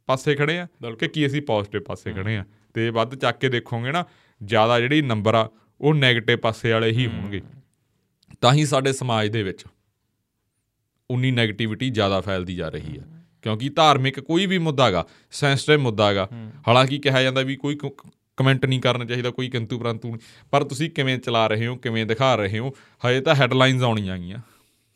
ਪਾਸੇ 0.09 0.35
ਖੜੇ 0.35 0.59
ਆ 0.59 0.67
ਕਿ 1.01 1.09
ਕੀ 1.09 1.27
ਅਸੀਂ 1.27 1.43
ਪੋਜ਼ਿਟਿਵ 1.43 1.83
ਪਾਸੇ 1.83 2.13
ਖੜੇ 2.13 2.37
ਆ? 2.37 2.45
ਤੇ 2.75 2.91
ਵੱਧ 2.91 3.15
ਚੱਕ 3.15 3.39
ਕੇ 3.39 3.49
ਦੇਖੋਗੇ 3.49 3.93
ਨਾ 3.93 4.05
ਜ਼ਿਆਦਾ 4.41 4.81
ਜਿਹੜੀ 4.81 5.03
ਨੰਬਰ 5.03 5.35
ਆ 5.35 5.49
ਉਹ 5.81 5.95
네ਗੇਟਿਵ 5.95 6.39
ਪਾਸੇ 6.39 6.73
ਵਾਲੇ 6.73 6.91
ਹੀ 6.91 7.07
ਹੋਣਗੇ। 7.07 7.41
ਤਾਂ 8.41 8.53
ਹੀ 8.53 8.65
ਸਾਡੇ 8.67 8.93
ਸਮਾਜ 8.93 9.29
ਦੇ 9.29 9.43
ਵਿੱਚ 9.43 9.65
ਉਨੀ 11.11 11.31
네ਗੇਟਿਵਿਟੀ 11.33 11.91
ਜ਼ਿਆਦਾ 11.91 12.21
ਫੈਲਦੀ 12.21 12.55
ਜਾ 12.55 12.69
ਰਹੀ 12.69 12.99
ਆ। 12.99 13.03
ਕਿਉਂਕਿ 13.43 13.69
ਧਾਰਮਿਕ 13.69 14.21
ਕੋਈ 14.21 14.47
ਵੀ 14.47 14.59
ਮੁੱਦਾ 14.59 14.87
ਹੈਗਾ 14.87 15.07
ਸੈਂਸਿਟਿਵ 15.31 15.81
ਮੁੱਦਾ 15.81 16.09
ਹੈਗਾ। 16.09 16.29
ਹਾਲਾਂਕਿ 16.69 16.99
ਕਿਹਾ 16.99 17.23
ਜਾਂਦਾ 17.23 17.41
ਵੀ 17.41 17.57
ਕੋਈ 17.57 17.79
ਕਮੈਂਟ 18.37 18.65
ਨਹੀਂ 18.67 18.81
ਕਰਨਾ 18.81 19.05
ਚਾਹੀਦਾ 19.05 19.31
ਕੋਈ 19.31 19.49
ਕਿੰਤੂ 19.49 19.79
ਪਰੰਤੂ 19.79 20.09
ਨਹੀਂ। 20.09 20.19
ਪਰ 20.51 20.65
ਤੁਸੀਂ 20.65 20.91
ਕਿਵੇਂ 20.91 21.19
ਚਲਾ 21.19 21.47
ਰਹੇ 21.47 21.67
ਹੋ 21.67 21.77
ਕਿਵੇਂ 21.77 22.05
ਦਿਖਾ 22.07 22.35
ਰਹੇ 22.37 22.59
ਹੋ 22.59 22.73
ਹਜੇ 23.07 23.21
ਤਾਂ 23.21 23.35
ਹੈਡਲਾਈਨਸ 23.35 23.83
ਆਉਣੀਆਂ 23.83 24.19
ਗਈਆਂ 24.19 24.39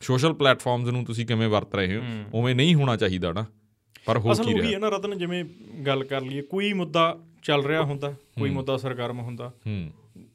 ਸੋਸ਼ਲ 0.01 0.33
ਪਲੇਟਫਾਰਮਸ 0.33 0.87
ਨੂੰ 0.87 1.03
ਤੁਸੀਂ 1.05 1.25
ਕਿਵੇਂ 1.25 1.47
ਵਰਤ 1.47 1.75
ਰਹੇ 1.75 1.95
ਹੋ 1.95 2.01
ਉਵੇਂ 2.33 2.55
ਨਹੀਂ 2.55 2.75
ਹੋਣਾ 2.75 2.95
ਚਾਹੀਦਾ 2.95 3.31
ਨਾ। 3.33 3.45
ਪਰ 4.05 4.17
ਹੋ 4.17 4.31
ਅਸਲ 4.31 4.43
ਕੀ 4.43 4.53
ਉਹੀ 4.53 4.61
ਰਿਹਾ? 4.61 4.71
ਹੈ 4.73 4.79
ਨਾ 4.79 4.89
ਰਤਨ 4.89 5.17
ਜਿਵੇਂ 5.17 5.43
ਗੱਲ 5.85 6.03
ਕਰ 6.03 6.21
ਲਈਏ 6.21 6.41
ਕੋਈ 6.41 6.73
ਮੁੱਦਾ 6.73 7.17
ਚੱਲ 7.43 7.63
ਰਿਹਾ 7.65 7.81
ਹੁੰਦਾ 7.81 8.13
ਕੋਈ 8.39 8.49
ਮੁੱਦਾ 8.49 8.77
ਸਰਗਰਮ 8.77 9.19
ਹੁੰਦਾ। 9.19 9.51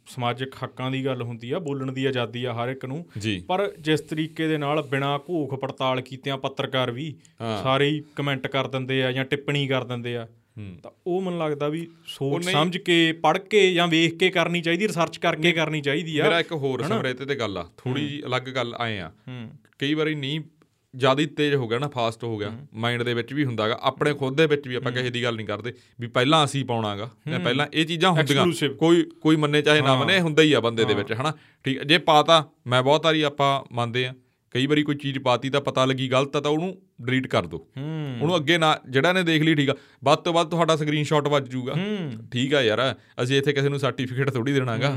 ਸਮਾਜਿਕ 0.06 0.54
ਹੱਕਾਂ 0.64 0.90
ਦੀ 0.90 1.04
ਗੱਲ 1.04 1.22
ਹੁੰਦੀ 1.22 1.50
ਆ 1.50 1.58
ਬੋਲਣ 1.58 1.92
ਦੀ 1.92 2.04
ਆਜ਼ਾਦੀ 2.04 2.44
ਆ 2.44 2.54
ਹਰ 2.54 2.68
ਇੱਕ 2.68 2.84
ਨੂੰ। 2.84 3.04
ਜੀ। 3.18 3.38
ਪਰ 3.48 3.72
ਜਿਸ 3.80 4.00
ਤਰੀਕੇ 4.00 4.48
ਦੇ 4.48 4.58
ਨਾਲ 4.58 4.82
ਬਿਨਾਂ 4.82 5.18
ਘੋਖ 5.18 5.54
ਪੜਤਾਲ 5.54 6.00
ਕੀਤਿਆਂ 6.00 6.38
ਪੱਤਰਕਾਰ 6.38 6.90
ਵੀ 6.90 7.14
ਸਾਰੇ 7.62 7.88
ਹੀ 7.88 8.02
ਕਮੈਂਟ 8.16 8.46
ਕਰ 8.46 8.66
ਦਿੰਦੇ 8.66 9.02
ਆ 9.04 9.12
ਜਾਂ 9.12 9.24
ਟਿੱਪਣੀ 9.24 9.66
ਕਰ 9.66 9.84
ਦਿੰਦੇ 9.84 10.16
ਆ। 10.16 10.26
ਤਾਂ 10.82 10.90
ਉਹ 11.06 11.20
ਮੈਨੂੰ 11.22 11.40
ਲੱਗਦਾ 11.40 11.68
ਵੀ 11.68 11.86
ਸੋਚ 12.06 12.44
ਸਮਝ 12.44 12.78
ਕੇ 12.78 13.12
ਪੜ੍ਹ 13.12 13.38
ਕੇ 13.38 13.72
ਜਾਂ 13.74 13.88
ਵੇਖ 13.88 14.16
ਕੇ 14.16 14.30
ਕਰਨੀ 14.30 14.60
ਚਾਹੀਦੀ 14.62 14.88
ਰਿਸਰਚ 14.88 15.16
ਕਰਕੇ 15.16 15.52
ਕਰਨੀ 15.52 15.80
ਚਾਹੀਦੀ 15.80 16.18
ਆ। 16.18 16.24
ਮੇਰਾ 16.24 16.40
ਇੱਕ 16.40 16.52
ਹੋਰ 16.52 16.82
ਸਮਰੇਤੇ 16.82 17.26
ਤੇ 17.26 17.34
ਗੱਲ 17.34 17.58
ਆ 17.58 17.68
ਥੋੜੀ 17.76 18.22
ਅਲੱਗ 18.26 18.42
ਗੱਲ 18.42 18.74
ਆਏ 18.74 18.98
ਆ। 18.98 19.10
ਕਈ 19.78 19.94
ਵਾਰੀ 19.94 20.14
ਨਹੀਂ 20.14 20.40
ਜ਼ਿਆਦਾ 20.94 21.22
ਤੇਜ਼ 21.36 21.54
ਹੋ 21.54 21.66
ਗਿਆ 21.68 21.78
ਨਾ 21.78 21.88
ਫਾਸਟ 21.88 22.24
ਹੋ 22.24 22.36
ਗਿਆ। 22.38 22.50
ਮਾਈਂਡ 22.74 23.02
ਦੇ 23.02 23.14
ਵਿੱਚ 23.14 23.32
ਵੀ 23.32 23.44
ਹੁੰਦਾਗਾ 23.44 23.78
ਆਪਣੇ 23.82 24.12
ਖੁਦ 24.14 24.36
ਦੇ 24.36 24.46
ਵਿੱਚ 24.46 24.66
ਵੀ 24.68 24.74
ਆਪਾਂ 24.74 24.92
ਕਿਸੇ 24.92 25.10
ਦੀ 25.10 25.22
ਗੱਲ 25.22 25.36
ਨਹੀਂ 25.36 25.46
ਕਰਦੇ 25.46 25.72
ਵੀ 26.00 26.06
ਪਹਿਲਾਂ 26.06 26.44
ਅਸੀਂ 26.44 26.64
ਪਾਉਣਾਗਾ। 26.64 27.08
ਜਾਂ 27.28 27.40
ਪਹਿਲਾਂ 27.40 27.66
ਇਹ 27.74 27.86
ਚੀਜ਼ਾਂ 27.86 28.10
ਹੁੰਦੀਆਂ। 28.12 28.68
ਕੋਈ 28.78 29.02
ਕੋਈ 29.22 29.36
ਮੰਨੇ 29.36 29.62
ਚਾਹੇ 29.62 29.80
ਨਾ 29.80 29.94
ਮੰਨੇ 29.96 30.20
ਹੁੰਦਾ 30.20 30.42
ਹੀ 30.42 30.52
ਆ 30.52 30.60
ਬੰਦੇ 30.60 30.84
ਦੇ 30.84 30.94
ਵਿੱਚ 30.94 31.12
ਹਨਾ? 31.12 31.32
ਠੀਕ 31.64 31.82
ਜੇ 31.82 31.98
ਪਾਤਾ 31.98 32.44
ਮੈਂ 32.66 32.82
ਬਹੁਤ 32.82 33.04
ਵਾਰੀ 33.04 33.22
ਆਪਾਂ 33.22 33.60
ਮੰਨਦੇ 33.72 34.06
ਆ 34.06 34.14
ਕਈ 34.54 34.66
ਵਾਰੀ 34.66 34.82
ਕੋਈ 34.82 34.94
ਚੀਜ਼ 34.94 35.18
ਪਾਤੀ 35.18 35.50
ਤਾਂ 35.50 35.60
ਪਤਾ 35.60 35.84
ਲੱਗੀ 35.84 36.08
ਗਲਤ 36.12 36.36
ਆ 36.36 36.40
ਤਾਂ 36.40 36.50
ਉਹਨੂੰ 36.50 36.76
ਡਿਲੀਟ 37.02 37.26
ਕਰ 37.26 37.46
ਦਿਓ 37.46 37.58
ਉਹਨੂੰ 38.20 38.36
ਅੱਗੇ 38.36 38.56
ਨਾ 38.58 38.74
ਜਿਹੜਾ 38.88 39.12
ਨੇ 39.12 39.22
ਦੇਖ 39.22 39.42
ਲਈ 39.42 39.54
ਠੀਕ 39.54 39.70
ਆ 39.70 39.74
ਵੱਧ 40.04 40.18
ਤੋਂ 40.18 40.32
ਵੱਧ 40.32 40.48
ਤੁਹਾਡਾ 40.50 40.76
ਸਕਰੀਨਸ਼ਾਟ 40.76 41.28
ਵੱਜ 41.28 41.48
ਜਾਊਗਾ 41.48 41.74
ਹੂੰ। 41.74 42.28
ਠੀਕ 42.32 42.54
ਆ 42.54 42.62
ਯਾਰ 42.62 42.80
ਅਸੀਂ 43.22 43.38
ਇੱਥੇ 43.38 43.52
ਕਿਸੇ 43.52 43.68
ਨੂੰ 43.68 43.78
ਸਰਟੀਫਿਕੇਟ 43.78 44.30
ਥੋੜੀ 44.30 44.52
ਦੇਣਾਗਾ। 44.52 44.90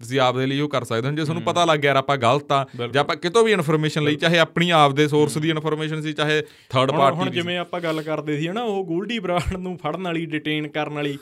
ਤੁਸੀਂ 0.00 0.20
ਆਪਦੇ 0.20 0.46
ਲਈ 0.46 0.60
ਉਹ 0.60 0.68
ਕਰ 0.68 0.84
ਸਕਦੇ 0.84 1.08
ਹੋ। 1.08 1.12
ਜੇ 1.14 1.22
ਤੁਹਾਨੂੰ 1.22 1.42
ਪਤਾ 1.42 1.64
ਲੱਗ 1.64 1.78
ਗਿਆ 1.78 1.94
ਆਪਾਂ 1.94 2.16
ਗਲਤ 2.16 2.52
ਆ 2.52 2.66
ਜਾਂ 2.92 3.00
ਆਪਾਂ 3.00 3.16
ਕਿਤੋਂ 3.16 3.44
ਵੀ 3.44 3.52
ਇਨਫੋਰਮੇਸ਼ਨ 3.52 4.02
ਲਈ 4.02 4.16
ਚਾਹੇ 4.16 4.38
ਆਪਣੀ 4.38 4.70
ਆਪਦੇ 4.70 5.08
ਸੋਰਸ 5.08 5.38
ਦੀ 5.38 5.50
ਇਨਫੋਰਮੇਸ਼ਨ 5.50 6.00
ਸੀ 6.00 6.12
ਚਾਹੇ 6.12 6.42
ਥਰਡ 6.68 6.90
ਪਾਰਟੀ 6.90 7.16
ਹੁਣ 7.16 7.30
ਜਿਵੇਂ 7.30 7.58
ਆਪਾਂ 7.58 7.80
ਗੱਲ 7.80 8.02
ਕਰਦੇ 8.02 8.40
ਸੀ 8.40 8.48
ਨਾ 8.48 8.62
ਉਹ 8.62 8.84
ਗੋਲਡੀ 8.84 9.18
ਬਰਾੜ 9.18 9.56
ਨੂੰ 9.56 9.78
ਫੜਨ 9.78 10.02
ਵਾਲੀ 10.02 10.26
ਡਿਟੇਨ 10.26 10.68
ਕਰਨ 10.68 10.94
ਵਾਲੀ। 10.94 11.18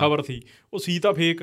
ਖਬਰ 0.00 0.22
ਸੀ। 0.22 0.40
ਉਹ 0.74 0.78
ਸੀ 0.78 0.98
ਤਾਂ 0.98 1.12
ਫੇਕ 1.12 1.42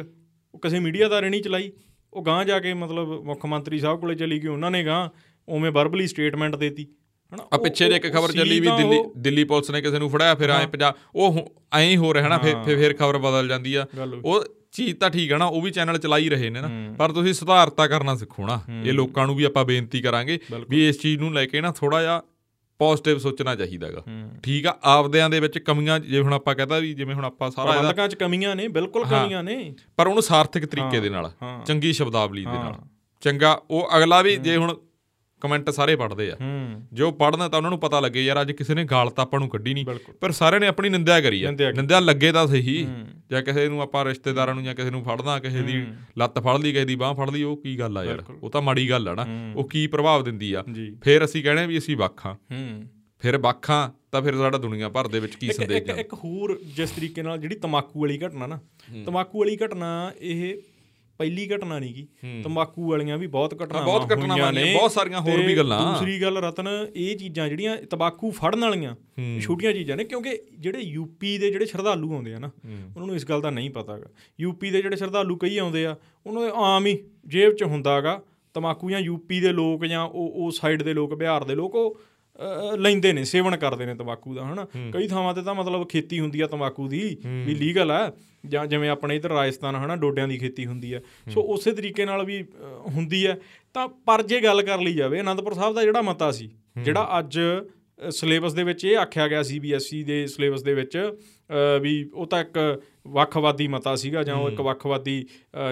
ਉਹ 0.56 0.60
ਕਿਸੇ 0.60 0.80
ਮੀਡੀਆ 0.80 1.08
ਦਾ 1.08 1.22
ਨਹੀਂ 1.22 1.42
ਚਲਾਈ। 1.44 1.72
ਉਹ 2.14 2.24
ਗਾਂ 2.24 2.46
ਜਾ 2.46 2.60
ਕੇ 2.60 2.74
ਮਤਲਬ 2.74 3.24
ਮੁੱਖ 3.24 3.46
ਮੰਤਰੀ 3.46 3.80
ਸਾਹਿਬ 3.80 4.00
ਕੋਲੇ 4.00 4.16
ਚਲੀ 4.16 4.44
ਗਈ 4.44 4.48
ਉਹਨਾਂ 4.48 4.72
ਨੇ 4.72 4.86
ਗਾਂ 4.86 5.10
ਉਵੇਂ 5.48 5.72
ਵਰਬਲੀ 5.72 6.08
ਸਟੇਟਮੈਂਟ 6.08 6.56
ਦੇਤੀ। 6.56 6.88
ਹਨਾ 7.34 7.48
ਆ 7.54 7.58
ਪਿੱਛੇ 7.58 7.90
ਜੇ 7.90 7.96
ਇੱਕ 7.96 8.14
ਖਬਰ 8.14 8.32
ਚੱਲੀ 8.32 8.60
ਵੀ 8.60 8.68
ਦਿੱਲੀ 8.68 9.00
ਦਿੱਲੀ 9.18 9.44
ਪੁਲਿਸ 9.44 9.72
ਨੇ 9.72 9.82
ਕਿਸੇ 9.82 10.00
ਨੂੰ 10.00 10.10
ਫੜਾਇਆ 10.10 10.36
ਫਿਰ 10.36 10.50
ਐ 10.50 10.66
ਪੰਜਾਬ 10.66 10.94
ਉਹ 11.16 11.56
ਐਂ 11.74 11.82
ਹੀ 11.82 11.98
ਹੋ 11.98 12.14
ਰਿਹਾ 12.14 12.28
ਨਾ 12.28 12.38
ਫਿਰ 12.38 12.56
ਫਿਰ- 12.64 12.98
ਖਬਰ 12.98 13.18
ਬਦਲ 13.18 13.48
ਜਾਂਦੀ 13.48 13.76
ਆ। 13.76 13.86
ਉਹ 14.26 14.44
ਚੀਜ਼ 14.78 14.96
ਤਾਂ 14.96 15.10
ਠੀਕ 15.10 15.32
ਹੈ 15.32 15.38
ਨਾ 15.38 15.46
ਉਹ 15.46 15.62
ਵੀ 15.62 15.72
ਚੈਨਲ 15.72 15.98
ਚਲਾ 15.98 16.18
ਹੀ 16.18 16.30
ਰਹੇ 16.30 16.50
ਨੇ 16.50 16.62
ਨਾ। 16.62 16.96
ਪਰ 16.98 17.12
ਤੁਸੀਂ 17.12 17.34
ਸੁਧਾਰਤਾ 17.34 17.88
ਕਰਨਾ 17.88 18.16
ਸਿੱਖੋ 18.16 18.46
ਨਾ। 18.46 18.62
ਇਹ 18.86 18.94
ਲੋਕਾਂ 18.94 19.28
ਨੂੰ 19.28 19.36
ਵੀ 19.36 19.44
ਆਪਾਂ 19.44 19.66
ਬੇਨਤੀ 19.66 20.02
ਕਰਾਂਗੇ 20.02 20.40
ਵੀ 20.70 20.88
ਇਸ 20.88 21.00
ਚੀਜ਼ 21.00 21.20
ਨੂੰ 21.20 21.34
ਲੈ 21.34 21.46
ਕੇ 21.46 21.62
ਨਾ 21.62 21.72
ਥੋੜਾ 21.72 22.02
ਜਿਹਾ 22.02 22.22
ਪੋਜ਼ਿਟਿਵ 22.80 23.18
ਸੋਚਣਾ 23.18 23.56
ਚਾਹੀਦਾਗਾ 23.56 24.04
ਠੀਕ 24.44 24.68
ਆ 24.68 24.78
ਆਪਦਿਆਂ 24.84 25.30
ਦੇ 25.30 25.40
ਵਿੱਚ 25.40 25.58
ਕਮੀਆਂ 25.60 26.00
ਜੇ 26.00 26.20
ਹੁਣ 26.20 26.34
ਆਪਾਂ 26.34 26.56
ਕਹਦਾ 26.56 26.80
ਵੀ 26.80 26.94
ਜਿਵੇਂ 26.94 27.16
ਹੁਣ 27.16 27.26
ਆਪਾਂ 27.26 27.52
ਸਾਰਾ 27.52 27.72
ਪ੍ਰਬੰਧਕਾਂ 27.72 28.08
'ਚ 28.08 28.16
ਕਮੀਆਂ 28.16 28.56
ਨੇ 28.56 28.68
ਬਿਲਕੁਲ 28.68 29.06
ਕਮੀਆਂ 29.06 29.44
ਨੇ। 29.44 29.76
ਪਰ 29.98 30.08
ਉਹਨੂੰ 30.08 30.24
ਸਾਰਥਕ 30.24 30.66
ਤਰੀਕੇ 30.66 31.00
ਦੇ 31.00 31.10
ਨਾਲ। 31.10 31.32
ਚੰਗੀ 31.66 31.94
ਸ਼ਬਦਾਵਲੀ 31.94 32.46
ਦੇ 32.46 32.52
ਨਾਲ। 32.52 32.76
ਚੰਗਾ 33.22 33.62
ਉਹ 33.72 33.90
ਅਗਲਾ 33.98 34.22
ਵੀ 34.22 34.36
ਜੇ 34.36 34.58
ਹੁਣ 34.58 34.76
ਕਮੈਂਟ 35.42 35.70
ਸਾਰੇ 35.70 35.96
ਪੜ੍ਹਦੇ 35.96 36.30
ਆ। 36.32 36.36
ਜੋ 36.94 37.12
ਪੜ੍ਹਨਾ 37.12 37.48
ਤਾਂ 37.50 37.58
ਉਹਨਾਂ 37.60 37.70
ਨੂੰ 37.72 37.80
ਪਤਾ 37.80 38.00
ਲੱਗੇ 38.00 38.24
ਯਾਰ 38.26 38.42
ਅੱਜ 38.42 38.52
ਕਿਸੇ 38.52 38.76
ਨੇ 38.76 38.84
ਗਾਲ 38.84 39.10
ਤਾਂ 39.10 39.24
ਆਪਾਂ 39.24 39.40
ਨੂੰ 39.40 39.50
ਕੱਢੀ 39.50 39.74
ਨਹੀਂ। 39.74 39.86
ਪਰ 40.22 40.32
ਸਾਰਿਆਂ 40.32 40.60
ਨੇ 40.60 40.68
ਆਪਣੀ 40.68 40.90
ਨਿੰਦਿਆ 40.90 41.20
ਕਰੀ 41.22 41.44
ਆ। 41.44 41.52
ਨਿੰਦਿਆ 41.52 42.00
ਲੱਗੇ 42.00 42.32
ਤਾਂ 42.32 42.46
ਸਹੀ। 42.48 42.86
ਜਾਂ 43.32 43.42
ਕਿਸੇ 43.42 43.68
ਨੂੰ 43.68 43.82
ਆਪਾਂ 43.82 44.04
ਰਿਸ਼ਤੇਦਾਰਾਂ 44.06 44.56
ਨੂੰ 44.56 44.64
ਜਾਂ 44.64 44.76
ਕਿਸੇ 44.76 44.90
ਨੂੰ 44.90 45.04
ਫੜਦਾ 45.04 45.38
ਕਿਸੇ 45.40 45.62
ਦੀ 45.62 45.84
ਲੱਤ 46.18 46.40
ਫੜ 46.40 46.58
ਲਈ 46.58 46.72
ਕਿਸੇ 46.72 46.86
ਦੀ 46.86 46.96
ਬਾਹ 46.96 47.14
ਫੜ 47.14 47.30
ਲਈ 47.30 47.44
ਉਹ 47.44 47.58
ਕੀ 47.58 47.80
ਗੱਲ 47.80 47.98
ਆ 47.98 48.04
ਯਾਰ? 48.04 48.24
ਉਹ 48.44 48.50
ਤਾਂ 48.50 48.62
ਮਾੜੀ 48.62 48.90
ਗੱਲ 48.90 49.08
ਆ 49.08 49.16
ਨਾ। 49.16 49.26
ਉਹ 49.56 49.70
ਕੀ 49.70 49.86
ਪ੍ਰਭਾਵ 49.88 50.24
ਦਿੰਦੀ 50.24 50.54
ਆ? 50.54 50.64
ਫਿਰ 51.02 51.26
ਅਸੀਂ 51.26 51.44
ਕਹਿੰਦੇ 51.44 51.66
ਵੀ 51.66 51.78
ਅਸੀਂ 51.78 51.98
ਵੱਖ 51.98 52.28
ਫਿਰ 53.22 53.38
ਵੱਖ 53.38 53.68
ਤਾਂ 54.12 54.22
ਫਿਰ 54.22 54.36
ਸਾਡਾ 54.38 54.58
ਦੁਨੀਆ 54.58 54.90
ਭਰ 54.90 55.08
ਦੇ 55.08 55.20
ਵਿੱਚ 55.20 55.36
ਕੀ 55.36 55.52
ਸੰਦੇਸ਼ 55.54 55.90
ਇੱਕ 55.90 55.98
ਇੱਕ 56.00 56.14
ਹੋਰ 56.14 56.58
ਜਿਸ 56.76 56.90
ਤਰੀਕੇ 56.90 57.22
ਨਾਲ 57.22 57.38
ਜਿਹੜੀ 57.38 57.56
ਤਮਾਕੂ 57.56 58.02
ਵਾਲੀ 58.02 58.18
ਘਟਨਾ 58.18 58.48
ਨਾ 58.48 58.60
ਤਮਾਕੂ 59.06 59.40
ਵਾਲੀ 59.40 59.58
ਘਟਨਾ 59.66 60.12
ਇਹ 60.22 60.58
ਪਹਿਲੀ 61.18 61.48
ਘਟਨਾ 61.56 61.80
ਨਹੀਂ 61.80 61.94
ਗੀ। 61.94 62.08
ਤਮਾਕੂ 62.44 62.90
ਵਾਲੀਆਂ 62.90 63.18
ਵੀ 63.18 63.28
ਬਹੁਤ 63.28 63.54
ਘਟਨਾਵਾਂ 63.64 63.86
ਬਹੁਤ 63.86 64.14
ਘਟਨਾਵਾਂ 64.14 64.52
ਨੇ, 64.54 64.74
ਬਹੁਤ 64.74 64.92
ਸਾਰੀਆਂ 64.92 65.22
ਹੋਰ 65.22 65.42
ਵੀ 65.42 65.58
ਗੱਲਾਂ। 65.58 65.80
ਦੂਸਰੀ 65.94 66.22
ਗੱਲ 66.22 66.38
ਰਤਨ 66.38 66.68
ਇਹ 66.96 67.16
ਚੀਜ਼ਾਂ 67.18 67.48
ਜਿਹੜੀਆਂ 67.50 67.78
ਤਮਾਕੂ 67.78 68.32
ਫੜਨ 68.32 68.60
ਵਾਲੀਆਂ 68.60 68.96
ਛੋਟੀਆਂ 69.42 69.74
ਚੀਜ਼ਾਂ 69.74 69.98
ਨੇ 69.98 70.04
ਕਿਉਂਕਿ 70.04 70.38
ਜਿਹੜੇ 70.60 70.80
ਯੂਪੀ 70.80 71.38
ਦੇ 71.38 71.52
ਜਿਹੜੇ 71.52 71.66
ਸ਼ਰਧਾਲੂ 71.66 72.14
ਆਉਂਦੇ 72.14 72.34
ਆ 72.34 72.40
ਨਾ 72.40 72.50
ਉਹਨਾਂ 72.66 73.08
ਨੂੰ 73.08 73.16
ਇਸ 73.16 73.26
ਗੱਲ 73.26 73.42
ਦਾ 73.42 73.50
ਨਹੀਂ 73.50 73.70
ਪਤਾਗਾ 73.70 74.10
ਯੂਪੀ 74.40 74.72
ਦੇ 74.72 74.82
ਜਿਹੜੇ 74.82 74.96
ਸ਼ਰਧਾਲੂ 74.96 75.36
ਕਈ 75.36 75.58
ਆਉਂਦੇ 75.58 75.86
ਆ 75.86 75.96
ਉਹਨਾਂ 76.26 76.44
ਦੇ 76.44 76.52
ਆਮ 76.56 76.86
ਹੀ 76.86 76.98
ਜੇਬ 77.28 77.54
'ਚ 77.54 77.64
ਹੁੰਦਾਗਾ 77.64 78.22
ਤਮਾਕੂ 78.54 78.90
ਜਾਂ 78.90 79.00
ਯੂਪੀ 79.00 79.40
ਦੇ 79.40 79.52
ਲੋਕ 79.52 79.86
ਜਾਂ 79.86 80.04
ਉਹ 80.06 80.32
ਉਹ 80.36 80.52
ਸਾਈਡ 80.52 80.84
ਦੇ 80.84 80.94
ਲੋਕ 80.94 81.14
ਬਿਹਾਰ 81.14 81.44
ਦੇ 81.44 81.56
ਲੋਕ 81.56 81.76
ਉਹ 81.76 82.00
ਲੈਂਦੇ 82.78 83.14
ਨੇ 83.14 83.24
ਸੇਵਨ 83.24 83.58
ਕਰਦੇ 83.58 83.86
ਨੇ 83.86 83.96
ਤੰਬਾਕੂ 83.96 84.36
ਦਾ 84.36 84.46
ਹਨਾ? 84.46 84.68
ਕਈ 84.94 85.08
ਥਾਵਾਂ 85.08 85.34
ਤੇ 85.34 85.42
ਤਾਂ 85.42 85.56
ਮਤਲਬ 85.56 85.88
ਖੇਤੀ 85.88 86.20
ਹੁੰਦੀ 86.20 86.42
ਆ 86.42 86.48
ਤੰਬਾਕੂ 86.48 86.88
ਦੀ 86.88 87.18
ਵੀ 87.46 87.56
ਲੀਗਲ 87.56 87.92
ਆ 87.92 88.12
ਜਾਂ 88.46 88.66
ਜਿਵੇਂ 88.68 88.90
ਆਪਣੇ 88.90 89.16
ਇਧਰ 89.16 89.30
ਰਾਜਸਥਾਨ 89.30 89.76
ਹਨਾ 89.76 89.96
ਡੋਡਿਆਂ 89.96 90.28
ਦੀ 90.28 90.38
ਖੇਤੀ 90.38 90.66
ਹੁੰਦੀ 90.66 90.94
ਆ। 90.94 91.02
ਸੋ 91.30 91.42
ਉਸੇ 91.42 91.72
ਤਰੀਕੇ 91.72 92.06
ਨਾਲ 92.06 92.26
ਵੀ 92.26 92.44
ਹੁੰਦੀ 92.88 93.26
ਆ। 93.26 93.36
ਤਾਂ 93.74 93.88
ਪਰ 93.88 94.24
ਜੇ 94.24 94.42
ਗੱਲ 94.42 94.62
ਕਰ 94.62 94.82
ਲਈ 94.82 94.94
ਜਾਵੇ 94.94 95.22
ਅਨੰਦਪੁਰ 95.22 95.54
ਸਾਹਿਬ 95.54 95.76
ਦਾ 95.76 95.84
ਜਿਹੜਾ 95.84 96.02
ਮਤਾ 96.02 96.32
ਸੀ 96.32 96.52
ਜਿਹੜਾ 96.82 97.20
ਅੱਜ 97.20 97.40
ਸਿਲੇਬਸ 98.10 98.54
ਦੇ 98.54 98.64
ਵਿੱਚ 98.64 98.86
ਇਹ 98.86 98.98
ਆਖਿਆ 98.98 99.28
ਗਿਆ 99.28 99.44
ਸੀ 99.44 99.60
ਬੀਐਸਸੀ 99.60 100.04
ਦੇ 100.04 100.28
ਸਿਲੇਬਸ 100.28 100.64
ਦੇ 100.64 100.74
ਵਿੱਚ 100.74 101.12
ਵੀ 101.82 102.10
ਉਹ 102.14 102.26
ਤਾਂ 102.26 102.42
ਇੱਕ 102.42 102.82
ਵੱਖਵਾਦੀ 103.08 103.68
ਮਤਾ 103.68 103.96
ਸੀਗਾ 103.96 104.24
ਜਾਂ 104.24 104.36
ਉਹ 104.36 104.50
ਇੱਕ 104.50 104.62
ਵੱਖਵਾਦੀ 104.62 105.26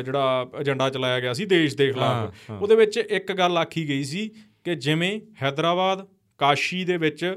ਜਿਹੜਾ 0.06 0.50
ਏਜੰਡਾ 0.62 0.90
ਚਲਾਇਆ 0.90 1.20
ਗਿਆ 1.20 1.34
ਸੀ 1.34 1.46
ਦੇਸ਼ 1.46 1.78
ਦੇ 1.78 1.92
ਖਿਲਾਫ। 1.92 2.52
ਉਹਦੇ 2.62 2.76
ਵਿੱਚ 2.76 2.98
ਇੱਕ 2.98 3.32
ਗੱਲ 3.34 3.58
ਆਖੀ 3.58 3.90
ਗਈ 3.90 4.04
ਸੀ 4.04 4.30
ਕਿ 4.64 4.76
ਜਿਵੇਂ 4.76 5.22
ਹੈਦਰਾਬਾਦ 5.44 6.08
ਕਾਸ਼ੀ 6.40 6.84
ਦੇ 6.86 6.98
ਵਿੱਚ 6.98 7.36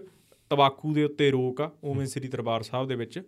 ਤਬਾਕੂ 0.50 0.92
ਦੇ 0.94 1.04
ਉੱਤੇ 1.04 1.30
ਰੋਕ 1.30 1.60
ਆ 1.60 1.70
ਉਵੇਂ 1.84 2.06
ਸ੍ਰੀ 2.06 2.28
ਦਰਬਾਰ 2.28 2.62
ਸਾਹਿਬ 2.62 2.88
ਦੇ 2.88 2.94
ਵਿੱਚ 2.94 3.20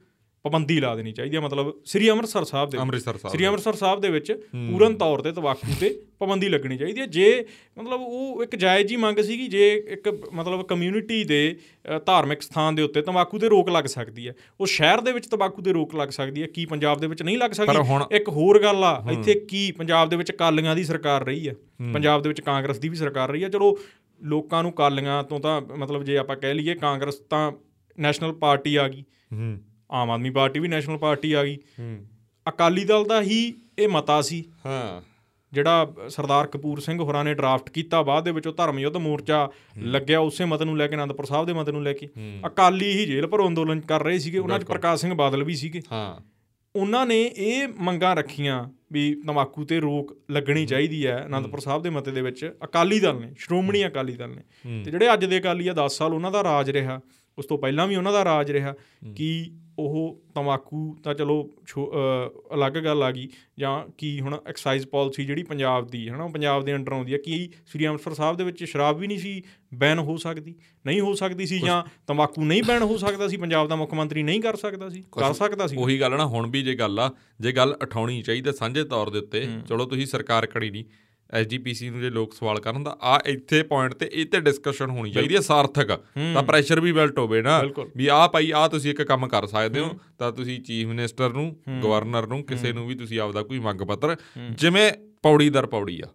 ਪਾਬੰਦੀ 0.45 0.79
ਲਾ 0.81 0.95
ਦੇਣੀ 0.97 1.13
ਚਾਹੀਦੀ 1.13 1.37
ਹੈ 1.37 1.41
ਮਤਲਬ 1.41 1.73
ਸ੍ਰੀ 1.85 2.09
ਅੰਮ੍ਰਿਤਸਰ 2.11 2.45
ਸਾਹਿਬ 2.45 2.71
ਦੇ। 2.71 2.79
ਅੰਮ੍ਰਿਤਸਰ 2.79 3.17
ਸਾਹਿਬ 3.17 3.33
ਸ੍ਰੀ 3.35 3.47
ਅੰਮ੍ਰਿਤਸਰ 3.47 3.75
ਸਾਹਿਬ 3.75 4.01
ਦੇ 4.01 4.11
ਵਿੱਚ 4.11 4.33
ਪੂਰਨ 4.53 4.95
ਤੌਰ 4.95 5.21
ਤੇ 5.21 5.33
ਤਬਾਕੂ 5.33 5.75
ਤੇ 5.81 5.89
ਪਾਬੰਦੀ 6.19 6.49
ਲੱਗਣੀ 6.49 6.77
ਚਾਹੀਦੀ 6.79 7.01
ਹੈ 7.01 7.07
ਜੇ 7.07 7.45
ਮਤਲਬ 7.79 8.01
ਉਹ 8.01 8.43
ਇੱਕ 8.43 8.57
ਜਾਇਜ਼ 8.57 8.93
ਹੀ 8.93 8.97
ਮੰਗ 8.97 9.19
ਸੀਗੀ 9.19 9.47
ਜੇ 9.49 9.69
ਇੱਕ 9.89 10.09
ਮਤਲਬ 10.33 10.63
ਕਮਿਊਨਿਟੀ 10.67 11.23
ਦੇ 11.25 11.57
ਧਾਰਮਿਕ 12.07 12.43
ਸਥਾਨ 12.43 12.75
ਦੇ 12.75 12.83
ਉੱਤੇ 12.83 13.03
ਤੰਬਾਕੂ 13.03 13.39
ਤੇ 13.39 13.49
ਰੋਕ 13.49 13.69
ਲੱਗ 13.71 13.85
ਸਕਦੀ 13.85 14.29
ਹੈ 14.29 14.35
ਉਹ 14.61 14.67
ਸ਼ਹਿਰ 14.67 15.01
ਦੇ 15.01 15.13
ਵਿੱਚ 15.13 15.27
ਤੰਬਾਕੂ 15.27 15.63
ਤੇ 15.63 15.73
ਰੋਕ 15.73 15.95
ਲੱਗ 15.95 16.09
ਸਕਦੀ 16.09 16.43
ਹੈ 16.43 16.47
ਕੀ 16.47 16.65
ਪੰਜਾਬ 16.67 17.01
ਦੇ 17.01 17.07
ਵਿੱਚ 17.07 17.23
ਨਹੀਂ 17.23 17.37
ਲੱਗ 17.39 17.51
ਸਕਦੀ? 17.51 17.67
ਇੱਕ 18.11 18.29
ਹੋਰ 18.29 18.63
ਗੱਲ 18.63 18.85
ਆ 18.85 19.03
ਇੱਥੇ 19.13 19.35
ਕੀ 19.49 19.71
ਪੰਜਾਬ 19.73 20.09
ਦੇ 20.09 20.17
ਵਿੱਚ 20.17 20.33
ਕਾਲੀਆਂ 20.33 20.77
ਦੀ 20.77 20.85
ਸਰਕਾਰ 20.85 21.25
ਰਹੀ 21.25 21.49
ਆ 21.49 21.55
ਪੰਜਾਬ 21.93 22.23
ਦੇ 22.23 22.29
ਵਿੱਚ 22.29 22.41
ਕਾਂਗਰਸ 22.41 22.79
ਦੀ 22.79 22.89
ਵੀ 22.89 22.97
ਸਰਕਾਰ 22.97 23.31
ਰਹੀ 23.31 23.43
ਆ। 23.43 23.49
ਚਲੋ 23.49 23.77
ਲੋਕਾਂ 24.23 24.63
ਨੂੰ 24.63 24.73
ਕਾਲੀਆਂ 24.73 25.25
ਤੋਂ 25.25 25.41
ਤਾਂ 25.41 25.61
ਮਤਲਬ 25.61 26.03
ਜੇ 26.03 26.19
ਆਪਾਂ 26.19 26.37
ਕਹਿ 26.37 26.55
ਲਈਏ 26.55 26.75
ਕਾਂਗਰਸ 26.75 27.15
ਤਾਂ 27.15 27.53
ਨੈਸ਼ਨਲ 28.01 28.33
ਪਾਰਟੀ 28.33 28.77
ਆ 28.77 28.89
ਗਈ। 28.89 29.05
ਹੂੰ। 29.33 29.59
ਆਮ 29.91 30.11
ਆਦਮੀ 30.11 30.31
ਪਾਰਟੀ 30.31 30.61
ਵੀ 30.61 30.69
ਨੈਸ਼ਨਲ 30.69 30.99
ਪਾਰਟੀ 30.99 31.33
ਆ 31.33 31.45
ਗਈ। 31.45 31.57
ਹੂੰ। 31.57 32.07
ਅਕਾਲੀ 32.49 32.85
ਦਲ 32.85 33.05
ਦਾ 33.05 33.23
ਹੀ 33.23 33.55
ਇਹ 33.79 33.89
ਮਤਾ 33.89 34.23
ਸੀ। 34.23 34.45
ਹਾਂ। 34.67 35.03
ਜਿਹੜਾ 35.53 35.93
ਸਰਦਾਰ 36.09 36.47
ਕਪੂਰ 36.47 36.81
ਸਿੰਘ 36.81 37.03
ਹੋਰਾਂ 37.03 37.25
ਨੇ 37.25 37.35
ਡਰਾਫਟ 37.35 37.71
ਕੀਤਾ 37.71 38.03
ਬਾਅਦ 38.03 38.25
ਦੇ 38.25 38.31
ਵਿੱਚ 38.31 38.47
ਉਹ 38.47 38.53
ਧਰਮ 38.53 38.79
ਯੁੱਧ 38.79 38.97
ਮੋਰਚਾ 38.97 39.51
ਲੱਗਿਆ 39.79 40.21
ਉਸੇ 40.21 40.45
ਮਤ 40.45 40.63
ਨੂੰ 40.63 40.77
ਲੈ 40.77 40.87
ਕੇ 40.87 40.95
ਅਨੰਦਪੁਰ 40.95 41.25
ਸਾਹਿਬ 41.25 41.47
ਦੇ 41.47 41.53
ਮਤ 41.53 41.71
ਨੂੰ 41.71 41.83
ਲੈ 41.83 41.93
ਕੇ। 41.93 42.09
ਅਕਾਲੀ 42.47 42.93
ਹੀ 42.93 43.07
ਜੇਲ੍ਹ 43.07 43.27
ਪਰ 43.27 43.47
ਅੰਦੋਲਨ 43.47 43.81
ਕਰ 43.81 44.03
ਰਹੇ 44.03 44.19
ਸੀਗੇ। 44.19 44.39
ਉਹਨਾਂ 44.39 44.59
'ਚ 44.59 44.65
ਪ੍ਰਕਾਸ਼ 44.73 45.01
ਸਿੰਘ 45.01 45.15
ਬਾਦਲ 45.15 45.45
ਵੀ 45.45 45.55
ਸੀਗੇ। 45.55 45.83
ਹਾਂ। 45.93 46.40
ਉਹਨਾਂ 46.77 47.07
ਨੇ 47.07 47.23
ਇਹ 47.23 47.69
ਮੰਗਾਂ 47.79 48.17
ਰੱਖੀਆਂ 48.17 48.69
ਵੀ 48.93 49.23
ਤਮਾਕੂ 49.27 49.65
ਤੇ 49.65 49.81
ਰੋਕ 49.81 50.21
ਲੱਗਣੀ 50.31 50.67
ਚਾਹੀਦੀ 50.67 51.07
ਹੈ 51.07 51.27
ਅਨੰਦਪੁਰ 51.27 51.61
ਸਾਹਿਬ 51.61 51.83
ਦੇ 51.83 51.91
ਮਤੇ 51.91 52.11
ਦੇ 52.11 52.23
ਵਿੱਚ। 52.23 52.57
ਅਕਾਲੀ 52.65 53.01
ਦਲ 53.01 53.21
ਨੇ 53.21 53.33
ਸ਼੍ਰੋਮਣੀ 53.39 53.87
ਅਕਾਲੀ 53.87 54.17
ਦਲ 54.17 54.29
ਨੇ। 54.29 54.43
ਤੇ 54.85 54.91
ਜਿਹੜੇ 54.91 55.13
ਅੱਜ 55.13 55.25
ਦੇ 55.25 55.39
ਅਕਾਲੀ 55.39 55.69
ਆ 55.69 55.73
10 55.73 55.99
ਸਾਲ 55.99 56.15
ਉਹਨਾਂ 56.15 56.31
ਦਾ 56.31 56.45
ਰਾਜ 56.45 56.71
ਰਿਹਾ। 56.71 57.01
ਉਸ 57.39 57.47
ਤੋਂ 57.47 57.59
ਪਹਿਲਾਂ 57.59 57.87
ਵੀ 57.87 57.97
ਉਹਨਾਂ 57.97 58.13
ਦਾ 58.13 58.25
ਰਾਜ 58.25 58.51
ਰਿਹਾ 58.51 58.75
ਕਿ 59.17 59.51
ਉਹ 59.81 60.21
ਤਮਾਕੂ 60.35 60.97
ਤਾਂ 61.05 61.15
ਚਲੋ 61.15 61.51
ਅਲੱਗ 62.55 62.73
ਗੱਲ 62.73 63.03
ਆ 63.03 63.11
ਗਈ 63.11 63.29
ਜਾਂ 63.59 63.89
ਕੀ 63.99 64.21
ਹੁਣ 64.21 64.39
ਐਕਸਾਈਜ਼ 64.47 64.87
ਪਾਲਿਸੀ 64.87 65.25
ਜਿਹੜੀ 65.25 65.43
ਪੰਜਾਬ 65.43 65.87
ਦੀ 65.87 66.09
ਹੈ 66.09 66.17
ਨਾ 66.17 66.27
ਪੰਜਾਬ 66.27 66.65
ਦੇ 66.65 66.75
ਅੰਡਰ 66.75 66.93
ਆਉਂਦੀ 66.93 67.13
ਹੈ 67.13 67.19
ਕੀ 67.19 67.51
ਸ੍ਰੀ 67.67 67.87
ਅੰਮ੍ਰਿਤਸਰ 67.87 68.15
ਸਾਹਿਬ 68.15 68.37
ਦੇ 68.37 68.45
ਵਿੱਚ 68.45 68.65
ਸ਼ਰਾਬ 68.65 68.99
ਵੀ 68.99 69.07
ਨਹੀਂ 69.07 69.19
ਸੀ 69.19 69.43
ਬੈਨ 69.75 69.99
ਹੋ 69.99 70.17
ਸਕਦੀ? 70.17 70.55
ਨਹੀਂ 70.87 71.01
ਹੋ 71.01 71.15
ਸਕਦੀ 71.15 71.47
ਸੀ 71.47 71.59
ਜਾਂ 71.59 71.83
ਤਮਾਕੂ 72.07 72.45
ਨਹੀਂ 72.45 72.63
ਬੈਨ 72.63 72.83
ਹੋ 72.83 72.97
ਸਕਦਾ 72.97 73.29
ਸੀ 73.29 73.37
ਪੰਜਾਬ 73.37 73.69
ਦਾ 73.69 73.77
ਮੁੱਖ 73.77 73.95
ਮੰਤਰੀ 73.95 74.23
ਨਹੀਂ 74.23 74.41
ਕਰ 74.41 74.57
ਸਕਦਾ 74.57 74.89
ਸੀ 74.89 75.03
ਕਰ 75.13 75.33
ਸਕਦਾ 75.33 75.67
ਸੀ। 75.67 75.77
ਉਹੀ 75.77 76.01
ਗੱਲ 76.01 76.17
ਨਾ 76.17 76.27
ਹੁਣ 76.27 76.51
ਵੀ 76.51 76.63
ਜੇ 76.63 76.75
ਗੱਲ 76.75 77.01
ਆ 77.01 77.11
ਜੇ 77.41 77.53
ਗੱਲ 77.53 77.77
ਉਠਾਉਣੀ 77.83 78.23
ਚਾਹੀਦੀ 78.23 78.53
ਸਾਂਝੇ 78.53 78.85
ਤੌਰ 78.85 79.11
ਦੇ 79.11 79.19
ਉੱਤੇ 79.19 79.49
ਚਲੋ 79.69 79.85
ਤੁਸੀਂ 79.85 80.07
ਸਰਕਾਰ 80.07 80.47
ਖੜੀ 80.47 80.71
ਨਹੀਂ 80.71 80.85
ਐਸਜੀਪੀਸੀ 81.35 81.91
ਨੂੰ 81.91 82.01
ਜੇ 82.01 82.11
ਲੋਕ 82.11 82.35
ਸਵਾਲ 82.35 82.61
ਕਰਨ 82.61 82.85
ਤਾਂ 82.85 82.95
ਆ 83.03 83.19
ਇੱਥੇ 83.27 83.63
ਪੁਆਇੰਟ 83.63 83.95
ਤੇ 83.95 84.11
ਇਹ 84.13 84.27
ਤੇ 84.27 84.41
ਡਿਸਕਸ਼ਨ 84.41 84.91
ਹੋਣੀ 84.91 85.11
ਚਾਹੀਦੀ 85.13 85.35
ਹੈ 85.37 85.41
ਸਾਰਥਕ। 85.41 85.93
ਤਾਂ 86.35 86.43
ਪ੍ਰੈਸ਼ਰ 86.43 86.81
ਵੀ 86.81 86.93
ਬਿਲਟ 86.93 87.19
ਹੋਵੇ 87.19 87.43
ਨਾ। 87.43 87.63
ਵੀ 87.97 88.07
ਆ 88.07 88.27
ਭਾਈ 88.29 88.51
ਆ 88.51 88.67
ਤੁਸੀਂ 88.69 88.91
ਇੱਕ 88.91 89.03
ਕੰਮ 89.03 89.27
ਕਰ 89.29 89.47
ਸਕਦੇ 89.47 89.81
ਹੋ 89.81 89.99
ਤਾਂ 90.19 90.33
ਤੁਸੀਂ 90.33 90.61
ਚੀਫ 90.61 90.87
ਮਿਨਿਸਟਰ 90.87 91.33
ਨੂੰ 91.33 91.57
ਗਵਰਨਰ 91.85 92.27
ਨੂੰ 92.27 92.43
ਕਿਸੇ 92.45 92.73
ਨੂੰ 92.73 92.87
ਵੀ 92.87 92.95
ਤੁਸੀਂ 92.95 93.21
ਆਪਦਾ 93.21 93.43
ਕੋਈ 93.43 93.59
ਮੰਗ 93.59 93.81
ਪੱਤਰ 93.81 94.17
ਜਿਵੇਂ 94.51 94.93
ਪੌੜੀ 95.23 95.49
ਦਰ 95.51 95.67
ਪੌੜੀ 95.67 96.01
ਆ 96.01 96.09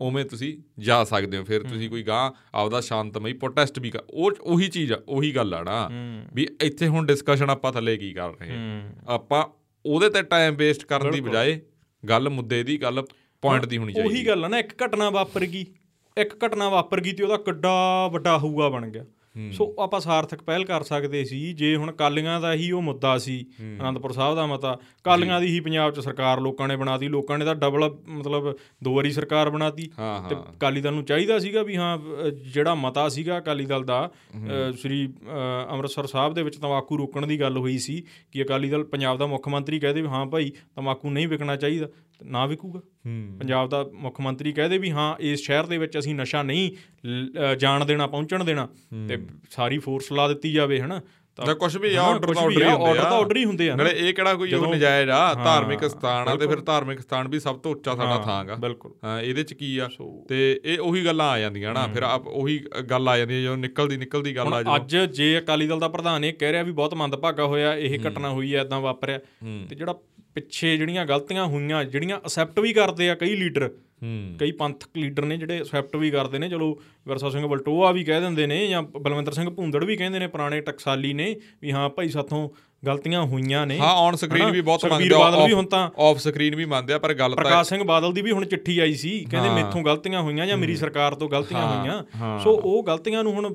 ਉਵੇਂ 0.00 0.24
ਤੁਸੀਂ 0.24 0.56
ਜਾ 0.78 1.04
ਸਕਦੇ 1.04 1.36
ਹੋ। 1.38 1.44
ਫਿਰ 1.44 1.62
ਤੁਸੀਂ 1.62 1.88
ਕੋਈ 1.90 2.02
ਗਾਂ 2.02 2.30
ਆਪਦਾ 2.54 2.80
ਸ਼ਾਂਤਮਈ 2.80 3.32
ਪ੍ਰੋਟੈਸਟ 3.32 3.78
ਵੀ 3.78 3.90
ਕਰ 3.90 4.00
ਉਹ 4.10 4.32
ਉਹੀ 4.40 4.68
ਚੀਜ਼ 4.68 4.92
ਆ 4.92 4.98
ਉਹੀ 5.08 5.34
ਗੱਲ 5.36 5.54
ਆ 5.54 5.62
ਨਾ। 5.62 5.88
ਵੀ 6.34 6.46
ਇੱਥੇ 6.62 6.86
ਹੁਣ 6.88 7.06
ਡਿਸਕਸ਼ਨ 7.06 7.50
ਆਪਾਂ 7.50 7.72
ਥੱਲੇ 7.72 7.96
ਕੀ 7.96 8.12
ਕਰ 8.12 8.30
ਰਹੇ 8.30 8.80
ਆਪਾਂ 9.08 9.44
ਉਹਦੇ 9.86 10.10
ਤੇ 10.10 10.22
ਟਾਈਮ 10.22 10.54
ਵੇਸਟ 10.54 10.84
ਕਰਨ 10.84 11.10
ਦੀ 11.10 11.20
ਬਜਾਏ 11.20 11.60
ਗੱਲ 12.08 12.28
ਮੁੱਦੇ 12.28 12.62
ਦੀ 12.62 12.82
ਗੱਲ 12.82 13.04
ਪੁਆਇੰਟ 13.42 13.66
ਦੀ 13.66 13.76
ਹੋਣੀ 13.76 13.92
ਚਾਹੀਦੀ 13.92 14.14
ਉਹੀ 14.14 14.26
ਗੱਲ 14.26 14.44
ਆ 14.44 14.48
ਨਾ 14.48 14.58
ਇੱਕ 14.58 14.72
ਘਟਨਾ 14.84 15.10
ਵਾਪਰ 15.10 15.46
ਗਈ 15.46 15.66
ਇੱਕ 16.16 16.44
ਘਟਨਾ 16.46 16.68
ਵਾਪਰ 16.68 17.00
ਗਈ 17.00 17.12
ਤੇ 17.12 17.22
ਉਹਦਾ 17.22 17.36
ਕਿੱਡਾ 17.36 18.08
ਵੱਡਾ 18.12 18.38
ਹਊਆ 18.38 18.68
ਬਣ 18.68 18.88
ਗਿਆ। 18.88 19.04
ਸੋ 19.52 19.74
ਆਪਾਂ 19.78 20.00
ਸਾਰਥਕ 20.00 20.42
ਪਹਿਲ 20.42 20.64
ਕਰ 20.64 20.82
ਸਕਦੇ 20.82 21.24
ਸੀ 21.24 21.52
ਜੇ 21.52 21.76
ਹੁਣ 21.76 21.92
ਕਾਲੀਆਂ 21.92 22.40
ਦਾ 22.40 22.52
ਹੀ 22.52 22.70
ਉਹ 22.72 22.82
ਮੁੱਦਾ 22.82 23.18
ਸੀ 23.18 23.46
ਅਨੰਦਪੁਰ 23.60 24.12
ਸਾਹਿਬ 24.12 24.36
ਦਾ 24.36 24.46
ਮਤਾ 24.46 24.78
ਕਾਲੀਆਂ 25.04 25.40
ਦੀ 25.40 25.46
ਹੀ 25.46 25.60
ਪੰਜਾਬ 25.60 25.92
'ਚ 25.92 26.00
ਸਰਕਾਰ 26.00 26.40
ਲੋਕਾਂ 26.40 26.68
ਨੇ 26.68 26.76
ਬਣਾਤੀ 26.76 27.08
ਲੋਕਾਂ 27.08 27.38
ਨੇ 27.38 27.44
ਤਾਂ 27.44 27.54
ਡਬਲ 27.54 27.90
ਮਤਲਬ 28.08 28.56
ਦੋ 28.82 28.94
ਵਾਰੀ 28.94 29.10
ਸਰਕਾਰ 29.10 29.50
ਬਣਾਤੀ। 29.50 29.82
ਤੇ 29.82 29.92
ਹਾਂ। 29.98 30.30
ਅਕਾਲੀ 30.30 30.80
ਦਲ 30.80 30.94
ਨੂੰ 30.94 31.04
ਚਾਹੀਦਾ 31.04 31.38
ਸੀਗਾ 31.38 31.62
ਵੀ 31.62 31.76
ਹਾਂ 31.76 31.98
ਜਿਹੜਾ 32.52 32.74
ਮਤਾ 32.74 33.08
ਸੀਗਾ 33.08 33.38
ਅਕਾਲੀ 33.38 33.66
ਦਲ 33.66 33.84
ਦਾ 33.84 34.10
ਸ੍ਰੀ 34.80 35.14
ਅੰਮ੍ਰਿਤਸਰ 35.70 36.06
ਸਾਹਿਬ 36.06 36.34
ਦੇ 36.34 36.42
ਵਿੱਚ 36.42 36.56
ਤੰਬਾਕੂ 36.56 36.98
ਰੋਕਣ 36.98 37.26
ਦੀ 37.26 37.40
ਗੱਲ 37.40 37.56
ਹੋਈ 37.56 37.78
ਸੀ 37.78 38.02
ਕਿ 38.32 38.42
ਅਕਾਲੀ 38.42 38.70
ਦਲ 38.70 38.84
ਪੰਜਾਬ 38.84 39.18
ਦਾ 39.18 39.26
ਮੁੱਖ 39.26 39.48
ਮੰਤਰੀ 39.48 39.80
ਕਹਦੇ 39.80 40.02
ਵੀ 40.02 40.08
ਹਾਂ 40.08 40.26
ਭਾਈ 40.26 40.52
ਤੰਬਾਕੂ 40.76 41.10
ਨਹੀਂ 41.10 41.28
ਵਿਕਣਾ 41.28 41.56
ਚਾਹੀਦਾ। 41.56 41.86
ਨਾ 42.24 42.46
ਵਿਕੂਗਾ। 42.46 42.80
ਪੰਜਾਬ 43.40 43.68
ਦਾ 43.68 43.90
ਮੁੱਖ 43.94 44.20
ਮੰਤਰੀ 44.20 44.52
ਕਹਦੇ 44.52 44.78
ਵੀ 44.78 44.90
ਹਾਂ 44.90 45.16
ਇਸ 45.20 45.40
ਸ਼ਹਿਰ 45.40 45.66
ਦੇ 45.66 45.78
ਵਿੱਚ 45.78 45.98
ਅਸੀਂ 45.98 46.14
ਨਸ਼ਾ 46.14 46.42
ਨਹੀਂ 46.42 46.70
ਜਾਣ 47.58 47.84
ਦੇਣਾ 47.84 48.06
ਪਹੁੰਚਣ 48.06 48.44
ਦੇਣਾ 48.44 48.68
ਤੇ 49.08 49.26
ਸਾਰੀ 49.50 49.78
ਫੋਰਸ 49.78 50.12
ਲਾ 50.12 50.28
ਦਿੱਤੀ 50.28 50.52
ਜਾਵੇ 50.52 50.80
ਹਨਾ? 50.80 51.00
ਤਾਂ 51.46 51.54
ਕੁਝ 51.54 51.76
ਵੀ 51.76 51.94
ਆ 51.94 52.02
ਆਰਡਰ 52.02 52.30
ਵੀ 52.30 52.38
ਆਰਡਰ 52.38 52.62
ਹੀ 52.62 52.66
ਆ, 52.66 52.74
ਹੁੰਦੇ 52.74 52.90
order 52.90 53.02
ਤਾਂ 53.02 53.20
order 53.20 53.36
ਹੀ 53.36 53.44
ਹੁੰਦੇ 53.44 53.70
ਆ। 53.70 53.76
ਨਾਲੇ 53.76 53.90
ਇਹ 53.90 54.14
ਕਿਹੜਾ 54.14 54.34
ਕੋਈ 54.34 54.52
ਉਹ 54.52 54.74
ਨਜਾਇਜ਼ 54.74 55.10
ਆ? 55.10 55.34
ਧਾਰਮਿਕ 55.34 55.84
ਸਥਾਨ 55.84 56.28
ਆ 56.28 56.34
ਤੇ 56.34 56.46
ਫਿਰ। 56.46 56.60
ਧਾਰਮਿਕ 56.60 57.00
ਸਥਾਨ 57.00 57.28
ਵੀ 57.28 57.40
ਸਭ 57.40 57.58
ਤੋਂ 57.58 57.72
ਉੱਚਾ 57.72 57.94
ਸਾਡਾ 57.96 58.18
ਥਾਂ 58.18 58.44
ਗਾ। 58.44 58.54
ਬਿਲਕੁਲ। 58.54 58.94
ਹਾਂ 59.04 59.20
ਇਹਦੇ 59.22 59.42
ਚ 59.42 59.54
ਕੀ 59.54 59.78
ਆ? 59.78 59.88
ਤੇ 60.28 60.60
ਇਹ 60.64 60.78
ਉਹੀ 60.78 61.04
ਗੱਲਾਂ 61.04 61.30
ਆ 61.30 61.38
ਜਾਂਦੀਆਂ 61.38 61.74
ਨਾ। 61.74 61.86
ਫਿਰ 61.86 62.02
ਆਪ 62.02 62.26
ਉਹੀ 62.26 62.58
ਗੱਲ 62.90 63.08
ਆ 63.08 63.18
ਜਾਂਦੀ 63.18 63.42
ਜਦੋਂ 63.42 63.56
ਨਿਕਲਦੀ 63.56 63.96
ਨਿਕਲਦੀ 63.96 64.36
ਗੱਲ 64.36 64.54
ਆ 64.54 64.62
ਜਦੋਂ। 64.62 64.76
ਅੱਜ 64.76 64.96
ਜੇ 64.96 65.38
ਅਕਾਲੀ 65.38 65.66
ਦਲ 65.66 65.78
ਦਾ 65.78 65.88
ਪ੍ਰਧਾਨ 65.88 66.24
ਇਹ 66.24 66.34
ਕਹਿ 66.34 66.52
ਰਿਹਾ 66.52 66.62
ਵੀ 66.62 66.72
ਬਹੁਤ 66.72 66.94
ਮੰਦਭਾਗਾ 66.94 67.46
ਹੋਇਆ 67.46 67.74
ਇਹ 67.74 67.98
ਘਟਨਾ 68.08 68.28
ਹੋਈ 68.28 68.54
ਹੈ 68.54 68.60
ਇਦਾਂ 68.60 68.80
ਵਾਪਰਿਆ। 68.80 69.18
ਤੇ 69.68 69.76
ਜਿਹੜਾ 69.76 69.94
ਪਿੱਛੇ 70.34 70.76
ਜਿਹੜੀਆਂ 70.76 71.06
ਗਲਤੀਆਂ 71.06 71.46
ਹੋਈਆਂ 71.46 71.84
ਜਿਹੜੀਆਂ 71.84 72.20
ਅਸੈਪਟ 72.26 72.60
ਵੀ 72.60 72.72
ਕਰਦੇ 72.72 73.10
ਆ 73.10 73.14
ਕਈ 73.14 73.36
ਲੀਡਰ 73.36 73.70
ਕਈ 74.38 74.52
ਪੰਥਕ 74.52 74.88
ਲੀਡਰ 74.96 75.24
ਨੇ 75.24 75.36
ਜਿਹੜੇ 75.36 75.62
ਅਸੈਪਟ 75.62 75.96
ਵੀ 75.96 76.10
ਕਰਦੇ 76.10 76.38
ਨੇ 76.38 76.48
ਚਲੋ 76.48 76.78
ਵਿਰਸਾ 77.08 77.30
ਸਿੰਘ 77.30 77.46
ਬਲਟੋਆ 77.46 77.92
ਵੀ 77.92 78.04
ਕਹਿ 78.04 78.20
ਦਿੰਦੇ 78.20 78.46
ਨੇ 78.46 78.66
ਜਾਂ 78.66 78.82
ਬਲਵੰਤਰ 78.82 79.32
ਸਿੰਘ 79.32 79.50
ਭੁੰਦੜ 79.50 79.84
ਵੀ 79.84 79.96
ਕਹਿੰਦੇ 79.96 80.18
ਨੇ 80.18 80.26
ਪੁਰਾਣੇ 80.26 80.60
ਟਕਸਾਲੀ 80.60 81.12
ਨੇ 81.12 81.36
ਵੀ 81.62 81.72
ਹਾਂ 81.72 81.88
ਭਾਈ 81.88 82.08
ਸਾਥੋਂ 82.08 82.48
ਗਲਤੀਆਂ 82.86 83.22
ਹੋਈਆਂ 83.22 83.66
ਨੇ। 83.66 83.78
ਹਾਂ 83.78 83.92
ਔਨ 83.94 84.14
ਸਕਰੀਨ? 84.16 84.50
ਵੀ 84.50 84.60
ਬਹੁਤ 84.60 84.80
ਸੁਖਬੀਰ 84.80 84.98
ਮੰਨਦੇ 84.98 85.14
ਬਾਦਲ 85.14 85.46
ਵੀ 85.46 85.52
ਹੁਣ 85.52 85.66
ਤਾਂ 85.66 85.90
ਆਫ 85.98 86.18
ਸਕਰੀਨ 86.18 86.54
ਵੀ 86.56 86.64
ਮੰਨਦੇ 86.64 86.92
ਆ 86.92 86.98
ਪਰ 86.98 87.14
ਗੱਲ 87.14 87.34
ਤਾਂ 87.34 87.36
ਪ੍ਰਕਾਸ਼ 87.36 87.68
ਸਿੰਘ 87.68 87.82
ਬਾਦਲ 87.84 88.12
ਦੀ 88.12 88.22
ਵੀ 88.22 88.30
ਹੁਣ 88.30 88.44
ਚਿੱਠੀ 88.44 88.78
ਆਈ 88.78 88.94
ਸੀ 88.94 89.10
ਕਹਿੰਦੇ 89.30 89.48
ਮੇਥੋਂ 89.50 89.82
ਗਲਤੀਆਂ 89.82 90.22
ਹੋਈਆਂ 90.22 90.46
ਜਾਂ 90.46 90.56
ਮੇਰੀ 90.56 90.76
ਸਰਕਾਰ 90.76 91.14
ਤੋਂ 91.14 91.28
ਗਲਤੀਆਂ 91.28 91.66
ਹੋਈਆਂ। 91.66 92.38
ਸੋ 92.38 92.50
ਉਹ 92.64 92.84
ਗਲਤੀਆਂ 92.84 93.24
ਨੂੰ 93.24 93.32
ਹੁਣ 93.32 93.54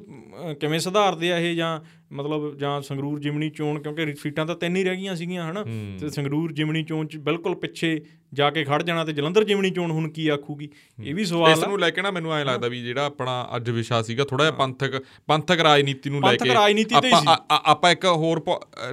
ਕਿਵੇਂ 0.59 0.79
ਸੁਧਾਰਦੇ 0.79 1.31
ਆ 1.31 1.37
ਇਹ 1.37 1.55
ਜਾਂ 1.55 1.79
ਮਤਲਬ 2.13 2.57
ਜਾਂ 2.57 2.81
ਸੰਗਰੂਰ 2.81 3.19
ਜਿਮਣੀ 3.19 3.49
ਚੋਣ 3.49 3.79
ਕਿਉਂਕਿ 3.79 4.13
ਸੀਟਾਂ 4.15 4.45
ਤਾਂ 4.45 4.55
ਤਿੰਨ 4.55 4.75
ਹੀ 4.75 4.83
ਰਹਿ 4.83 4.95
ਗਈਆਂ 4.95 5.15
ਸੀਗੀਆਂ 5.15 5.49
ਹਨਾ? 5.51 5.63
ਤੇ 5.99 6.09
ਸੰਗਰੂਰ 6.09 6.51
ਜਿਮਣੀ 6.51 6.83
ਚੋਣ 6.83 7.07
ਚ 7.07 7.17
ਬਿਲਕੁਲ 7.17 7.55
ਪਿੱਛੇ 7.55 7.99
ਜਾ 8.33 8.49
ਕੇ 8.49 8.63
ਖੜ 8.63 8.81
ਜਾਣਾ 8.83 9.03
ਤੇ 9.05 9.13
ਜਲੰਧਰ 9.13 9.43
ਜਿਮਣੀ 9.43 9.69
ਚੋਣ 9.69 9.91
ਹੁਣ 9.91 10.09
ਕੀ 10.09 10.27
ਆਖੂਗੀ? 10.27 10.69
ਇਹ 10.99 11.15
ਵੀ 11.15 11.25
ਸਵਾਲ 11.25 11.51
ਇਸ 11.51 11.63
ਨੂੰ 11.67 11.79
ਲੈ 11.79 11.89
ਕੇ 11.89 12.01
ਨਾ 12.01 12.11
ਮੈਨੂੰ 12.11 12.33
ਐਂ 12.33 12.43
ਲੱਗਦਾ 12.45 12.67
ਵੀ 12.67 12.81
ਜਿਹੜਾ 12.83 13.05
ਆਪਣਾ 13.05 13.47
ਅੱਜ 13.55 13.69
ਵਿਸ਼ਾ 13.69 14.01
ਸੀਗਾ 14.01 14.23
ਥੋੜਾ 14.25 14.43
ਜਿਹਾ 14.43 14.55
ਪੰਥਕ 14.55 15.01
ਪੰਥਕ 15.27 15.59
ਰਾਜਨੀਤੀ 15.59 16.09
ਨੂੰ 16.09 16.21
ਲੈ 16.21 16.27
ਪੰਥਕ 16.27 16.43
ਕੇ 16.43 16.53
ਰਾਜਨੀਤੀ 16.53 16.95
ਤੇ 17.01 17.07
ਹੀ 17.07 17.13
ਆਪਾਂ 17.13 17.37
ਆਪਾਂ 17.65 17.91
ਇੱਕ 17.91 18.05
ਹੋਰ 18.05 18.41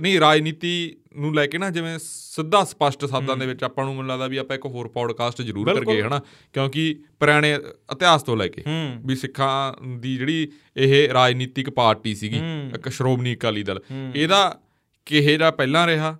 ਨਹੀਂ 0.01 0.19
ਰਾਜਨੀਤੀ 0.21 0.73
ਨੂੰ 1.17 1.35
ਲੈ 1.35 1.47
ਕੇ 1.47 1.59
ਨਾ 1.59 1.71
ਜਿਵੇਂ 1.71 1.99
ਸਿੱਧਾ 2.03 2.65
ਸਪਸ਼ਟ 2.65 3.05
ਸ਼ਬਦਾਂ 3.05 3.37
ਦੇ 3.37 3.47
ਵਿੱਚ 3.47 3.65
ਆਪਾਂ 3.65 3.85
ਨੂੰ 3.85 3.95
ਮੈਨੂੰ 3.95 4.11
ਲੱਗਦਾ 4.11 4.27
ਵੀ 4.27 4.37
ਆਪਾਂ 4.37 4.57
ਇੱਕ 4.57 4.67
ਹੋਰ 4.67 4.89
ਪੌਡਕਾਸਟ 4.89 5.43
ਜ਼ਰੂਰ। 5.43 5.75
ਕਰਗੇ 5.75 6.03
ਹਨਾ? 6.03 6.21
ਕਿਉਂਕਿ 6.53 7.01
ਪੁਰਾਣੇ 7.21 7.53
ਇਤਿਹਾਸ 7.93 8.23
ਤੋਂ 8.23 8.37
ਲੈ 8.37 8.49
ਕੇ 8.49 8.63
ਵੀ 9.07 9.17
ਸਿੱਖਾਂ 9.17 9.73
ਦੀ 9.99 10.17
ਜਿਹੜੀ 10.17 10.49
ਇਹ 10.77 11.09
ਰਾਜਨੀਤਿਕ 11.09 11.71
ਪਾਰਟੀ 11.71 12.15
ਸੀਗੀ। 12.15 12.41
ਇੱਕ 12.75 12.89
ਸ਼੍ਰੋਮਣੀ 12.89 13.35
ਅਕਾਲੀ 13.35 13.63
ਦਲ 13.63 13.81
ਇਹਦਾ 14.15 14.59
ਕਿਹੇ 15.07 15.37
ਦਾ 15.37 15.51
ਪਹਿਲਾਂ 15.51 15.87
ਰਿਹਾ 15.87 16.19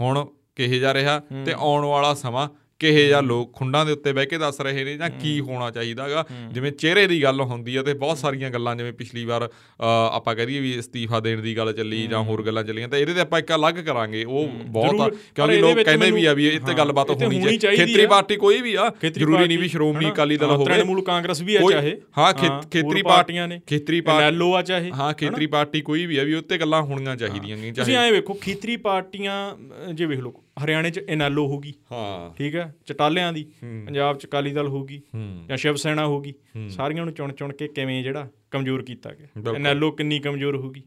ਹੁਣ 0.00 0.26
ਕਿਹੇ 0.56 0.78
ਜਾ 0.78 0.94
ਰਿਹਾ 0.94 1.22
ਤੇ 1.46 1.52
ਆਉਣ 1.52 1.84
ਵਾਲਾ 1.84 2.14
ਸਮਾਂ 2.14 2.48
ਕਿਹੇ 2.78 3.06
ਜਾਂ 3.08 3.22
ਲੋਕ 3.22 3.52
ਖੁੰਡਾਂ 3.52 3.84
ਦੇ 3.86 3.92
ਉੱਤੇ 3.92 4.12
ਬਹਿ 4.12 4.26
ਕੇ 4.26 4.38
ਦੱਸ 4.38 4.60
ਰਹੇ 4.60 4.84
ਨੇ 4.84 4.96
ਜਾਂ 4.96 5.08
ਕੀ 5.10 5.38
ਹੋਣਾ 5.40 5.70
ਚਾਹੀਦਾਗਾ। 5.70 6.24
ਜਿਵੇਂ 6.52 6.72
ਚਿਹਰੇ 6.72 7.06
ਦੀ 7.06 7.22
ਗੱਲ 7.22 7.40
ਹੁੰਦੀ 7.42 7.76
ਆ 7.76 7.82
ਤੇ 7.82 7.94
ਬਹੁਤ 7.94 8.18
ਸਾਰੀਆਂ 8.18 8.50
ਗੱਲਾਂ 8.50 8.74
ਜਿਵੇਂ 8.76 8.92
ਪਿਛਲੀ 8.92 9.24
ਵਾਰ 9.24 9.48
ਆਪਾਂ 9.82 10.34
ਕਹ 10.34 10.46
ਦਈਏ 10.46 10.60
ਵੀ 10.60 10.78
ਅਸਤੀਫਾ 10.80 11.20
ਦੇਣ 11.20 11.40
ਦੀ 11.42 11.56
ਗੱਲ 11.56 11.72
ਚੱਲੀ 11.72 12.06
ਜਾਂ 12.06 12.22
ਹੋਰ 12.22 12.42
ਗੱਲਾਂ 12.42 12.64
ਚੱਲੀਆਂ 12.64 12.88
ਤਾਂ 12.88 12.98
ਇਹਦੇ 12.98 13.14
ਤੇ 13.14 13.20
ਆਪਾਂ 13.20 13.38
ਇੱਕ 13.38 13.54
ਅਲੱਗ 13.54 13.74
ਕਰਾਂਗੇ। 13.86 14.24
ਉਹ 14.24 14.48
ਬਹੁਤ 14.68 15.14
ਕਿਉਂਕਿ 15.34 15.56
ਲੋਕ 15.58 15.78
ਕਹਿੰਦੇ 15.80 16.10
ਵੀ 16.10 16.24
ਆ 16.24 16.32
ਵੀ 16.32 16.46
ਇਹ 16.48 16.58
ਤੇ 16.60 16.70
ਹਾਂ, 16.70 16.76
ਗੱਲਬਾਤ 16.78 17.10
ਹੋਣੀ 17.12 17.40
ਚਾਹੀਦੀ 17.58 17.76
ਖੇਤਰੀ। 17.76 18.06
ਪਾਰਟੀ 18.06 18.36
ਕੋਈ 18.36 18.60
ਵੀ 18.62 18.74
ਆ 18.74 18.90
ਜ਼ਰੂਰੀ 19.04 19.46
ਨਹੀਂ 19.46 19.58
ਵੀ 19.58 19.68
ਸ਼੍ਰੋਮਣੀ? 19.68 20.10
ਅਕਾਲੀ 20.10 20.36
ਦਲ 20.36 20.50
ਹਾਂ, 20.50 20.56
ਹੋਵੇ। 20.56 20.64
ਤ੍ਰਿਣਮੂਲ 20.66 21.02
ਕਾਂਗਰਸ 21.04 21.42
ਵੀ 21.42 21.56
ਆ 21.56 21.60
ਚਾਹੇ। 21.70 21.96
ਹਾਂ 22.18 22.32
ਖੇਤਰੀ 22.72 23.02
ਪਾਰਟੀਆਂ 23.02 23.48
ਨੇ। 23.48 23.60
ਖੇਤਰੀ 23.66 24.00
ਪਾਰਟੀ 24.00 24.24
ਐਨਐਲਓ 24.24 24.52
ਆ 24.54 24.62
ਚਾਹੇ 24.62 24.90
ਹਾਂ 24.92 25.12
ਖੇਤਰੀ 25.14 25.46
ਪਾਰਟੀ 25.46 25.80
ਕੋਈ 25.80 26.06
ਵੀ 26.06 26.16
ਆ 26.16 26.22
ਵੀ 26.24 26.34
ਉੱਤੇ 26.34 26.58
ਗੱਲਾਂ 26.58 26.82
ਹੋਣੀਆਂ 26.82 27.16
ਚਾਹੀਦੀਆਂ 27.16 27.56
ਨੇ 27.56 27.72
ਤੁਸੀਂ 27.72 27.96
ਐਂ 27.96 28.10
ਵੇਖੋ 28.12 28.34
ਖੇਤਰੀ 28.42 28.76
ਪਾਰਟੀਆਂ 28.78 29.92
ਜੇ 29.94 30.06
ਵੇਖ 30.06 30.20
ਲਓ। 30.20 30.40
ਹਰਿਆਣੇ 30.56 30.90
'ਚ 30.90 31.00
ਐਨਐਲਓ 31.08 31.46
ਹੋਗੀ 31.48 31.72
ਹਾਂ। 31.92 32.34
ਠੀਕ 32.34 32.56
ਹੈ? 32.56 32.74
ਚਟਾਲਿਆਂ 32.86 33.32
ਦੀ 33.32 33.44
ਪੰਜਾਬ 33.62 34.18
'ਚ 34.18 34.26
ਅਕਾਲੀ 34.26 34.52
ਦਲ 34.52 34.68
ਹੋਗੀ 34.68 35.00
ਜਾਂ 35.48 35.56
ਸ਼ਿਵ 35.56 35.74
ਸੈਨਾ 35.76 36.06
ਹੋਗੀ 36.06 36.34
ਸਾਰੀਆਂ 36.70 37.04
ਨੂੰ 37.04 37.14
ਚੁਣ 37.14 37.32
ਚੁਣ 37.32 37.52
ਕੇ 37.52 37.68
ਕਿਵੇਂ 37.68 38.02
ਜਿਹੜਾ 38.04 38.28
ਕਮਜ਼ੋਰ 38.50 38.82
ਕੀਤਾ 38.82 39.14
ਗਿਆ। 39.14 39.52
ਐਨਐਲਓ 39.54 39.90
ਕਿੰਨੀ 39.90 40.18
ਕਮਜ਼ੋਰ 40.18 40.56
ਹੋਗੀ 40.56 40.82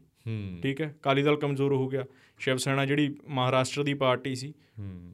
ਠੀਕ 0.62 0.80
ਹੈ? 0.80 0.94
ਅਕਾਲੀ 1.00 1.22
ਦਲ 1.22 1.36
ਕਮਜ਼ੋਰ 1.36 1.72
ਹੋ 1.72 1.88
ਗਿਆ। 1.88 2.04
ਸ਼ਿਵ 2.40 2.56
ਸੈਨਾ 2.56 2.84
ਜਿਹੜੀ 2.86 3.14
ਮਹਾਰਾਸ਼ਟਰ 3.28 3.82
ਦੀ 3.84 3.94
ਪਾਰਟੀ 3.94 4.34
ਸੀ 4.34 4.52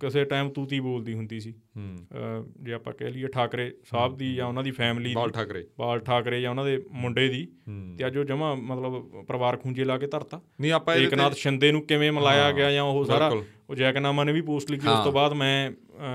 ਕਿਸੇ 0.00 0.24
ਟਾਈਮ 0.24 0.48
ਤੂਤੀ 0.50 0.78
ਬੋਲਦੀ 0.80 1.14
ਹੁੰਦੀ 1.14 1.38
ਸੀ। 1.40 1.52
ਜੇ 2.60 2.72
ਆਪਾਂ 2.72 2.92
ਕਹਿ 2.92 3.10
ਲਈਏ 3.10 3.28
ਠਾਕਰੇ 3.28 3.70
ਸਾਹਿਬ 3.84 4.16
ਦੀ 4.16 4.34
ਜਾਂ 4.34 4.46
ਉਹਨਾਂ 4.46 4.62
ਦੀ 4.62 4.70
ਫੈਮਿਲੀ 4.70 5.14
ਬਾਲ 5.14 5.30
ਠਾਕਰੇ। 5.30 5.64
ਬਾਲ 5.78 6.00
ਠਾਕਰੇ 6.00 6.40
ਜਾਂ 6.40 6.50
ਉਹਨਾਂ 6.50 6.64
ਦੇ 6.64 6.78
ਮੁੰਡੇ 6.92 7.28
ਦੀ। 7.28 7.46
ਤੇ 7.98 8.06
ਅੱਜ 8.06 8.18
ਉਹ 8.18 8.24
ਜਮਾ 8.24 8.54
ਮਤਲਬ 8.54 9.24
ਪਰਿਵਾਰ 9.28 9.56
ਖੁੰਝੇ 9.56 9.84
ਲਾ 9.84 9.98
ਕੇ 9.98 10.06
ਧਰਤਾ। 10.06 10.40
ਨਹੀਂ 10.60 10.72
ਆਪਾਂ 10.72 10.94
ਇਹਦੇ 10.94 11.06
ਏਕਨਾਥ 11.06 11.34
ਸ਼ਿੰਦੇ 11.34 11.70
ਨੂੰ 11.72 11.82
ਕਿਵੇਂ 11.82 12.10
ਮਿਲਾਇਆ 12.12 12.50
ਗਿਆ 12.52 12.70
ਜਾਂ 12.72 12.82
ਉਹ 12.82 13.04
ਸਾਰਾ। 13.04 13.30
ਉਹ 13.70 13.74
ਜੈਕਨਾਮਾ 13.74 14.24
ਨੇ 14.24 14.32
ਵੀ 14.32 14.40
ਪੋਸਟ 14.42 14.70
ਲਿਖੀ 14.70 14.88
ਉਸ 14.88 15.04
ਤੋਂ 15.04 15.12
ਬਾਅਦ 15.12 15.32
ਮੈਂ 15.32 15.70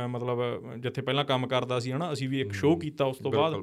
ਮਤਲਬ 0.10 0.42
ਜਿੱਥੇ 0.78 1.02
ਪਹਿਲਾਂ 1.02 1.24
ਕੰਮ 1.26 1.48
ਕਰਦਾ 1.48 1.80
ਸੀ 1.80 1.92
ਹਨਾ 1.92 2.12
ਅਸੀਂ 2.14 2.28
ਵੀ 2.30 2.42
ਇੱਕ 2.42 2.52
ਸ਼ੋਅ 2.54 2.80
ਕੀਤਾ 2.80 3.06
ਉਸ 3.06 3.18
ਤੋਂ 3.18 3.32
ਬਾਅਦ। 3.32 3.54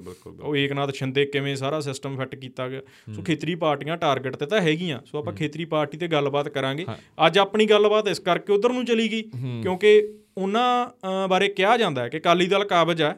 ਉਹ 0.42 0.56
ਏਕਨਾਥ 0.56 0.94
ਸ਼ਿੰਦੇ 0.94 1.24
ਕਿਵੇਂ 1.26 1.54
ਸਾਰਾ 1.56 1.80
ਸਿਸਟਮ 1.80 2.16
ਫਿੱਟ 2.16 2.34
ਕੀਤਾ 2.34 2.68
ਗਿਆ। 2.68 2.80
ਸੋ 3.14 3.22
ਖੇਤਰੀ 3.22 3.54
ਪਾਰਟੀਆਂ 3.54 3.96
ਟਾਰਗੇਟ 3.96 4.36
ਤੇ 4.36 4.46
ਤਾਂ 4.46 4.60
ਹੈਗੀਆਂ। 4.60 5.00
ਸੋ 5.06 5.18
ਆਪਾਂ 5.18 5.32
ਖੇਤਰੀ 5.32 5.64
ਪਾਰਟੀ 5.66 5.98
ਤੇ 5.98 6.08
ਗੱਲਬਾਤ 6.08 6.48
ਕਰਾਂਗੇ। 6.48 6.86
ਅੱਜ 7.26 7.38
ਆਪਣੀ 7.38 7.66
ਗੱਲਬਾਤ 7.66 8.08
ਇਸ 8.08 8.18
ਕਰਕੇ 8.20 8.52
ਉਧਰ 8.52 8.72
ਨੂੰ 8.72 8.84
ਚਲੀ 8.84 9.10
ਗਈ 9.10 9.22
ਕਿਉਂਕਿ 9.62 10.00
ਉਹਨਾਂ 10.38 11.28
ਬਾਰੇ 11.28 11.48
ਕਿਹਾ 11.50 11.76
ਜਾਂਦਾ 11.76 12.02
ਹੈ 12.02 12.08
ਕਿ 12.08 12.18
ਅਕਾਲੀ 12.18 12.46
ਦਲ 12.46 12.64
ਕਾਬਜ 12.64 13.02
ਹੈ। 13.02 13.14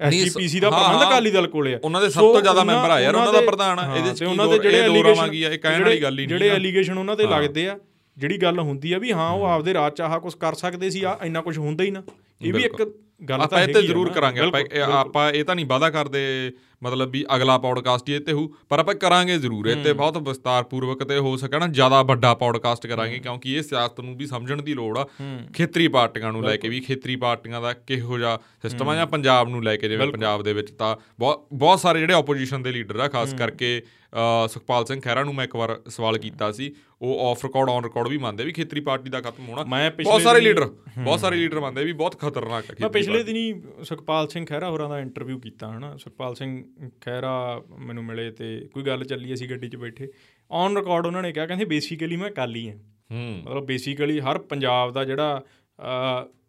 ਐਸਜੀਪੀਸੀ 0.00 0.60
ਦਾ 0.60 0.70
ਪ੍ਰਬੰਧ। 0.70 1.02
ਅਕਾਲੀ 1.02 1.30
ਦਲ 1.30 1.46
ਕੋਲੇ 1.48 1.74
ਆ 1.74 1.78
ਉਹਨਾਂ 1.84 2.00
ਦੇ 2.00 2.08
ਸਭ 2.08 2.20
ਤੋਂ 2.22 2.40
ਜ਼ਿਆਦਾ 2.40 2.64
ਮੈਂਬਰ 2.64 2.90
ਆ 2.90 3.00
ਯਾਰ, 3.00 3.14
ਉਹਨਾਂ 3.14 3.32
ਦਾ 3.32 3.40
ਪ੍ਰਧਾਨ 3.40 3.78
ਆ, 3.78 3.96
ਇਹਦੇ 3.96 4.14
'ਚ 4.14 4.22
ਉਹਨਾਂ 4.22 4.46
ਦੇ 4.48 4.58
ਜਿਹੜੇ 4.58 4.80
ਆ, 4.80 5.50
ਇਹ 5.50 5.58
ਕਹਿਣ 5.58 5.84
ਵਾਲੀ 5.84 6.02
ਗੱਲ 6.02 6.12
ਹੀ 6.12 6.16
ਨਹੀਂ 6.16 6.28
ਜਿਹੜੇ। 6.28 6.48
ਐਲੀਗੇਸ਼ਨ 6.50 6.98
ਉਹਨਾਂ 6.98 7.16
ਤੇ 7.16 7.26
ਲੱਗਦੇ 7.26 7.68
ਆ। 7.68 7.78
ਜਿਹੜੀ 8.18 8.38
ਗੱਲ 8.38 8.58
ਹੁੰਦੀ 8.60 8.92
ਆ 8.92 8.98
ਵੀ 8.98 9.12
ਹਾਂ 9.12 9.30
ਉਹ 9.30 9.44
ਆਪਦੇ 9.44 9.74
ਰਾਜ 9.74 9.92
ਚ 9.92 10.00
ਆਹ 10.00 10.18
ਕੁਝ 10.20 10.34
ਕਰ 10.34 10.54
ਸਕਦੇ 10.54 10.90
ਸੀ 10.90 11.02
ਆ 11.02 11.18
ਇੰਨਾ 11.24 11.40
ਕੁਝ 11.40 11.58
ਹੁੰਦਾ 11.58 11.84
ਹੀ 11.84 11.90
ਨਾ। 11.90 12.02
ਇਹ 12.42 12.52
ਵੀ 12.52 12.62
ਇੱਕ 12.64 12.82
ਗੱਲ 13.22 13.38
ਤਾਂ 13.38 13.44
ਆਪਾਂ 13.44 13.60
ਇਹ 13.60 13.74
ਹੈਗੀ 13.74 13.86
ਜ਼ਰੂਰ। 13.86 14.08
ਕਰਾਂਗੇ 14.10 14.40
ਆਪਾਂ 14.40 15.30
ਇਹ- 15.32 15.44
ਤਾਂ 15.44 15.54
ਨਹੀਂ 15.54 15.66
ਵਾਦਾ 15.66 15.88
ਕਰਦੇ 15.90 16.52
ਮਤਲਬ 16.82 17.10
ਵੀ 17.10 17.24
ਅਗਲਾ 17.36 17.56
ਪੌਡਕਾਸਟ 17.58 18.08
ਹੀ 18.08 18.14
ਇਹ 18.14 18.20
ਤੇ 18.20 18.32
ਹੋਊ 18.32 18.48
ਪਰ 18.68 18.78
ਆਪਾਂ 18.78 18.94
ਕਰਾਂਗੇ 18.94 19.38
ਜ਼ਰੂਰ 19.38 19.66
ਇਹ 19.68 19.82
ਤੇ 19.84 19.92
ਬਹੁਤ 19.92 20.16
ਵਿਸਤਾਰਪੂਰਵਕ 20.18 21.02
ਤੇ 21.04 21.18
ਹੋ 21.18 21.36
ਸਕੇ 21.36 21.58
ਨਾ 21.58 21.66
ਜ਼ਿਆਦਾ 21.68 22.02
ਵੱਡਾ 22.02 22.32
ਪੌਡਕਾਸਟ 22.34 22.86
ਕਰਾਂਗੇ 22.86 23.18
ਕਿਉਂਕਿ 23.18 23.54
ਇਹ 23.54 23.62
ਸਿਆਸਤ 23.62 24.00
ਨੂੰ 24.00 24.16
ਵੀ 24.16 24.26
ਸਮਝਣ 24.26 24.62
ਦੀ 24.62 24.74
ਲੋੜ 24.74 24.98
ਆ। 24.98 25.06
ਖੇਤਰੀ 25.54 25.88
ਪਾਰਟੀਆਂ 25.88 26.32
ਨੂੰ 26.32 26.44
ਲੈ 26.44 26.56
ਕੇ 26.56 26.68
ਵੀ 26.68 26.80
ਖੇਤਰੀ 26.80 27.16
ਪਾਰਟੀਆਂ 27.16 27.60
ਦਾ 27.62 27.72
ਕਿਹੋ 27.72 28.18
ਜਿਹਾ 28.18 28.38
ਸਿਸਟਮ 28.62 28.88
ਆ 28.88 28.94
ਜਾਂ 28.94 29.06
ਪੰਜਾਬ 29.06 29.48
ਨੂੰ 29.48 29.62
ਲੈ 29.64 29.76
ਕੇ 29.76 29.88
ਜਿਵੇਂ 29.88 30.06
ਪੰਜਾਬ 30.08 30.42
ਦੇ 30.42 30.52
ਵਿੱਚ 30.52 30.70
ਤਾਂ 30.70 30.96
ਬਹੁਤ 31.18 31.46
ਬਹੁਤ 31.54 31.80
ਸਾਰੇ 31.80 32.00
ਜਿਹੜੇ 32.00 32.14
ਆਪੋਜੀਸ਼ਨ 32.14 32.62
ਦੇ 32.62 32.72
ਲੀਡਰ 32.72 33.00
ਆ 33.00 33.08
ਖਾਸ 33.08 33.34
ਕਰਕੇ 33.34 33.80
ਸੁਖਪਾਲ 34.48 34.84
ਸਿੰਘ 34.84 35.00
ਖਹਿਰਾ 35.00 35.24
ਨੂੰ 35.24 35.34
ਮੈਂ 35.34 35.44
ਇੱਕ 35.44 35.56
ਵਾਰ 35.56 35.80
ਸਵਾਲ 35.88 36.18
ਕੀਤਾ 36.18 36.52
ਸੀ। 36.52 36.74
ਉਹ 37.02 37.30
ਆਫ 37.30 37.44
ਰਿਕਾਰਡ 37.44 37.68
ਔਨ 37.68 37.84
ਰਿਕਾਰਡ 37.84 38.08
ਵੀ 38.08 38.18
ਮੰਨਦੇ 38.18 38.44
ਵੀ 38.44 38.52
ਖੇਤਰੀ 38.52 38.80
ਪਾਰਟੀ 38.80 39.10
ਦਾ 39.10 39.20
ਖਤਮ 39.20 39.48
ਹੋਣਾ। 39.48 39.64
ਮੈਂ 39.64 39.90
ਬਹੁਤ 39.90 40.22
ਸਾਰੇ 40.22 40.40
ਲੀਡਰ 40.40 40.66
ਬਹੁਤ 40.98 41.20
ਸਾਰੇ 41.20 41.36
ਲੀਡਰ 41.36 41.60
ਮੰਨਦੇ 41.60 41.84
ਵੀ 41.84 41.92
ਬਹੁਤ 41.92 42.18
ਖਤਰਨਾਕ 42.18 42.64
ਹੈ 42.64 42.74
ਮੈਂ 42.80 42.90
ਪਿਛਲੇ 42.90 43.22
ਦਿਨੀ 43.22 43.62
ਸੁਖਪਾਲ 43.84 44.28
ਸਿੰਘ 44.28 44.46
ਖਹਿਰਾ 44.46 44.70
ਹੋਰਾਂ 44.70 44.88
ਦਾ 44.88 45.00
ਇੰਟਰਵਿਊ 45.00 45.38
ਕੀਤਾ 45.38 45.68
ਹਨਾ। 45.68 45.96
ਸੁਖਪਾਲ 45.96 46.34
ਸਿੰਘ 46.34 46.64
ਖਹਿਰਾ 47.04 47.62
ਮੈਨੂੰ 47.78 48.04
ਮਿਲੇ 48.04 48.30
ਤੇ 48.30 48.68
ਕੋਈ 48.72 48.82
ਗੱਲ 48.82 49.04
ਚੱਲੀ 49.04 49.34
ਅਸੀਂ 49.34 49.48
ਗੱਡੀ 49.48 49.68
'ਚ 49.68 49.76
ਬੈਠੇ। 49.76 50.08
ਔਨ 50.50 50.76
ਰਿਕਾਰਡ 50.76 51.06
ਉਹਨਾਂ 51.06 51.22
ਨੇ 51.22 51.32
ਕਿਹਾ 51.32 51.46
ਕਹਿੰਦੇ 51.46 51.64
ਬੇਸਿਕਲੀ 51.64 52.16
ਮੈਂ 52.16 52.30
ਕਾਲੀ 52.30 52.68
ਹਾਂ। 52.68 52.76
ਹੂੰ। 53.12 53.42
ਮਤਲਬ 53.46 53.66
ਬੇਸਿਕਲੀ 53.66 54.20
ਹਰ 54.20 54.38
ਪੰਜਾਬ 54.38 54.92
ਦਾ 54.92 55.04
ਜਿਹੜਾ 55.04 55.44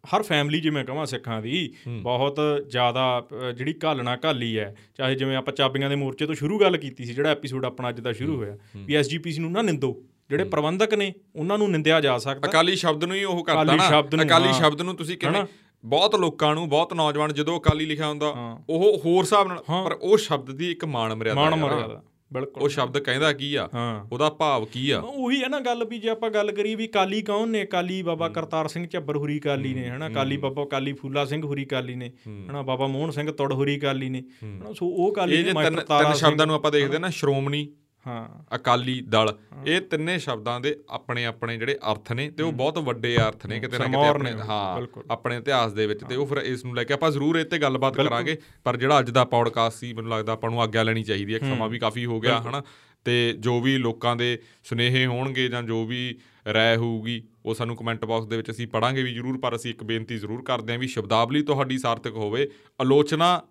ਹਰ 0.04 0.22
ਫੈਮਿਲੀ 0.22 0.60
ਜਿਵੇਂ 0.60 0.84
ਕਹਾਂ 0.84 1.06
ਸਿੱਖਾਂ 1.06 1.40
ਦੀ 1.42 1.72
ਬਹੁਤ 2.02 2.40
ਜ਼ਿਆਦਾ 2.68 3.28
ਜਿਹੜੀ 3.56 3.74
ਘਾਲਣਾ 3.84 4.16
ਘਾਲੀ 4.24 4.58
ਹੈ। 4.58 4.74
ਚਾਹੇ 4.96 5.14
ਜਿਵੇਂ 5.14 5.36
ਆਪਾਂ 5.36 5.52
ਚਾਬੀਆਂ 5.52 5.90
ਦੇ 5.90 5.96
ਮੋਰਚੇ 5.96 6.26
ਤੋਂ 6.26 6.34
ਸ਼ੁਰੂ 6.34 6.58
ਗੱਲ 6.58 6.76
ਕੀਤੀ 6.76 7.04
ਸੀ 7.04 7.14
ਜਿਹੜਾ 7.14 7.30
ਐਪੀਸੋਡ 7.30 7.64
ਆਪਣਾ 7.64 7.88
ਅੱਜ 7.88 8.00
ਦਾ 8.00 8.12
ਸ਼ੁਰੂ 8.12 8.36
ਹੋਇਆ 8.36 8.56
ਵੀ 8.76 8.94
ਐਸਜੀਪੀਸੀ 8.94 9.40
ਨੂੰ 9.40 9.52
ਨਾ 9.52 9.62
ਨਿੰਦੋ। 9.62 9.96
ਜਿਹੜੇ 10.30 10.44
ਪ੍ਰਬੰਧਕ 10.44 10.94
ਨੇ 10.94 11.12
ਉਹਨਾਂ 11.36 11.58
ਨੂੰ 11.58 11.70
ਨਿੰਦਿਆ 11.70 12.00
ਜਾ 12.00 12.18
ਸਕਦਾ। 12.18 12.48
ਅਕਾਲੀ 12.48 12.76
ਸ਼ਬਦ 12.76 13.04
ਨੂੰ 13.04 13.16
ਹੀ 13.16 13.24
ਉਹ 13.24 13.42
ਅਕਾਲੀ 13.44 13.76
ਨਾ। 13.76 14.00
ਅਕਾਲੀ। 14.24 14.52
ਸ਼ਬਦ 14.52 14.82
ਨੂੰ 14.82 14.94
ਤੁਸੀਂ 14.96 15.18
ਕਿਵੇਂ 15.18 15.42
ਬਹੁਤ 15.84 16.14
ਲੋਕਾਂ 16.16 16.54
ਨੂੰ 16.54 16.68
ਬਹੁਤ 16.68 16.94
ਨੌਜਵਾਨ 16.94 17.32
ਜਦੋਂ 17.32 17.58
ਅਕਾਲੀ 17.60 17.86
ਲਿਖਿਆ 17.86 18.08
ਹੁੰਦਾ। 18.08 18.26
ਉਹ 18.70 19.00
ਹੋਰ 19.04 19.24
ਹਿਸਾਬ 19.24 19.48
ਨਾਲ 19.48 19.58
ਪਰ 19.84 19.92
ਉਹ 19.92 20.16
ਸ਼ਬਦ 20.18 20.50
ਦੀ 20.50 20.70
ਇੱਕ 20.70 20.84
ਮਾਣ 20.84 21.14
ਮਰਿਆਦਾ 21.14 21.40
ਹੈ 21.50 22.00
ਉਹ 22.32 22.68
ਸ਼ਬਦ 22.68 22.98
ਕਹਿੰਦਾ 22.98 23.32
ਕੀ 23.32 23.54
ਆ? 23.54 23.68
ਉਹਦਾ 24.12 24.28
ਭਾਵ 24.30 24.64
ਕੀ 24.64 24.90
ਆ? 24.90 24.98
ਉਹੀ 25.00 25.42
ਹੈ 25.42 25.48
ਨਾ 25.48 25.60
ਗੱਲ 25.60 25.84
ਵੀ 25.84 25.98
ਜੇ 25.98 26.08
ਆਪਾਂ 26.08 26.30
ਗੱਲ 26.30 26.52
ਕਰੀਏ 26.52 26.74
ਵੀ 26.74 26.86
ਕਾਲੀ 26.86 27.22
ਕੌਣ 27.22 27.48
ਨੇ? 27.48 27.64
ਕਾਲੀ 27.64 28.02
ਬਾਬਾ 28.02 28.28
ਕਰਤਾਰ 28.28 28.68
ਸਿੰਘ 28.68 28.86
ਝੱਬਰ 28.86 29.16
ਹੁਰੀ 29.16 29.38
ਕਾਲੀ 29.38 29.74
ਨੇ 29.74 29.88
ਹਨਾ? 29.88 30.08
ਕਾਲੀ 30.08 30.36
ਬਾਬਾ 30.36 30.64
ਕਾਲੀ 30.64 30.92
ਫੂਲਾ 30.92 31.24
ਸਿੰਘ 31.24 31.44
ਹੁਰੀ 31.44 31.64
ਕਾਲੀ 31.64 31.94
ਨੇ 31.94 32.12
ਹਨਾ? 32.28 32.62
ਬਾਬਾ 32.62 32.86
ਮੋਹਨ 32.86 33.10
ਸਿੰਘ 33.10 33.30
ਤੁੜ 33.30 33.52
ਹੁਰੀ 33.52 33.78
ਕਾਲੀ 33.78 34.08
ਨੇ 34.08 34.22
ਹਨਾ? 34.44 34.72
ਸੋ 34.72 34.86
ਉਹ 34.86 35.12
ਕਾਲੀ 35.14 35.36
ਨੇ 35.36 35.52
ਤਿੰਨ 35.52 36.12
ਸ਼ਬਦਾਂ 36.14 36.46
ਨੂੰ 36.46 36.54
ਆਪਾਂ 36.54 36.72
ਦੇਖਦੇ 36.72 36.98
ਨਾ 36.98 37.10
ਸ਼੍ਰੋਮਣੀ 37.10 37.68
ਹਾਂ। 38.06 38.56
ਅਕਾਲੀ 38.56 39.00
ਦਲ। 39.00 39.38
ਇਹ 39.66 39.80
ਤਿੰਨੇ 39.80 40.18
ਸ਼ਬਦਾਂ 40.18 40.60
ਦੇ 40.60 40.76
ਆਪਣੇ 40.88 41.24
ਆਪਣੇ 41.24 41.56
ਜਿਹੜੇ 41.56 41.78
ਅਰਥ 41.92 42.12
ਨੇ 42.12 42.30
ਤੇ 42.30 42.42
ਉਹ 42.42 42.52
ਬਹੁਤ 42.52 42.78
ਵੱਡੇ 42.78 43.16
ਅਰਥ 43.16 43.46
ਨੇ 43.46 43.60
ਕਿਤੇ 43.60 43.78
ਨਾ 43.78 43.84
ਕਿਤੇ 43.84 43.96
ਆਪਣੇ 44.08 44.32
ਹਾਂ। 44.32 44.86
ਆਪਣੇ 45.10 45.36
ਇਤਿਹਾਸ 45.36 45.72
ਦੇ 45.72 45.86
ਵਿੱਚ 45.86 46.04
ਤੇ 46.04 46.16
ਉਹ 46.16 46.26
ਫਿਰ 46.26 46.38
ਇਸ 46.38 46.64
ਨੂੰ 46.64 46.76
ਲੈ 46.76 46.84
ਕੇ 46.84 46.94
ਆਪਾਂ 46.94 47.10
ਜ਼ਰੂਰ 47.10 47.36
ਇਹ 47.36 47.44
ਤੇ 47.44 47.58
ਗੱਲਬਾਤ 47.58 47.96
ਕਰਾਂਗੇ 47.96 48.38
ਪਰ 48.64 48.76
ਜਿਹੜਾ 48.76 48.98
ਅੱਜ 49.00 49.10
ਦਾ 49.10 49.24
ਪੌਡਕਾਸਟ 49.24 49.78
ਸੀ 49.78 49.92
ਮੈਨੂੰ 49.92 50.10
ਲੱਗਦਾ 50.10 50.32
ਆਪਾਂ 50.32 50.50
ਨੂੰ 50.50 50.62
ਆਗਿਆ 50.62 50.82
ਲੈਣੀ 50.82 51.02
ਚਾਹੀਦੀ 51.02 51.34
ਹੈ 51.34 51.38
ਸਮਾਂ 51.38 51.68
ਵੀ 51.68 51.78
ਕਾਫੀ 51.78 52.06
ਹੋ 52.06 52.20
ਗਿਆ 52.20 52.40
ਹਨਾ? 52.40 52.62
ਤੇ 53.04 53.34
ਜੋ 53.38 53.60
ਵੀ 53.60 53.78
ਲੋਕਾਂ 53.78 54.16
ਦੇ 54.16 54.38
ਸੁਨੇਹੇ 54.64 55.06
ਹੋਣਗੇ 55.06 55.48
ਜਾਂ 55.48 55.62
ਜੋ 55.62 55.86
ਵੀ 55.86 56.18
ਰਾਏ 56.54 56.76
ਹੋਊਗੀ 56.76 57.22
ਉਹ 57.46 57.54
ਸਾਨੂੰ 57.54 57.76
ਕਮੈਂਟ 57.76 58.04
ਬਾਕਸ 58.04 58.26
ਦੇ 58.26 58.36
ਵਿੱਚ 58.36 58.50
ਅਸੀਂ 58.50 58.66
ਪੜਾਂਗੇ 58.66 59.02
ਵੀ 59.02 59.14
ਜ਼ਰੂਰ 59.14 59.38
ਪਰ 59.38 59.56
ਅਸੀਂ 59.56 59.70
ਇੱਕ 59.70 59.84
ਬੇਨਤੀ 59.84 60.18
ਜ਼ਰੂਰ 60.18 60.42
ਕਰਦੇ 60.42 60.72
ਹਾਂ 60.72 60.80
ਵੀ 60.80 60.86
ਸ਼ਬਦਾਵਲੀ 60.86 61.42
ਤੁਹਾਡੀ 61.42 61.78
ਸਾਰਥਕ 61.78 62.12
ਹੋਵੇ। 62.12 62.50
ਆਲੋਚਨਾ 62.80 63.42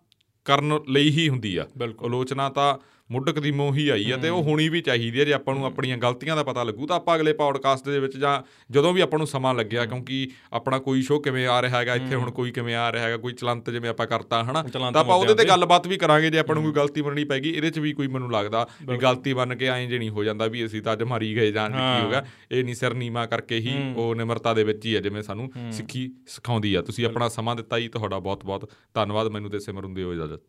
ਕਰਨ 0.45 0.79
ਲਈ 0.89 1.09
ਹੀ 1.09 1.29
ਹੁੰਦੀ 1.29 1.57
ਆ। 1.57 1.67
ਆਲੋਚਨਾ 2.05 2.49
ਤਾਂ 2.49 2.77
ਮੁੱਢ 3.11 3.29
ਕਦੀਮੋਂ 3.29 3.73
ਹੀ 3.73 3.89
ਆਈ 3.89 4.11
ਆ 4.11 4.17
ਤੇ 4.17 4.29
ਉਹ 4.29 4.43
ਹੋਣੀ 4.43 4.69
ਵੀ 4.69 4.81
ਚਾਹੀਦੀ 4.81 5.19
ਹੈ 5.19 5.25
ਜੇ 5.25 5.33
ਆਪਾਂ 5.33 5.55
ਨੂੰ 5.55 5.65
ਆਪਣੀਆਂ 5.65 5.97
ਗਲਤੀਆਂ 5.97 6.35
ਦਾ 6.35 6.43
ਪਤਾ 6.43 6.63
ਲੱਗੂ 6.63 6.87
ਤਾਂ 6.87 6.95
ਆਪਾਂ 6.95 7.15
ਅਗਲੇ 7.15 7.33
ਪੌਡਕਾਸਟ 7.33 7.89
ਦੇ 7.89 7.99
ਵਿੱਚ 7.99 8.17
ਜਾਂ 8.17 8.41
ਜਦੋਂ 8.71 8.93
ਵੀ 8.93 9.01
ਆਪਾਂ 9.01 9.19
ਨੂੰ 9.19 9.27
ਸਮਾਂ 9.27 9.53
ਲੱਗਿਆ 9.53 9.85
ਕਿਉਂਕਿ 9.85 10.29
ਆਪਣਾ 10.53 10.79
ਕੋਈ 10.79 11.01
ਸ਼ੋਅ 11.01 11.21
ਕਿਵੇਂ 11.21 11.47
ਆ 11.47 11.61
ਰਿਹਾ 11.61 11.77
ਹੈਗਾ 11.79 11.95
ਇੱਥੇ 11.95 12.15
ਹੁਣ 12.15 12.31
ਕੋਈ 12.31 12.51
ਕਿਵੇਂ 12.51 12.75
ਆ 12.75 12.91
ਰਿਹਾ 12.91 13.03
ਹੈਗਾ 13.03 13.17
ਕੋਈ 13.17 13.33
ਚਲੰਤ 13.33 13.69
ਜਿਵੇਂ 13.69 13.89
ਆਪਾਂ 13.89 14.07
ਕਰਤਾ 14.07 14.43
ਹਨਾ? 14.43 14.63
ਤਾਂ 14.93 15.01
ਆਪਾਂ 15.01 15.15
ਉਹਦੇ 15.15 15.33
ਤੇ 15.33 15.43
ਗੱਲਬਾਤ 15.49 15.87
ਵੀ 15.87 15.97
ਕਰਾਂਗੇ 15.97 16.29
ਜੇ 16.29 16.39
ਆਪਾਂ 16.39 16.55
ਨੂੰ 16.55 16.63
ਕੋਈ 16.63 16.73
ਗਲਤੀ 16.73 17.01
ਮੰਨਣੀ 17.01 17.23
ਪੈਗੀ 17.23 17.49
ਇਹਦੇ 17.49 17.69
'ਚ 17.69 17.79
ਵੀ 17.79 17.93
ਕੋਈ 17.93 18.07
ਮੈਨੂੰ 18.07 18.31
ਲੱਗਦਾ 18.31 18.67
ਵੀ 18.81 18.97
ਗਲਤੀ 18.97 19.33
ਮੰਨ 19.33 19.55
ਕੇ 19.55 19.67
ਐਂ 19.67 19.87
ਜੇ 19.87 19.97
ਨਹੀਂ 19.99 20.09
ਹੋ 20.09 20.23
ਜਾਂਦਾ 20.23 20.47
ਵੀ 20.47 20.65
ਅਸੀਂ 20.65 20.81
ਤਾਂ 20.81 20.93
ਅੱਜ 20.93 21.03
ਮਾਰੀ 21.03 21.35
ਗਏ 21.35 21.51
ਜਾਂ 21.51 21.69
ਕੀ 21.69 22.03
ਹੋ 22.03 22.09
ਗਿਆ। 22.09 22.25
ਇਹ 22.51 22.63
ਨਹੀਂ 22.63 22.75
ਸਿਰ 22.75 22.93
ਨੀਮਾ 22.93 23.25
ਕਰਕੇ 23.25 23.59
ਹੀ 23.59 23.93
ਉਹ 23.95 24.15
ਨਿਮਰਤਾ 24.15 24.53
ਦੇ 24.53 24.63
ਵਿੱਚ 24.63 24.85
ਹੀ 24.85 24.95
ਹੈ 24.95 25.01
ਜਿਵੇਂ 25.01 25.23
ਸਾਨੂੰ 25.23 25.51
ਸਿੱਖੀ 25.71 26.09
ਸਿਖਾਉਂਦੀ 26.27 26.73
ਆ। 26.75 26.81
ਤੁਸੀਂ 26.81 27.05
ਆਪਣਾ 27.05 27.29
ਸਮਾਂ 27.29 27.55
ਦਿੱਤਾ 27.55 27.79
ਜੀ 27.79 27.87
ਤੁਹਾਡਾ 27.87 28.19
ਬਹੁਤ 28.19 28.45
ਬਹੁਤ 28.45 28.69
ਧੰਨਵਾਦ। 28.93 29.27
ਮੈਨੂੰ 29.27 29.49
ਤੇ 29.51 29.59
ਸਿਮਰਨ 29.59 29.93
ਦਿਓ 29.93 30.13
ਇਜਾਜ਼ਤ। 30.13 30.41